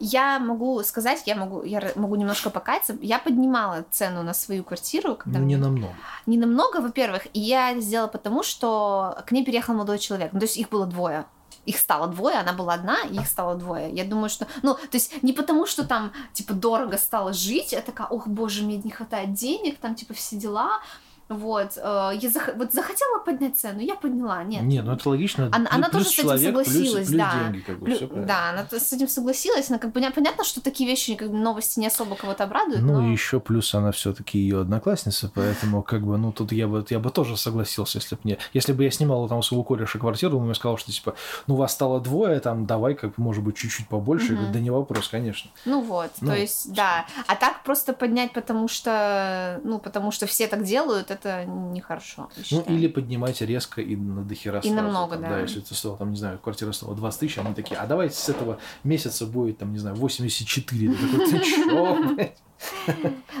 Я 0.00 0.38
могу 0.38 0.82
сказать, 0.82 1.22
я 1.26 1.34
могу, 1.36 1.62
я 1.62 1.92
могу 1.96 2.16
немножко 2.16 2.50
покаяться. 2.50 2.96
Я 3.02 3.18
поднимала 3.18 3.84
цену 3.90 4.22
на 4.22 4.34
свою 4.34 4.64
квартиру. 4.64 5.16
Когда 5.16 5.38
Ну, 5.38 5.46
не 5.46 5.56
мне- 5.56 5.64
намного. 5.64 5.94
Не 6.26 6.38
намного, 6.38 6.80
во-первых, 6.80 7.26
и 7.32 7.40
я 7.40 7.70
это 7.72 7.80
сделала 7.80 8.08
потому, 8.08 8.42
что 8.42 9.18
к 9.26 9.32
ней 9.32 9.44
переехал 9.44 9.74
молодой 9.74 9.98
человек. 9.98 10.32
Ну, 10.32 10.40
то 10.40 10.44
есть 10.46 10.56
их 10.56 10.68
было 10.70 10.86
двое. 10.86 11.24
Их 11.66 11.78
стало 11.78 12.06
двое, 12.06 12.36
она 12.36 12.52
была 12.54 12.74
одна, 12.74 12.96
и 13.10 13.16
их 13.16 13.26
стало 13.26 13.54
двое. 13.54 13.90
Я 13.92 14.04
думаю, 14.04 14.30
что... 14.30 14.46
Ну, 14.62 14.74
то 14.74 14.94
есть 14.96 15.22
не 15.22 15.32
потому, 15.34 15.66
что 15.66 15.86
там, 15.86 16.12
типа, 16.32 16.54
дорого 16.54 16.96
стало 16.96 17.32
жить, 17.34 17.72
я 17.72 17.82
такая, 17.82 18.06
ох, 18.06 18.26
боже, 18.26 18.62
мне 18.64 18.78
не 18.78 18.90
хватает 18.90 19.34
денег, 19.34 19.78
там, 19.78 19.94
типа, 19.94 20.14
все 20.14 20.36
дела. 20.36 20.80
Вот. 21.28 21.76
э, 21.76 22.10
Я 22.20 22.28
зах- 22.30 22.56
вот 22.56 22.72
захотела 22.72 23.18
поднять 23.18 23.58
цену, 23.58 23.80
я 23.80 23.94
подняла. 23.94 24.42
Нет. 24.44 24.62
Не, 24.62 24.82
ну 24.82 24.92
это 24.92 25.08
логично. 25.08 25.50
Она- 25.52 25.68
она 25.70 25.88
тоже 25.90 26.06
с 26.06 26.12
этим 26.14 26.22
человек, 26.22 26.54
плюс- 26.54 26.66
согласилась, 26.66 27.06
плюс 27.08 27.18
да. 27.18 27.32
деньги, 27.44 27.60
как 27.60 27.78
бы, 27.78 27.86
Плю- 27.86 27.98
правильно. 28.08 28.26
да, 28.26 28.50
она 28.50 28.66
с 28.70 28.92
этим 28.92 29.08
согласилась. 29.08 29.68
Она 29.70 29.78
как 29.78 29.92
бы 29.92 30.00
понятно, 30.00 30.44
что 30.44 30.60
такие 30.62 30.88
вещи, 30.88 31.14
как 31.16 31.30
бы 31.30 31.36
новости 31.36 31.80
не 31.80 31.86
особо 31.86 32.16
кого-то 32.16 32.44
обрадуют. 32.44 32.82
Ну 32.82 33.00
но... 33.00 33.06
и 33.08 33.12
еще 33.12 33.40
плюс 33.40 33.74
она 33.74 33.92
все-таки 33.92 34.38
ее 34.38 34.60
одноклассница, 34.62 35.30
поэтому 35.34 35.82
как 35.82 36.02
бы, 36.06 36.16
ну 36.16 36.32
тут 36.32 36.52
я 36.52 36.66
бы, 36.66 36.84
я 36.88 36.98
бы 36.98 37.10
тоже 37.10 37.36
согласился, 37.36 37.98
если 37.98 38.14
бы 38.14 38.20
мне, 38.24 38.38
если 38.54 38.72
бы 38.72 38.84
я 38.84 38.90
снимал 38.90 39.28
там 39.28 39.38
у 39.38 39.42
своего 39.42 39.64
кореша 39.64 39.98
квартиру, 39.98 40.38
он 40.38 40.44
мне 40.46 40.54
сказал, 40.54 40.78
что 40.78 40.90
типа, 40.92 41.14
ну 41.46 41.56
вас 41.56 41.72
стало 41.72 42.00
двое, 42.00 42.40
там 42.40 42.66
давай 42.66 42.94
как 42.94 43.10
бы 43.10 43.22
может 43.22 43.44
быть 43.44 43.56
чуть-чуть 43.56 43.88
побольше, 43.88 44.32
Я 44.32 44.34
говорю, 44.36 44.52
да 44.52 44.60
не 44.60 44.70
вопрос, 44.70 45.08
конечно. 45.08 45.50
Ну 45.66 45.82
вот, 45.82 46.10
Ну, 46.20 46.28
то 46.28 46.36
есть, 46.36 46.72
да. 46.72 47.04
А 47.26 47.36
так 47.36 47.62
просто 47.64 47.92
поднять, 47.92 48.32
потому 48.32 48.68
что, 48.68 49.60
ну, 49.64 49.78
потому 49.78 50.10
что 50.10 50.26
все 50.26 50.46
так 50.46 50.64
делают, 50.64 51.10
это 51.10 51.17
нехорошо. 51.24 52.28
я 52.36 52.58
Ну 52.58 52.74
или 52.74 52.88
поднимать 52.88 53.40
резко 53.40 53.80
и 53.80 53.96
на 53.96 54.22
дохера 54.22 54.58
И 54.58 54.68
сразу, 54.68 54.74
намного, 54.74 55.16
там, 55.16 55.30
да. 55.30 55.40
если 55.40 55.60
ты 55.60 55.74
стоил, 55.74 55.96
там, 55.96 56.10
не 56.10 56.16
знаю, 56.16 56.38
квартира 56.38 56.72
стоила 56.72 56.94
20 56.96 57.20
тысяч, 57.20 57.38
они 57.38 57.54
такие, 57.54 57.78
а 57.78 57.86
давайте 57.86 58.16
с 58.16 58.28
этого 58.28 58.58
месяца 58.84 59.26
будет, 59.26 59.58
там, 59.58 59.72
не 59.72 59.78
знаю, 59.78 59.96
84. 59.96 60.88
Ты 60.88 61.08
такой, 61.08 61.30
ты 61.30 61.38
чё, 61.40 62.02
блядь? 62.14 62.36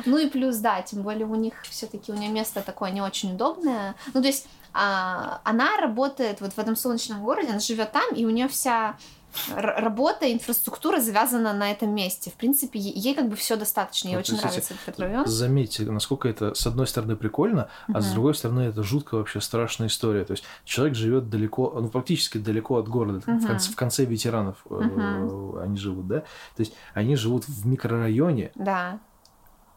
Ну 0.06 0.18
и 0.18 0.28
плюс, 0.28 0.56
да, 0.58 0.82
тем 0.82 1.02
более 1.02 1.26
у 1.26 1.34
них 1.34 1.54
все-таки 1.68 2.12
у 2.12 2.14
нее 2.14 2.30
место 2.30 2.62
такое 2.62 2.90
не 2.90 3.02
очень 3.02 3.34
удобное. 3.34 3.94
Ну, 4.14 4.20
то 4.20 4.26
есть 4.26 4.46
а, 4.72 5.40
она 5.44 5.76
работает 5.76 6.40
вот 6.40 6.52
в 6.52 6.58
этом 6.58 6.76
солнечном 6.76 7.24
городе, 7.24 7.48
она 7.48 7.58
живет 7.58 7.92
там, 7.92 8.14
и 8.14 8.24
у 8.24 8.30
нее 8.30 8.48
вся 8.48 8.96
работа, 9.54 10.32
инфраструктура 10.32 11.00
завязана 11.00 11.52
на 11.52 11.70
этом 11.70 11.94
месте. 11.94 12.30
В 12.30 12.34
принципе, 12.34 12.78
ей 12.78 13.14
как 13.14 13.28
бы 13.28 13.36
все 13.36 13.56
достаточно. 13.56 14.08
Ей 14.08 14.16
Вот, 14.16 14.20
очень 14.24 14.36
нравится 14.36 14.74
этот 14.74 14.98
район. 15.00 15.26
Заметьте, 15.26 15.84
насколько 15.84 16.28
это 16.28 16.54
с 16.54 16.66
одной 16.66 16.86
стороны 16.86 17.16
прикольно, 17.16 17.68
а 17.92 18.00
с 18.00 18.06
Мгм. 18.06 18.14
другой 18.14 18.34
стороны 18.34 18.60
это 18.62 18.82
жутко 18.82 19.16
вообще 19.16 19.40
страшная 19.40 19.88
история. 19.88 20.24
То 20.24 20.32
есть 20.32 20.44
человек 20.64 20.94
живет 20.94 21.28
далеко, 21.28 21.72
ну 21.80 21.88
практически 21.88 22.38
далеко 22.38 22.76
от 22.76 22.88
города, 22.88 23.20
в, 23.20 23.26
Мгм. 23.26 23.46
конце, 23.46 23.70
в 23.72 23.76
конце 23.76 24.04
ветеранов 24.04 24.56
Мгм. 24.68 25.58
они 25.58 25.76
живут, 25.76 26.06
да? 26.08 26.20
То 26.20 26.60
есть 26.60 26.72
они 26.94 27.16
живут 27.16 27.44
в 27.48 27.66
микрорайоне, 27.66 28.52
Да. 28.54 28.98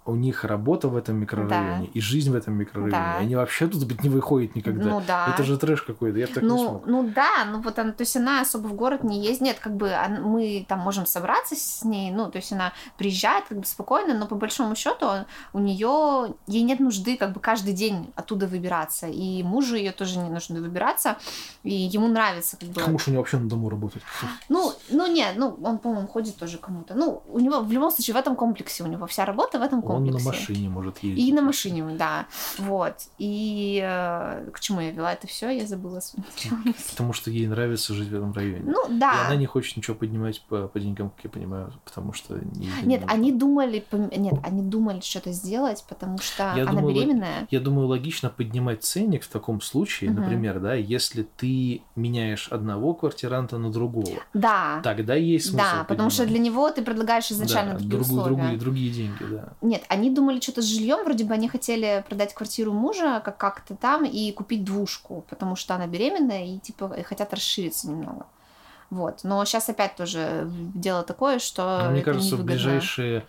У 0.03 0.15
них 0.15 0.43
работа 0.45 0.87
в 0.87 0.95
этом 0.95 1.17
микрорайоне 1.17 1.87
и 1.93 2.01
жизнь 2.01 2.31
в 2.31 2.35
этом 2.35 2.55
микрорайоне. 2.55 2.91
Да. 2.91 3.17
Они 3.17 3.35
вообще 3.35 3.67
тут 3.67 3.85
быть 3.85 4.03
не 4.03 4.09
выходят 4.09 4.55
никогда. 4.55 4.89
Ну 4.89 5.03
да. 5.05 5.27
Это 5.31 5.43
же 5.43 5.57
трэш 5.57 5.83
какой-то, 5.83 6.17
я 6.17 6.25
бы 6.25 6.33
так 6.33 6.43
не 6.43 6.49
ну, 6.49 6.57
смог. 6.57 6.87
ну 6.87 7.11
да, 7.15 7.45
ну 7.45 7.61
вот 7.61 7.77
она, 7.77 7.91
то 7.91 8.01
есть 8.01 8.17
она 8.17 8.41
особо 8.41 8.67
в 8.67 8.73
город 8.73 9.03
не 9.03 9.23
ездит, 9.23 9.41
нет, 9.41 9.59
как 9.59 9.75
бы 9.75 9.93
мы 10.21 10.65
там 10.67 10.79
можем 10.79 11.05
собраться 11.05 11.55
с 11.55 11.83
ней, 11.83 12.11
ну, 12.11 12.31
то 12.31 12.37
есть 12.37 12.51
она 12.51 12.73
приезжает 12.97 13.45
как 13.45 13.59
бы 13.59 13.65
спокойно, 13.65 14.17
но 14.17 14.25
по 14.25 14.35
большому 14.35 14.75
счету 14.75 15.07
у 15.53 15.59
нее, 15.59 16.33
ей 16.47 16.63
нет 16.63 16.79
нужды 16.79 17.15
как 17.15 17.33
бы 17.33 17.39
каждый 17.39 17.73
день 17.73 18.11
оттуда 18.15 18.47
выбираться, 18.47 19.07
и 19.07 19.43
мужу 19.43 19.75
ее 19.75 19.91
тоже 19.91 20.17
не 20.17 20.29
нужно 20.29 20.61
выбираться, 20.61 21.17
и 21.61 21.73
ему 21.73 22.07
нравится 22.07 22.57
как 22.57 22.69
бы... 22.69 22.73
Потому 22.75 22.97
что 22.97 23.11
у 23.11 23.13
него 23.13 23.21
вообще 23.21 23.37
на 23.37 23.47
дому 23.47 23.69
работать. 23.69 24.01
Ну, 24.49 24.73
ну 24.89 25.05
нет, 25.05 25.33
ну 25.35 25.57
он, 25.63 25.77
по-моему, 25.77 26.07
ходит 26.07 26.37
тоже 26.37 26.57
кому-то. 26.57 26.95
Ну, 26.95 27.21
у 27.27 27.39
него 27.39 27.59
в 27.59 27.71
любом 27.71 27.91
случае 27.91 28.15
в 28.15 28.17
этом 28.17 28.35
комплексе, 28.35 28.83
у 28.83 28.87
него 28.87 29.05
вся 29.05 29.25
работа 29.25 29.59
в 29.59 29.61
этом 29.61 29.83
Он 29.90 29.90
комплексе. 29.93 30.19
на 30.19 30.31
машине 30.31 30.69
может 30.69 30.99
ездить. 30.99 31.27
И 31.27 31.33
на 31.33 31.41
машине, 31.41 31.83
да. 31.97 32.25
Вот. 32.57 32.95
И 33.17 33.81
э, 33.83 34.49
к 34.51 34.59
чему 34.59 34.81
я 34.81 34.91
вела 34.91 35.13
это 35.13 35.27
все, 35.27 35.49
я 35.49 35.65
забыла 35.65 35.99
Потому 36.91 37.13
что 37.13 37.31
ей 37.31 37.47
нравится 37.47 37.93
жить 37.93 38.09
в 38.09 38.15
этом 38.15 38.33
районе. 38.33 38.63
Ну 38.65 38.87
И 38.89 38.99
да. 38.99 39.27
она 39.27 39.35
не 39.35 39.45
хочет 39.45 39.77
ничего 39.77 39.95
поднимать 39.95 40.43
по, 40.49 40.67
по 40.67 40.79
деньгам, 40.79 41.09
как 41.09 41.23
я 41.25 41.29
понимаю, 41.29 41.73
потому 41.85 42.13
что... 42.13 42.35
не 42.35 42.67
Нет, 42.83 43.01
нужно. 43.01 43.07
они 43.15 43.31
думали, 43.31 43.83
нет, 43.91 44.35
они 44.43 44.61
думали 44.61 44.99
что-то 45.01 45.31
сделать, 45.31 45.83
потому 45.89 46.17
что 46.19 46.53
Я 46.55 46.63
она 46.63 46.73
думаю, 46.81 46.95
беременная. 46.95 47.47
Я 47.49 47.59
думаю, 47.59 47.87
логично 47.87 48.29
поднимать 48.29 48.83
ценник 48.83 49.23
в 49.23 49.27
таком 49.29 49.61
случае, 49.61 50.09
Мгм. 50.11 50.21
например, 50.21 50.59
да, 50.59 50.73
если 50.73 51.23
ты 51.23 51.81
меняешь 51.95 52.47
одного 52.49 52.93
квартиранта 52.93 53.57
на 53.57 53.71
другого. 53.71 54.07
Да. 54.33 54.81
Тогда 54.83 55.15
есть 55.15 55.47
смысл 55.49 55.63
Да, 55.63 55.83
потому 55.87 56.09
что 56.09 56.23
для 56.25 56.33
поднимать. 56.35 56.45
него 56.51 56.69
ты 56.71 56.81
предлагаешь 56.81 57.31
изначально 57.31 57.73
Да, 57.73 57.79
другие 57.79 58.01
условия. 58.01 58.35
другие, 58.35 58.57
другие 58.57 58.91
деньги, 58.91 59.23
да. 59.29 59.53
Нет, 59.61 59.80
они 59.89 60.09
думали 60.09 60.39
что-то 60.39 60.61
с 60.61 60.65
жильем, 60.65 61.03
вроде 61.03 61.23
бы 61.25 61.33
они 61.33 61.47
хотели 61.47 62.03
продать 62.07 62.33
квартиру 62.33 62.71
мужа 62.73 63.21
как- 63.23 63.37
как-то 63.37 63.75
там 63.75 64.05
и 64.05 64.31
купить 64.31 64.63
двушку, 64.63 65.25
потому 65.29 65.55
что 65.55 65.75
она 65.75 65.87
беременная 65.87 66.45
и 66.45 66.59
типа 66.59 66.93
и 66.97 67.03
хотят 67.03 67.33
расшириться 67.33 67.89
немного. 67.89 68.25
Вот. 68.89 69.23
Но 69.23 69.43
сейчас 69.45 69.69
опять 69.69 69.95
тоже 69.95 70.47
дело 70.75 71.03
такое, 71.03 71.39
что 71.39 71.81
Но 71.85 71.91
мне 71.91 72.01
кажется, 72.01 72.35
в 72.35 72.43
ближайшие 72.43 73.25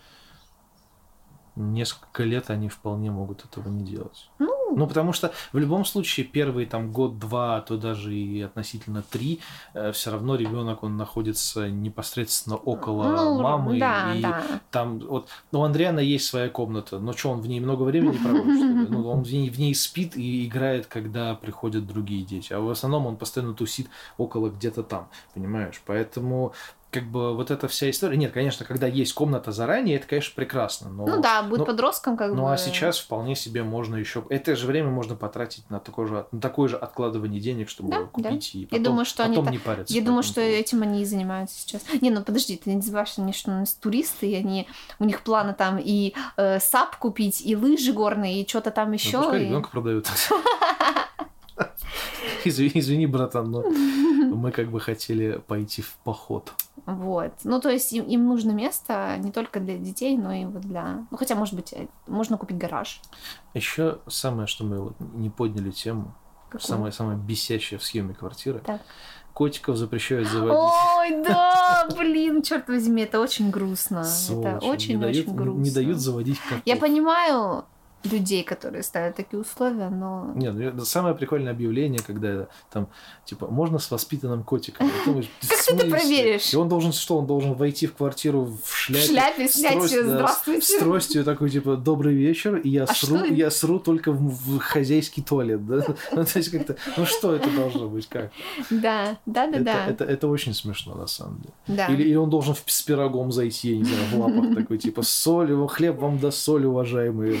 несколько 1.55 2.23
лет 2.23 2.49
они 2.49 2.69
вполне 2.69 3.11
могут 3.11 3.45
этого 3.45 3.69
не 3.69 3.83
делать. 3.83 4.29
Ну, 4.39 4.53
Ну, 4.75 4.87
потому 4.87 5.13
что 5.13 5.31
в 5.51 5.57
любом 5.57 5.85
случае 5.85 6.25
первый 6.25 6.65
там 6.65 6.91
год-два, 6.91 7.57
а 7.57 7.61
то 7.61 7.77
даже 7.77 8.13
и 8.13 8.41
относительно 8.41 9.03
три, 9.03 9.39
все 9.93 10.11
равно 10.11 10.35
ребенок 10.35 10.83
он 10.83 10.97
находится 10.97 11.69
непосредственно 11.69 12.55
около 12.55 13.03
ну, 13.03 13.41
мамы. 13.41 13.79
да, 13.79 14.13
и 14.15 14.21
да. 14.21 14.43
там 14.71 14.99
вот 14.99 15.29
ну, 15.51 15.61
у 15.61 15.63
Андриана 15.63 15.99
есть 15.99 16.25
своя 16.25 16.49
комната, 16.49 16.99
но 16.99 17.13
что, 17.13 17.29
он 17.29 17.41
в 17.41 17.47
ней 17.47 17.59
много 17.59 17.83
времени 17.83 18.17
проводит? 18.17 18.89
Ну, 18.89 19.07
он 19.07 19.23
в 19.23 19.31
ней, 19.31 19.49
в 19.49 19.59
ней 19.59 19.73
спит 19.75 20.17
и 20.17 20.45
играет, 20.45 20.87
когда 20.87 21.35
приходят 21.35 21.85
другие 21.85 22.23
дети. 22.23 22.53
А 22.53 22.59
в 22.59 22.69
основном 22.69 23.05
он 23.07 23.17
постоянно 23.17 23.53
тусит 23.53 23.89
около 24.17 24.49
где-то 24.49 24.83
там, 24.83 25.09
понимаешь? 25.33 25.81
Поэтому 25.85 26.53
как 26.93 27.03
бы 27.05 27.35
вот 27.35 27.49
эта 27.49 27.67
вся 27.67 27.89
история... 27.89 28.15
Нет, 28.17 28.31
конечно, 28.31 28.65
когда 28.65 28.85
есть 28.85 29.13
комната 29.13 29.51
заранее, 29.51 29.97
это, 29.97 30.07
конечно, 30.07 30.33
прекрасно. 30.35 30.89
Но... 30.89 31.05
Ну 31.07 31.21
да, 31.21 31.41
будет 31.41 31.59
ну, 31.61 31.65
подростком 31.65 32.15
как 32.15 32.29
бы. 32.29 32.35
Ну 32.37 32.47
а 32.47 32.55
сейчас 32.57 32.99
вполне 32.99 33.35
себе 33.35 33.63
можно 33.63 33.95
еще 33.95 34.23
это 34.29 34.55
же 34.55 34.67
время 34.67 34.89
можно 34.89 35.15
потратить 35.15 35.67
на 35.69 35.79
такое 35.79 36.07
же, 36.07 36.25
на 36.31 36.39
такое 36.39 36.69
же 36.69 36.77
откладывание 36.77 37.41
денег, 37.41 37.69
чтобы 37.69 37.89
Да, 37.89 38.03
купить 38.03 38.53
и 38.53 38.59
Я 38.61 38.67
потом, 38.67 38.83
думаю, 38.83 39.05
что 39.05 39.23
они 39.23 39.33
потом 39.35 39.45
так- 39.45 39.53
не 39.53 39.59
парятся. 39.59 39.93
Я 39.93 40.01
думаю, 40.01 40.23
что 40.23 40.35
поводу. 40.35 40.55
этим 40.55 40.81
они 40.83 41.01
и 41.01 41.05
занимаются 41.05 41.59
сейчас. 41.59 41.81
Не, 42.01 42.11
ну 42.11 42.23
подожди, 42.23 42.55
ты 42.57 42.71
не 42.71 42.81
забывай, 42.81 43.05
что 43.07 43.23
они, 43.23 43.33
что 43.33 43.51
у 43.51 43.53
нас 43.55 43.73
туристы, 43.73 44.27
и 44.27 44.35
они, 44.35 44.67
у 44.99 45.05
них 45.05 45.21
планы 45.21 45.53
там 45.53 45.79
и 45.83 46.13
э, 46.37 46.59
сап 46.59 46.97
купить, 46.97 47.41
и 47.43 47.55
лыжи 47.55 47.91
горные, 47.91 48.41
и 48.41 48.47
что-то 48.47 48.69
там 48.71 48.89
Ну, 48.89 48.93
еще. 48.93 49.17
пускай 49.19 49.41
и- 49.41 49.45
ребенка 49.45 49.69
продают. 49.69 50.07
Извини, 52.45 53.07
братан, 53.07 53.51
но 53.51 53.63
мы 54.35 54.51
как 54.51 54.69
бы 54.69 54.79
хотели 54.79 55.41
пойти 55.47 55.81
в 55.81 55.95
поход. 56.03 56.53
Вот. 56.85 57.31
Ну, 57.43 57.61
то 57.61 57.69
есть 57.69 57.93
им, 57.93 58.05
им 58.05 58.27
нужно 58.27 58.51
место 58.51 59.15
не 59.19 59.31
только 59.31 59.59
для 59.59 59.77
детей, 59.77 60.17
но 60.17 60.33
и 60.33 60.45
вот 60.45 60.61
для... 60.61 61.05
Ну, 61.09 61.17
хотя, 61.17 61.35
может 61.35 61.53
быть, 61.53 61.71
э, 61.73 61.87
можно 62.07 62.37
купить 62.37 62.57
гараж. 62.57 62.99
Еще 63.53 63.99
самое, 64.07 64.47
что 64.47 64.65
мы 64.65 64.81
вот 64.81 64.95
не 64.99 65.29
подняли 65.29 65.71
тему, 65.71 66.13
Какую? 66.49 66.67
самое 66.67 66.91
самое 66.91 67.17
бесящее 67.17 67.79
в 67.79 67.83
съеме 67.83 68.13
квартиры. 68.13 68.59
Так. 68.59 68.81
Котиков 69.33 69.77
запрещают 69.77 70.27
заводить. 70.27 70.57
Ой, 70.97 71.23
да, 71.25 71.87
блин, 71.97 72.41
черт 72.41 72.67
возьми, 72.67 73.03
это 73.03 73.19
очень 73.19 73.49
грустно. 73.49 74.03
Сволочи, 74.03 74.57
это 74.57 74.65
очень-очень 74.65 74.99
дают, 74.99 75.27
грустно. 75.29 75.61
Не 75.61 75.71
дают 75.71 75.97
заводить 75.97 76.39
котов. 76.39 76.61
Я 76.65 76.75
понимаю 76.75 77.65
людей, 78.03 78.43
которые 78.43 78.83
ставят 78.83 79.15
такие 79.15 79.39
условия, 79.39 79.89
но... 79.89 80.31
Нет, 80.35 80.53
ну, 80.55 80.61
это 80.61 80.85
самое 80.85 81.15
прикольное 81.15 81.51
объявление, 81.53 81.99
когда 82.05 82.47
там, 82.71 82.87
типа, 83.25 83.47
можно 83.47 83.79
с 83.79 83.89
воспитанным 83.91 84.43
котиком. 84.43 84.89
В 84.89 85.05
Как 85.05 85.25
ты 85.65 85.73
это 85.75 85.87
проверишь? 85.89 86.53
И 86.53 86.57
он 86.57 86.67
должен 86.69 86.91
что? 86.91 87.17
Он 87.17 87.25
должен 87.27 87.53
войти 87.53 87.87
в 87.87 87.93
квартиру 87.95 88.41
в 88.43 88.61
В 88.63 88.75
шляпе. 88.75 89.05
шляпе 89.07 89.47
с 89.47 89.53
снять 89.53 89.81
здравствуйте. 89.83 90.61
С 90.61 90.79
тростью 90.79 91.23
такой, 91.23 91.49
типа, 91.49 91.75
добрый 91.77 92.13
вечер, 92.13 92.57
и 92.57 92.69
я 92.69 92.83
А 92.83 92.93
сру, 92.93 93.17
это? 93.17 93.33
я 93.33 93.49
сру 93.51 93.79
только 93.79 94.11
в, 94.11 94.57
в 94.57 94.59
хозяйский 94.59 95.23
туалет, 95.23 95.65
да? 95.65 95.85
Ну, 96.11 96.25
то 96.25 96.37
есть 96.39 96.49
как-то, 96.49 96.75
ну 96.97 97.05
что 97.05 97.33
это 97.33 97.49
должно 97.49 97.87
быть, 97.87 98.07
как? 98.09 98.31
Да, 98.69 99.17
да, 99.25 99.47
да, 99.47 99.55
это, 99.55 99.63
да. 99.63 99.85
Это, 99.87 100.03
это 100.03 100.27
очень 100.27 100.53
смешно, 100.53 100.95
на 100.95 101.07
самом 101.07 101.37
деле. 101.39 101.53
да. 101.67 101.87
Или, 101.87 102.03
или 102.03 102.15
он 102.15 102.29
должен 102.29 102.53
в- 102.53 102.63
с 102.65 102.81
пирогом 102.81 103.31
зайти, 103.31 103.71
я 103.71 103.77
не 103.77 103.83
знаю, 103.85 104.03
в 104.11 104.19
лапах 104.19 104.55
такой, 104.55 104.77
типа, 104.77 105.01
соль, 105.03 105.51
его 105.51 105.67
хлеб 105.67 105.99
вам 105.99 106.19
даст 106.19 106.39
соль, 106.39 106.65
уважаемые. 106.65 107.39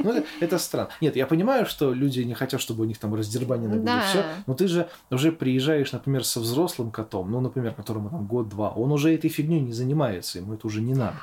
Ну, 0.00 0.24
это, 0.40 0.58
странно. 0.58 0.90
Нет, 1.00 1.16
я 1.16 1.26
понимаю, 1.26 1.66
что 1.66 1.92
люди 1.92 2.20
не 2.20 2.34
хотят, 2.34 2.60
чтобы 2.60 2.82
у 2.82 2.86
них 2.86 2.98
там 2.98 3.14
раздербанено 3.14 3.76
было 3.76 3.84
Да. 3.84 4.02
все, 4.02 4.24
но 4.46 4.54
ты 4.54 4.68
же 4.68 4.88
уже 5.10 5.32
приезжаешь, 5.32 5.92
например, 5.92 6.24
со 6.24 6.40
взрослым 6.40 6.90
котом, 6.90 7.30
ну, 7.30 7.40
например, 7.40 7.74
которому 7.74 8.10
там 8.10 8.26
год-два, 8.26 8.70
он 8.70 8.92
уже 8.92 9.14
этой 9.14 9.30
фигней 9.30 9.60
не 9.60 9.72
занимается, 9.72 10.38
ему 10.38 10.54
это 10.54 10.66
уже 10.66 10.80
не 10.80 10.94
надо. 10.94 11.16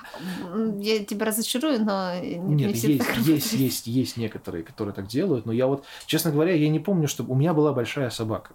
Я 0.79 1.03
тебя 1.05 1.25
разочарую, 1.25 1.83
но 1.83 2.19
не, 2.19 2.35
не 2.37 2.55
Нет, 2.65 2.75
есть, 2.75 2.97
так 2.99 3.17
есть, 3.17 3.53
есть, 3.53 3.87
есть 3.87 4.17
некоторые, 4.17 4.63
которые 4.63 4.93
так 4.93 5.07
делают, 5.07 5.45
но 5.45 5.51
я 5.51 5.67
вот, 5.67 5.85
честно 6.05 6.31
говоря, 6.31 6.53
я 6.53 6.69
не 6.69 6.79
помню, 6.79 7.07
чтобы 7.07 7.33
у 7.33 7.35
меня 7.35 7.53
была 7.53 7.73
большая 7.73 8.09
собака. 8.09 8.53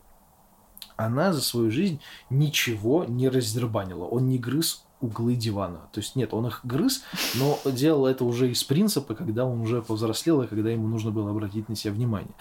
она 0.96 1.32
за 1.32 1.40
свою 1.40 1.70
жизнь 1.70 2.00
ничего 2.28 3.04
не 3.04 3.28
раздербанила. 3.28 4.04
Он 4.04 4.28
не 4.28 4.38
грыз 4.38 4.84
углы 5.00 5.34
дивана. 5.34 5.80
То 5.92 6.00
есть 6.00 6.16
нет, 6.16 6.34
он 6.34 6.46
их 6.46 6.60
грыз, 6.64 7.02
но 7.34 7.58
делал 7.64 8.06
это 8.06 8.24
уже 8.24 8.50
из 8.50 8.62
принципа, 8.64 9.14
когда 9.14 9.44
он 9.44 9.60
уже 9.60 9.82
повзрослел 9.82 10.42
и 10.42 10.46
когда 10.46 10.70
ему 10.70 10.88
нужно 10.88 11.10
было 11.10 11.30
обратить 11.30 11.68
на 11.68 11.76
себя 11.76 11.92
внимание. 11.92 12.34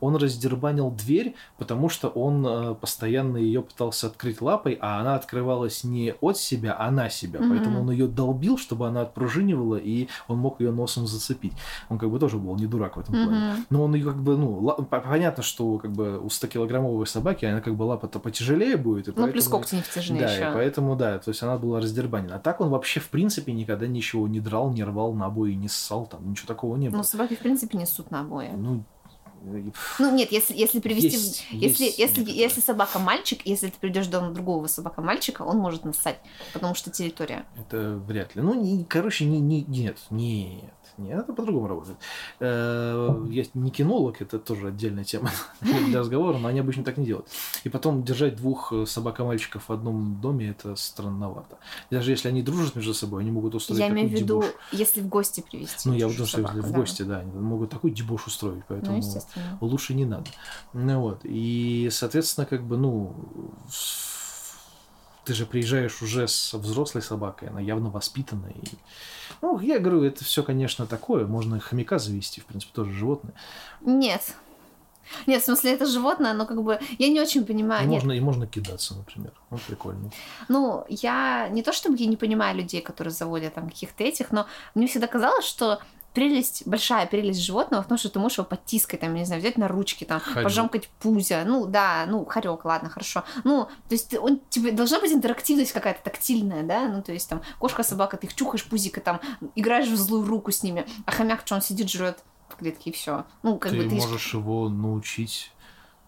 Он 0.00 0.16
раздербанил 0.16 0.90
дверь, 0.90 1.34
потому 1.58 1.88
что 1.88 2.08
он 2.08 2.46
э, 2.46 2.74
постоянно 2.74 3.36
ее 3.36 3.62
пытался 3.62 4.08
открыть 4.08 4.42
лапой, 4.42 4.76
а 4.80 5.00
она 5.00 5.14
открывалась 5.14 5.84
не 5.84 6.14
от 6.20 6.36
себя, 6.36 6.76
а 6.78 6.90
на 6.90 7.08
себя. 7.08 7.40
Mm-hmm. 7.40 7.48
Поэтому 7.48 7.80
он 7.80 7.90
ее 7.90 8.06
долбил, 8.06 8.58
чтобы 8.58 8.86
она 8.88 9.02
отпружинивала, 9.02 9.76
и 9.76 10.08
он 10.28 10.38
мог 10.38 10.60
ее 10.60 10.72
носом 10.72 11.06
зацепить. 11.06 11.54
Он 11.88 11.98
как 11.98 12.10
бы 12.10 12.18
тоже 12.18 12.38
был 12.38 12.56
не 12.56 12.66
дурак 12.66 12.96
в 12.96 13.00
этом 13.00 13.14
mm-hmm. 13.14 13.24
плане. 13.24 13.64
Но 13.70 13.84
он 13.84 13.94
ее 13.94 14.04
как 14.04 14.22
бы, 14.22 14.36
ну, 14.36 14.60
ла- 14.60 14.74
понятно, 14.74 15.42
что 15.42 15.78
как 15.78 15.92
бы 15.92 16.18
у 16.18 16.26
100-килограммовой 16.26 17.06
собаки 17.06 17.44
она 17.44 17.60
как 17.60 17.76
бы 17.76 17.84
лапа-то 17.84 18.18
потяжелее 18.18 18.76
будет. 18.76 19.08
И 19.08 19.10
ну, 19.10 19.14
поэтому, 19.14 19.32
плюс 19.32 19.48
когти 19.48 19.76
не 19.76 19.82
втяжные 19.82 20.20
Да, 20.20 20.32
еще. 20.32 20.50
и 20.50 20.52
поэтому, 20.52 20.96
да, 20.96 21.18
то 21.18 21.30
есть 21.30 21.42
она 21.42 21.56
была 21.56 21.80
раздербанена. 22.02 22.36
А 22.36 22.38
так 22.38 22.60
он 22.60 22.70
вообще, 22.70 23.00
в 23.00 23.08
принципе, 23.08 23.52
никогда 23.52 23.86
ничего 23.86 24.28
не 24.28 24.40
драл, 24.40 24.70
не 24.72 24.84
рвал 24.84 25.12
на 25.14 25.26
обои, 25.26 25.52
не 25.52 25.68
ссал, 25.68 26.06
там, 26.06 26.30
ничего 26.30 26.46
такого 26.48 26.76
не 26.76 26.88
было. 26.88 26.98
Ну, 26.98 27.02
собаки, 27.04 27.34
в 27.34 27.38
принципе, 27.38 27.78
несут 27.78 28.10
на 28.10 28.20
обои. 28.20 28.50
Ну, 28.54 28.84
Ну, 29.98 30.14
нет, 30.14 30.30
если, 30.30 30.54
если 30.56 30.78
привести... 30.80 31.08
Есть- 31.08 31.46
если, 31.50 31.84
есть 31.84 31.98
если, 31.98 32.20
некоторые. 32.20 32.36
если 32.42 32.60
собака 32.60 32.98
мальчик, 32.98 33.40
если 33.44 33.68
ты 33.68 33.78
придешь 33.80 34.06
дома 34.06 34.30
другого 34.32 34.66
собака 34.68 35.00
мальчика, 35.00 35.42
он 35.42 35.58
может 35.58 35.84
нассать, 35.84 36.20
потому 36.52 36.74
что 36.74 36.90
территория. 36.90 37.44
это 37.56 37.96
вряд 38.06 38.36
ли. 38.36 38.42
Ну, 38.42 38.54
не, 38.54 38.84
короче, 38.84 39.24
не, 39.24 39.40
не, 39.40 39.62
нет, 39.64 39.98
нет. 40.10 40.72
Нет, 41.02 41.20
это 41.20 41.32
по-другому 41.32 41.68
работает. 41.68 41.98
Э, 42.40 43.26
Я 43.28 43.44
не 43.54 43.70
кинолог, 43.70 44.20
это 44.22 44.38
тоже 44.38 44.68
отдельная 44.68 45.04
тема 45.04 45.30
для 45.60 46.00
разговора, 46.00 46.38
но 46.38 46.48
они 46.48 46.60
обычно 46.60 46.84
так 46.84 46.96
не 46.98 47.06
делают. 47.06 47.28
И 47.64 47.68
потом 47.68 48.02
держать 48.04 48.36
двух 48.36 48.72
э, 48.72 48.86
собак-мальчиков 48.86 49.68
в 49.68 49.72
одном 49.72 50.20
доме 50.20 50.50
это 50.50 50.76
странновато. 50.76 51.58
И 51.90 51.94
даже 51.94 52.10
если 52.10 52.28
они 52.28 52.42
дружат 52.42 52.76
между 52.76 52.94
собой, 52.94 53.22
они 53.22 53.30
могут 53.30 53.54
устроить 53.54 53.80
Я 53.80 53.88
имею 53.88 54.08
в 54.08 54.12
виду, 54.12 54.42
дебош. 54.42 54.54
если 54.72 55.00
в 55.00 55.08
гости 55.08 55.40
привести. 55.40 55.88
Ну, 55.88 55.94
я 55.94 56.06
думаю, 56.08 56.26
что 56.26 56.36
собаку, 56.38 56.58
в 56.58 56.70
да. 56.70 56.78
гости, 56.78 57.02
да, 57.02 57.18
они 57.18 57.32
могут 57.32 57.70
такой 57.70 57.90
дебош 57.90 58.26
устроить, 58.26 58.58
Ну, 58.58 58.64
поэтому 58.68 58.96
естественно. 58.98 59.58
лучше 59.60 59.94
не 59.94 60.04
надо. 60.04 60.26
Ну 60.72 61.00
вот. 61.00 61.20
И, 61.24 61.88
соответственно, 61.90 62.46
как 62.46 62.62
бы, 62.64 62.76
ну, 62.76 63.14
ты 65.24 65.34
же 65.34 65.46
приезжаешь 65.46 66.02
уже 66.02 66.26
с 66.26 66.52
взрослой 66.54 67.00
собакой, 67.02 67.48
она 67.48 67.60
явно 67.60 67.90
воспитанная. 67.90 68.52
И... 68.52 68.68
Ну, 69.42 69.58
я 69.58 69.80
говорю, 69.80 70.04
это 70.04 70.24
все, 70.24 70.42
конечно, 70.42 70.86
такое. 70.86 71.26
Можно 71.26 71.58
хомяка 71.58 71.98
завести, 71.98 72.40
в 72.40 72.46
принципе, 72.46 72.72
тоже 72.74 72.92
животное. 72.92 73.34
Нет. 73.80 74.36
Нет, 75.26 75.42
в 75.42 75.44
смысле, 75.44 75.72
это 75.72 75.84
животное, 75.86 76.32
но 76.32 76.46
как 76.46 76.62
бы 76.62 76.78
я 76.98 77.08
не 77.08 77.20
очень 77.20 77.44
понимаю. 77.44 77.82
и, 77.82 77.86
Нет, 77.86 77.94
можно, 77.94 78.12
и 78.12 78.20
можно 78.20 78.46
кидаться, 78.46 78.94
например. 78.94 79.32
Ну, 79.50 79.58
прикольно. 79.66 80.10
Ну, 80.48 80.84
я 80.88 81.48
не 81.48 81.62
то 81.62 81.72
чтобы 81.72 81.96
я 81.98 82.06
не 82.06 82.16
понимаю 82.16 82.56
людей, 82.56 82.80
которые 82.80 83.12
заводят 83.12 83.54
там 83.54 83.68
каких-то 83.68 84.04
этих, 84.04 84.30
но 84.30 84.46
мне 84.74 84.86
всегда 84.86 85.08
казалось, 85.08 85.44
что 85.44 85.80
прелесть, 86.14 86.66
большая 86.66 87.06
прелесть 87.06 87.40
животного 87.40 87.82
в 87.82 87.88
том, 87.88 87.98
что 87.98 88.08
ты 88.08 88.18
можешь 88.18 88.38
его 88.38 88.46
подтискать, 88.46 89.00
там, 89.00 89.14
не 89.14 89.24
знаю, 89.24 89.40
взять 89.40 89.56
на 89.56 89.68
ручки, 89.68 90.04
там, 90.04 90.20
Хорек. 90.20 90.44
пожамкать 90.44 90.88
пузя, 91.00 91.44
ну, 91.44 91.66
да, 91.66 92.04
ну, 92.06 92.24
хорек, 92.24 92.64
ладно, 92.64 92.88
хорошо. 92.88 93.24
Ну, 93.44 93.66
то 93.88 93.94
есть 93.94 94.14
он, 94.14 94.40
тебе 94.50 94.72
должна 94.72 95.00
быть 95.00 95.12
интерактивность 95.12 95.72
какая-то 95.72 96.02
тактильная, 96.02 96.62
да, 96.62 96.88
ну, 96.88 97.02
то 97.02 97.12
есть 97.12 97.28
там 97.28 97.42
кошка, 97.58 97.82
собака, 97.82 98.16
ты 98.16 98.26
их 98.26 98.34
чухаешь 98.34 98.64
пузико, 98.64 99.00
там, 99.00 99.20
играешь 99.54 99.88
в 99.88 99.96
злую 99.96 100.26
руку 100.26 100.50
с 100.50 100.62
ними, 100.62 100.86
а 101.06 101.12
хомяк, 101.12 101.42
что 101.44 101.54
он 101.54 101.62
сидит, 101.62 101.90
жрет 101.90 102.18
в 102.48 102.56
клетке 102.56 102.90
и 102.90 102.92
все. 102.92 103.24
Ну, 103.42 103.58
как 103.58 103.72
ты 103.72 103.78
бы 103.78 103.88
ты... 103.88 103.94
можешь 103.94 104.34
его 104.34 104.68
научить 104.68 105.52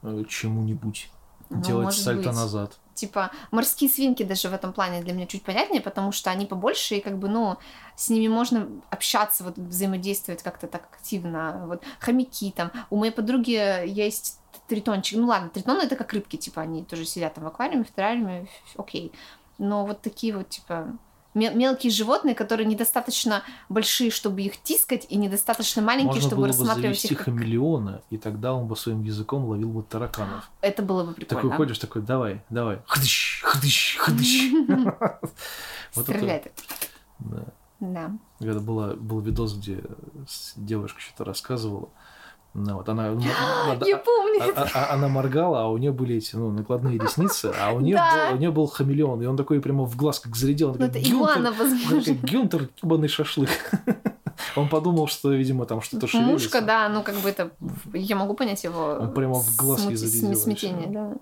э, 0.02 0.24
чему-нибудь. 0.28 1.10
Ну, 1.50 1.62
делать 1.62 1.94
сальто 1.94 2.28
быть. 2.28 2.36
назад. 2.36 2.78
Типа 2.94 3.30
морские 3.50 3.90
свинки 3.90 4.22
даже 4.22 4.48
в 4.48 4.54
этом 4.54 4.72
плане 4.72 5.02
для 5.02 5.12
меня 5.12 5.26
чуть 5.26 5.42
понятнее, 5.42 5.80
потому 5.80 6.12
что 6.12 6.30
они 6.30 6.46
побольше, 6.46 6.96
и 6.96 7.00
как 7.00 7.18
бы, 7.18 7.28
ну, 7.28 7.56
с 7.96 8.08
ними 8.08 8.28
можно 8.28 8.68
общаться, 8.90 9.44
вот 9.44 9.56
взаимодействовать 9.56 10.42
как-то 10.42 10.66
так 10.66 10.88
активно. 10.92 11.64
Вот 11.66 11.82
хомяки 12.00 12.52
там. 12.52 12.72
У 12.90 12.96
моей 12.96 13.12
подруги 13.12 13.86
есть 13.86 14.40
тритончик. 14.68 15.18
Ну 15.18 15.26
ладно, 15.26 15.50
тритоны 15.50 15.82
это 15.82 15.96
как 15.96 16.12
рыбки, 16.12 16.36
типа, 16.36 16.62
они 16.62 16.84
тоже 16.84 17.04
сидят 17.04 17.34
там 17.34 17.44
в 17.44 17.46
аквариуме, 17.48 17.84
в 17.84 17.92
террариуме, 17.92 18.46
окей. 18.76 19.12
Но 19.58 19.86
вот 19.86 20.02
такие 20.02 20.36
вот, 20.36 20.48
типа, 20.48 20.96
мелкие 21.34 21.90
животные, 21.90 22.34
которые 22.34 22.66
недостаточно 22.66 23.42
большие, 23.68 24.10
чтобы 24.10 24.42
их 24.42 24.62
тискать, 24.62 25.06
и 25.08 25.16
недостаточно 25.16 25.82
маленькие, 25.82 26.14
Можно 26.14 26.20
чтобы 26.20 26.36
было 26.36 26.46
бы 26.46 26.48
рассматривать 26.48 27.00
завести 27.00 27.14
их 27.14 27.18
как... 27.18 27.26
хамелеона, 27.26 28.02
и 28.10 28.18
тогда 28.18 28.54
он 28.54 28.66
бы 28.66 28.76
своим 28.76 29.02
языком 29.02 29.44
ловил 29.44 29.70
бы 29.70 29.82
тараканов. 29.82 30.50
Это 30.60 30.82
было 30.82 31.04
бы 31.04 31.14
прикольно. 31.14 31.42
Такой 31.42 31.56
ходишь, 31.56 31.78
такой, 31.78 32.02
давай, 32.02 32.42
давай. 32.50 32.80
Хдыщ, 32.86 33.42
хдыщ, 33.42 33.96
хдыщ. 33.98 34.52
Стреляет. 35.92 36.52
да. 37.18 37.44
Да. 37.80 38.12
Это 38.40 38.60
был 38.60 39.20
видос, 39.20 39.54
где 39.56 39.82
девушка 40.56 41.00
что-то 41.00 41.24
рассказывала. 41.24 41.90
Ну, 42.54 42.76
вот 42.76 42.88
она, 42.88 43.10
надо- 43.66 43.86
Я 43.86 43.98
помню. 43.98 44.40
а- 44.40 44.62
а- 44.62 44.68
а- 44.74 44.94
она 44.94 45.08
моргала, 45.08 45.62
а 45.64 45.68
у 45.68 45.76
нее 45.76 45.90
были 45.92 46.16
эти 46.16 46.36
ну, 46.36 46.50
накладные 46.52 46.98
ресницы, 46.98 47.52
а 47.60 47.72
у 47.72 47.80
нее, 47.80 47.96
Да. 48.14 48.28
был, 48.30 48.36
у 48.36 48.38
нее 48.38 48.50
был 48.52 48.66
хамелеон, 48.68 49.20
и 49.22 49.26
он 49.26 49.36
такой 49.36 49.60
прямо 49.60 49.84
в 49.84 49.96
глаз 49.96 50.20
как 50.20 50.36
зарядил. 50.36 50.68
Он 50.70 50.76
Ну, 50.78 50.86
такой, 50.86 51.00
это 51.00 51.10
«Гюнтер!» 51.10 51.16
игуана, 51.16 51.50
он 51.50 51.56
возможно. 51.56 52.00
такой, 52.00 52.14
Гюнтер, 52.30 52.68
ебаный 52.82 53.08
шашлык. 53.08 53.50
Он 54.56 54.68
подумал, 54.68 55.06
что, 55.06 55.32
видимо, 55.32 55.64
там 55.64 55.80
что-то 55.80 56.06
шевелится. 56.08 56.32
Мушка, 56.32 56.60
да, 56.60 56.88
ну 56.88 57.02
как 57.02 57.14
бы 57.16 57.28
это... 57.28 57.50
Я 57.92 58.14
могу 58.16 58.34
понять 58.34 58.62
его... 58.64 58.98
Он 59.00 59.12
прямо 59.12 59.34
в 59.34 59.56
глаз 59.56 59.80
ей 59.84 59.94
смути- 59.94 59.96
зарядил 60.06 60.34
Смятение, 60.40 60.86
да. 60.88 61.12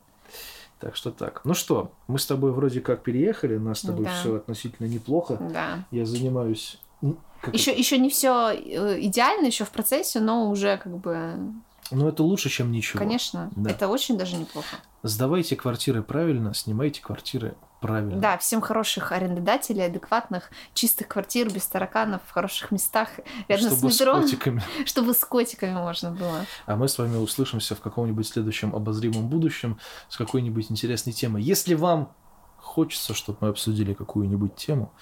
Так 0.81 0.97
что 0.97 1.11
так. 1.11 1.41
Ну 1.45 1.55
что, 1.55 1.93
мы 2.09 2.19
с 2.19 2.27
тобой 2.27 2.53
вроде 2.53 2.81
как 2.81 3.03
переехали, 3.03 3.57
нас 3.59 3.79
с 3.81 3.83
тобой 3.83 4.07
Да. 4.07 4.11
все 4.19 4.37
относительно 4.37 4.87
неплохо. 4.87 5.39
Да. 5.53 5.85
Я 5.91 6.05
занимаюсь... 6.07 6.79
м, 7.03 7.19
как 7.41 7.55
Еще, 7.55 7.73
еще 7.77 7.99
не 7.99 8.09
все 8.11 8.53
идеально, 8.55 9.47
еще 9.47 9.65
в 9.65 9.71
процессе, 9.71 10.21
но 10.21 10.49
уже 10.51 10.77
как 10.79 10.97
бы, 10.99 11.11
это? 11.13 11.95
Ну, 11.95 12.09
это 12.09 12.23
лучше, 12.23 12.49
чем 12.49 12.73
ничего. 12.73 12.99
конечно, 12.99 13.51
Да. 13.57 13.71
это 13.71 13.89
очень 13.89 14.17
даже 14.17 14.37
неплохо. 14.37 14.77
Сдавайте 15.03 15.57
квартиры 15.57 16.03
правильно, 16.03 16.55
снимайте 16.55 17.03
квартиры 17.03 17.57
правильно. 17.81 18.21
Да, 18.21 18.39
всем 18.39 18.61
хороших 18.61 19.11
арендодателей, 19.13 19.85
адекватных, 19.87 20.51
чистых 20.75 21.09
квартир, 21.09 21.53
без 21.53 21.67
тараканов, 21.67 22.23
в 22.25 22.31
хороших 22.31 22.71
местах, 22.71 23.09
рядом 23.49 23.67
Чтобы 23.73 23.91
с 23.91 23.97
с 23.97 24.01
метро, 24.01 24.21
котиками. 24.21 24.63
чтобы 24.87 25.13
с 25.13 25.25
котиками 25.25 25.75
можно 25.75 26.13
было. 26.13 26.47
А 26.67 26.77
мы 26.77 26.87
с 26.89 26.97
вами 26.97 27.17
услышимся 27.17 27.75
в 27.75 27.81
каком-нибудь 27.81 28.27
следующем 28.29 28.75
обозримом 28.77 29.29
будущем 29.29 29.79
с 30.09 30.17
какой-нибудь 30.17 30.71
интересной 30.71 31.13
темой. 31.13 31.43
Если 31.43 31.75
вам 31.75 32.13
хочется, 32.59 33.13
чтобы 33.13 33.39
мы 33.41 33.49
обсудили 33.49 33.93
какую-нибудь 33.93 34.55
тему, 34.55 34.93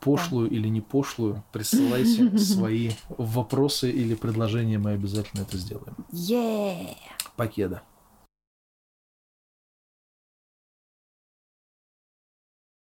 пошлую 0.00 0.50
или 0.50 0.68
не 0.68 0.80
пошлую, 0.80 1.42
присылайте 1.52 2.36
свои 2.38 2.92
вопросы 3.08 3.90
или 3.90 4.14
предложения, 4.14 4.78
мы 4.78 4.92
обязательно 4.92 5.42
это 5.42 5.56
сделаем. 5.56 5.94
Покеда. 7.36 7.82